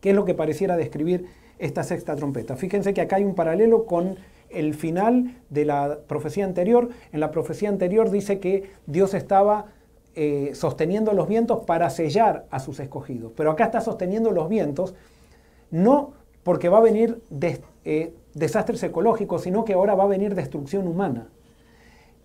¿Qué 0.00 0.10
es 0.10 0.16
lo 0.16 0.24
que 0.24 0.32
pareciera 0.32 0.78
describir 0.78 1.26
esta 1.58 1.82
sexta 1.82 2.16
trompeta? 2.16 2.56
Fíjense 2.56 2.94
que 2.94 3.02
acá 3.02 3.16
hay 3.16 3.24
un 3.24 3.34
paralelo 3.34 3.84
con 3.84 4.16
el 4.48 4.72
final 4.72 5.42
de 5.50 5.66
la 5.66 5.98
profecía 6.08 6.46
anterior. 6.46 6.88
En 7.12 7.20
la 7.20 7.32
profecía 7.32 7.68
anterior 7.68 8.10
dice 8.10 8.40
que 8.40 8.70
Dios 8.86 9.12
estaba 9.12 9.66
eh, 10.14 10.52
sosteniendo 10.54 11.12
los 11.12 11.28
vientos 11.28 11.66
para 11.66 11.90
sellar 11.90 12.46
a 12.50 12.60
sus 12.60 12.80
escogidos. 12.80 13.34
Pero 13.36 13.50
acá 13.50 13.64
está 13.64 13.82
sosteniendo 13.82 14.30
los 14.30 14.48
vientos 14.48 14.94
no 15.70 16.23
porque 16.44 16.68
va 16.68 16.78
a 16.78 16.82
venir 16.82 17.20
eh, 17.84 18.14
desastres 18.34 18.82
ecológicos, 18.84 19.42
sino 19.42 19.64
que 19.64 19.72
ahora 19.72 19.94
va 19.94 20.04
a 20.04 20.08
venir 20.08 20.34
destrucción 20.34 20.86
humana. 20.86 21.28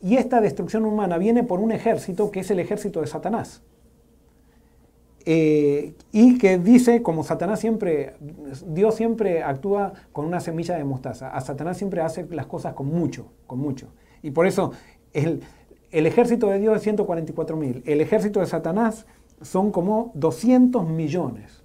Y 0.01 0.17
esta 0.17 0.39
destrucción 0.39 0.85
humana 0.85 1.17
viene 1.17 1.43
por 1.43 1.59
un 1.59 1.71
ejército 1.71 2.29
que 2.29 2.41
es 2.41 2.51
el 2.51 2.59
ejército 2.59 3.01
de 3.01 3.07
Satanás. 3.07 3.61
Eh, 5.25 5.93
y 6.11 6.37
que 6.37 6.57
dice, 6.57 7.01
como 7.01 7.23
Satanás 7.23 7.59
siempre, 7.59 8.13
Dios 8.67 8.95
siempre 8.95 9.43
actúa 9.43 9.93
con 10.11 10.25
una 10.25 10.39
semilla 10.39 10.77
de 10.77 10.83
mostaza. 10.83 11.29
A 11.29 11.41
Satanás 11.41 11.77
siempre 11.77 12.01
hace 12.01 12.25
las 12.29 12.45
cosas 12.45 12.73
con 12.73 12.87
mucho, 12.87 13.27
con 13.45 13.59
mucho. 13.59 13.87
Y 14.21 14.31
por 14.31 14.47
eso 14.47 14.71
el, 15.13 15.41
el 15.91 16.05
ejército 16.05 16.47
de 16.47 16.59
Dios 16.59 16.77
es 16.77 16.83
144 16.83 17.57
mil. 17.57 17.83
El 17.85 18.01
ejército 18.01 18.39
de 18.39 18.45
Satanás 18.45 19.05
son 19.41 19.71
como 19.71 20.11
200 20.15 20.87
millones. 20.87 21.58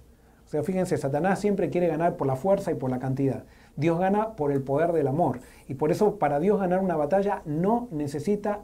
Sea, 0.55 0.63
fíjense, 0.63 0.95
Satanás 0.95 1.39
siempre 1.39 1.69
quiere 1.69 1.87
ganar 1.87 2.15
por 2.15 2.27
la 2.27 2.37
fuerza 2.37 2.71
y 2.71 2.75
por 2.75 2.89
la 2.89 2.97
cantidad. 2.99 3.43
Dios 3.75 3.99
gana 3.99 4.37
por 4.37 4.53
el 4.53 4.61
poder 4.61 4.93
del 4.93 5.07
amor. 5.07 5.41
Y 5.67 5.73
por 5.73 5.91
eso 5.91 6.17
para 6.17 6.39
Dios 6.39 6.61
ganar 6.61 6.79
una 6.79 6.95
batalla 6.95 7.41
no 7.43 7.89
necesita 7.91 8.61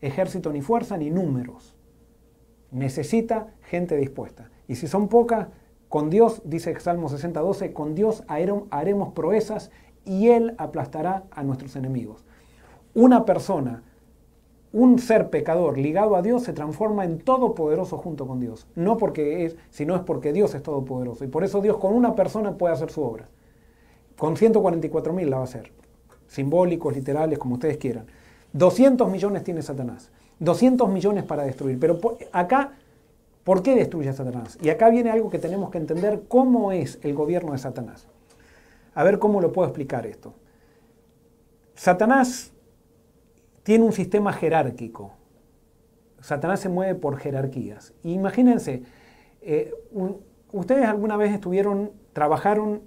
ejército 0.00 0.50
ni 0.52 0.62
fuerza 0.62 0.96
ni 0.96 1.10
números. 1.10 1.74
Necesita 2.70 3.48
gente 3.60 3.98
dispuesta. 3.98 4.48
Y 4.68 4.76
si 4.76 4.88
son 4.88 5.08
pocas, 5.08 5.48
con 5.90 6.08
Dios, 6.08 6.40
dice 6.46 6.74
Salmo 6.80 7.10
60:12, 7.10 7.74
con 7.74 7.94
Dios 7.94 8.24
haremos 8.26 9.12
proezas 9.12 9.70
y 10.06 10.28
Él 10.28 10.54
aplastará 10.56 11.24
a 11.30 11.42
nuestros 11.42 11.76
enemigos. 11.76 12.24
Una 12.94 13.26
persona, 13.26 13.82
un 14.72 14.98
ser 14.98 15.28
pecador 15.28 15.76
ligado 15.76 16.16
a 16.16 16.22
Dios 16.22 16.44
se 16.44 16.52
transforma 16.52 17.04
en 17.04 17.18
todopoderoso 17.18 17.98
junto 17.98 18.26
con 18.26 18.40
Dios. 18.40 18.66
No 18.74 18.96
porque 18.96 19.44
es, 19.44 19.56
sino 19.70 19.94
es 19.94 20.02
porque 20.02 20.32
Dios 20.32 20.54
es 20.54 20.62
todopoderoso. 20.62 21.24
Y 21.24 21.28
por 21.28 21.44
eso 21.44 21.60
Dios 21.60 21.76
con 21.76 21.92
una 21.92 22.14
persona 22.14 22.56
puede 22.56 22.74
hacer 22.74 22.90
su 22.90 23.02
obra. 23.02 23.28
Con 24.16 24.36
144 24.36 25.12
mil 25.12 25.28
la 25.28 25.36
va 25.36 25.42
a 25.42 25.44
hacer. 25.44 25.72
Simbólicos, 26.26 26.94
literales, 26.94 27.38
como 27.38 27.54
ustedes 27.54 27.76
quieran. 27.76 28.06
200 28.54 29.10
millones 29.10 29.44
tiene 29.44 29.60
Satanás. 29.60 30.10
200 30.38 30.88
millones 30.88 31.24
para 31.24 31.44
destruir. 31.44 31.78
Pero 31.78 32.00
acá, 32.32 32.72
¿por 33.44 33.62
qué 33.62 33.74
destruye 33.74 34.08
a 34.08 34.14
Satanás? 34.14 34.58
Y 34.62 34.70
acá 34.70 34.88
viene 34.88 35.10
algo 35.10 35.28
que 35.28 35.38
tenemos 35.38 35.70
que 35.70 35.78
entender 35.78 36.22
cómo 36.28 36.72
es 36.72 36.98
el 37.02 37.14
gobierno 37.14 37.52
de 37.52 37.58
Satanás. 37.58 38.06
A 38.94 39.04
ver 39.04 39.18
cómo 39.18 39.40
lo 39.42 39.52
puedo 39.52 39.68
explicar 39.68 40.06
esto. 40.06 40.32
Satanás 41.74 42.51
tiene 43.62 43.84
un 43.84 43.92
sistema 43.92 44.32
jerárquico. 44.32 45.12
Satanás 46.20 46.60
se 46.60 46.68
mueve 46.68 46.94
por 46.94 47.18
jerarquías. 47.18 47.94
imagínense, 48.04 48.82
eh, 49.40 49.72
ustedes 50.52 50.86
alguna 50.86 51.16
vez 51.16 51.32
estuvieron, 51.32 51.92
trabajaron 52.12 52.82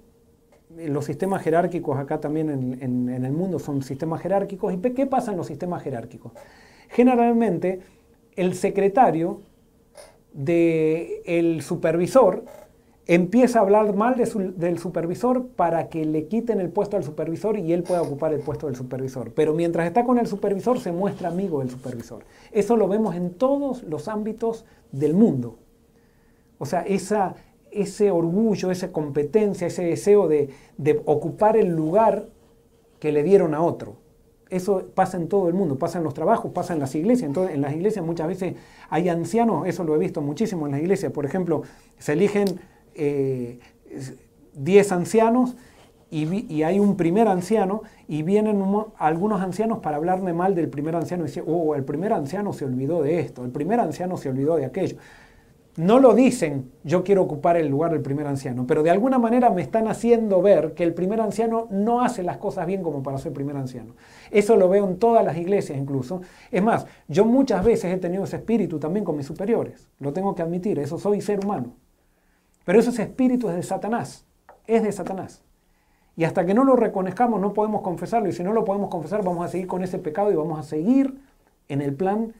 los 0.70 1.04
sistemas 1.04 1.42
jerárquicos 1.42 1.98
acá 1.98 2.20
también 2.20 2.50
en, 2.50 3.08
el 3.08 3.32
mundo 3.32 3.58
son 3.58 3.82
sistemas 3.82 4.20
jerárquicos. 4.20 4.74
¿Y 4.74 4.78
qué 4.78 5.06
pasa 5.06 5.30
en 5.30 5.36
los 5.36 5.46
sistemas 5.46 5.82
jerárquicos? 5.82 6.32
Generalmente 6.88 7.80
el 8.34 8.54
secretario 8.54 9.42
del 10.32 11.62
supervisor 11.62 12.44
empieza 13.06 13.60
a 13.60 13.62
hablar 13.62 13.94
mal 13.94 14.16
del 14.16 14.78
supervisor 14.78 15.46
para 15.46 15.88
que 15.88 16.04
le 16.04 16.26
quiten 16.26 16.60
el 16.60 16.70
puesto 16.70 16.96
al 16.96 17.04
supervisor 17.04 17.56
y 17.56 17.72
él 17.72 17.84
pueda 17.84 18.02
ocupar 18.02 18.32
el 18.32 18.40
puesto 18.40 18.66
del 18.66 18.74
supervisor. 18.74 19.32
Pero 19.32 19.54
mientras 19.54 19.86
está 19.86 20.04
con 20.04 20.18
el 20.18 20.26
supervisor 20.26 20.80
se 20.80 20.90
muestra 20.90 21.28
amigo 21.28 21.60
del 21.60 21.70
supervisor. 21.70 22.24
Eso 22.50 22.76
lo 22.76 22.88
vemos 22.88 23.14
en 23.14 23.34
todos 23.34 23.84
los 23.84 24.08
ámbitos 24.08 24.64
del 24.90 25.14
mundo. 25.14 25.58
O 26.58 26.66
sea, 26.66 26.80
esa, 26.80 27.36
ese 27.70 28.10
orgullo, 28.10 28.72
esa 28.72 28.90
competencia, 28.90 29.68
ese 29.68 29.84
deseo 29.84 30.26
de, 30.26 30.50
ocupar 31.04 31.56
el 31.56 31.68
lugar 31.68 32.26
que 32.98 33.12
le 33.12 33.22
dieron 33.22 33.54
a 33.54 33.62
otro. 33.62 33.98
Eso 34.48 34.84
pasa 34.94 35.16
en 35.16 35.28
todo 35.28 35.48
el 35.48 35.54
mundo, 35.54 35.78
pasa 35.78 35.98
en 35.98 36.04
los 36.04 36.14
trabajos, 36.14 36.50
pasa 36.52 36.72
en 36.72 36.80
las 36.80 36.94
iglesias. 36.96 37.28
Entonces, 37.28 37.54
en 37.54 37.62
las 37.62 37.72
iglesias 37.72 38.04
muchas 38.04 38.26
veces 38.26 38.54
hay 38.88 39.08
ancianos, 39.08 39.66
eso 39.66 39.84
lo 39.84 39.94
he 39.94 39.98
visto 39.98 40.20
muchísimo 40.22 40.66
en 40.66 40.72
las 40.72 40.80
iglesias. 40.80 41.12
Por 41.12 41.24
ejemplo, 41.24 41.62
se 41.98 42.14
eligen 42.14 42.46
10 42.96 44.90
eh, 44.90 44.94
ancianos 44.94 45.56
y, 46.10 46.62
hay 46.62 46.78
un 46.78 46.96
primer 46.96 47.28
anciano 47.28 47.82
y 48.08 48.22
vienen 48.22 48.62
algunos 48.98 49.42
ancianos 49.42 49.78
para 49.78 49.96
hablarme 49.96 50.32
mal 50.32 50.54
del 50.54 50.68
primer 50.68 50.94
anciano 50.94 51.26
y 51.26 51.42
oh, 51.46 51.74
el 51.74 51.84
primer 51.84 52.12
anciano 52.12 52.52
se 52.52 52.64
olvidó 52.64 53.02
de 53.02 53.20
esto, 53.20 53.44
el 53.44 53.50
primer 53.50 53.80
anciano 53.80 54.16
se 54.16 54.28
olvidó 54.28 54.56
de 54.56 54.66
aquello. 54.66 54.96
No 55.76 55.98
lo 55.98 56.14
dicen, 56.14 56.70
yo 56.84 57.04
quiero 57.04 57.20
ocupar 57.20 57.58
el 57.58 57.68
lugar 57.68 57.92
del 57.92 58.00
primer 58.00 58.26
anciano, 58.26 58.66
pero 58.66 58.82
de 58.82 58.88
alguna 58.88 59.18
manera 59.18 59.50
me 59.50 59.60
están 59.60 59.88
haciendo 59.88 60.40
ver 60.40 60.72
que 60.72 60.84
el 60.84 60.94
primer 60.94 61.20
anciano 61.20 61.68
no 61.70 62.00
hace 62.00 62.22
las 62.22 62.38
cosas 62.38 62.66
bien 62.66 62.82
como 62.82 63.02
para 63.02 63.18
ser 63.18 63.34
primer 63.34 63.56
anciano. 63.58 63.94
Eso 64.30 64.56
lo 64.56 64.70
veo 64.70 64.88
en 64.88 64.98
todas 64.98 65.22
las 65.22 65.36
iglesias 65.36 65.76
incluso. 65.76 66.22
Es 66.50 66.62
más, 66.62 66.86
yo 67.08 67.26
muchas 67.26 67.62
veces 67.62 67.92
he 67.92 67.98
tenido 67.98 68.24
ese 68.24 68.36
espíritu 68.36 68.78
también 68.78 69.04
con 69.04 69.18
mis 69.18 69.26
superiores, 69.26 69.90
lo 69.98 70.14
tengo 70.14 70.34
que 70.34 70.40
admitir, 70.40 70.78
eso 70.78 70.98
soy 70.98 71.20
ser 71.20 71.44
humano. 71.44 71.74
Pero 72.66 72.80
ese 72.80 73.00
espíritu 73.00 73.48
es 73.48 73.54
de 73.54 73.62
Satanás, 73.62 74.26
es 74.66 74.82
de 74.82 74.90
Satanás. 74.90 75.44
Y 76.16 76.24
hasta 76.24 76.44
que 76.44 76.52
no 76.52 76.64
lo 76.64 76.74
reconozcamos 76.74 77.40
no 77.40 77.52
podemos 77.52 77.82
confesarlo, 77.82 78.28
y 78.28 78.32
si 78.32 78.42
no 78.42 78.52
lo 78.52 78.64
podemos 78.64 78.90
confesar 78.90 79.22
vamos 79.22 79.46
a 79.46 79.48
seguir 79.48 79.68
con 79.68 79.84
ese 79.84 80.00
pecado 80.00 80.32
y 80.32 80.34
vamos 80.34 80.58
a 80.58 80.64
seguir 80.64 81.16
en 81.68 81.80
el 81.80 81.94
plan, 81.94 82.34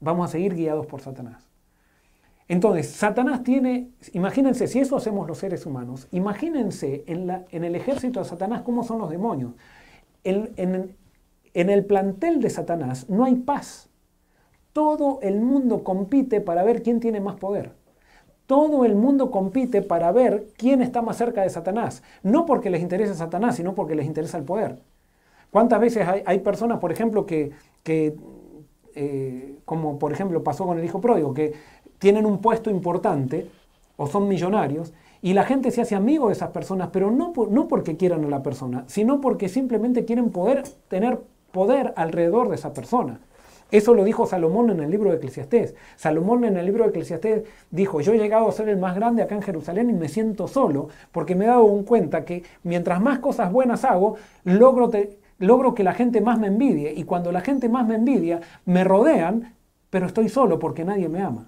vamos 0.00 0.28
a 0.28 0.32
seguir 0.32 0.54
guiados 0.54 0.84
por 0.84 1.00
Satanás. 1.00 1.48
Entonces, 2.46 2.90
Satanás 2.90 3.42
tiene, 3.42 3.88
imagínense, 4.12 4.66
si 4.66 4.80
eso 4.80 4.96
hacemos 4.96 5.26
los 5.26 5.38
seres 5.38 5.64
humanos, 5.64 6.08
imagínense 6.10 7.02
en, 7.06 7.26
la, 7.26 7.46
en 7.50 7.64
el 7.64 7.74
ejército 7.74 8.20
de 8.20 8.26
Satanás 8.26 8.60
cómo 8.62 8.84
son 8.84 8.98
los 8.98 9.08
demonios. 9.08 9.54
En, 10.24 10.94
en 11.54 11.70
el 11.70 11.86
plantel 11.86 12.42
de 12.42 12.50
Satanás 12.50 13.08
no 13.08 13.24
hay 13.24 13.36
paz. 13.36 13.88
Todo 14.74 15.20
el 15.22 15.40
mundo 15.40 15.84
compite 15.84 16.42
para 16.42 16.64
ver 16.64 16.82
quién 16.82 17.00
tiene 17.00 17.20
más 17.20 17.36
poder. 17.36 17.72
Todo 18.46 18.84
el 18.84 18.94
mundo 18.94 19.30
compite 19.30 19.82
para 19.82 20.12
ver 20.12 20.48
quién 20.56 20.82
está 20.82 21.02
más 21.02 21.16
cerca 21.16 21.42
de 21.42 21.50
Satanás. 21.50 22.02
No 22.22 22.46
porque 22.46 22.70
les 22.70 22.82
interese 22.82 23.14
Satanás, 23.14 23.56
sino 23.56 23.74
porque 23.74 23.94
les 23.94 24.06
interesa 24.06 24.38
el 24.38 24.44
poder. 24.44 24.78
¿Cuántas 25.50 25.80
veces 25.80 26.06
hay, 26.26 26.38
personas, 26.40 26.78
por 26.78 26.90
ejemplo, 26.92 27.26
que, 27.26 27.52
eh, 27.84 29.58
como 29.64 29.98
por 29.98 30.12
ejemplo 30.12 30.42
pasó 30.42 30.66
con 30.66 30.78
el 30.78 30.84
hijo 30.84 31.00
pródigo, 31.00 31.32
que 31.32 31.54
tienen 31.98 32.26
un 32.26 32.40
puesto 32.40 32.70
importante 32.70 33.50
o 33.96 34.06
son 34.06 34.28
millonarios 34.28 34.92
y 35.22 35.32
la 35.32 35.44
gente 35.44 35.70
se 35.70 35.80
hace 35.80 35.94
amigo 35.94 36.26
de 36.26 36.34
esas 36.34 36.50
personas, 36.50 36.90
pero 36.92 37.10
no, 37.10 37.32
no 37.50 37.68
porque 37.68 37.96
quieran 37.96 38.24
a 38.24 38.28
la 38.28 38.42
persona, 38.42 38.84
sino 38.88 39.20
porque 39.20 39.48
simplemente 39.48 40.04
quieren 40.04 40.30
poder 40.30 40.64
tener 40.88 41.20
poder 41.54 41.94
alrededor 41.96 42.48
de 42.48 42.56
esa 42.56 42.74
persona. 42.74 43.20
Eso 43.70 43.94
lo 43.94 44.04
dijo 44.04 44.26
Salomón 44.26 44.70
en 44.70 44.80
el 44.80 44.90
libro 44.90 45.10
de 45.10 45.16
Eclesiastés. 45.16 45.74
Salomón 45.96 46.44
en 46.44 46.56
el 46.56 46.66
libro 46.66 46.84
de 46.84 46.90
Eclesiastés 46.90 47.44
dijo, 47.70 48.00
yo 48.00 48.12
he 48.12 48.18
llegado 48.18 48.48
a 48.48 48.52
ser 48.52 48.68
el 48.68 48.76
más 48.76 48.94
grande 48.94 49.22
acá 49.22 49.34
en 49.34 49.42
Jerusalén 49.42 49.90
y 49.90 49.94
me 49.94 50.08
siento 50.08 50.46
solo 50.48 50.88
porque 51.12 51.34
me 51.34 51.44
he 51.44 51.48
dado 51.48 51.66
cuenta 51.84 52.24
que 52.24 52.44
mientras 52.62 53.00
más 53.00 53.18
cosas 53.18 53.50
buenas 53.50 53.84
hago, 53.84 54.16
logro, 54.44 54.90
logro 55.38 55.74
que 55.74 55.84
la 55.84 55.94
gente 55.94 56.20
más 56.20 56.38
me 56.38 56.46
envidie. 56.46 56.92
Y 56.94 57.04
cuando 57.04 57.32
la 57.32 57.40
gente 57.40 57.68
más 57.68 57.86
me 57.86 57.96
envidia, 57.96 58.40
me 58.64 58.84
rodean, 58.84 59.54
pero 59.90 60.06
estoy 60.06 60.28
solo 60.28 60.58
porque 60.58 60.84
nadie 60.84 61.08
me 61.08 61.22
ama. 61.22 61.46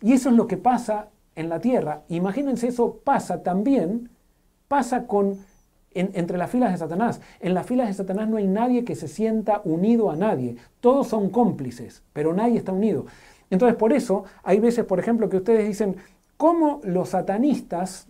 Y 0.00 0.12
eso 0.12 0.30
es 0.30 0.36
lo 0.36 0.46
que 0.46 0.56
pasa 0.56 1.08
en 1.34 1.48
la 1.48 1.60
tierra. 1.60 2.02
Imagínense, 2.08 2.68
eso 2.68 3.00
pasa 3.04 3.42
también, 3.42 4.10
pasa 4.66 5.06
con 5.06 5.38
entre 6.00 6.38
las 6.38 6.50
filas 6.50 6.72
de 6.72 6.78
Satanás. 6.78 7.20
En 7.40 7.54
las 7.54 7.66
filas 7.66 7.88
de 7.88 7.94
Satanás 7.94 8.28
no 8.28 8.36
hay 8.36 8.46
nadie 8.46 8.84
que 8.84 8.94
se 8.94 9.08
sienta 9.08 9.60
unido 9.64 10.10
a 10.10 10.16
nadie. 10.16 10.56
Todos 10.80 11.08
son 11.08 11.30
cómplices, 11.30 12.02
pero 12.12 12.32
nadie 12.32 12.58
está 12.58 12.72
unido. 12.72 13.06
Entonces, 13.50 13.76
por 13.76 13.92
eso, 13.92 14.24
hay 14.42 14.60
veces, 14.60 14.84
por 14.84 14.98
ejemplo, 14.98 15.28
que 15.28 15.38
ustedes 15.38 15.66
dicen, 15.66 15.96
¿cómo 16.36 16.80
los 16.84 17.10
satanistas, 17.10 18.06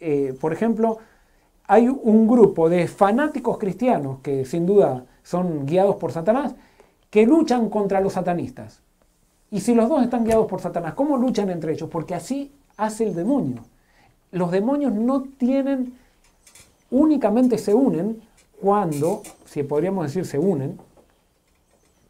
eh, 0.00 0.34
por 0.40 0.52
ejemplo, 0.52 0.98
hay 1.66 1.88
un 1.88 2.26
grupo 2.26 2.68
de 2.68 2.88
fanáticos 2.88 3.58
cristianos 3.58 4.18
que 4.22 4.44
sin 4.44 4.66
duda 4.66 5.04
son 5.22 5.66
guiados 5.66 5.96
por 5.96 6.12
Satanás, 6.12 6.54
que 7.10 7.26
luchan 7.26 7.70
contra 7.70 8.00
los 8.00 8.14
satanistas? 8.14 8.82
Y 9.50 9.60
si 9.60 9.74
los 9.74 9.88
dos 9.88 10.02
están 10.02 10.24
guiados 10.24 10.46
por 10.46 10.60
Satanás, 10.60 10.94
¿cómo 10.94 11.16
luchan 11.16 11.50
entre 11.50 11.72
ellos? 11.72 11.88
Porque 11.88 12.14
así 12.14 12.52
hace 12.76 13.04
el 13.04 13.14
demonio. 13.14 13.64
Los 14.32 14.50
demonios 14.50 14.92
no 14.92 15.22
tienen, 15.22 15.94
únicamente 16.90 17.58
se 17.58 17.74
unen 17.74 18.20
cuando, 18.60 19.22
si 19.44 19.62
podríamos 19.62 20.06
decir 20.06 20.26
se 20.26 20.38
unen, 20.38 20.78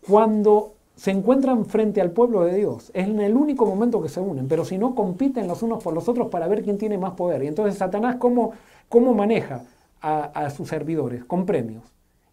cuando 0.06 0.72
se 0.96 1.10
encuentran 1.10 1.64
frente 1.64 2.00
al 2.00 2.10
pueblo 2.10 2.44
de 2.44 2.56
Dios. 2.56 2.90
Es 2.92 3.08
en 3.08 3.20
el 3.20 3.34
único 3.34 3.64
momento 3.64 4.02
que 4.02 4.08
se 4.08 4.20
unen, 4.20 4.48
pero 4.48 4.64
si 4.64 4.76
no, 4.76 4.94
compiten 4.94 5.48
los 5.48 5.62
unos 5.62 5.82
por 5.82 5.94
los 5.94 6.08
otros 6.08 6.28
para 6.28 6.46
ver 6.46 6.62
quién 6.62 6.76
tiene 6.76 6.98
más 6.98 7.12
poder. 7.12 7.42
Y 7.42 7.46
entonces 7.46 7.78
Satanás, 7.78 8.16
¿cómo, 8.16 8.52
cómo 8.88 9.14
maneja 9.14 9.62
a, 10.02 10.50
sus 10.50 10.68
servidores? 10.68 11.24
Con 11.24 11.46
premios. 11.46 11.84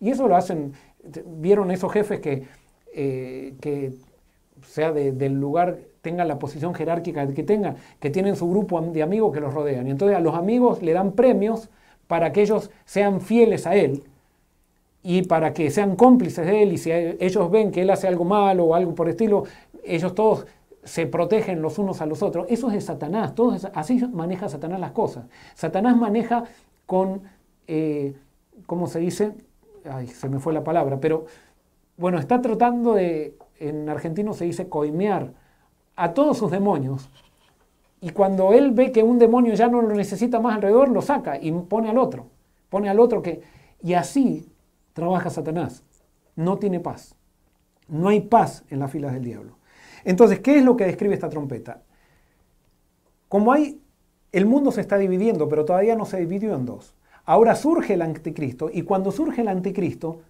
Y 0.02 0.10
eso 0.10 0.28
lo 0.28 0.36
hacen, 0.36 0.74
vieron 1.38 1.72
esos 1.72 1.92
jefes 1.94 2.20
que, 2.20 2.46
eh, 2.94 3.54
que 3.62 3.94
sea 4.66 4.92
del 4.92 5.40
lugar, 5.40 5.80
tenga 6.02 6.26
la 6.26 6.38
posición 6.38 6.74
jerárquica 6.74 7.26
que 7.28 7.44
tenga, 7.44 7.76
que 8.00 8.10
tienen 8.10 8.36
su 8.36 8.50
grupo 8.50 8.82
de 8.82 9.02
amigos 9.02 9.34
que 9.34 9.40
los 9.40 9.54
rodean. 9.54 9.88
Y 9.88 9.92
entonces 9.92 10.18
a 10.18 10.20
los 10.20 10.36
amigos 10.36 10.82
le 10.82 10.94
dan 10.94 11.14
premios 11.14 11.70
para 12.08 12.32
que 12.32 12.42
ellos 12.42 12.72
sean 12.86 13.22
fieles 13.22 13.68
a 13.68 13.76
Él 13.76 14.04
y 15.04 15.24
para 15.24 15.54
que 15.54 15.70
sean 15.70 15.96
cómplices 15.96 16.46
de 16.46 16.64
Él 16.64 16.74
y 16.74 16.78
si 16.78 16.92
ellos 16.92 17.52
ven 17.52 17.72
que 17.72 17.82
Él 17.82 17.90
hace 17.90 18.08
algo 18.08 18.26
malo 18.26 18.66
o 18.66 18.76
algo 18.76 18.96
por 18.96 19.10
estilo, 19.10 19.44
ellos 19.84 20.16
todos 20.16 20.46
se 20.84 21.06
protegen 21.06 21.62
los 21.62 21.78
unos 21.80 22.02
a 22.02 22.06
los 22.06 22.24
otros. 22.24 22.46
Eso 22.50 22.68
es 22.68 22.74
de 22.74 22.82
Satanás, 22.82 23.34
así 23.74 24.00
maneja 24.08 24.50
Satanás 24.50 24.80
las 24.80 24.92
cosas. 24.92 25.26
Satanás 25.54 25.98
maneja 25.98 26.46
con, 26.86 27.22
eh, 27.68 28.16
¿cómo 28.66 28.88
se 28.88 29.00
dice? 29.00 29.34
Ay, 29.90 30.08
se 30.08 30.30
me 30.30 30.40
fue 30.40 30.54
la 30.54 30.64
palabra, 30.64 31.00
pero 31.00 31.26
bueno, 31.98 32.20
está 32.20 32.42
tratando 32.42 32.94
de, 32.94 33.36
en 33.60 33.90
argentino 33.90 34.34
se 34.34 34.46
dice 34.46 34.70
coimear 34.70 35.34
a 35.96 36.14
todos 36.14 36.38
sus 36.38 36.52
demonios. 36.52 37.10
Y 38.02 38.12
cuando 38.12 38.54
él 38.54 38.72
ve 38.72 38.92
que 38.92 39.04
un 39.04 39.18
demonio 39.18 39.54
ya 39.56 39.68
no 39.68 39.82
lo 39.82 39.96
necesita 39.96 40.40
más 40.40 40.56
alrededor, 40.56 40.90
lo 40.90 41.02
saca 41.02 41.38
y 41.42 41.52
pone 41.52 41.90
al 41.90 41.98
otro. 41.98 42.28
Pone 42.70 42.90
al 42.90 43.00
otro 43.00 43.22
que... 43.22 43.42
Y 43.82 43.94
así 43.94 44.48
trabaja 44.94 45.30
Satanás. 45.30 45.84
No 46.36 46.58
tiene 46.58 46.80
paz. 46.80 47.16
No 47.88 48.10
hay 48.10 48.22
paz 48.22 48.64
en 48.70 48.80
las 48.80 48.92
filas 48.92 49.14
del 49.14 49.24
diablo. 49.24 49.58
Entonces, 50.04 50.40
¿qué 50.40 50.60
es 50.60 50.64
lo 50.64 50.76
que 50.76 50.86
describe 50.86 51.14
esta 51.14 51.30
trompeta? 51.30 51.82
Como 53.28 53.52
hay, 53.52 53.82
el 54.32 54.46
mundo 54.46 54.72
se 54.72 54.82
está 54.82 54.98
dividiendo, 54.98 55.50
pero 55.50 55.66
todavía 55.66 55.96
no 55.96 56.06
se 56.06 56.18
dividió 56.18 56.56
en 56.56 56.66
dos. 56.66 56.96
Ahora 57.26 57.56
surge 57.56 57.96
el 57.96 58.02
anticristo 58.02 58.70
y 58.72 58.84
cuando 58.84 59.12
surge 59.12 59.42
el 59.42 59.50
anticristo, 59.50 60.22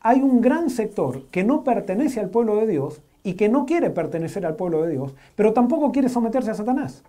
hay 0.00 0.20
un 0.20 0.40
gran 0.40 0.70
sector 0.70 1.26
que 1.30 1.42
no 1.42 1.64
pertenece 1.64 2.20
al 2.20 2.30
pueblo 2.30 2.56
de 2.56 2.66
Dios 2.66 3.02
y 3.24 3.34
que 3.34 3.48
no 3.48 3.66
quiere 3.66 3.90
pertenecer 3.90 4.44
al 4.46 4.54
pueblo 4.54 4.82
de 4.82 4.92
Dios, 4.92 5.14
pero 5.34 5.52
tampoco 5.52 5.90
quiere 5.90 6.08
someterse 6.08 6.50
a 6.50 6.54
Satanás, 6.54 7.02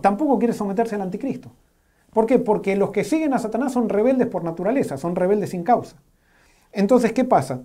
tampoco 0.00 0.38
quiere 0.38 0.54
someterse 0.54 0.94
al 0.94 1.02
anticristo. 1.02 1.50
¿Por 2.12 2.26
qué? 2.26 2.38
Porque 2.38 2.76
los 2.76 2.90
que 2.90 3.04
siguen 3.04 3.34
a 3.34 3.38
Satanás 3.38 3.72
son 3.72 3.88
rebeldes 3.88 4.26
por 4.26 4.42
naturaleza, 4.42 4.96
son 4.96 5.16
rebeldes 5.16 5.50
sin 5.50 5.62
causa. 5.62 5.96
Entonces, 6.72 7.12
¿qué 7.12 7.24
pasa? 7.24 7.62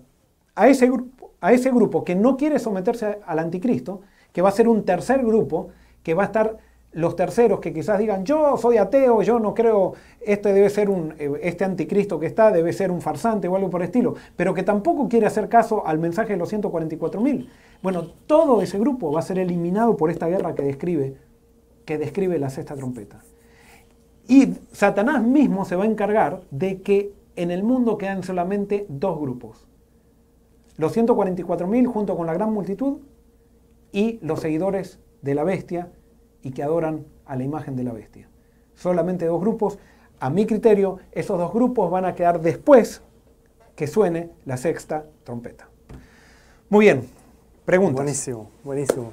A 0.55 0.67
ese, 0.67 0.87
grupo, 0.87 1.31
a 1.39 1.53
ese 1.53 1.69
grupo 1.71 2.03
que 2.03 2.15
no 2.15 2.37
quiere 2.37 2.59
someterse 2.59 3.19
al 3.25 3.39
anticristo, 3.39 4.01
que 4.33 4.41
va 4.41 4.49
a 4.49 4.53
ser 4.53 4.67
un 4.67 4.83
tercer 4.83 5.23
grupo, 5.25 5.69
que 6.03 6.13
va 6.13 6.23
a 6.23 6.25
estar 6.25 6.57
los 6.93 7.15
terceros 7.15 7.59
que 7.59 7.73
quizás 7.73 7.97
digan, 7.99 8.25
yo 8.25 8.57
soy 8.57 8.77
ateo, 8.77 9.21
yo 9.21 9.39
no 9.39 9.53
creo, 9.53 9.93
este 10.19 10.51
debe 10.51 10.69
ser 10.69 10.89
un, 10.89 11.13
eh, 11.17 11.31
este 11.41 11.63
anticristo 11.63 12.19
que 12.19 12.25
está, 12.25 12.51
debe 12.51 12.73
ser 12.73 12.91
un 12.91 13.01
farsante 13.01 13.47
o 13.47 13.55
algo 13.55 13.69
por 13.69 13.81
el 13.81 13.85
estilo, 13.85 14.15
pero 14.35 14.53
que 14.53 14.63
tampoco 14.63 15.07
quiere 15.07 15.25
hacer 15.25 15.47
caso 15.47 15.87
al 15.87 15.99
mensaje 15.99 16.33
de 16.33 16.37
los 16.37 16.51
144.000. 16.51 17.47
Bueno, 17.81 18.07
todo 18.27 18.61
ese 18.61 18.77
grupo 18.77 19.11
va 19.11 19.19
a 19.19 19.23
ser 19.23 19.39
eliminado 19.39 19.95
por 19.95 20.11
esta 20.11 20.27
guerra 20.27 20.53
que 20.53 20.63
describe, 20.63 21.15
que 21.91 21.97
describe 21.97 22.39
la 22.39 22.49
sexta 22.49 22.73
trompeta. 22.73 23.21
Y 24.25 24.53
Satanás 24.71 25.21
mismo 25.21 25.65
se 25.65 25.75
va 25.75 25.83
a 25.83 25.87
encargar 25.87 26.39
de 26.49 26.81
que 26.81 27.11
en 27.35 27.51
el 27.51 27.63
mundo 27.63 27.97
quedan 27.97 28.23
solamente 28.23 28.85
dos 28.87 29.19
grupos. 29.19 29.67
Los 30.77 30.95
144.000 30.95 31.85
junto 31.87 32.15
con 32.15 32.27
la 32.27 32.33
gran 32.33 32.53
multitud 32.53 32.99
y 33.91 34.19
los 34.21 34.39
seguidores 34.39 34.99
de 35.21 35.35
la 35.35 35.43
bestia 35.43 35.91
y 36.41 36.51
que 36.51 36.63
adoran 36.63 37.07
a 37.25 37.35
la 37.35 37.43
imagen 37.43 37.75
de 37.75 37.83
la 37.83 37.91
bestia. 37.91 38.29
Solamente 38.73 39.25
dos 39.25 39.41
grupos. 39.41 39.77
A 40.21 40.29
mi 40.29 40.45
criterio, 40.45 40.99
esos 41.11 41.37
dos 41.37 41.51
grupos 41.53 41.91
van 41.91 42.05
a 42.05 42.15
quedar 42.15 42.39
después 42.39 43.01
que 43.75 43.85
suene 43.85 44.29
la 44.45 44.55
sexta 44.55 45.07
trompeta. 45.25 45.67
Muy 46.69 46.85
bien, 46.85 47.03
preguntas. 47.65 47.97
Buenísimo, 47.97 48.49
buenísimo. 48.63 49.11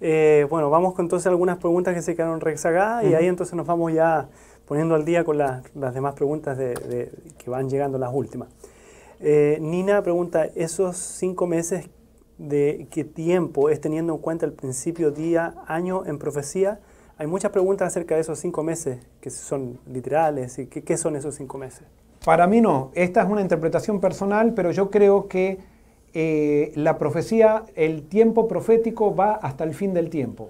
Eh, 0.00 0.46
bueno, 0.50 0.70
vamos 0.70 0.94
con 0.94 1.06
entonces 1.06 1.26
algunas 1.26 1.58
preguntas 1.58 1.94
que 1.94 2.02
se 2.02 2.14
quedaron 2.14 2.40
rezagadas 2.40 3.04
y 3.04 3.14
ahí 3.14 3.26
entonces 3.26 3.54
nos 3.54 3.66
vamos 3.66 3.92
ya 3.92 4.28
poniendo 4.66 4.94
al 4.94 5.04
día 5.04 5.24
con 5.24 5.38
las 5.38 5.94
demás 5.94 6.14
preguntas 6.14 6.58
de, 6.58 7.10
que 7.38 7.50
van 7.50 7.68
llegando 7.68 7.98
las 7.98 8.12
últimas. 8.12 8.48
Eh, 9.20 9.58
Nina 9.60 10.02
pregunta, 10.02 10.46
esos 10.54 10.96
cinco 10.96 11.46
meses 11.46 11.88
de 12.38 12.86
qué 12.90 13.04
tiempo 13.04 13.70
es 13.70 13.80
teniendo 13.80 14.14
en 14.14 14.18
cuenta 14.18 14.44
el 14.44 14.52
principio, 14.52 15.10
día, 15.10 15.54
año 15.66 16.04
en 16.04 16.18
profecía. 16.18 16.80
Hay 17.16 17.26
muchas 17.26 17.50
preguntas 17.50 17.88
acerca 17.88 18.14
de 18.14 18.20
esos 18.20 18.38
cinco 18.38 18.62
meses, 18.62 18.98
que 19.20 19.30
son 19.30 19.78
literales, 19.90 20.58
y 20.58 20.66
qué, 20.66 20.96
son 20.98 21.16
esos 21.16 21.34
cinco 21.34 21.56
meses. 21.56 21.84
Para 22.24 22.46
mí 22.46 22.60
no, 22.60 22.90
esta 22.94 23.22
es 23.22 23.30
una 23.30 23.40
interpretación 23.40 24.00
personal, 24.00 24.52
pero 24.52 24.70
yo 24.70 24.90
creo 24.90 25.28
que 25.28 25.58
eh, 26.18 26.72
la 26.76 26.96
profecía, 26.96 27.64
el 27.74 28.04
tiempo 28.04 28.48
profético 28.48 29.14
va 29.14 29.34
hasta 29.34 29.64
el 29.64 29.74
fin 29.74 29.92
del 29.92 30.08
tiempo. 30.08 30.48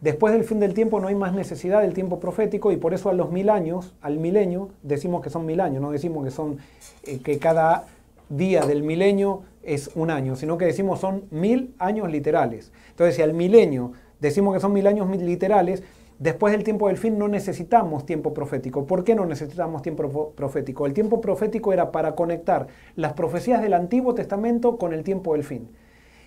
Después 0.00 0.32
del 0.32 0.42
fin 0.44 0.58
del 0.58 0.72
tiempo 0.72 1.00
no 1.00 1.08
hay 1.08 1.14
más 1.14 1.34
necesidad 1.34 1.82
del 1.82 1.92
tiempo 1.92 2.18
profético 2.18 2.72
y 2.72 2.78
por 2.78 2.94
eso 2.94 3.10
a 3.10 3.12
los 3.12 3.30
mil 3.30 3.50
años, 3.50 3.94
al 4.00 4.16
milenio, 4.16 4.70
decimos 4.82 5.22
que 5.22 5.28
son 5.28 5.44
mil 5.44 5.60
años, 5.60 5.82
no 5.82 5.90
decimos 5.90 6.24
que 6.24 6.30
son 6.30 6.56
eh, 7.04 7.18
que 7.18 7.38
cada 7.38 7.84
día 8.30 8.64
del 8.64 8.82
milenio 8.82 9.42
es 9.62 9.90
un 9.96 10.10
año, 10.10 10.34
sino 10.34 10.56
que 10.56 10.64
decimos 10.64 11.00
son 11.00 11.24
mil 11.30 11.74
años 11.78 12.10
literales. 12.10 12.72
Entonces, 12.88 13.16
si 13.16 13.20
al 13.20 13.34
milenio 13.34 13.92
decimos 14.18 14.54
que 14.54 14.60
son 14.60 14.72
mil 14.72 14.86
años 14.86 15.14
literales, 15.14 15.82
después 16.22 16.52
del 16.52 16.62
tiempo 16.62 16.86
del 16.86 16.98
fin 16.98 17.18
no 17.18 17.26
necesitamos 17.26 18.06
tiempo 18.06 18.32
profético. 18.32 18.86
¿Por 18.86 19.02
qué 19.02 19.16
no 19.16 19.26
necesitamos 19.26 19.82
tiempo 19.82 20.32
profético? 20.36 20.86
El 20.86 20.94
tiempo 20.94 21.20
profético 21.20 21.72
era 21.72 21.90
para 21.90 22.14
conectar 22.14 22.68
las 22.94 23.14
profecías 23.14 23.60
del 23.60 23.74
Antiguo 23.74 24.14
Testamento 24.14 24.78
con 24.78 24.92
el 24.92 25.02
tiempo 25.02 25.32
del 25.32 25.42
fin. 25.42 25.68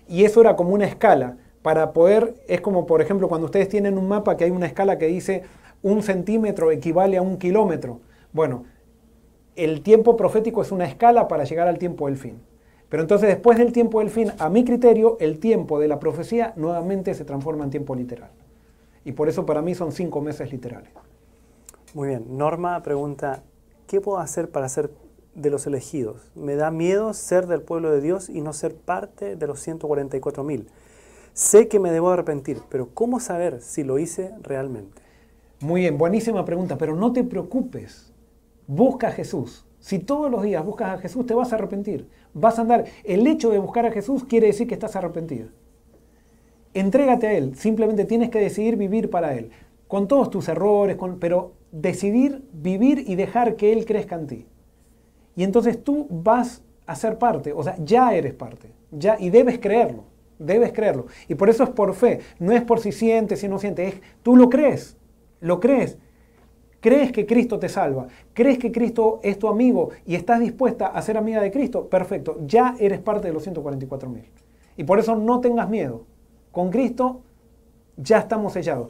Y 0.06 0.24
eso 0.24 0.42
era 0.42 0.54
como 0.54 0.74
una 0.74 0.84
escala 0.84 1.38
para 1.62 1.94
poder, 1.94 2.34
es 2.46 2.60
como 2.60 2.84
por 2.84 3.00
ejemplo 3.00 3.28
cuando 3.28 3.46
ustedes 3.46 3.70
tienen 3.70 3.96
un 3.96 4.06
mapa 4.06 4.36
que 4.36 4.44
hay 4.44 4.50
una 4.50 4.66
escala 4.66 4.98
que 4.98 5.06
dice 5.06 5.42
un 5.82 6.02
centímetro 6.02 6.70
equivale 6.70 7.16
a 7.16 7.22
un 7.22 7.38
kilómetro. 7.38 8.00
Bueno, 8.32 8.64
el 9.56 9.80
tiempo 9.80 10.14
profético 10.14 10.60
es 10.60 10.72
una 10.72 10.84
escala 10.84 11.26
para 11.26 11.44
llegar 11.44 11.68
al 11.68 11.78
tiempo 11.78 12.06
del 12.06 12.18
fin. 12.18 12.38
Pero 12.90 13.02
entonces 13.02 13.28
después 13.28 13.56
del 13.56 13.72
tiempo 13.72 14.00
del 14.00 14.10
fin, 14.10 14.30
a 14.38 14.50
mi 14.50 14.62
criterio, 14.62 15.16
el 15.20 15.40
tiempo 15.40 15.80
de 15.80 15.88
la 15.88 15.98
profecía 15.98 16.52
nuevamente 16.54 17.14
se 17.14 17.24
transforma 17.24 17.64
en 17.64 17.70
tiempo 17.70 17.94
literal. 17.94 18.30
Y 19.06 19.12
por 19.12 19.28
eso 19.28 19.46
para 19.46 19.62
mí 19.62 19.76
son 19.76 19.92
cinco 19.92 20.20
meses 20.20 20.50
literales. 20.50 20.90
Muy 21.94 22.08
bien. 22.08 22.36
Norma 22.36 22.82
pregunta, 22.82 23.44
¿qué 23.86 24.00
puedo 24.00 24.18
hacer 24.18 24.50
para 24.50 24.68
ser 24.68 24.90
de 25.36 25.48
los 25.48 25.64
elegidos? 25.68 26.32
Me 26.34 26.56
da 26.56 26.72
miedo 26.72 27.14
ser 27.14 27.46
del 27.46 27.62
pueblo 27.62 27.92
de 27.92 28.00
Dios 28.00 28.28
y 28.28 28.40
no 28.40 28.52
ser 28.52 28.74
parte 28.74 29.36
de 29.36 29.46
los 29.46 29.60
144 29.60 30.42
mil. 30.42 30.66
Sé 31.34 31.68
que 31.68 31.78
me 31.78 31.92
debo 31.92 32.10
arrepentir, 32.10 32.62
pero 32.68 32.88
¿cómo 32.94 33.20
saber 33.20 33.60
si 33.60 33.84
lo 33.84 34.00
hice 34.00 34.34
realmente? 34.42 35.00
Muy 35.60 35.82
bien, 35.82 35.98
buenísima 35.98 36.44
pregunta, 36.44 36.76
pero 36.76 36.96
no 36.96 37.12
te 37.12 37.22
preocupes. 37.22 38.12
Busca 38.66 39.08
a 39.08 39.12
Jesús. 39.12 39.64
Si 39.78 40.00
todos 40.00 40.28
los 40.32 40.42
días 40.42 40.66
buscas 40.66 40.98
a 40.98 40.98
Jesús, 40.98 41.24
te 41.26 41.34
vas 41.34 41.52
a 41.52 41.54
arrepentir. 41.54 42.08
Vas 42.34 42.58
a 42.58 42.62
andar. 42.62 42.86
El 43.04 43.24
hecho 43.28 43.50
de 43.50 43.60
buscar 43.60 43.86
a 43.86 43.92
Jesús 43.92 44.24
quiere 44.24 44.48
decir 44.48 44.66
que 44.66 44.74
estás 44.74 44.96
arrepentido. 44.96 45.50
Entrégate 46.76 47.26
a 47.26 47.32
Él. 47.32 47.56
Simplemente 47.56 48.04
tienes 48.04 48.28
que 48.28 48.38
decidir 48.38 48.76
vivir 48.76 49.08
para 49.08 49.34
Él. 49.34 49.50
Con 49.88 50.08
todos 50.08 50.28
tus 50.28 50.46
errores, 50.48 50.98
pero 51.18 51.52
decidir 51.72 52.42
vivir 52.52 53.04
y 53.06 53.14
dejar 53.14 53.56
que 53.56 53.72
Él 53.72 53.86
crezca 53.86 54.16
en 54.16 54.26
ti. 54.26 54.46
Y 55.36 55.42
entonces 55.42 55.82
tú 55.82 56.06
vas 56.10 56.62
a 56.84 56.94
ser 56.94 57.16
parte. 57.16 57.54
O 57.54 57.62
sea, 57.62 57.76
ya 57.82 58.14
eres 58.14 58.34
parte. 58.34 58.72
Ya, 58.90 59.16
y 59.18 59.30
debes 59.30 59.58
creerlo. 59.58 60.04
Debes 60.38 60.72
creerlo. 60.72 61.06
Y 61.28 61.34
por 61.34 61.48
eso 61.48 61.64
es 61.64 61.70
por 61.70 61.94
fe. 61.94 62.20
No 62.38 62.52
es 62.52 62.60
por 62.60 62.78
si 62.80 62.92
sientes, 62.92 63.40
si 63.40 63.48
no 63.48 63.58
sientes. 63.58 63.94
Es, 63.94 64.00
tú 64.22 64.36
lo 64.36 64.50
crees. 64.50 64.98
Lo 65.40 65.60
crees. 65.60 65.96
¿Crees 66.80 67.10
que 67.10 67.24
Cristo 67.24 67.58
te 67.58 67.70
salva? 67.70 68.08
¿Crees 68.34 68.58
que 68.58 68.70
Cristo 68.70 69.20
es 69.22 69.38
tu 69.38 69.48
amigo 69.48 69.92
y 70.04 70.14
estás 70.14 70.40
dispuesta 70.40 70.88
a 70.88 71.00
ser 71.00 71.16
amiga 71.16 71.40
de 71.40 71.50
Cristo? 71.50 71.88
Perfecto, 71.88 72.38
ya 72.46 72.76
eres 72.78 73.00
parte 73.00 73.28
de 73.28 73.32
los 73.32 73.42
144 73.42 74.10
mil. 74.10 74.24
Y 74.76 74.84
por 74.84 74.98
eso 74.98 75.16
no 75.16 75.40
tengas 75.40 75.70
miedo. 75.70 76.04
Con 76.56 76.70
Cristo 76.70 77.20
ya 77.98 78.16
estamos 78.16 78.54
sellados. 78.54 78.88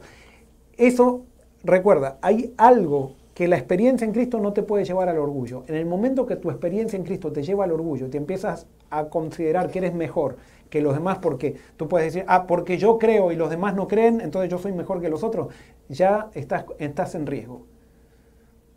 Eso, 0.77 1.25
recuerda, 1.65 2.17
hay 2.21 2.53
algo 2.55 3.11
que 3.33 3.49
la 3.49 3.57
experiencia 3.57 4.05
en 4.05 4.13
Cristo 4.13 4.39
no 4.39 4.53
te 4.53 4.63
puede 4.63 4.85
llevar 4.85 5.09
al 5.09 5.17
orgullo. 5.17 5.65
En 5.67 5.75
el 5.75 5.85
momento 5.85 6.25
que 6.25 6.37
tu 6.37 6.49
experiencia 6.49 6.95
en 6.95 7.03
Cristo 7.03 7.29
te 7.33 7.43
lleva 7.43 7.65
al 7.65 7.73
orgullo, 7.73 8.09
te 8.09 8.17
empiezas 8.17 8.67
a 8.89 9.09
considerar 9.09 9.69
que 9.69 9.79
eres 9.79 9.93
mejor 9.93 10.37
que 10.69 10.81
los 10.81 10.93
demás 10.93 11.17
porque 11.17 11.57
tú 11.75 11.89
puedes 11.89 12.13
decir, 12.13 12.25
ah, 12.29 12.47
porque 12.47 12.77
yo 12.77 12.97
creo 12.97 13.33
y 13.33 13.35
los 13.35 13.49
demás 13.49 13.75
no 13.75 13.85
creen, 13.89 14.21
entonces 14.21 14.49
yo 14.49 14.59
soy 14.59 14.71
mejor 14.71 15.01
que 15.01 15.09
los 15.09 15.25
otros, 15.25 15.49
ya 15.89 16.29
estás, 16.35 16.63
estás 16.79 17.15
en 17.15 17.25
riesgo. 17.25 17.63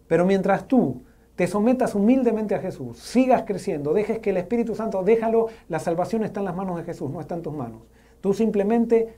Pero 0.09 0.27
mientras 0.27 0.67
tú 0.67 1.03
te 1.37 1.47
sometas 1.47 1.95
humildemente 1.95 2.57
a 2.57 2.59
Jesús, 2.59 2.99
sigas 2.99 3.45
creciendo, 3.47 3.93
dejes 3.93 4.19
que 4.19 4.31
el 4.31 4.39
Espíritu 4.39 4.75
Santo, 4.75 5.05
déjalo, 5.05 5.47
la 5.69 5.79
salvación 5.79 6.25
está 6.25 6.41
en 6.41 6.47
las 6.47 6.57
manos 6.57 6.77
de 6.77 6.83
Jesús, 6.83 7.09
no 7.09 7.21
está 7.21 7.37
en 7.37 7.43
tus 7.43 7.55
manos. 7.55 7.83
Tú 8.21 8.35
simplemente 8.35 9.15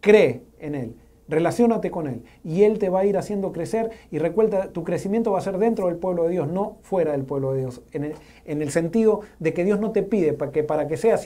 cree 0.00 0.42
en 0.58 0.74
Él, 0.74 0.96
relaciónate 1.28 1.90
con 1.90 2.06
Él 2.06 2.22
y 2.44 2.64
Él 2.64 2.78
te 2.78 2.88
va 2.88 3.00
a 3.00 3.04
ir 3.04 3.16
haciendo 3.16 3.52
crecer 3.52 3.90
y 4.10 4.18
recuerda, 4.18 4.68
tu 4.68 4.84
crecimiento 4.84 5.32
va 5.32 5.38
a 5.38 5.42
ser 5.42 5.58
dentro 5.58 5.86
del 5.86 5.96
pueblo 5.96 6.24
de 6.24 6.30
Dios, 6.30 6.48
no 6.48 6.78
fuera 6.82 7.12
del 7.12 7.24
pueblo 7.24 7.52
de 7.52 7.60
Dios, 7.60 7.82
en 7.92 8.04
el, 8.04 8.14
en 8.44 8.62
el 8.62 8.70
sentido 8.70 9.20
de 9.38 9.54
que 9.54 9.64
Dios 9.64 9.80
no 9.80 9.92
te 9.92 10.02
pide 10.02 10.32
para 10.32 10.52
que, 10.52 10.62
para 10.64 10.88
que 10.88 10.96
seas 10.96 11.24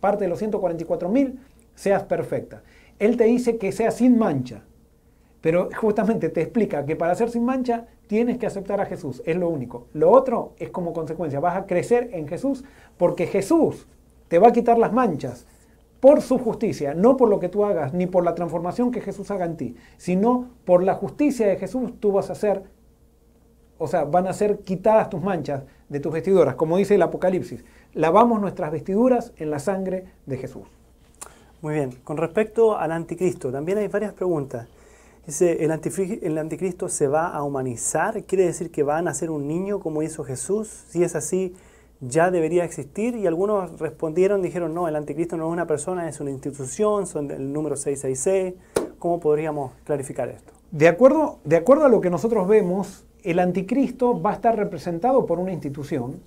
parte 0.00 0.24
de 0.24 0.28
los 0.28 0.38
144 0.38 1.08
mil, 1.08 1.38
seas 1.74 2.02
perfecta. 2.04 2.62
Él 2.98 3.16
te 3.16 3.24
dice 3.24 3.58
que 3.58 3.72
seas 3.72 3.96
sin 3.96 4.18
mancha, 4.18 4.64
Pero 5.40 5.68
justamente 5.76 6.30
te 6.30 6.40
explica 6.40 6.86
que 6.86 6.96
para 6.96 7.14
ser 7.14 7.28
sin 7.28 7.44
mancha 7.44 7.86
tienes 8.06 8.38
que 8.38 8.46
aceptar 8.46 8.80
a 8.80 8.86
Jesús, 8.86 9.22
es 9.26 9.36
lo 9.36 9.48
único. 9.48 9.88
Lo 9.92 10.10
otro 10.10 10.54
es 10.58 10.70
como 10.70 10.92
consecuencia, 10.92 11.40
vas 11.40 11.56
a 11.56 11.66
crecer 11.66 12.10
en 12.12 12.26
Jesús 12.28 12.64
porque 12.96 13.26
Jesús 13.26 13.86
te 14.28 14.38
va 14.38 14.48
a 14.48 14.52
quitar 14.52 14.78
las 14.78 14.92
manchas 14.92 15.46
por 16.04 16.20
su 16.20 16.36
justicia, 16.36 16.92
no 16.92 17.16
por 17.16 17.30
lo 17.30 17.40
que 17.40 17.48
tú 17.48 17.64
hagas, 17.64 17.94
ni 17.94 18.06
por 18.06 18.24
la 18.24 18.34
transformación 18.34 18.90
que 18.90 19.00
Jesús 19.00 19.30
haga 19.30 19.46
en 19.46 19.56
ti, 19.56 19.74
sino 19.96 20.50
por 20.66 20.82
la 20.82 20.96
justicia 20.96 21.46
de 21.46 21.56
Jesús 21.56 21.98
tú 21.98 22.12
vas 22.12 22.28
a 22.28 22.34
ser, 22.34 22.64
o 23.78 23.88
sea, 23.88 24.04
van 24.04 24.26
a 24.26 24.34
ser 24.34 24.58
quitadas 24.58 25.08
tus 25.08 25.22
manchas 25.22 25.62
de 25.88 26.00
tus 26.00 26.12
vestiduras, 26.12 26.56
como 26.56 26.76
dice 26.76 26.96
el 26.96 27.00
Apocalipsis. 27.00 27.64
Lavamos 27.94 28.38
nuestras 28.38 28.70
vestiduras 28.70 29.32
en 29.38 29.50
la 29.50 29.58
sangre 29.58 30.04
de 30.26 30.36
Jesús. 30.36 30.64
Muy 31.62 31.72
bien, 31.72 31.92
con 32.04 32.18
respecto 32.18 32.76
al 32.76 32.92
anticristo, 32.92 33.50
también 33.50 33.78
hay 33.78 33.88
varias 33.88 34.12
preguntas. 34.12 34.68
Dice, 35.24 35.64
¿el, 35.64 35.70
¿el 36.22 36.36
anticristo 36.36 36.90
se 36.90 37.08
va 37.08 37.28
a 37.28 37.42
humanizar? 37.42 38.24
¿Quiere 38.24 38.44
decir 38.44 38.70
que 38.70 38.82
va 38.82 38.98
a 38.98 39.02
nacer 39.02 39.30
un 39.30 39.48
niño 39.48 39.80
como 39.80 40.02
hizo 40.02 40.22
Jesús? 40.22 40.68
Si 40.68 41.02
es 41.02 41.16
así, 41.16 41.54
ya 42.08 42.30
debería 42.30 42.64
existir 42.64 43.16
y 43.16 43.26
algunos 43.26 43.78
respondieron, 43.78 44.42
dijeron, 44.42 44.74
no, 44.74 44.88
el 44.88 44.96
anticristo 44.96 45.36
no 45.36 45.46
es 45.46 45.52
una 45.52 45.66
persona, 45.66 46.08
es 46.08 46.20
una 46.20 46.30
institución, 46.30 47.06
son 47.06 47.30
el 47.30 47.52
número 47.52 47.76
666. 47.76 48.54
¿Cómo 48.98 49.20
podríamos 49.20 49.72
clarificar 49.84 50.28
esto? 50.28 50.52
De 50.70 50.88
acuerdo, 50.88 51.38
de 51.44 51.56
acuerdo 51.56 51.84
a 51.84 51.88
lo 51.88 52.00
que 52.00 52.10
nosotros 52.10 52.48
vemos, 52.48 53.04
el 53.22 53.38
anticristo 53.38 54.20
va 54.20 54.30
a 54.30 54.34
estar 54.34 54.56
representado 54.56 55.26
por 55.26 55.38
una 55.38 55.52
institución, 55.52 56.20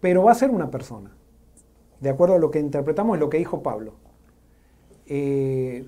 pero 0.00 0.22
va 0.22 0.32
a 0.32 0.34
ser 0.34 0.50
una 0.50 0.70
persona. 0.70 1.10
De 2.00 2.10
acuerdo 2.10 2.34
a 2.34 2.38
lo 2.38 2.50
que 2.50 2.60
interpretamos, 2.60 3.18
lo 3.18 3.30
que 3.30 3.38
dijo 3.38 3.62
Pablo. 3.62 3.94
Eh, 5.06 5.86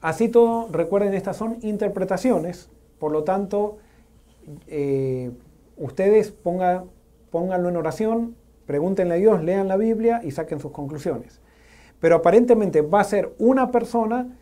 así 0.00 0.28
todo, 0.28 0.68
recuerden, 0.72 1.14
estas 1.14 1.36
son 1.36 1.58
interpretaciones, 1.62 2.70
por 2.98 3.12
lo 3.12 3.24
tanto, 3.24 3.78
eh, 4.66 5.30
ustedes 5.76 6.30
pongan 6.32 6.84
pónganlo 7.32 7.70
en 7.70 7.76
oración, 7.76 8.36
pregúntenle 8.66 9.14
a 9.14 9.18
Dios, 9.18 9.42
lean 9.42 9.68
la 9.68 9.76
Biblia 9.76 10.20
y 10.22 10.30
saquen 10.30 10.60
sus 10.60 10.72
conclusiones. 10.72 11.40
Pero 12.00 12.16
aparentemente 12.16 12.82
va 12.82 13.00
a 13.00 13.04
ser 13.04 13.32
una 13.38 13.70
persona 13.70 14.36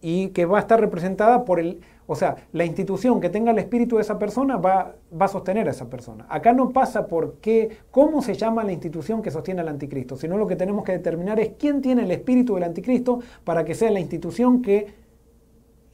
y 0.00 0.28
que 0.28 0.44
va 0.44 0.58
a 0.58 0.60
estar 0.60 0.80
representada 0.80 1.44
por 1.44 1.60
el, 1.60 1.80
o 2.06 2.16
sea, 2.16 2.36
la 2.52 2.64
institución 2.64 3.20
que 3.20 3.30
tenga 3.30 3.52
el 3.52 3.58
espíritu 3.58 3.96
de 3.96 4.02
esa 4.02 4.18
persona 4.18 4.56
va, 4.56 4.96
va, 5.18 5.26
a 5.26 5.28
sostener 5.28 5.68
a 5.68 5.70
esa 5.70 5.88
persona. 5.88 6.26
Acá 6.28 6.52
no 6.52 6.70
pasa 6.70 7.06
por 7.06 7.34
qué, 7.34 7.78
cómo 7.90 8.20
se 8.20 8.34
llama 8.34 8.64
la 8.64 8.72
institución 8.72 9.22
que 9.22 9.30
sostiene 9.30 9.60
al 9.60 9.68
anticristo, 9.68 10.16
sino 10.16 10.36
lo 10.36 10.46
que 10.48 10.56
tenemos 10.56 10.84
que 10.84 10.92
determinar 10.92 11.38
es 11.38 11.52
quién 11.56 11.80
tiene 11.80 12.02
el 12.02 12.10
espíritu 12.10 12.56
del 12.56 12.64
anticristo 12.64 13.20
para 13.44 13.64
que 13.64 13.74
sea 13.76 13.92
la 13.92 14.00
institución 14.00 14.60
que, 14.60 14.92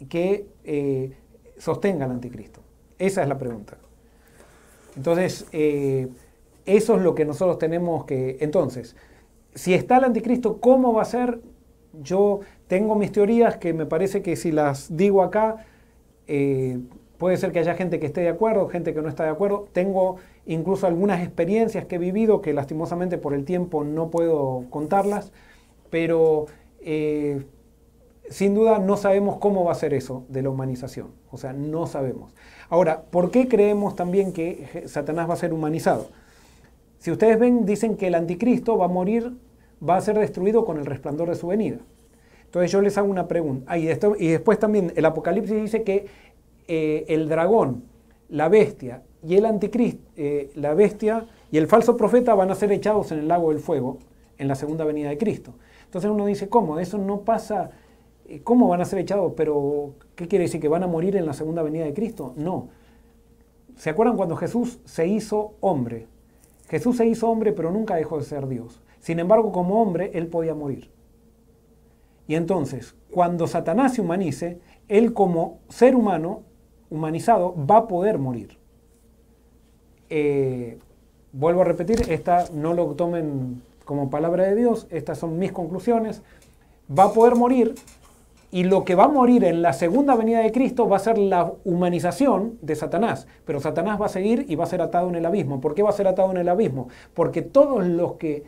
que 0.09 0.47
eh, 0.65 1.13
sostenga 1.59 2.07
al 2.07 2.13
anticristo. 2.13 2.61
Esa 2.99 3.23
es 3.23 3.29
la 3.29 3.39
pregunta. 3.39 3.77
Entonces, 4.97 5.47
eh, 5.53 6.09
eso 6.69 6.97
es 6.97 7.03
lo 7.03 7.15
que 7.15 7.24
nosotros 7.24 7.59
tenemos 7.59 8.05
que... 8.05 8.36
Entonces, 8.40 8.95
si 9.55 9.73
está 9.73 9.97
el 9.97 10.05
anticristo, 10.05 10.61
¿cómo 10.61 10.93
va 10.93 11.03
a 11.03 11.07
ser? 11.07 11.40
Yo 12.03 12.40
tengo 12.66 12.95
mis 12.95 13.11
teorías 13.11 13.57
que 13.57 13.73
me 13.73 13.86
parece 13.86 14.20
que 14.20 14.36
si 14.36 14.53
las 14.53 14.95
digo 14.95 15.23
acá, 15.23 15.65
eh, 16.27 16.78
puede 17.16 17.39
ser 17.39 17.53
que 17.53 17.61
haya 17.61 17.74
gente 17.74 17.99
que 17.99 18.07
esté 18.07 18.20
de 18.20 18.28
acuerdo, 18.28 18.69
gente 18.69 18.93
que 18.93 19.01
no 19.01 19.09
está 19.09 19.24
de 19.24 19.31
acuerdo. 19.31 19.66
Tengo 19.73 20.16
incluso 20.45 20.86
algunas 20.86 21.23
experiencias 21.23 21.86
que 21.86 21.97
he 21.97 21.99
vivido 21.99 22.43
que 22.43 22.53
lastimosamente 22.53 23.16
por 23.16 23.32
el 23.32 23.47
tiempo 23.47 23.82
no 23.82 24.11
puedo 24.11 24.66
contarlas, 24.69 25.32
pero 25.89 26.47
eh, 26.81 27.47
sin 28.28 28.55
duda 28.55 28.78
no 28.78 28.99
sabemos 28.99 29.39
cómo 29.39 29.65
va 29.65 29.73
a 29.73 29.74
ser 29.74 29.95
eso 29.95 30.27
de 30.28 30.43
la 30.43 30.51
humanización. 30.51 31.09
O 31.31 31.39
sea, 31.39 31.55
no 31.55 31.86
sabemos. 31.86 32.35
Ahora, 32.69 33.05
¿por 33.11 33.31
qué 33.31 33.49
creemos 33.49 33.97
también 33.97 34.35
que 34.35 34.85
Satanás 34.86 35.31
va 35.31 35.32
a 35.32 35.39
ser 35.39 35.55
humanizado? 35.55 36.09
Si 36.99 37.11
ustedes 37.11 37.39
ven, 37.39 37.65
dicen 37.65 37.97
que 37.97 38.09
el 38.09 38.15
anticristo 38.15 38.77
va 38.77 38.87
a 38.87 38.89
morir, 38.89 39.33
va 39.87 39.97
a 39.97 40.01
ser 40.01 40.19
destruido 40.19 40.65
con 40.65 40.79
el 40.79 40.87
resplandor 40.87 41.29
de 41.29 41.35
su 41.35 41.47
venida. 41.47 41.79
Entonces 42.45 42.73
yo 42.73 42.81
les 42.81 42.97
hago 42.99 43.09
una 43.09 43.29
pregunta. 43.29 43.66
Ah, 43.69 43.79
y, 43.79 43.87
después 43.87 44.59
también 44.59 44.93
el 44.97 45.05
Apocalipsis 45.05 45.61
dice 45.61 45.83
que 45.83 46.07
eh, 46.66 47.05
el 47.09 47.29
dragón, 47.29 47.85
la 48.29 48.49
bestia 48.49 49.03
y 49.23 49.37
el 49.37 49.47
anticristo, 49.47 50.03
eh, 50.16 50.51
la 50.55 50.75
bestia 50.75 51.27
y 51.51 51.59
el 51.59 51.66
falso 51.66 51.97
profeta 51.97 52.35
van 52.35 52.51
a 52.51 52.55
ser 52.55 52.73
echados 52.73 53.12
en 53.12 53.20
el 53.20 53.29
lago 53.29 53.51
del 53.51 53.61
fuego 53.61 53.99
en 54.39 54.49
la 54.49 54.55
segunda 54.55 54.85
venida 54.85 55.09
de 55.09 55.19
Cristo. 55.19 55.55
Entonces 55.85 56.11
uno 56.11 56.27
dice, 56.27 56.49
¿cómo? 56.49 56.79
Eso 56.79 56.99
no 56.99 57.20
pasa 57.20 57.70
¿Cómo 58.45 58.69
van 58.69 58.81
a 58.81 58.85
ser 58.85 58.99
echados? 58.99 59.33
Pero, 59.37 59.95
¿qué 60.15 60.29
quiere 60.29 60.45
decir? 60.45 60.61
¿Que 60.61 60.69
van 60.69 60.83
a 60.83 60.87
morir 60.87 61.16
en 61.16 61.25
la 61.25 61.33
segunda 61.33 61.62
venida 61.62 61.85
de 61.85 61.95
Cristo? 61.95 62.35
No. 62.37 62.69
¿Se 63.77 63.89
acuerdan 63.89 64.16
cuando 64.16 64.37
Jesús 64.37 64.81
se 64.85 65.07
hizo 65.07 65.55
hombre? 65.61 66.07
Jesús 66.69 66.97
se 66.97 67.07
hizo 67.07 67.28
hombre, 67.28 67.53
pero 67.53 67.70
nunca 67.70 67.97
dejó 67.97 68.19
de 68.19 68.24
ser 68.24 68.47
Dios. 68.47 68.81
Sin 69.01 69.19
embargo, 69.19 69.53
como 69.53 69.81
hombre, 69.81 70.11
él 70.15 70.27
podía 70.27 70.55
morir. 70.55 70.90
Y 72.27 72.35
entonces, 72.35 72.95
cuando 73.11 73.47
Satanás 73.47 73.95
se 73.95 74.03
humanice, 74.03 74.61
él 74.89 75.15
como 75.15 75.61
ser 75.69 75.95
humano 75.95 76.43
humanizado 76.90 77.55
va 77.66 77.78
a 77.78 77.89
poder 77.89 78.19
morir. 78.19 78.59
Eh, 80.11 80.78
vuelvo 81.32 81.62
a 81.62 81.65
repetir, 81.65 82.11
esta 82.11 82.47
no 82.53 82.74
lo 82.74 82.86
tomen 82.95 83.62
como 83.85 84.11
palabra 84.11 84.45
de 84.45 84.55
Dios, 84.55 84.86
estas 84.90 85.19
son 85.19 85.39
mis 85.39 85.53
conclusiones. 85.53 86.23
Va 86.90 87.05
a 87.05 87.12
poder 87.12 87.35
morir 87.35 87.74
y 88.51 88.65
lo 88.65 88.85
que 88.85 88.95
va 88.95 89.05
a 89.05 89.09
morir 89.09 89.45
en 89.45 89.61
la 89.61 89.73
segunda 89.73 90.15
venida 90.15 90.41
de 90.41 90.53
Cristo 90.53 90.89
va 90.89 90.97
a 90.97 91.01
ser 91.01 91.19
la 91.19 91.53
humanización 91.65 92.59
de 92.62 92.77
Satanás. 92.77 93.27
Pero 93.45 93.61
Satanás 93.61 94.01
va 94.01 94.07
a 94.07 94.11
seguir 94.11 94.47
y 94.49 94.57
va 94.57 94.65
a 94.65 94.69
ser 94.69 94.81
atado 94.81 95.09
en 95.09 95.16
el 95.16 95.27
abismo. 95.27 95.61
¿Por 95.61 95.75
qué 95.75 95.83
va 95.83 95.91
a 95.91 95.93
ser 95.93 96.09
atado 96.09 96.31
en 96.31 96.39
el 96.39 96.49
abismo? 96.49 96.89
Porque 97.12 97.43
todos 97.43 97.87
los 97.87 98.15
que, 98.15 98.45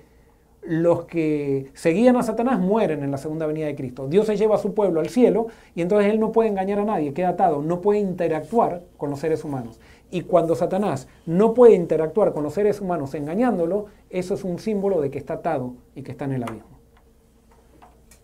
los 0.62 1.04
que 1.04 1.70
seguían 1.74 2.16
a 2.16 2.22
Satanás 2.22 2.58
mueren 2.60 3.02
en 3.02 3.10
la 3.10 3.18
segunda 3.18 3.46
venida 3.46 3.66
de 3.66 3.74
Cristo. 3.74 4.08
Dios 4.08 4.26
se 4.26 4.38
lleva 4.38 4.54
a 4.54 4.58
su 4.58 4.72
pueblo 4.72 5.00
al 5.00 5.10
cielo 5.10 5.48
y 5.74 5.82
entonces 5.82 6.10
él 6.10 6.18
no 6.18 6.32
puede 6.32 6.48
engañar 6.48 6.78
a 6.78 6.84
nadie, 6.84 7.12
queda 7.12 7.30
atado, 7.30 7.60
no 7.60 7.82
puede 7.82 8.00
interactuar 8.00 8.84
con 8.96 9.10
los 9.10 9.20
seres 9.20 9.44
humanos. 9.44 9.80
Y 10.10 10.22
cuando 10.22 10.56
Satanás 10.56 11.08
no 11.26 11.52
puede 11.52 11.74
interactuar 11.74 12.32
con 12.32 12.42
los 12.42 12.54
seres 12.54 12.80
humanos 12.80 13.14
engañándolo, 13.14 13.86
eso 14.08 14.32
es 14.32 14.44
un 14.44 14.58
símbolo 14.58 15.00
de 15.02 15.10
que 15.10 15.18
está 15.18 15.34
atado 15.34 15.74
y 15.94 16.02
que 16.02 16.12
está 16.12 16.24
en 16.24 16.32
el 16.32 16.42
abismo. 16.42 16.79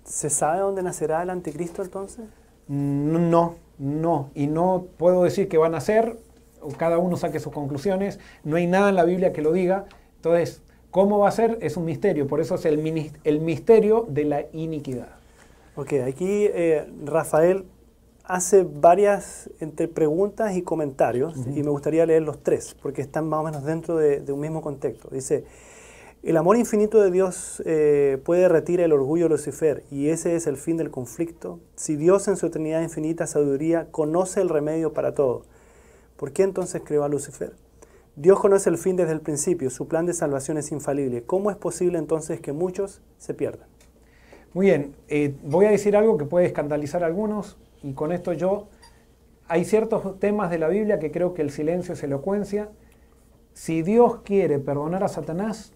¿Se 0.07 0.31
sabe 0.31 0.61
dónde 0.61 0.83
nacerá 0.83 1.23
el 1.23 1.31
anticristo 1.31 1.83
entonces? 1.83 2.24
No, 2.69 3.57
no. 3.78 4.31
Y 4.35 4.47
no 4.47 4.87
puedo 4.97 5.24
decir 5.24 5.49
que 5.49 5.59
va 5.59 5.66
a 5.66 5.70
nacer, 5.70 6.16
cada 6.78 6.99
uno 6.99 7.16
saque 7.16 7.41
sus 7.41 7.53
conclusiones. 7.53 8.20
No 8.45 8.57
hay 8.57 8.66
nada 8.66 8.89
en 8.89 8.95
la 8.95 9.05
Biblia 9.05 9.33
que 9.33 9.43
lo 9.43 9.53
diga. 9.53 9.87
Entonces, 10.16 10.62
¿cómo 10.91 11.19
va 11.19 11.28
a 11.28 11.33
ser? 11.33 11.59
Es 11.61 11.77
un 11.77 11.85
misterio. 11.85 12.27
Por 12.28 12.41
eso 12.41 12.55
es 12.55 12.65
el, 12.65 13.12
el 13.24 13.41
misterio 13.41 14.07
de 14.09 14.24
la 14.24 14.45
iniquidad. 14.53 15.09
Ok, 15.74 15.93
aquí 16.07 16.47
eh, 16.53 16.89
Rafael 17.05 17.65
hace 18.24 18.65
varias 18.65 19.51
entre 19.61 19.89
preguntas 19.89 20.57
y 20.57 20.62
comentarios 20.62 21.37
y 21.37 21.62
me 21.62 21.70
gustaría 21.70 22.07
leer 22.07 22.23
los 22.23 22.43
tres 22.43 22.74
porque 22.83 23.01
están 23.03 23.28
más 23.28 23.41
o 23.41 23.43
menos 23.45 23.65
dentro 23.65 23.97
de, 23.97 24.20
de 24.20 24.33
un 24.33 24.41
mismo 24.41 24.62
contexto. 24.62 25.09
Dice, 25.12 25.45
el 26.27 26.36
amor 26.36 26.57
infinito 26.57 27.01
de 27.01 27.12
Dios 27.12 27.62
eh, 27.66 28.19
puede 28.24 28.48
retirar 28.48 28.86
el 28.86 28.93
orgullo 28.93 29.27
de 29.27 29.28
Lucifer 29.28 29.85
y 29.93 30.09
ese 30.09 30.35
es 30.35 30.48
el 30.48 30.57
fin 30.57 30.77
del 30.77 30.90
conflicto. 30.90 31.61
Si 31.77 31.94
Dios 31.94 32.27
en 32.27 32.36
su 32.36 32.47
eternidad 32.47 32.82
infinita 32.82 33.28
sabiduría 33.28 33.86
conoce 33.93 34.40
el 34.40 34.48
remedio 34.48 34.93
para 34.93 35.15
todo, 35.15 35.44
¿por 36.16 36.32
qué 36.32 36.43
entonces 36.43 36.82
creó 36.85 37.05
a 37.05 37.09
Lucifer? 37.09 37.53
Dios 38.16 38.40
conoce 38.40 38.70
el 38.70 38.77
fin 38.77 38.97
desde 38.97 39.12
el 39.12 39.20
principio, 39.20 39.70
su 39.70 39.86
plan 39.86 40.05
de 40.05 40.15
salvación 40.15 40.59
es 40.59 40.73
infalible. 40.73 41.23
¿Cómo 41.23 41.53
es 41.53 41.57
posible 41.57 41.97
entonces 41.97 42.40
que 42.40 42.53
muchos 42.53 43.03
se 43.19 43.32
pierdan? 43.32 43.69
Muy 44.53 44.66
bien, 44.66 44.97
eh, 45.07 45.32
voy 45.44 45.66
a 45.66 45.70
decir 45.70 45.97
algo 45.97 46.19
que 46.19 46.24
puede 46.24 46.47
escandalizar 46.47 47.05
a 47.05 47.07
algunos 47.07 47.57
y 47.85 47.93
con 47.93 48.11
esto 48.11 48.32
yo, 48.32 48.66
hay 49.47 49.65
ciertos 49.65 50.19
temas 50.19 50.51
de 50.51 50.59
la 50.59 50.66
Biblia 50.66 50.98
que 50.98 51.12
creo 51.12 51.35
que 51.35 51.43
el 51.43 51.53
silencio 51.53 51.94
es 51.94 52.03
elocuencia. 52.03 52.69
Si 53.55 53.82
Dios 53.82 54.23
quiere 54.24 54.59
perdonar 54.59 55.05
a 55.05 55.09
Satanás, 55.09 55.76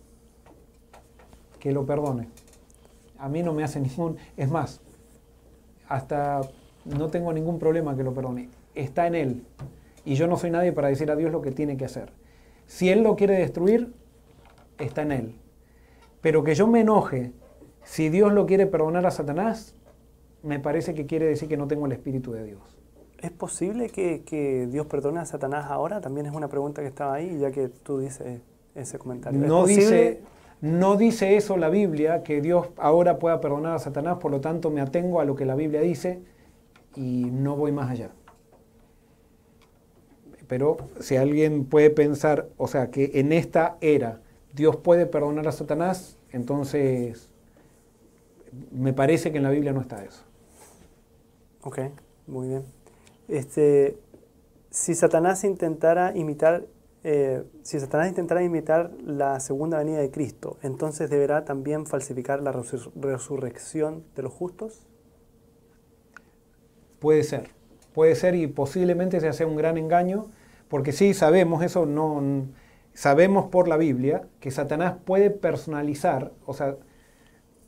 que 1.60 1.70
lo 1.72 1.86
perdone. 1.86 2.28
A 3.18 3.28
mí 3.28 3.42
no 3.42 3.52
me 3.52 3.62
hace 3.62 3.78
ningún... 3.80 4.16
Es 4.36 4.50
más, 4.50 4.80
hasta 5.88 6.40
no 6.84 7.08
tengo 7.08 7.32
ningún 7.32 7.58
problema 7.58 7.96
que 7.96 8.02
lo 8.02 8.12
perdone. 8.12 8.48
Está 8.74 9.06
en 9.06 9.14
Él. 9.14 9.44
Y 10.04 10.14
yo 10.14 10.26
no 10.26 10.36
soy 10.36 10.50
nadie 10.50 10.72
para 10.72 10.88
decir 10.88 11.10
a 11.10 11.16
Dios 11.16 11.30
lo 11.30 11.42
que 11.42 11.52
tiene 11.52 11.76
que 11.76 11.84
hacer. 11.84 12.10
Si 12.66 12.88
Él 12.88 13.02
lo 13.02 13.16
quiere 13.16 13.38
destruir, 13.38 13.92
está 14.78 15.02
en 15.02 15.12
Él. 15.12 15.34
Pero 16.20 16.42
que 16.42 16.54
yo 16.54 16.66
me 16.66 16.80
enoje 16.80 17.32
si 17.84 18.08
Dios 18.08 18.32
lo 18.32 18.46
quiere 18.46 18.66
perdonar 18.66 19.06
a 19.06 19.10
Satanás, 19.10 19.74
me 20.42 20.58
parece 20.58 20.94
que 20.94 21.06
quiere 21.06 21.26
decir 21.26 21.48
que 21.48 21.56
no 21.56 21.66
tengo 21.66 21.86
el 21.86 21.92
Espíritu 21.92 22.32
de 22.32 22.44
Dios. 22.44 22.60
¿Es 23.18 23.30
posible 23.30 23.90
que, 23.90 24.22
que 24.22 24.66
Dios 24.66 24.86
perdone 24.86 25.20
a 25.20 25.26
Satanás 25.26 25.66
ahora? 25.68 26.00
También 26.00 26.26
es 26.26 26.32
una 26.32 26.48
pregunta 26.48 26.82
que 26.82 26.88
estaba 26.88 27.14
ahí, 27.14 27.38
ya 27.38 27.50
que 27.50 27.68
tú 27.68 27.98
dices 27.98 28.40
ese 28.74 28.98
comentario. 28.98 29.40
No 29.40 29.66
dice 29.66 30.20
no 30.60 30.96
dice 30.96 31.36
eso 31.36 31.56
la 31.56 31.70
Biblia, 31.70 32.22
que 32.22 32.40
Dios 32.40 32.68
ahora 32.76 33.18
pueda 33.18 33.40
perdonar 33.40 33.74
a 33.74 33.78
Satanás, 33.78 34.18
por 34.18 34.30
lo 34.30 34.40
tanto 34.40 34.70
me 34.70 34.80
atengo 34.80 35.20
a 35.20 35.24
lo 35.24 35.34
que 35.34 35.46
la 35.46 35.54
Biblia 35.54 35.80
dice 35.80 36.20
y 36.96 37.24
no 37.30 37.56
voy 37.56 37.72
más 37.72 37.90
allá. 37.90 38.10
pero 40.46 40.78
si 40.98 41.16
alguien 41.16 41.64
puede 41.64 41.90
pensar, 41.90 42.48
o 42.56 42.66
sea, 42.66 42.90
que 42.90 43.12
en 43.14 43.32
esta 43.32 43.76
era 43.80 44.20
Dios 44.52 44.74
puede 44.76 45.06
perdonar 45.06 45.46
a 45.46 45.52
Satanás, 45.52 46.18
entonces 46.32 47.30
me 48.72 48.92
parece 48.92 49.30
que 49.30 49.38
en 49.38 49.44
la 49.44 49.50
Biblia 49.50 49.72
no 49.72 49.80
está 49.80 50.04
eso. 50.04 50.24
Ok, 51.62 51.78
muy 52.26 52.48
bien. 52.48 52.64
Este, 53.28 53.96
si 54.70 54.94
Satanás 54.96 55.44
intentara 55.44 56.16
imitar, 56.16 56.64
eh, 57.02 57.44
si 57.62 57.80
Satanás 57.80 58.08
intentara 58.08 58.42
imitar 58.42 58.90
la 59.02 59.40
segunda 59.40 59.78
venida 59.78 59.98
de 59.98 60.10
Cristo, 60.10 60.58
entonces 60.62 61.08
deberá 61.08 61.44
también 61.44 61.86
falsificar 61.86 62.42
la 62.42 62.52
resurrección 62.52 64.04
de 64.14 64.22
los 64.22 64.32
justos. 64.32 64.86
Puede 66.98 67.22
ser, 67.22 67.50
puede 67.94 68.14
ser 68.14 68.34
y 68.34 68.46
posiblemente 68.46 69.20
se 69.20 69.28
hace 69.28 69.46
un 69.46 69.56
gran 69.56 69.78
engaño, 69.78 70.26
porque 70.68 70.92
sí 70.92 71.14
sabemos 71.14 71.62
eso, 71.64 71.86
no 71.86 72.46
sabemos 72.92 73.46
por 73.46 73.66
la 73.66 73.78
Biblia 73.78 74.28
que 74.40 74.50
Satanás 74.50 74.96
puede 75.04 75.30
personalizar, 75.30 76.32
o 76.44 76.52
sea, 76.52 76.76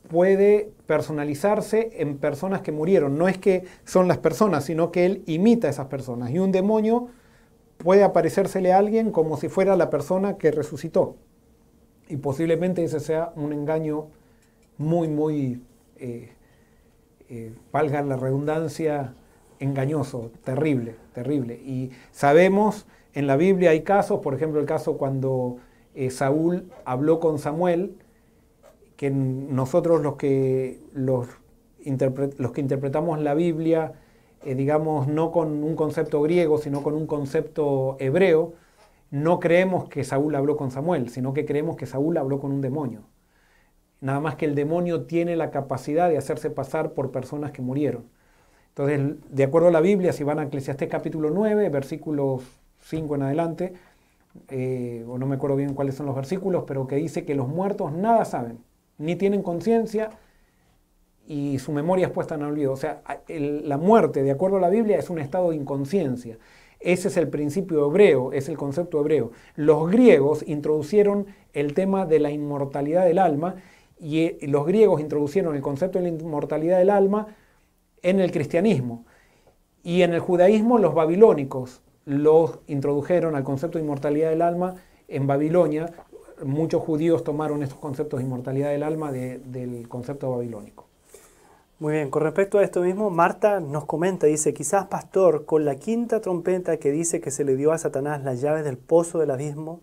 puede 0.09 0.71
personalizarse 0.85 1.89
en 2.01 2.17
personas 2.19 2.61
que 2.61 2.71
murieron. 2.71 3.17
No 3.17 3.27
es 3.27 3.37
que 3.37 3.63
son 3.83 4.07
las 4.07 4.19
personas, 4.19 4.65
sino 4.65 4.91
que 4.91 5.05
él 5.05 5.23
imita 5.25 5.67
a 5.67 5.71
esas 5.71 5.87
personas. 5.87 6.29
Y 6.31 6.39
un 6.39 6.51
demonio 6.51 7.07
puede 7.83 8.03
aparecérsele 8.03 8.71
a 8.71 8.77
alguien 8.77 9.11
como 9.11 9.37
si 9.37 9.49
fuera 9.49 9.75
la 9.75 9.89
persona 9.89 10.37
que 10.37 10.51
resucitó. 10.51 11.17
Y 12.07 12.17
posiblemente 12.17 12.83
ese 12.83 12.99
sea 12.99 13.33
un 13.35 13.53
engaño 13.53 14.07
muy, 14.77 15.07
muy, 15.07 15.61
eh, 15.97 16.31
eh, 17.29 17.53
valga 17.71 18.01
la 18.01 18.15
redundancia, 18.15 19.13
engañoso, 19.59 20.31
terrible, 20.43 20.95
terrible. 21.13 21.55
Y 21.55 21.91
sabemos, 22.11 22.87
en 23.13 23.27
la 23.27 23.35
Biblia 23.35 23.71
hay 23.71 23.81
casos, 23.81 24.21
por 24.21 24.33
ejemplo 24.33 24.59
el 24.59 24.65
caso 24.65 24.97
cuando 24.97 25.57
eh, 25.93 26.09
Saúl 26.09 26.71
habló 26.85 27.19
con 27.19 27.37
Samuel, 27.37 27.97
que 28.95 29.09
nosotros 29.09 30.01
los 30.01 30.15
que, 30.15 30.79
los, 30.93 31.27
los 32.37 32.51
que 32.51 32.61
interpretamos 32.61 33.19
la 33.19 33.33
Biblia, 33.33 33.93
eh, 34.45 34.55
digamos, 34.55 35.07
no 35.07 35.31
con 35.31 35.63
un 35.63 35.75
concepto 35.75 36.21
griego, 36.21 36.57
sino 36.57 36.83
con 36.83 36.95
un 36.95 37.07
concepto 37.07 37.97
hebreo, 37.99 38.53
no 39.11 39.39
creemos 39.39 39.89
que 39.89 40.03
Saúl 40.03 40.35
habló 40.35 40.57
con 40.57 40.71
Samuel, 40.71 41.09
sino 41.09 41.33
que 41.33 41.45
creemos 41.45 41.75
que 41.77 41.85
Saúl 41.85 42.17
habló 42.17 42.39
con 42.39 42.51
un 42.51 42.61
demonio. 42.61 43.01
Nada 44.01 44.19
más 44.19 44.35
que 44.35 44.45
el 44.45 44.55
demonio 44.55 45.03
tiene 45.03 45.35
la 45.35 45.51
capacidad 45.51 46.09
de 46.09 46.17
hacerse 46.17 46.49
pasar 46.49 46.93
por 46.93 47.11
personas 47.11 47.51
que 47.51 47.61
murieron. 47.61 48.05
Entonces, 48.69 49.17
de 49.29 49.43
acuerdo 49.43 49.67
a 49.67 49.71
la 49.71 49.81
Biblia, 49.81 50.13
si 50.13 50.23
van 50.23 50.39
a 50.39 50.43
Eclesiastés 50.43 50.89
capítulo 50.89 51.29
9, 51.29 51.69
versículos 51.69 52.43
5 52.79 53.15
en 53.15 53.21
adelante, 53.21 53.73
eh, 54.49 55.05
o 55.07 55.17
no 55.17 55.27
me 55.27 55.35
acuerdo 55.35 55.55
bien 55.55 55.73
cuáles 55.75 55.95
son 55.95 56.07
los 56.07 56.15
versículos, 56.15 56.63
pero 56.67 56.87
que 56.87 56.95
dice 56.95 57.23
que 57.23 57.35
los 57.35 57.47
muertos 57.47 57.91
nada 57.93 58.25
saben 58.25 58.59
ni 58.97 59.15
tienen 59.15 59.41
conciencia 59.41 60.09
y 61.27 61.59
su 61.59 61.71
memoria 61.71 62.07
es 62.07 62.11
puesta 62.11 62.35
en 62.35 62.43
olvido. 62.43 62.73
O 62.73 62.77
sea, 62.77 63.01
la 63.27 63.77
muerte, 63.77 64.23
de 64.23 64.31
acuerdo 64.31 64.57
a 64.57 64.61
la 64.61 64.69
Biblia, 64.69 64.97
es 64.97 65.09
un 65.09 65.19
estado 65.19 65.49
de 65.49 65.55
inconsciencia. 65.55 66.37
Ese 66.79 67.07
es 67.07 67.17
el 67.17 67.29
principio 67.29 67.87
hebreo, 67.87 68.33
es 68.33 68.49
el 68.49 68.57
concepto 68.57 68.99
hebreo. 68.99 69.31
Los 69.55 69.89
griegos 69.89 70.43
introducieron 70.45 71.27
el 71.53 71.73
tema 71.73 72.05
de 72.05 72.19
la 72.19 72.31
inmortalidad 72.31 73.05
del 73.05 73.19
alma 73.19 73.55
y 73.97 74.19
eh, 74.19 74.37
los 74.41 74.65
griegos 74.65 74.99
introdujeron 74.99 75.55
el 75.55 75.61
concepto 75.61 75.99
de 75.99 76.09
la 76.11 76.17
inmortalidad 76.17 76.79
del 76.79 76.89
alma 76.89 77.27
en 78.01 78.19
el 78.19 78.31
cristianismo. 78.31 79.05
Y 79.81 80.01
en 80.01 80.13
el 80.13 80.19
judaísmo 80.19 80.77
los 80.77 80.93
babilónicos 80.93 81.81
los 82.05 82.59
introdujeron 82.67 83.35
al 83.35 83.43
concepto 83.43 83.77
de 83.77 83.85
inmortalidad 83.85 84.29
del 84.29 84.41
alma 84.41 84.75
en 85.07 85.25
Babilonia 85.25 85.93
muchos 86.43 86.81
judíos 86.81 87.23
tomaron 87.23 87.63
estos 87.63 87.79
conceptos 87.79 88.19
de 88.19 88.25
inmortalidad 88.25 88.71
del 88.71 88.83
alma 88.83 89.11
del 89.11 89.87
concepto 89.87 90.31
babilónico. 90.31 90.87
Muy 91.83 91.95
bien, 91.95 92.11
con 92.11 92.23
respecto 92.23 92.59
a 92.59 92.63
esto 92.63 92.79
mismo, 92.79 93.09
Marta 93.09 93.59
nos 93.59 93.83
comenta, 93.83 94.25
dice, 94.25 94.53
quizás 94.53 94.85
pastor, 94.85 95.43
con 95.43 95.65
la 95.65 95.75
quinta 95.75 96.21
trompeta 96.21 96.77
que 96.77 96.91
dice 96.91 97.19
que 97.19 97.29
se 97.29 97.43
le 97.43 97.57
dio 97.57 97.73
a 97.73 97.77
Satanás 97.77 98.23
las 98.23 98.39
llaves 98.39 98.63
del 98.63 98.77
pozo 98.77 99.19
del 99.19 99.31
abismo, 99.31 99.81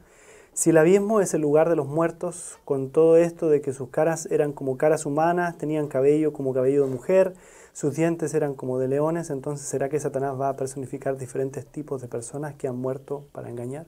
si 0.54 0.70
el 0.70 0.78
abismo 0.78 1.20
es 1.20 1.34
el 1.34 1.42
lugar 1.42 1.68
de 1.68 1.76
los 1.76 1.86
muertos, 1.86 2.58
con 2.64 2.88
todo 2.88 3.18
esto 3.18 3.50
de 3.50 3.60
que 3.60 3.74
sus 3.74 3.90
caras 3.90 4.24
eran 4.30 4.54
como 4.54 4.78
caras 4.78 5.04
humanas, 5.04 5.58
tenían 5.58 5.88
cabello 5.88 6.32
como 6.32 6.54
cabello 6.54 6.86
de 6.86 6.90
mujer, 6.90 7.34
sus 7.74 7.96
dientes 7.96 8.32
eran 8.32 8.54
como 8.54 8.78
de 8.78 8.88
leones, 8.88 9.28
entonces 9.28 9.66
¿será 9.68 9.90
que 9.90 10.00
Satanás 10.00 10.40
va 10.40 10.48
a 10.48 10.56
personificar 10.56 11.18
diferentes 11.18 11.66
tipos 11.66 12.00
de 12.00 12.08
personas 12.08 12.54
que 12.54 12.66
han 12.66 12.78
muerto 12.78 13.26
para 13.32 13.50
engañar? 13.50 13.84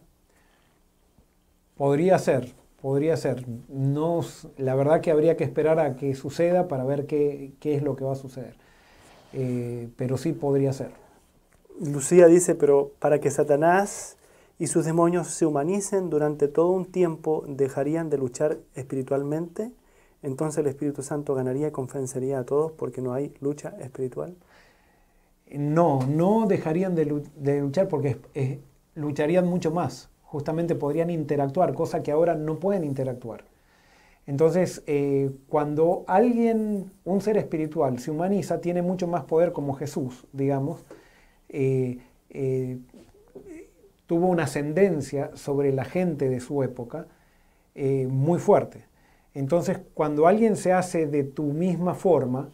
Podría 1.78 2.18
ser, 2.18 2.52
podría 2.82 3.16
ser. 3.16 3.46
No, 3.68 4.20
la 4.59 4.74
verdad 4.74 5.00
que 5.00 5.12
habría 5.12 5.36
que 5.36 5.44
esperar 5.44 5.78
a 5.78 5.96
que 5.96 6.14
suceda 6.14 6.68
para 6.68 6.84
ver 6.84 7.06
qué, 7.06 7.54
es 7.62 7.82
lo 7.82 7.96
que 7.96 8.04
va 8.04 8.12
a 8.12 8.16
suceder. 8.16 8.56
Eh, 9.32 9.88
pero 9.96 10.18
sí 10.18 10.32
podría 10.32 10.72
ser. 10.72 10.90
Lucía 11.80 12.26
dice, 12.26 12.54
pero 12.54 12.90
para 12.98 13.20
que 13.20 13.30
Satanás 13.30 14.16
y 14.59 14.66
sus 14.66 14.84
demonios 14.84 15.28
se 15.28 15.46
humanicen 15.46 16.10
durante 16.10 16.48
todo 16.48 16.70
un 16.70 16.84
tiempo, 16.84 17.44
dejarían 17.48 18.10
de 18.10 18.18
luchar 18.18 18.59
espiritualmente, 18.74 19.72
entonces 20.22 20.59
el 20.59 20.66
Espíritu 20.66 21.02
Santo 21.02 21.34
ganaría 21.34 21.68
y 21.68 21.70
convencería 21.70 22.40
a 22.40 22.44
todos 22.44 22.72
porque 22.72 23.00
no 23.00 23.14
hay 23.14 23.32
lucha 23.40 23.74
espiritual. 23.80 24.36
No, 25.50 26.00
no 26.06 26.46
dejarían 26.46 26.94
de, 26.94 27.04
luchar 27.60 27.88
porque 27.88 28.18
lucharían 28.94 29.46
mucho 29.46 29.70
más 29.70 30.11
justamente 30.32 30.74
podrían 30.74 31.10
interactuar, 31.10 31.74
cosa 31.74 32.02
que 32.02 32.10
ahora 32.10 32.34
no 32.34 32.59
pueden 32.59 32.84
interactuar. 32.84 33.44
Entonces, 34.26 34.82
eh, 34.86 35.30
cuando 35.50 36.04
alguien, 36.06 36.90
un 37.04 37.20
ser 37.20 37.36
espiritual, 37.36 37.98
se 37.98 38.10
humaniza, 38.10 38.62
tiene 38.62 38.80
mucho 38.80 39.06
más 39.06 39.24
poder 39.24 39.52
como 39.52 39.74
Jesús, 39.74 40.24
digamos, 40.32 40.86
eh, 41.50 41.98
eh, 42.30 42.78
tuvo 44.06 44.28
una 44.28 44.44
ascendencia 44.44 45.32
sobre 45.34 45.70
la 45.70 45.84
gente 45.84 46.30
de 46.30 46.40
su 46.40 46.62
época 46.62 47.06
muy 48.09 48.38
fuerte. 48.38 48.84
Entonces, 49.34 49.80
cuando 49.94 50.26
alguien 50.26 50.56
se 50.56 50.72
hace 50.72 51.06
de 51.06 51.24
tu 51.24 51.44
misma 51.44 51.94
forma, 51.94 52.50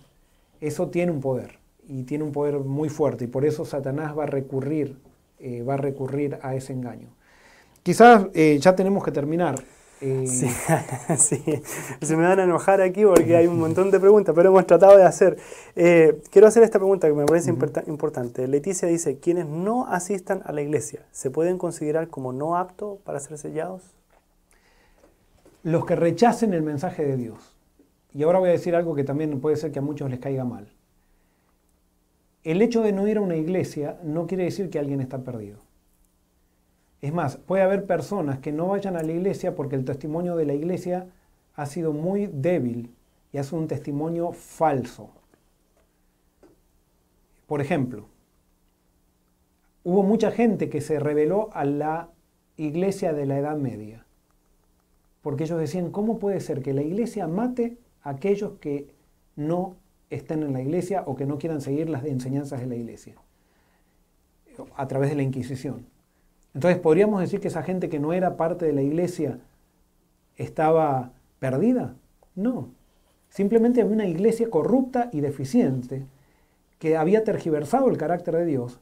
eso 0.61 0.89
tiene 0.89 1.13
un 1.13 1.21
poder, 1.21 1.59
y 1.89 2.05
tiene 2.05 2.25
un 2.25 2.33
poder 2.33 2.59
muy 2.59 2.89
fuerte, 2.89 3.25
y 3.25 3.29
por 3.29 3.45
eso 3.45 3.65
Satanás 3.65 4.17
va 4.17 4.25
a 4.25 4.27
recurrir, 4.27 4.97
va 5.69 5.75
a 5.75 5.77
recurrir 5.77 6.39
a 6.43 6.55
ese 6.55 6.73
engaño. 6.73 7.18
Quizás 7.89 8.27
eh, 8.35 8.59
ya 8.61 8.77
tenemos 8.77 9.03
que 9.03 9.11
terminar. 9.11 9.55
Eh, 10.03 10.27
sí, 11.17 11.43
se 12.03 12.17
me 12.19 12.25
van 12.25 12.39
a 12.39 12.45
enojar 12.45 12.83
aquí 12.83 13.03
porque 13.03 13.35
hay 13.35 13.47
un 13.47 13.59
montón 13.59 13.91
de 13.91 13.99
preguntas, 13.99 14.35
pero 14.35 14.51
hemos 14.51 14.67
tratado 14.67 14.99
de 14.99 15.05
hacer. 15.05 15.39
Eh, 15.75 16.21
quiero 16.31 16.49
hacer 16.49 16.63
esta 16.65 16.79
pregunta 16.79 17.09
que 17.09 17.15
me 17.15 17.25
parece 17.25 17.49
importante. 17.49 18.47
Leticia 18.47 18.87
dice, 18.89 19.21
quienes 19.21 19.47
no 19.47 19.87
asistan 19.87 20.43
a 20.45 20.53
la 20.53 20.61
iglesia, 20.61 21.07
¿se 21.13 21.31
pueden 21.31 21.57
considerar 21.57 22.09
como 22.09 22.35
no 22.35 22.59
aptos 22.59 22.99
para 23.05 23.21
ser 23.21 23.39
sellados? 23.39 23.81
Los 25.63 25.87
que 25.87 25.97
rechacen 25.97 26.53
el 26.53 26.61
mensaje 26.61 27.07
de 27.07 27.17
Dios. 27.17 27.57
Y 28.13 28.23
ahora 28.25 28.39
voy 28.39 28.51
a 28.51 28.53
decir 28.53 28.77
algo 28.77 28.95
que 28.95 29.05
también 29.05 29.41
puede 29.41 29.57
ser 29.57 29.73
que 29.73 29.79
a 29.79 29.83
muchos 29.83 30.11
les 30.11 30.21
caiga 30.21 30.45
mal. 30.45 30.69
El 32.45 32.61
hecho 32.61 32.83
de 32.83 32.93
no 32.93 33.09
ir 33.09 33.17
a 33.17 33.23
una 33.23 33.37
iglesia 33.37 33.97
no 34.05 34.27
quiere 34.27 34.45
decir 34.45 34.69
que 34.69 34.79
alguien 34.79 35.01
está 35.01 35.17
perdido. 35.17 35.67
Es 37.01 37.13
más, 37.13 37.37
puede 37.37 37.63
haber 37.63 37.87
personas 37.87 38.39
que 38.41 38.53
no 38.53 38.69
vayan 38.69 38.97
a 38.97 39.03
la 39.03 39.13
iglesia 39.13 39.55
porque 39.55 39.77
el 39.77 39.85
testimonio 39.85 40.37
de 40.37 40.47
la 40.47 40.55
iglesia 40.55 41.07
ha 41.55 41.67
sido 41.67 41.93
muy 41.93 42.27
débil 42.27 42.95
y 43.33 43.39
es 43.39 43.53
un 43.53 43.69
testimonio 43.69 44.33
falso. 44.33 45.11
Por 47.47 47.61
ejemplo, 47.61 48.07
hubo 49.85 50.03
mucha 50.03 50.31
gente 50.31 50.69
que 50.69 50.81
se 50.81 50.99
rebeló 50.99 51.51
a 51.53 51.65
la 51.65 52.11
iglesia 52.57 53.13
de 53.13 53.27
la 53.27 53.39
Edad 53.39 53.57
Media, 53.57 54.05
porque 55.23 55.45
ellos 55.45 55.59
decían, 55.59 55.91
¿cómo 55.91 56.19
puede 56.19 56.41
ser 56.41 56.63
que 56.63 56.75
la 56.75 56.83
iglesia 56.83 57.27
mate 57.29 57.79
a 58.03 58.11
aquellos 58.11 58.59
que 58.59 58.93
no 59.37 59.77
estén 60.11 60.43
en 60.43 60.53
la 60.53 60.63
iglesia 60.63 61.05
o 61.07 61.17
que 61.17 61.27
no 61.27 61.39
quieran 61.39 61.61
seguir 61.61 61.89
las 61.89 62.05
enseñanzas 62.05 62.61
de 62.61 62.67
la 62.67 62.77
iglesia? 62.77 63.15
A 64.77 64.89
través 64.89 65.11
de 65.11 65.17
la 65.17 65.23
Inquisición. 65.23 65.87
Entonces, 66.59 66.81
¿podríamos 66.81 67.21
decir 67.21 67.39
que 67.39 67.47
esa 67.47 67.63
gente 67.63 67.89
que 67.89 68.01
no 68.01 68.13
era 68.13 68.37
parte 68.37 68.67
de 68.67 68.73
la 68.73 68.83
iglesia 68.83 69.39
estaba 70.35 71.13
perdida? 71.39 71.95
No. 72.35 72.71
Simplemente 73.29 73.81
había 73.81 73.93
una 73.95 74.09
iglesia 74.09 74.51
corrupta 74.51 75.09
y 75.13 75.21
deficiente 75.21 76.03
que 76.81 76.97
había 76.97 77.23
tergiversado 77.23 77.89
el 77.89 77.97
carácter 77.97 78.35
de 78.35 78.45
Dios 78.45 78.81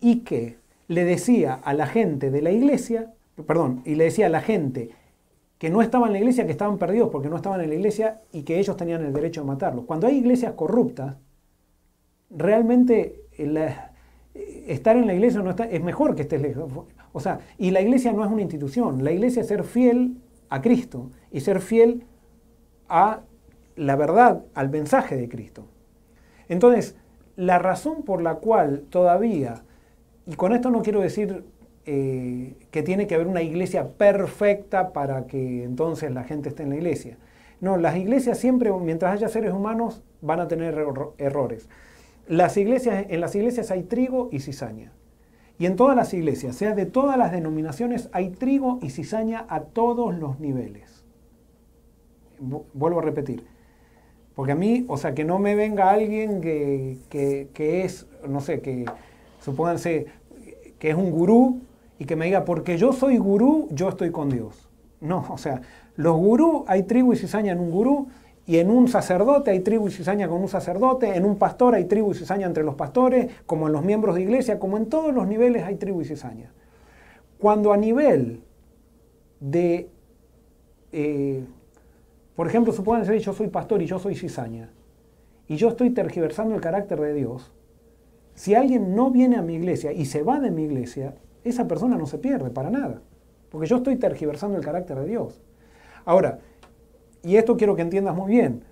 y 0.00 0.20
que 0.20 0.56
le 0.88 1.04
decía 1.04 1.52
a 1.52 1.74
la 1.74 1.86
gente 1.86 2.30
de 2.30 2.40
la 2.40 2.50
iglesia, 2.50 3.12
perdón, 3.46 3.82
y 3.84 3.96
le 3.96 4.04
decía 4.04 4.24
a 4.24 4.30
la 4.30 4.40
gente 4.40 4.88
que 5.58 5.68
no 5.68 5.82
estaban 5.82 6.06
en 6.06 6.12
la 6.14 6.20
iglesia 6.20 6.46
que 6.46 6.52
estaban 6.52 6.78
perdidos 6.78 7.10
porque 7.10 7.28
no 7.28 7.36
estaban 7.36 7.60
en 7.60 7.68
la 7.68 7.74
iglesia 7.74 8.22
y 8.32 8.44
que 8.44 8.58
ellos 8.58 8.78
tenían 8.78 9.04
el 9.04 9.12
derecho 9.12 9.42
de 9.42 9.48
matarlos. 9.48 9.84
Cuando 9.84 10.06
hay 10.06 10.16
iglesias 10.16 10.54
corruptas, 10.54 11.16
realmente 12.30 13.20
la, 13.36 13.91
estar 14.34 14.96
en 14.96 15.06
la 15.06 15.14
iglesia 15.14 15.40
no 15.42 15.50
está, 15.50 15.64
es 15.64 15.82
mejor 15.82 16.14
que 16.14 16.22
estés 16.22 16.40
lejos. 16.40 16.70
O 17.12 17.20
sea, 17.20 17.40
y 17.58 17.70
la 17.70 17.80
iglesia 17.80 18.12
no 18.12 18.24
es 18.24 18.30
una 18.30 18.42
institución, 18.42 19.04
la 19.04 19.12
iglesia 19.12 19.42
es 19.42 19.48
ser 19.48 19.64
fiel 19.64 20.16
a 20.48 20.62
Cristo 20.62 21.10
y 21.30 21.40
ser 21.40 21.60
fiel 21.60 22.04
a 22.88 23.20
la 23.76 23.96
verdad, 23.96 24.44
al 24.54 24.70
mensaje 24.70 25.16
de 25.16 25.28
Cristo. 25.28 25.66
Entonces, 26.48 26.96
la 27.36 27.58
razón 27.58 28.02
por 28.02 28.22
la 28.22 28.36
cual 28.36 28.84
todavía, 28.90 29.64
y 30.26 30.34
con 30.34 30.52
esto 30.52 30.70
no 30.70 30.82
quiero 30.82 31.00
decir 31.00 31.44
eh, 31.86 32.54
que 32.70 32.82
tiene 32.82 33.06
que 33.06 33.14
haber 33.14 33.26
una 33.26 33.42
iglesia 33.42 33.88
perfecta 33.88 34.92
para 34.92 35.26
que 35.26 35.64
entonces 35.64 36.12
la 36.12 36.24
gente 36.24 36.50
esté 36.50 36.62
en 36.64 36.70
la 36.70 36.76
iglesia. 36.76 37.16
No, 37.60 37.76
las 37.76 37.96
iglesias 37.96 38.38
siempre, 38.38 38.72
mientras 38.72 39.12
haya 39.12 39.28
seres 39.28 39.52
humanos, 39.52 40.02
van 40.20 40.40
a 40.40 40.48
tener 40.48 40.76
errores. 41.18 41.68
Las 42.32 42.56
iglesias, 42.56 43.04
en 43.10 43.20
las 43.20 43.34
iglesias 43.34 43.70
hay 43.70 43.82
trigo 43.82 44.30
y 44.32 44.40
cizaña. 44.40 44.90
Y 45.58 45.66
en 45.66 45.76
todas 45.76 45.94
las 45.94 46.14
iglesias, 46.14 46.56
sea 46.56 46.74
de 46.74 46.86
todas 46.86 47.18
las 47.18 47.30
denominaciones, 47.30 48.08
hay 48.12 48.30
trigo 48.30 48.78
y 48.80 48.88
cizaña 48.88 49.44
a 49.50 49.60
todos 49.60 50.14
los 50.14 50.40
niveles. 50.40 51.04
Vuelvo 52.40 53.00
a 53.00 53.02
repetir. 53.02 53.44
Porque 54.34 54.52
a 54.52 54.54
mí, 54.54 54.86
o 54.88 54.96
sea, 54.96 55.12
que 55.14 55.24
no 55.24 55.38
me 55.38 55.54
venga 55.54 55.90
alguien 55.90 56.40
que, 56.40 56.96
que 57.10 57.84
es, 57.84 58.06
no 58.26 58.40
sé, 58.40 58.62
que 58.62 58.86
supónganse 59.42 60.06
que 60.78 60.88
es 60.88 60.96
un 60.96 61.10
gurú 61.10 61.60
y 61.98 62.06
que 62.06 62.16
me 62.16 62.24
diga, 62.24 62.46
porque 62.46 62.78
yo 62.78 62.94
soy 62.94 63.18
gurú, 63.18 63.68
yo 63.72 63.90
estoy 63.90 64.10
con 64.10 64.30
Dios. 64.30 64.70
No, 65.02 65.26
o 65.28 65.36
sea, 65.36 65.60
los 65.96 66.16
gurú, 66.16 66.64
hay 66.66 66.84
trigo 66.84 67.12
y 67.12 67.16
cizaña 67.18 67.52
en 67.52 67.60
un 67.60 67.70
gurú, 67.70 68.08
y 68.46 68.58
en 68.58 68.70
un 68.70 68.88
sacerdote 68.88 69.52
hay 69.52 69.60
tribu 69.60 69.88
y 69.88 69.92
cizaña 69.92 70.28
con 70.28 70.40
un 70.40 70.48
sacerdote, 70.48 71.16
en 71.16 71.24
un 71.24 71.36
pastor 71.36 71.74
hay 71.74 71.84
tribu 71.84 72.10
y 72.10 72.14
cizaña 72.14 72.46
entre 72.46 72.64
los 72.64 72.74
pastores, 72.74 73.30
como 73.46 73.68
en 73.68 73.72
los 73.72 73.84
miembros 73.84 74.16
de 74.16 74.22
iglesia, 74.22 74.58
como 74.58 74.76
en 74.76 74.86
todos 74.86 75.14
los 75.14 75.26
niveles 75.28 75.62
hay 75.62 75.76
tribu 75.76 76.00
y 76.00 76.04
cizaña. 76.04 76.52
Cuando 77.38 77.72
a 77.72 77.76
nivel 77.76 78.42
de, 79.38 79.88
eh, 80.90 81.44
por 82.34 82.48
ejemplo, 82.48 82.72
suponen 82.72 83.06
que 83.06 83.18
yo 83.20 83.32
soy 83.32 83.48
pastor 83.48 83.80
y 83.80 83.86
yo 83.86 83.98
soy 83.98 84.16
cizaña, 84.16 84.70
y 85.46 85.56
yo 85.56 85.68
estoy 85.68 85.90
tergiversando 85.90 86.54
el 86.54 86.60
carácter 86.60 87.00
de 87.00 87.14
Dios, 87.14 87.52
si 88.34 88.54
alguien 88.54 88.94
no 88.96 89.10
viene 89.10 89.36
a 89.36 89.42
mi 89.42 89.54
iglesia 89.54 89.92
y 89.92 90.06
se 90.06 90.22
va 90.22 90.40
de 90.40 90.50
mi 90.50 90.64
iglesia, 90.64 91.14
esa 91.44 91.68
persona 91.68 91.96
no 91.96 92.06
se 92.06 92.18
pierde 92.18 92.50
para 92.50 92.70
nada, 92.70 93.02
porque 93.50 93.68
yo 93.68 93.76
estoy 93.76 93.96
tergiversando 93.96 94.56
el 94.56 94.64
carácter 94.64 94.98
de 94.98 95.06
Dios. 95.06 95.40
Ahora, 96.04 96.40
y 97.22 97.36
esto 97.36 97.56
quiero 97.56 97.76
que 97.76 97.82
entiendas 97.82 98.14
muy 98.14 98.30
bien. 98.30 98.64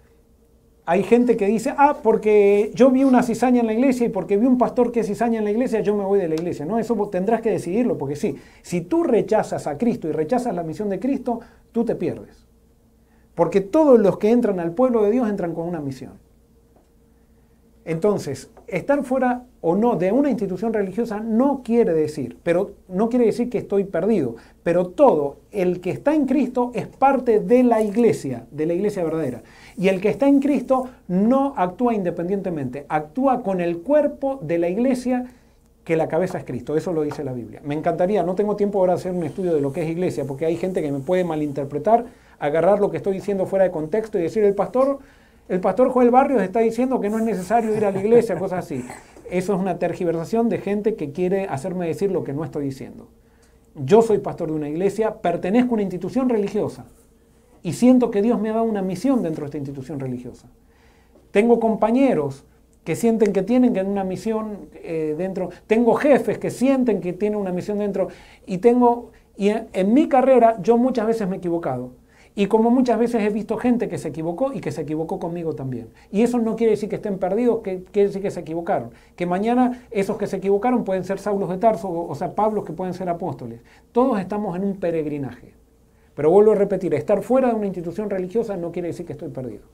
Hay 0.87 1.05
gente 1.05 1.37
que 1.37 1.47
dice, 1.47 1.73
ah, 1.77 1.99
porque 2.03 2.73
yo 2.75 2.91
vi 2.91 3.05
una 3.05 3.23
cizaña 3.23 3.61
en 3.61 3.67
la 3.67 3.73
iglesia 3.73 4.07
y 4.07 4.09
porque 4.09 4.37
vi 4.37 4.47
un 4.47 4.59
pastor 4.59 4.91
que 4.91 5.01
es 5.01 5.07
cizaña 5.07 5.39
en 5.39 5.45
la 5.45 5.51
iglesia, 5.51 5.81
yo 5.81 5.95
me 5.95 6.05
voy 6.05 6.19
de 6.19 6.29
la 6.29 6.35
iglesia. 6.35 6.65
No, 6.65 6.79
eso 6.79 6.97
tendrás 7.11 7.43
que 7.43 7.51
decidirlo, 7.51 7.97
porque 7.97 8.17
sí, 8.17 8.37
si 8.63 8.81
tú 8.81 9.05
rechazas 9.05 9.67
a 9.67 9.79
Cristo 9.79 10.09
y 10.09 10.13
rechazas 10.13 10.55
la 10.55 10.65
misión 10.65 10.89
de 10.89 10.99
Cristo, 10.99 11.41
tú 11.71 11.85
te 11.85 11.95
pierdes. 11.95 12.45
Porque 13.37 13.61
todos 13.61 14.01
los 14.01 14.19
que 14.19 14.31
entran 14.31 14.59
al 14.59 14.73
pueblo 14.73 15.03
de 15.03 15.13
Dios 15.13 15.29
entran 15.29 15.55
con 15.55 15.69
una 15.69 15.81
misión. 15.81 16.15
Entonces, 17.91 18.49
estar 18.69 19.03
fuera 19.03 19.47
o 19.61 19.75
no 19.75 19.97
de 19.97 20.13
una 20.13 20.31
institución 20.31 20.73
religiosa 20.73 21.19
no 21.19 21.63
quiere 21.65 21.93
decir, 21.93 22.37
pero 22.45 22.71
no 22.87 23.09
quiere 23.09 23.27
decir 23.27 23.51
que 23.51 23.59
estoy 23.59 23.83
perdido, 23.83 24.37
pero 24.63 24.87
todo 24.87 25.39
el 25.51 25.81
que 25.81 25.91
está 25.91 26.15
en 26.15 26.27
Cristo 26.27 26.71
es 26.73 26.87
parte 26.87 27.41
de 27.41 27.65
la 27.65 27.83
iglesia, 27.83 28.47
de 28.53 28.67
la 28.67 28.75
iglesia 28.75 29.03
verdadera. 29.03 29.43
Y 29.77 29.89
el 29.89 30.01
que 30.01 30.09
está 30.09 30.29
en 30.29 30.39
Cristo 30.39 30.89
no 31.09 31.53
actúa 31.57 31.93
independientemente, 31.93 32.87
actúa 32.89 33.43
con 33.43 33.61
el 33.61 33.79
cuerpo 33.79 34.39
de 34.41 34.59
la 34.59 34.69
iglesia 34.69 35.25
que 35.83 35.97
la 35.97 36.07
cabeza 36.07 36.39
es 36.39 36.45
Cristo, 36.45 36.77
eso 36.77 36.93
lo 36.93 37.03
dice 37.03 37.25
la 37.25 37.33
Biblia. 37.33 37.61
Me 37.65 37.75
encantaría, 37.75 38.23
no 38.23 38.37
tengo 38.37 38.55
tiempo 38.55 38.79
ahora 38.79 38.93
de 38.93 39.01
hacer 39.01 39.11
un 39.11 39.25
estudio 39.25 39.53
de 39.53 39.63
lo 39.63 39.73
que 39.73 39.83
es 39.83 39.91
iglesia, 39.91 40.25
porque 40.27 40.47
hay 40.47 40.55
gente 40.55 40.81
que 40.81 40.93
me 40.93 41.01
puede 41.01 41.25
malinterpretar, 41.25 42.05
agarrar 42.39 42.79
lo 42.79 42.93
que 42.93 42.99
estoy 42.99 43.15
diciendo 43.15 43.47
fuera 43.47 43.65
de 43.65 43.73
contexto 43.73 44.17
y 44.17 44.23
decir 44.23 44.45
el 44.45 44.55
pastor 44.55 45.01
el 45.51 45.59
pastor 45.61 45.91
Joel 45.91 46.13
Barrios 46.13 46.41
está 46.43 46.61
diciendo 46.61 47.01
que 47.01 47.11
no 47.11 47.19
es 47.19 47.25
necesario 47.25 47.77
ir 47.77 47.85
a 47.85 47.91
la 47.91 47.99
iglesia, 48.05 48.39
cosas 48.39 48.61
así. 48.65 48.85
Eso 49.29 49.55
es 49.55 49.61
una 49.61 49.79
tergiversación 49.79 50.49
de 50.49 50.59
gente 50.59 50.95
que 50.95 51.11
quiere 51.11 51.47
hacerme 51.47 51.89
decir 51.89 52.13
lo 52.13 52.23
que 52.23 52.33
no 52.33 52.45
estoy 52.45 52.65
diciendo. 52.65 53.09
Yo 53.75 54.01
soy 54.01 54.19
pastor 54.19 54.51
de 54.51 54.55
una 54.55 54.69
iglesia, 54.69 55.17
pertenezco 55.17 55.71
a 55.71 55.75
una 55.75 55.83
institución 55.83 56.29
religiosa 56.29 56.85
y 57.63 57.73
siento 57.73 58.13
que 58.13 58.23
Dios 58.23 58.41
me 58.41 58.51
ha 58.51 58.55
dado 58.55 58.65
una 58.65 58.81
misión 58.81 59.23
dentro 59.23 59.43
de 59.43 59.47
esta 59.47 59.59
institución 59.59 59.99
religiosa. 59.99 60.49
Tengo 61.33 61.59
compañeros 61.59 62.45
que 62.85 62.95
sienten 62.95 63.33
que 63.33 63.43
tienen 63.43 63.87
una 63.87 64.05
misión 64.05 64.69
eh, 64.75 65.15
dentro, 65.19 65.51
tengo 65.67 65.95
jefes 65.95 66.39
que 66.39 66.51
sienten 66.51 67.01
que 67.01 67.13
tienen 67.13 67.39
una 67.39 67.53
misión 67.53 67.79
dentro 67.79 68.09
y 68.47 68.59
tengo, 68.59 69.11
y 69.37 69.49
en 69.51 69.95
mi 69.95 70.09
carrera 70.09 70.59
yo 70.63 70.77
muchas 70.79 71.09
veces 71.09 71.29
me 71.29 71.37
he 71.37 71.39
equivocado. 71.39 71.91
Y 72.41 72.47
como 72.47 72.71
muchas 72.71 72.99
veces 72.99 73.23
he 73.23 73.29
visto 73.29 73.59
gente 73.59 73.87
que 73.87 73.99
se 73.99 74.09
equivocó 74.09 74.55
y 74.55 74.63
que 74.63 74.73
se 74.73 74.81
equivocó 74.81 75.19
conmigo 75.19 75.55
también. 75.55 75.91
Y 76.11 76.23
eso 76.23 76.39
no 76.39 76.57
quiere 76.57 76.71
decir 76.71 76.89
que 76.89 76.95
estén 76.95 77.19
perdidos, 77.19 77.61
que 77.61 77.83
quiere 77.83 78.09
decir 78.09 78.23
que 78.23 78.31
se 78.31 78.41
equivocaron. 78.41 78.93
Que 79.15 79.27
mañana 79.27 79.83
esos 79.91 80.17
que 80.17 80.27
se 80.27 80.39
equivocaron 80.39 80.85
pueden 80.85 81.05
ser 81.05 81.19
Saulos 81.19 81.51
de 81.51 81.59
Tarso, 81.59 81.91
o 81.91 82.15
sea, 82.15 82.35
Pablos 82.35 82.65
que 82.65 82.73
pueden 82.73 82.95
ser 82.95 83.11
apóstoles. 83.11 83.61
Todos 83.93 84.19
estamos 84.19 84.57
en 84.57 84.65
un 84.65 84.81
peregrinaje. 84.81 85.53
Pero 86.15 86.31
vuelvo 86.31 86.53
a 86.53 86.55
repetir, 86.55 86.95
estar 86.95 87.21
fuera 87.21 87.49
de 87.49 87.55
una 87.57 87.67
institución 87.67 88.09
religiosa 88.09 88.57
no 88.57 88.73
quiere 88.73 88.89
decir 88.89 89.05
que 89.05 89.13
estoy 89.13 89.29
perdido. 89.29 89.65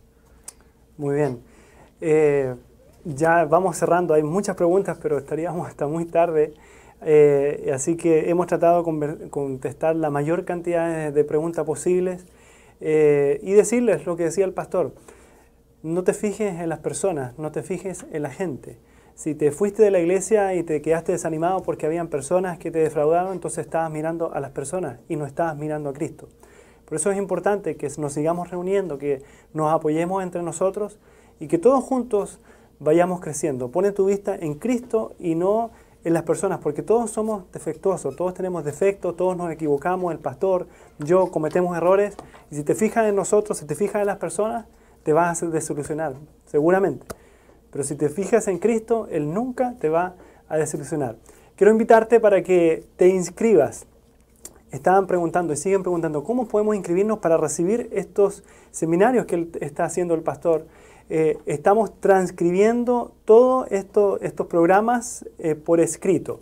Muy 0.98 1.14
bien. 1.14 1.38
Eh, 2.00 2.52
ya 3.04 3.44
vamos 3.44 3.76
cerrando, 3.76 4.12
hay 4.12 4.24
muchas 4.24 4.56
preguntas, 4.56 4.98
pero 5.00 5.18
estaríamos 5.18 5.68
hasta 5.68 5.86
muy 5.86 6.04
tarde. 6.04 6.52
Eh, 7.02 7.70
así 7.72 7.96
que 7.96 8.28
hemos 8.28 8.48
tratado 8.48 8.82
de 8.82 9.30
contestar 9.30 9.94
la 9.94 10.10
mayor 10.10 10.44
cantidad 10.44 11.12
de 11.12 11.22
preguntas 11.22 11.64
posibles. 11.64 12.26
Eh, 12.80 13.40
y 13.42 13.52
decirles 13.52 14.06
lo 14.06 14.16
que 14.16 14.24
decía 14.24 14.44
el 14.44 14.52
pastor, 14.52 14.94
no 15.82 16.04
te 16.04 16.12
fijes 16.12 16.60
en 16.60 16.68
las 16.68 16.80
personas, 16.80 17.38
no 17.38 17.52
te 17.52 17.62
fijes 17.62 18.06
en 18.12 18.22
la 18.22 18.30
gente. 18.30 18.78
Si 19.14 19.34
te 19.34 19.50
fuiste 19.50 19.82
de 19.82 19.90
la 19.90 19.98
iglesia 19.98 20.54
y 20.54 20.62
te 20.62 20.82
quedaste 20.82 21.12
desanimado 21.12 21.62
porque 21.62 21.86
habían 21.86 22.08
personas 22.08 22.58
que 22.58 22.70
te 22.70 22.80
defraudaron, 22.80 23.32
entonces 23.32 23.64
estabas 23.64 23.90
mirando 23.90 24.32
a 24.32 24.40
las 24.40 24.50
personas 24.50 25.00
y 25.08 25.16
no 25.16 25.24
estabas 25.24 25.56
mirando 25.56 25.88
a 25.88 25.92
Cristo. 25.94 26.28
Por 26.84 26.96
eso 26.96 27.10
es 27.10 27.18
importante 27.18 27.76
que 27.76 27.90
nos 27.98 28.12
sigamos 28.12 28.50
reuniendo, 28.50 28.98
que 28.98 29.22
nos 29.54 29.72
apoyemos 29.72 30.22
entre 30.22 30.42
nosotros 30.42 30.98
y 31.40 31.48
que 31.48 31.58
todos 31.58 31.82
juntos 31.82 32.40
vayamos 32.78 33.20
creciendo. 33.20 33.70
Pone 33.70 33.92
tu 33.92 34.06
vista 34.06 34.36
en 34.36 34.54
Cristo 34.54 35.14
y 35.18 35.34
no 35.34 35.70
en 36.06 36.12
las 36.12 36.22
personas, 36.22 36.60
porque 36.60 36.82
todos 36.82 37.10
somos 37.10 37.50
defectuosos, 37.52 38.14
todos 38.14 38.32
tenemos 38.32 38.64
defectos, 38.64 39.16
todos 39.16 39.36
nos 39.36 39.50
equivocamos, 39.50 40.12
el 40.12 40.20
pastor, 40.20 40.68
yo 41.00 41.32
cometemos 41.32 41.76
errores, 41.76 42.14
y 42.48 42.54
si 42.54 42.62
te 42.62 42.76
fijas 42.76 43.08
en 43.08 43.16
nosotros, 43.16 43.58
si 43.58 43.64
te 43.64 43.74
fijas 43.74 44.02
en 44.02 44.06
las 44.06 44.18
personas, 44.18 44.66
te 45.02 45.12
vas 45.12 45.42
a 45.42 45.46
desilusionar, 45.46 46.14
seguramente. 46.46 47.04
Pero 47.72 47.82
si 47.82 47.96
te 47.96 48.08
fijas 48.08 48.46
en 48.46 48.58
Cristo, 48.58 49.08
Él 49.10 49.34
nunca 49.34 49.74
te 49.80 49.88
va 49.88 50.14
a 50.48 50.56
desilusionar. 50.56 51.16
Quiero 51.56 51.72
invitarte 51.72 52.20
para 52.20 52.40
que 52.44 52.84
te 52.94 53.08
inscribas. 53.08 53.86
Estaban 54.70 55.08
preguntando 55.08 55.54
y 55.54 55.56
siguen 55.56 55.82
preguntando, 55.82 56.22
¿cómo 56.22 56.46
podemos 56.46 56.76
inscribirnos 56.76 57.18
para 57.18 57.36
recibir 57.36 57.88
estos 57.92 58.44
seminarios 58.70 59.26
que 59.26 59.48
está 59.60 59.84
haciendo 59.84 60.14
el 60.14 60.22
pastor? 60.22 60.66
Eh, 61.08 61.38
estamos 61.46 62.00
transcribiendo 62.00 63.12
todos 63.24 63.68
esto, 63.70 64.20
estos 64.20 64.48
programas 64.48 65.24
eh, 65.38 65.54
por 65.54 65.80
escrito. 65.80 66.40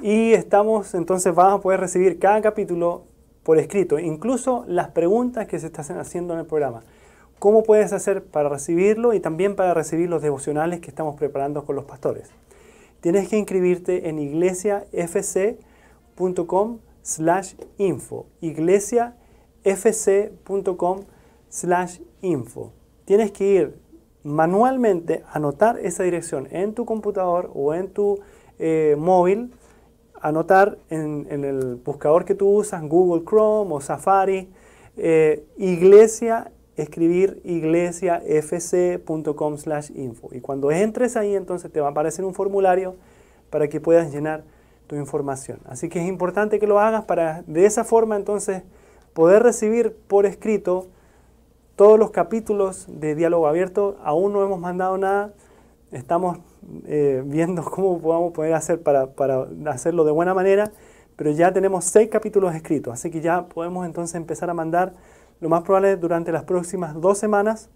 Y 0.00 0.32
estamos, 0.32 0.94
entonces 0.94 1.34
vas 1.34 1.54
a 1.54 1.60
poder 1.60 1.80
recibir 1.80 2.18
cada 2.18 2.42
capítulo 2.42 3.04
por 3.44 3.58
escrito, 3.58 3.98
incluso 3.98 4.64
las 4.66 4.88
preguntas 4.88 5.46
que 5.46 5.58
se 5.58 5.66
están 5.66 5.98
haciendo 5.98 6.34
en 6.34 6.40
el 6.40 6.46
programa. 6.46 6.82
¿Cómo 7.38 7.62
puedes 7.62 7.92
hacer 7.92 8.24
para 8.24 8.48
recibirlo 8.48 9.12
y 9.12 9.20
también 9.20 9.54
para 9.54 9.74
recibir 9.74 10.08
los 10.08 10.22
devocionales 10.22 10.80
que 10.80 10.88
estamos 10.88 11.16
preparando 11.16 11.64
con 11.64 11.76
los 11.76 11.84
pastores? 11.84 12.30
Tienes 13.00 13.28
que 13.28 13.36
inscribirte 13.36 14.08
en 14.08 14.18
iglesiafc.com 14.18 16.78
slash 17.02 17.54
info. 17.76 18.24
iglesiafc.com 18.40 21.00
slash 21.50 22.00
info. 22.22 22.72
Tienes 23.04 23.30
que 23.32 23.46
ir 23.46 23.83
manualmente 24.24 25.22
anotar 25.32 25.78
esa 25.78 26.02
dirección 26.02 26.48
en 26.50 26.74
tu 26.74 26.84
computador 26.84 27.52
o 27.54 27.74
en 27.74 27.90
tu 27.90 28.18
eh, 28.58 28.96
móvil, 28.98 29.52
anotar 30.20 30.78
en, 30.88 31.28
el 31.30 31.76
buscador 31.76 32.24
que 32.24 32.34
tú 32.34 32.48
usas, 32.48 32.82
Google 32.82 33.22
Chrome 33.24 33.72
o 33.74 33.80
Safari, 33.80 34.50
eh, 34.96 35.44
iglesia, 35.58 36.50
escribir 36.76 37.40
iglesiafc.com 37.44 39.58
slash 39.58 39.90
info. 39.94 40.30
Y 40.32 40.40
cuando 40.40 40.72
entres 40.72 41.16
ahí, 41.16 41.36
entonces 41.36 41.70
te 41.70 41.80
va 41.80 41.88
a 41.88 41.90
aparecer 41.90 42.24
un 42.24 42.32
formulario 42.32 42.96
para 43.50 43.68
que 43.68 43.78
puedas 43.80 44.10
llenar 44.12 44.44
tu 44.86 44.96
información. 44.96 45.58
Así 45.66 45.90
que 45.90 46.00
es 46.00 46.08
importante 46.08 46.58
que 46.58 46.66
lo 46.66 46.80
hagas 46.80 47.04
para 47.04 47.42
de 47.46 47.66
esa 47.66 47.84
forma 47.84 48.16
entonces 48.16 48.62
poder 49.12 49.42
recibir 49.42 49.94
por 50.08 50.24
escrito 50.26 50.86
todos 51.76 51.98
los 51.98 52.10
capítulos 52.10 52.86
de 52.88 53.14
Diálogo 53.14 53.46
Abierto, 53.46 53.96
aún 54.02 54.32
no 54.32 54.44
hemos 54.44 54.60
mandado 54.60 54.96
nada, 54.96 55.32
estamos 55.90 56.38
eh, 56.86 57.22
viendo 57.26 57.64
cómo 57.70 58.00
podamos 58.00 58.32
poder 58.32 58.54
hacer 58.54 58.82
para, 58.82 59.08
hacerlo 59.66 60.04
de 60.04 60.12
buena 60.12 60.34
manera, 60.34 60.70
pero 61.16 61.30
ya 61.30 61.52
tenemos 61.52 61.84
seis 61.84 62.08
capítulos 62.08 62.54
escritos, 62.54 62.94
así 62.94 63.10
que 63.10 63.20
ya 63.20 63.46
podemos 63.46 63.86
entonces 63.86 64.14
empezar 64.14 64.50
a 64.50 64.54
mandar, 64.54 64.94
lo 65.40 65.48
más 65.48 65.62
probable 65.62 65.96
durante 65.96 66.32
las 66.32 66.44
próximas 66.44 66.94
dos 67.00 67.18
semanas, 67.18 67.68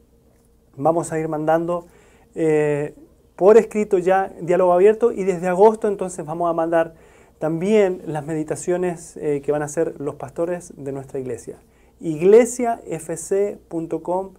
vamos 0.76 1.12
a 1.12 1.18
ir 1.18 1.28
mandando 1.28 1.86
eh, 2.34 2.94
por 3.34 3.56
escrito 3.56 3.98
ya 3.98 4.32
diálogo 4.40 4.72
abierto 4.72 5.12
y 5.12 5.24
desde 5.24 5.48
agosto 5.48 5.88
entonces 5.88 6.24
vamos 6.24 6.48
a 6.48 6.52
mandar 6.52 6.94
también 7.38 8.02
las 8.06 8.24
meditaciones 8.24 9.16
eh, 9.16 9.42
que 9.44 9.52
van 9.52 9.62
a 9.62 9.66
hacer 9.66 10.00
los 10.00 10.14
pastores 10.16 10.72
de 10.76 10.92
nuestra 10.92 11.18
iglesia. 11.18 11.58
iglesiafc.com 12.00 14.30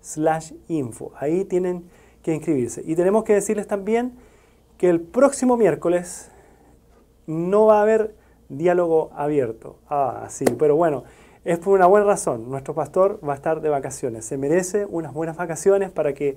slash 0.00 0.52
info. 0.68 1.12
Ahí 1.18 1.44
tienen 1.44 1.84
que 2.22 2.34
inscribirse. 2.34 2.82
Y 2.84 2.96
tenemos 2.96 3.24
que 3.24 3.34
decirles 3.34 3.66
también 3.66 4.12
que 4.76 4.88
el 4.88 5.00
próximo 5.00 5.56
miércoles 5.56 6.30
no 7.26 7.66
va 7.66 7.78
a 7.78 7.82
haber 7.82 8.14
diálogo 8.48 9.10
abierto. 9.14 9.78
Ah, 9.88 10.26
sí, 10.28 10.44
pero 10.58 10.76
bueno, 10.76 11.04
es 11.44 11.58
por 11.58 11.74
una 11.74 11.86
buena 11.86 12.06
razón. 12.06 12.50
Nuestro 12.50 12.74
pastor 12.74 13.20
va 13.26 13.32
a 13.32 13.36
estar 13.36 13.60
de 13.60 13.68
vacaciones. 13.68 14.24
Se 14.24 14.36
merece 14.36 14.86
unas 14.86 15.12
buenas 15.12 15.36
vacaciones 15.36 15.90
para 15.90 16.14
que 16.14 16.36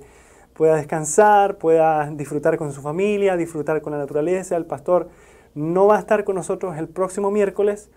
pueda 0.54 0.76
descansar, 0.76 1.58
pueda 1.58 2.10
disfrutar 2.10 2.58
con 2.58 2.72
su 2.72 2.82
familia, 2.82 3.36
disfrutar 3.36 3.80
con 3.82 3.92
la 3.92 3.98
naturaleza. 3.98 4.56
El 4.56 4.66
pastor 4.66 5.08
no 5.54 5.86
va 5.86 5.96
a 5.96 6.00
estar 6.00 6.24
con 6.24 6.36
nosotros 6.36 6.76
el 6.78 6.88
próximo 6.88 7.30
miércoles, 7.30 7.90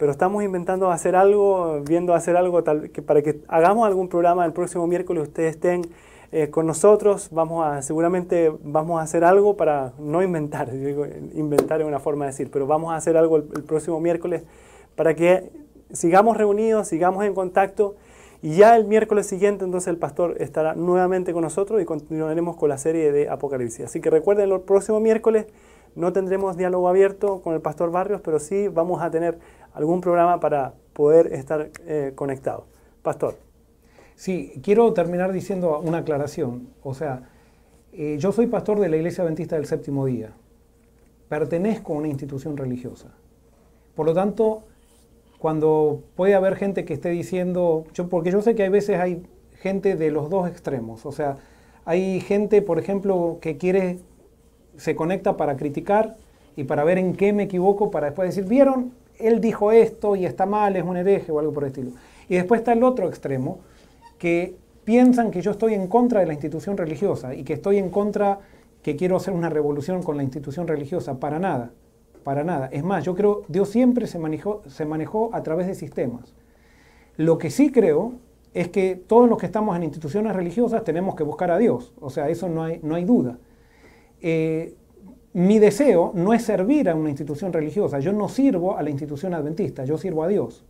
pero 0.00 0.12
estamos 0.12 0.42
inventando 0.42 0.90
hacer 0.90 1.14
algo, 1.14 1.82
viendo 1.86 2.14
hacer 2.14 2.34
algo 2.34 2.64
tal, 2.64 2.88
que 2.88 3.02
para 3.02 3.20
que 3.20 3.42
hagamos 3.48 3.86
algún 3.86 4.08
programa 4.08 4.46
el 4.46 4.54
próximo 4.54 4.86
miércoles, 4.86 5.24
ustedes 5.24 5.56
estén 5.56 5.82
eh, 6.32 6.48
con 6.48 6.66
nosotros, 6.66 7.28
vamos 7.30 7.66
a, 7.66 7.82
seguramente 7.82 8.50
vamos 8.64 8.98
a 8.98 9.02
hacer 9.02 9.24
algo 9.24 9.58
para 9.58 9.92
no 9.98 10.22
inventar, 10.22 10.72
digo, 10.72 11.04
inventar 11.34 11.82
es 11.82 11.86
una 11.86 12.00
forma 12.00 12.24
de 12.24 12.30
decir, 12.30 12.50
pero 12.50 12.66
vamos 12.66 12.94
a 12.94 12.96
hacer 12.96 13.18
algo 13.18 13.36
el, 13.36 13.44
el 13.54 13.62
próximo 13.62 14.00
miércoles 14.00 14.42
para 14.96 15.14
que 15.14 15.50
sigamos 15.92 16.38
reunidos, 16.38 16.88
sigamos 16.88 17.26
en 17.26 17.34
contacto 17.34 17.96
y 18.40 18.56
ya 18.56 18.76
el 18.76 18.86
miércoles 18.86 19.26
siguiente 19.26 19.66
entonces 19.66 19.88
el 19.88 19.98
pastor 19.98 20.36
estará 20.40 20.74
nuevamente 20.74 21.34
con 21.34 21.42
nosotros 21.42 21.82
y 21.82 21.84
continuaremos 21.84 22.56
con 22.56 22.70
la 22.70 22.78
serie 22.78 23.12
de 23.12 23.28
Apocalipsis. 23.28 23.84
Así 23.84 24.00
que 24.00 24.08
recuerden, 24.08 24.50
el 24.50 24.60
próximo 24.62 24.98
miércoles 24.98 25.44
no 25.94 26.12
tendremos 26.12 26.56
diálogo 26.56 26.88
abierto 26.88 27.40
con 27.42 27.54
el 27.54 27.60
pastor 27.60 27.90
Barrios, 27.90 28.20
pero 28.22 28.38
sí 28.38 28.68
vamos 28.68 29.02
a 29.02 29.10
tener 29.10 29.38
algún 29.72 30.00
programa 30.00 30.40
para 30.40 30.74
poder 30.92 31.32
estar 31.32 31.70
eh, 31.86 32.12
conectados. 32.14 32.64
Pastor. 33.02 33.36
Sí, 34.14 34.60
quiero 34.62 34.92
terminar 34.92 35.32
diciendo 35.32 35.80
una 35.80 35.98
aclaración. 35.98 36.68
O 36.82 36.92
sea, 36.92 37.30
eh, 37.92 38.16
yo 38.18 38.32
soy 38.32 38.46
pastor 38.46 38.78
de 38.78 38.88
la 38.88 38.96
Iglesia 38.96 39.24
Adventista 39.24 39.56
del 39.56 39.66
Séptimo 39.66 40.04
Día. 40.06 40.32
Pertenezco 41.28 41.94
a 41.94 41.96
una 41.96 42.08
institución 42.08 42.56
religiosa. 42.56 43.08
Por 43.94 44.06
lo 44.06 44.14
tanto, 44.14 44.64
cuando 45.38 46.02
puede 46.16 46.34
haber 46.34 46.56
gente 46.56 46.84
que 46.84 46.92
esté 46.92 47.08
diciendo, 47.08 47.84
yo, 47.94 48.08
porque 48.08 48.30
yo 48.30 48.42
sé 48.42 48.54
que 48.54 48.62
hay 48.62 48.68
veces 48.68 48.98
hay 49.00 49.22
gente 49.54 49.96
de 49.96 50.10
los 50.10 50.28
dos 50.28 50.48
extremos, 50.48 51.06
o 51.06 51.12
sea, 51.12 51.36
hay 51.84 52.20
gente, 52.20 52.62
por 52.62 52.78
ejemplo, 52.78 53.38
que 53.40 53.56
quiere, 53.56 53.98
se 54.76 54.94
conecta 54.94 55.36
para 55.36 55.56
criticar 55.56 56.16
y 56.56 56.64
para 56.64 56.84
ver 56.84 56.98
en 56.98 57.14
qué 57.14 57.32
me 57.32 57.44
equivoco, 57.44 57.90
para 57.90 58.08
después 58.08 58.28
decir, 58.28 58.48
vieron, 58.48 58.92
él 59.22 59.40
dijo 59.40 59.72
esto 59.72 60.16
y 60.16 60.26
está 60.26 60.46
mal, 60.46 60.76
es 60.76 60.84
un 60.84 60.96
hereje 60.96 61.32
o 61.32 61.38
algo 61.38 61.52
por 61.52 61.64
el 61.64 61.68
estilo. 61.68 61.92
Y 62.28 62.34
después 62.34 62.60
está 62.60 62.72
el 62.72 62.84
otro 62.84 63.08
extremo, 63.08 63.60
que 64.18 64.56
piensan 64.84 65.30
que 65.30 65.40
yo 65.40 65.50
estoy 65.50 65.74
en 65.74 65.86
contra 65.86 66.20
de 66.20 66.26
la 66.26 66.32
institución 66.32 66.76
religiosa 66.76 67.34
y 67.34 67.44
que 67.44 67.54
estoy 67.54 67.78
en 67.78 67.90
contra, 67.90 68.40
que 68.82 68.96
quiero 68.96 69.16
hacer 69.16 69.34
una 69.34 69.48
revolución 69.48 70.02
con 70.02 70.16
la 70.16 70.22
institución 70.22 70.66
religiosa, 70.66 71.18
para 71.18 71.38
nada. 71.38 71.70
Para 72.24 72.44
nada. 72.44 72.68
Es 72.70 72.84
más, 72.84 73.04
yo 73.04 73.14
creo 73.14 73.42
Dios 73.48 73.70
siempre 73.70 74.06
se 74.06 74.18
manejó, 74.18 74.62
se 74.68 74.84
manejó 74.84 75.30
a 75.32 75.42
través 75.42 75.66
de 75.66 75.74
sistemas. 75.74 76.34
Lo 77.16 77.38
que 77.38 77.50
sí 77.50 77.72
creo 77.72 78.14
es 78.52 78.68
que 78.68 78.96
todos 78.96 79.28
los 79.28 79.38
que 79.38 79.46
estamos 79.46 79.76
en 79.76 79.84
instituciones 79.84 80.34
religiosas 80.34 80.84
tenemos 80.84 81.14
que 81.14 81.22
buscar 81.22 81.50
a 81.50 81.58
Dios. 81.58 81.94
O 82.00 82.10
sea, 82.10 82.28
eso 82.28 82.48
no 82.48 82.64
hay, 82.64 82.80
no 82.82 82.94
hay 82.94 83.04
duda. 83.04 83.38
Eh, 84.20 84.74
mi 85.32 85.58
deseo 85.58 86.12
no 86.14 86.32
es 86.32 86.42
servir 86.42 86.88
a 86.88 86.94
una 86.94 87.08
institución 87.08 87.52
religiosa. 87.52 88.00
Yo 88.00 88.12
no 88.12 88.28
sirvo 88.28 88.76
a 88.76 88.82
la 88.82 88.90
institución 88.90 89.34
adventista, 89.34 89.84
yo 89.84 89.96
sirvo 89.96 90.24
a 90.24 90.28
Dios. 90.28 90.64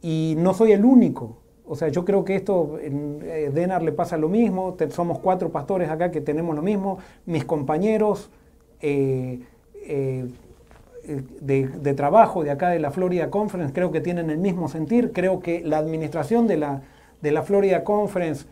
Y 0.00 0.34
no 0.38 0.54
soy 0.54 0.72
el 0.72 0.84
único. 0.84 1.38
O 1.66 1.74
sea, 1.74 1.88
yo 1.88 2.04
creo 2.04 2.24
que 2.24 2.36
esto 2.36 2.78
en 2.80 3.20
eh, 3.24 3.50
Denar 3.52 3.82
le 3.82 3.92
pasa 3.92 4.16
lo 4.16 4.28
mismo. 4.28 4.76
somos 4.90 5.18
cuatro 5.18 5.50
pastores 5.50 5.90
acá 5.90 6.10
que 6.10 6.20
tenemos 6.20 6.54
lo 6.54 6.62
mismo. 6.62 6.98
Mis 7.26 7.44
compañeros. 7.44 8.30
Eh, 8.80 9.40
eh, 9.84 10.26
de, 11.40 11.94
trabajo 11.94 12.44
de 12.44 12.50
acá 12.50 12.68
de 12.68 12.78
la 12.78 12.90
Florida 12.90 13.30
Conference 13.30 13.72
creo 13.72 13.90
que 13.90 14.02
tienen 14.02 14.30
el 14.30 14.38
mismo 14.38 14.68
sentir. 14.68 15.12
Creo 15.12 15.40
que 15.40 15.62
la 15.64 15.78
administración 15.78 16.46
de 16.46 16.58
la, 16.58 16.82
de 17.22 17.32
la 17.32 17.42
Florida 17.42 17.82
Conference 17.82 18.44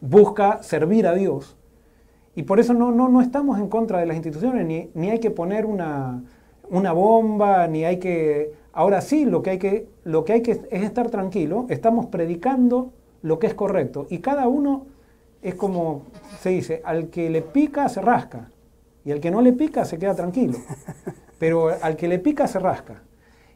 busca 0.00 0.62
servir 0.62 1.06
a 1.06 1.14
Dios. 1.14 1.57
Y 2.38 2.44
por 2.44 2.60
eso 2.60 2.72
no, 2.72 2.92
no, 2.92 3.08
no, 3.08 3.20
estamos 3.20 3.58
en 3.58 3.66
contra 3.66 3.98
de 3.98 4.06
las 4.06 4.14
instituciones, 4.14 4.64
ni, 4.64 4.90
ni 4.94 5.10
hay 5.10 5.18
que 5.18 5.32
poner 5.32 5.66
una, 5.66 6.22
una, 6.70 6.92
bomba, 6.92 7.66
ni 7.66 7.84
hay 7.84 7.96
que... 7.96 8.52
Ahora 8.72 9.00
sí, 9.00 9.24
lo 9.24 9.42
que, 9.42 9.50
hay 9.50 9.58
que, 9.58 9.88
lo 10.04 10.24
que 10.24 10.34
hay 10.34 10.42
que 10.42 10.52
es 10.52 10.84
estar 10.84 11.10
tranquilo, 11.10 11.66
estamos 11.68 12.06
predicando 12.06 12.92
lo 13.22 13.40
que 13.40 13.48
es 13.48 13.54
correcto. 13.54 14.06
Y 14.08 14.18
cada 14.18 14.46
uno 14.46 14.86
es 15.42 15.56
como 15.56 16.02
se 16.38 16.50
dice, 16.50 16.80
al 16.84 17.08
que 17.08 17.28
le 17.28 17.42
pica 17.42 17.88
se 17.88 18.02
rasca. 18.02 18.48
Y 19.04 19.10
al 19.10 19.18
que 19.18 19.32
no 19.32 19.42
le 19.42 19.52
pica 19.52 19.84
se 19.84 19.98
queda 19.98 20.14
tranquilo. 20.14 20.58
Pero 21.40 21.70
al 21.82 21.96
que 21.96 22.06
le 22.06 22.20
pica 22.20 22.46
se 22.46 22.60
rasca. 22.60 23.02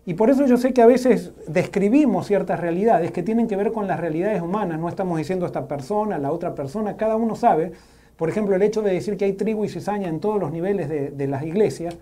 Y 0.06 0.14
por 0.14 0.28
eso 0.28 0.44
yo 0.44 0.56
sé 0.56 0.72
que 0.72 0.82
a 0.82 0.86
veces 0.86 1.30
describimos 1.46 2.26
ciertas 2.26 2.58
realidades 2.58 3.12
que 3.12 3.22
tienen 3.22 3.46
que 3.46 3.54
ver 3.54 3.70
con 3.70 3.86
las 3.86 4.00
realidades 4.00 4.42
humanas. 4.42 4.80
No 4.80 4.88
estamos 4.88 5.18
diciendo 5.18 5.46
esta 5.46 5.68
persona, 5.68 6.18
la 6.18 6.32
otra 6.32 6.56
persona, 6.56 6.96
cada 6.96 7.14
uno 7.14 7.36
sabe. 7.36 7.74
Por 8.16 8.28
ejemplo, 8.28 8.54
el 8.54 8.62
hecho 8.62 8.82
de 8.82 8.92
decir 8.92 9.16
que 9.16 9.24
hay 9.24 9.32
tribu 9.32 9.64
y 9.64 9.68
cizaña 9.68 10.08
en 10.08 10.20
todos 10.20 10.38
los 10.40 10.52
niveles 10.52 10.88
de, 10.88 11.26
las 11.26 11.42
iglesias. 11.42 11.96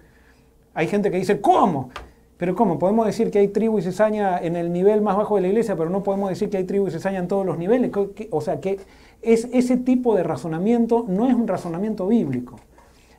Hay 0.74 0.86
gente 0.86 1.10
que 1.10 1.16
dice, 1.16 1.40
¿cómo? 1.40 1.90
Pero 2.36 2.54
¿cómo? 2.54 2.78
Podemos 2.78 3.06
decir 3.06 3.30
que 3.30 3.38
hay 3.38 3.48
tribu 3.48 3.78
y 3.78 3.82
cizaña 3.82 4.38
en 4.38 4.56
el 4.56 4.72
nivel 4.72 5.02
más 5.02 5.16
bajo 5.16 5.36
de 5.36 5.42
la 5.42 5.48
iglesia, 5.48 5.76
pero 5.76 5.90
no 5.90 6.02
podemos 6.02 6.30
decir 6.30 6.48
que 6.48 6.56
hay 6.56 6.64
tribu 6.64 6.88
y 6.88 6.90
cizaña 6.90 7.18
en 7.18 7.28
todos 7.28 7.44
los 7.44 7.58
niveles. 7.58 7.90
O 8.30 8.40
sea, 8.40 8.60
que 8.60 8.78
es, 9.22 9.48
ese 9.52 9.76
tipo 9.76 10.16
de 10.16 10.22
razonamiento 10.22 11.04
no 11.08 11.28
es 11.28 11.34
un 11.34 11.46
razonamiento 11.46 12.06
bíblico. 12.06 12.56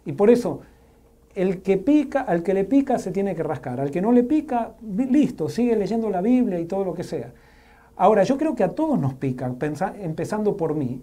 Y 0.06 0.14
por 0.14 0.30
eso, 0.30 0.62
el 1.36 1.62
que 1.62 1.78
pica, 1.78 2.22
al 2.22 2.44
que 2.44 2.54
le 2.54 2.66
pica 2.66 3.00
se 3.00 3.12
tiene 3.12 3.36
que 3.36 3.44
rascar. 3.44 3.80
Al 3.80 3.92
que 3.92 4.02
no 4.02 4.12
le 4.12 4.24
pica, 4.24 4.74
listo, 4.82 5.50
sigue 5.50 5.76
leyendo 5.76 6.10
la 6.10 6.22
Biblia 6.22 6.60
y 6.60 6.66
todo 6.66 6.84
lo 6.84 6.94
que 6.94 7.04
sea. 7.04 7.32
Ahora, 7.96 8.24
yo 8.24 8.38
creo 8.38 8.56
que 8.56 8.64
a 8.64 8.74
todos 8.74 9.00
nos 9.00 9.14
pica, 9.14 9.54
empezando 10.02 10.58
por 10.58 10.76
mí. 10.76 11.02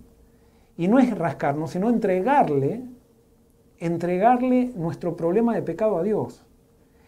Y 0.79 0.89
no 0.89 0.99
es 0.99 1.11
rascarnos, 1.19 1.73
sino 1.73 1.91
entregarle, 1.91 2.83
entregarle 3.79 4.73
nuestro 4.77 5.17
problema 5.17 5.55
de 5.55 5.61
pecado 5.61 5.99
a 5.99 6.03
Dios. 6.03 6.47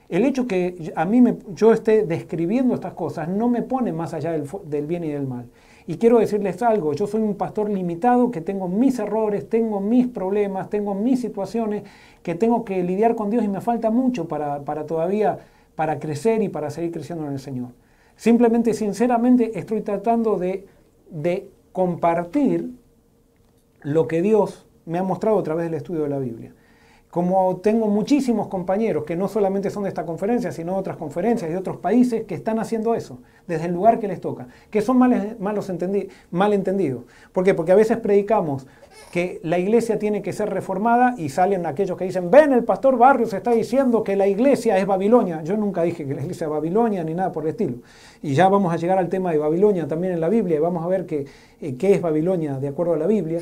El 0.08 0.24
hecho 0.24 0.48
que 0.48 0.92
a 0.96 1.04
mí 1.04 1.20
me, 1.20 1.38
yo 1.54 1.72
esté 1.72 2.04
describiendo 2.04 2.74
estas 2.74 2.94
cosas 2.94 3.28
no 3.28 3.48
me 3.48 3.62
pone 3.62 3.92
más 3.92 4.12
allá 4.12 4.32
del 4.32 4.86
bien 4.86 5.04
y 5.04 5.12
del 5.12 5.28
mal. 5.28 5.46
Y 5.86 5.98
quiero 5.98 6.18
decirles 6.18 6.60
algo, 6.62 6.92
yo 6.94 7.06
soy 7.06 7.22
un 7.22 7.36
pastor 7.36 7.70
limitado 7.70 8.32
que 8.32 8.40
tengo 8.40 8.66
mis 8.66 8.98
errores, 8.98 9.48
tengo 9.48 9.80
mis 9.80 10.08
problemas, 10.08 10.68
tengo 10.68 10.94
mis 10.94 11.20
situaciones, 11.20 11.84
que 12.24 12.34
tengo 12.34 12.64
que 12.64 12.82
lidiar 12.82 13.14
con 13.14 13.30
Dios 13.30 13.44
y 13.44 13.48
me 13.48 13.60
falta 13.60 13.90
mucho 13.90 14.26
para, 14.26 14.64
todavía, 14.84 15.38
para 15.76 16.00
crecer 16.00 16.42
y 16.42 16.48
para 16.48 16.70
seguir 16.70 16.90
creciendo 16.90 17.24
en 17.26 17.34
el 17.34 17.38
Señor. 17.38 17.68
Simplemente, 18.16 18.74
sinceramente, 18.74 19.58
estoy 19.60 19.80
tratando 19.82 20.38
de, 20.38 20.66
de 21.08 21.48
compartir 21.70 22.79
lo 23.82 24.08
que 24.08 24.22
Dios 24.22 24.66
me 24.86 24.98
ha 24.98 25.02
mostrado 25.02 25.38
a 25.38 25.42
través 25.42 25.64
del 25.64 25.74
estudio 25.74 26.02
de 26.02 26.08
la 26.08 26.18
Biblia. 26.18 26.52
Como 27.10 27.56
tengo 27.56 27.88
muchísimos 27.88 28.46
compañeros 28.46 29.02
que 29.02 29.16
no 29.16 29.26
solamente 29.26 29.68
son 29.70 29.82
de 29.82 29.88
esta 29.88 30.06
conferencia, 30.06 30.52
sino 30.52 30.74
de 30.74 30.78
otras 30.78 30.96
conferencias 30.96 31.50
de 31.50 31.56
otros 31.56 31.78
países 31.78 32.24
que 32.24 32.36
están 32.36 32.60
haciendo 32.60 32.94
eso, 32.94 33.18
desde 33.48 33.66
el 33.66 33.72
lugar 33.72 33.98
que 33.98 34.06
les 34.06 34.20
toca, 34.20 34.46
que 34.70 34.80
son 34.80 34.96
mal, 34.96 35.36
malos 35.40 35.72
mal 36.30 36.52
entendidos. 36.52 37.02
¿Por 37.32 37.42
qué? 37.42 37.54
Porque 37.54 37.72
a 37.72 37.74
veces 37.74 37.98
predicamos 37.98 38.68
que 39.10 39.40
la 39.42 39.58
iglesia 39.58 39.98
tiene 39.98 40.22
que 40.22 40.32
ser 40.32 40.50
reformada 40.50 41.14
y 41.18 41.30
salen 41.30 41.66
aquellos 41.66 41.98
que 41.98 42.04
dicen, 42.04 42.30
ven, 42.30 42.52
el 42.52 42.62
pastor 42.62 42.96
Barrios 42.96 43.32
está 43.32 43.50
diciendo 43.50 44.04
que 44.04 44.14
la 44.14 44.28
iglesia 44.28 44.78
es 44.78 44.86
Babilonia. 44.86 45.42
Yo 45.42 45.56
nunca 45.56 45.82
dije 45.82 46.06
que 46.06 46.14
la 46.14 46.20
iglesia 46.22 46.44
es 46.44 46.50
Babilonia 46.50 47.02
ni 47.02 47.14
nada 47.14 47.32
por 47.32 47.42
el 47.42 47.50
estilo. 47.50 47.78
Y 48.22 48.34
ya 48.34 48.48
vamos 48.48 48.72
a 48.72 48.76
llegar 48.76 48.98
al 48.98 49.08
tema 49.08 49.32
de 49.32 49.38
Babilonia 49.38 49.88
también 49.88 50.12
en 50.12 50.20
la 50.20 50.28
Biblia 50.28 50.58
y 50.58 50.60
vamos 50.60 50.84
a 50.84 50.86
ver 50.86 51.06
eh, 51.10 51.74
qué 51.76 51.92
es 51.92 52.00
Babilonia 52.00 52.60
de 52.60 52.68
acuerdo 52.68 52.92
a 52.94 52.98
la 52.98 53.08
Biblia. 53.08 53.40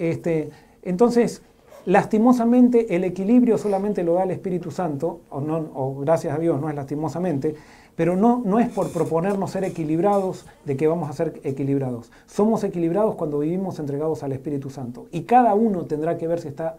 Este, 0.00 0.50
entonces, 0.82 1.42
Lastimosamente 1.86 2.94
el 2.94 3.04
equilibrio 3.04 3.56
solamente 3.56 4.04
lo 4.04 4.14
da 4.14 4.24
el 4.24 4.30
Espíritu 4.30 4.70
Santo, 4.70 5.20
o, 5.30 5.40
no, 5.40 5.70
o 5.74 5.96
gracias 6.00 6.36
a 6.36 6.38
Dios, 6.38 6.60
no 6.60 6.68
es 6.68 6.76
lastimosamente, 6.76 7.54
pero 7.96 8.16
no, 8.16 8.42
no 8.44 8.60
es 8.60 8.68
por 8.68 8.92
proponernos 8.92 9.50
ser 9.50 9.64
equilibrados 9.64 10.46
de 10.64 10.76
que 10.76 10.86
vamos 10.86 11.08
a 11.08 11.12
ser 11.14 11.40
equilibrados. 11.42 12.12
Somos 12.26 12.64
equilibrados 12.64 13.14
cuando 13.14 13.38
vivimos 13.38 13.78
entregados 13.78 14.22
al 14.22 14.32
Espíritu 14.32 14.70
Santo. 14.70 15.06
Y 15.10 15.22
cada 15.22 15.54
uno 15.54 15.86
tendrá 15.86 16.16
que 16.16 16.26
ver 16.26 16.40
si 16.40 16.48
está, 16.48 16.78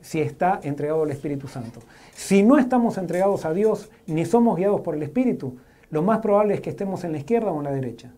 si 0.00 0.20
está 0.20 0.60
entregado 0.62 1.04
al 1.04 1.10
Espíritu 1.10 1.48
Santo. 1.48 1.80
Si 2.12 2.42
no 2.42 2.58
estamos 2.58 2.98
entregados 2.98 3.44
a 3.44 3.52
Dios, 3.52 3.90
ni 4.06 4.24
somos 4.24 4.56
guiados 4.56 4.80
por 4.80 4.94
el 4.94 5.02
Espíritu, 5.02 5.56
lo 5.90 6.02
más 6.02 6.18
probable 6.18 6.54
es 6.54 6.60
que 6.60 6.70
estemos 6.70 7.04
en 7.04 7.12
la 7.12 7.18
izquierda 7.18 7.52
o 7.52 7.58
en 7.58 7.64
la 7.64 7.72
derecha, 7.72 8.12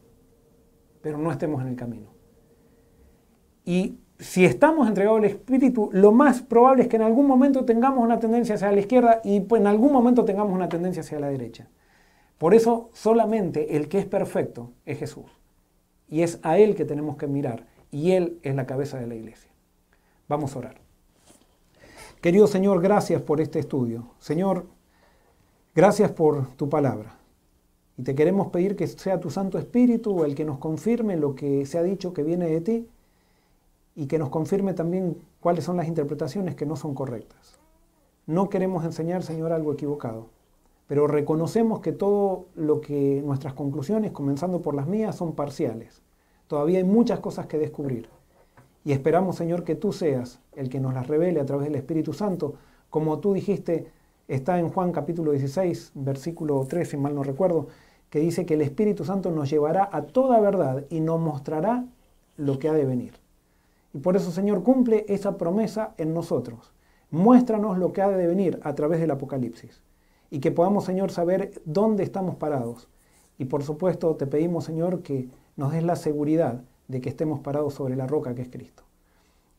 pero 1.03 1.19
no 1.19 1.31
estemos 1.31 1.61
en 1.63 1.69
el 1.69 1.77
camino. 1.77 2.09
Y 3.65 4.00
si 4.21 4.45
estamos 4.45 4.87
entregados 4.87 5.19
al 5.19 5.25
Espíritu, 5.25 5.89
lo 5.93 6.13
más 6.13 6.43
probable 6.43 6.83
es 6.83 6.89
que 6.89 6.97
en 6.97 7.03
algún 7.03 7.27
momento 7.27 7.65
tengamos 7.65 8.05
una 8.05 8.21
tendencia 8.21 8.55
hacia 8.55 8.71
la 8.71 8.81
izquierda 8.81 9.21
y 9.25 9.41
pues, 9.41 9.61
en 9.61 9.67
algún 9.67 9.93
momento 9.93 10.25
tengamos 10.25 10.53
una 10.53 10.69
tendencia 10.69 11.01
hacia 11.01 11.19
la 11.19 11.29
derecha. 11.29 11.69
Por 12.37 12.55
eso 12.55 12.91
solamente 12.93 13.77
el 13.77 13.89
que 13.89 13.99
es 13.99 14.07
perfecto 14.07 14.73
es 14.85 14.99
Jesús. 14.99 15.25
Y 16.09 16.23
es 16.23 16.39
a 16.43 16.59
Él 16.59 16.75
que 16.75 16.85
tenemos 16.85 17.17
que 17.17 17.27
mirar. 17.27 17.67
Y 17.91 18.13
Él 18.13 18.39
es 18.43 18.55
la 18.55 18.67
cabeza 18.67 18.99
de 18.99 19.07
la 19.07 19.15
iglesia. 19.15 19.51
Vamos 20.29 20.55
a 20.55 20.59
orar. 20.59 20.81
Querido 22.21 22.47
Señor, 22.47 22.83
gracias 22.83 23.23
por 23.23 23.41
este 23.41 23.59
estudio. 23.59 24.11
Señor, 24.19 24.67
gracias 25.75 26.11
por 26.11 26.47
tu 26.57 26.69
palabra. 26.69 27.17
Y 27.97 28.03
te 28.03 28.15
queremos 28.15 28.49
pedir 28.49 28.77
que 28.77 28.87
sea 28.87 29.19
tu 29.19 29.31
Santo 29.31 29.59
Espíritu 29.59 30.25
el 30.25 30.35
que 30.35 30.45
nos 30.45 30.59
confirme 30.59 31.17
lo 31.17 31.35
que 31.35 31.65
se 31.65 31.79
ha 31.79 31.83
dicho 31.83 32.13
que 32.13 32.23
viene 32.23 32.49
de 32.49 32.61
ti 32.61 32.89
y 33.95 34.07
que 34.07 34.19
nos 34.19 34.31
confirme 34.31 34.75
también 34.75 35.19
cuáles 35.41 35.65
son 35.65 35.77
las 35.77 35.89
interpretaciones 35.89 36.55
que 36.55 36.67
no 36.67 36.77
son 36.77 36.95
correctas. 36.95 37.59
No 38.27 38.49
queremos 38.49 38.85
enseñar, 38.85 39.23
Señor, 39.23 39.53
algo 39.53 39.73
equivocado, 39.73 40.29
pero 40.87 41.07
reconocemos 41.07 41.81
que 41.81 41.93
todo 41.93 42.47
lo 42.55 42.81
que 42.81 43.23
nuestras 43.25 43.55
conclusiones, 43.55 44.13
comenzando 44.13 44.61
por 44.61 44.75
las 44.75 44.87
mías, 44.87 45.17
son 45.17 45.35
parciales. 45.35 46.03
Todavía 46.47 46.79
hay 46.79 46.85
muchas 46.85 47.21
cosas 47.21 47.47
que 47.47 47.59
descubrir. 47.59 48.09
Y 48.85 48.93
esperamos, 48.93 49.37
Señor, 49.37 49.63
que 49.63 49.75
tú 49.75 49.93
seas 49.93 50.41
el 50.57 50.69
que 50.69 50.81
nos 50.81 50.95
las 50.95 51.07
revele 51.07 51.41
a 51.41 51.47
través 51.47 51.67
del 51.67 51.77
Espíritu 51.77 52.13
Santo, 52.13 52.55
como 52.89 53.21
tú 53.21 53.35
dijiste, 53.35 53.87
está 54.27 54.59
en 54.59 54.69
Juan 54.69 54.91
capítulo 54.91 55.33
16, 55.33 55.93
versículo 55.95 56.67
3, 56.69 56.89
si 56.89 56.97
mal 56.97 57.15
no 57.15 57.23
recuerdo, 57.23 57.69
que 58.09 58.19
dice 58.19 58.45
que 58.47 58.55
el 58.55 58.63
Espíritu 58.63 59.05
Santo 59.05 59.31
nos 59.31 59.49
llevará 59.49 59.89
a 59.93 60.03
toda 60.03 60.41
verdad 60.41 60.85
y 60.91 61.01
nos 61.01 61.21
mostrará 61.21 61.85
lo 62.37 62.59
que 62.59 62.69
ha 62.69 62.73
de 62.73 62.85
venir. 62.85 63.20
Y 63.93 63.99
por 63.99 64.17
eso, 64.17 64.31
Señor, 64.31 64.63
cumple 64.63 65.05
esa 65.09 65.37
promesa 65.37 65.95
en 65.99 66.15
nosotros. 66.15 66.73
Muéstranos 67.11 67.79
lo 67.79 67.93
que 67.93 68.03
ha 68.03 68.09
de 68.09 68.27
venir 68.27 68.61
a 68.63 68.75
través 68.75 69.01
del 69.01 69.11
Apocalipsis. 69.11 69.83
Y 70.31 70.39
que 70.39 70.53
podamos, 70.53 70.85
Señor, 70.85 71.11
saber 71.11 71.61
dónde 71.65 72.05
estamos 72.05 72.37
parados. 72.37 72.89
Y 73.39 73.47
por 73.47 73.65
supuesto, 73.65 74.15
te 74.17 74.27
pedimos, 74.27 74.65
Señor, 74.65 75.03
que 75.03 75.29
nos 75.57 75.73
des 75.73 75.83
la 75.83 75.97
seguridad 75.97 76.63
de 76.89 77.01
que 77.01 77.09
estemos 77.09 77.41
parados 77.41 77.75
sobre 77.75 77.97
la 77.97 78.07
roca 78.07 78.35
que 78.35 78.43
es 78.43 78.49
Cristo. 78.49 78.85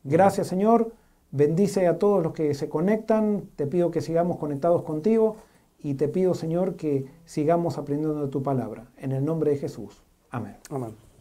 Gracias, 0.04 0.46
Señor. 0.46 0.92
Bendice 1.30 1.86
a 1.86 1.98
todos 1.98 2.22
los 2.22 2.32
que 2.32 2.54
se 2.54 2.68
conectan. 2.68 3.48
Te 3.56 3.66
pido 3.66 3.90
que 3.90 4.00
sigamos 4.00 4.38
conectados 4.38 4.82
contigo. 4.82 5.36
Y 5.78 5.94
te 5.94 6.08
pido, 6.08 6.34
Señor, 6.34 6.76
que 6.76 7.06
sigamos 7.24 7.76
aprendiendo 7.76 8.22
de 8.22 8.28
tu 8.30 8.42
palabra. 8.42 8.86
En 8.96 9.12
el 9.12 9.24
nombre 9.24 9.50
de 9.50 9.56
Jesús. 9.58 10.02
Amén. 10.30 10.56
Amén. 10.70 11.11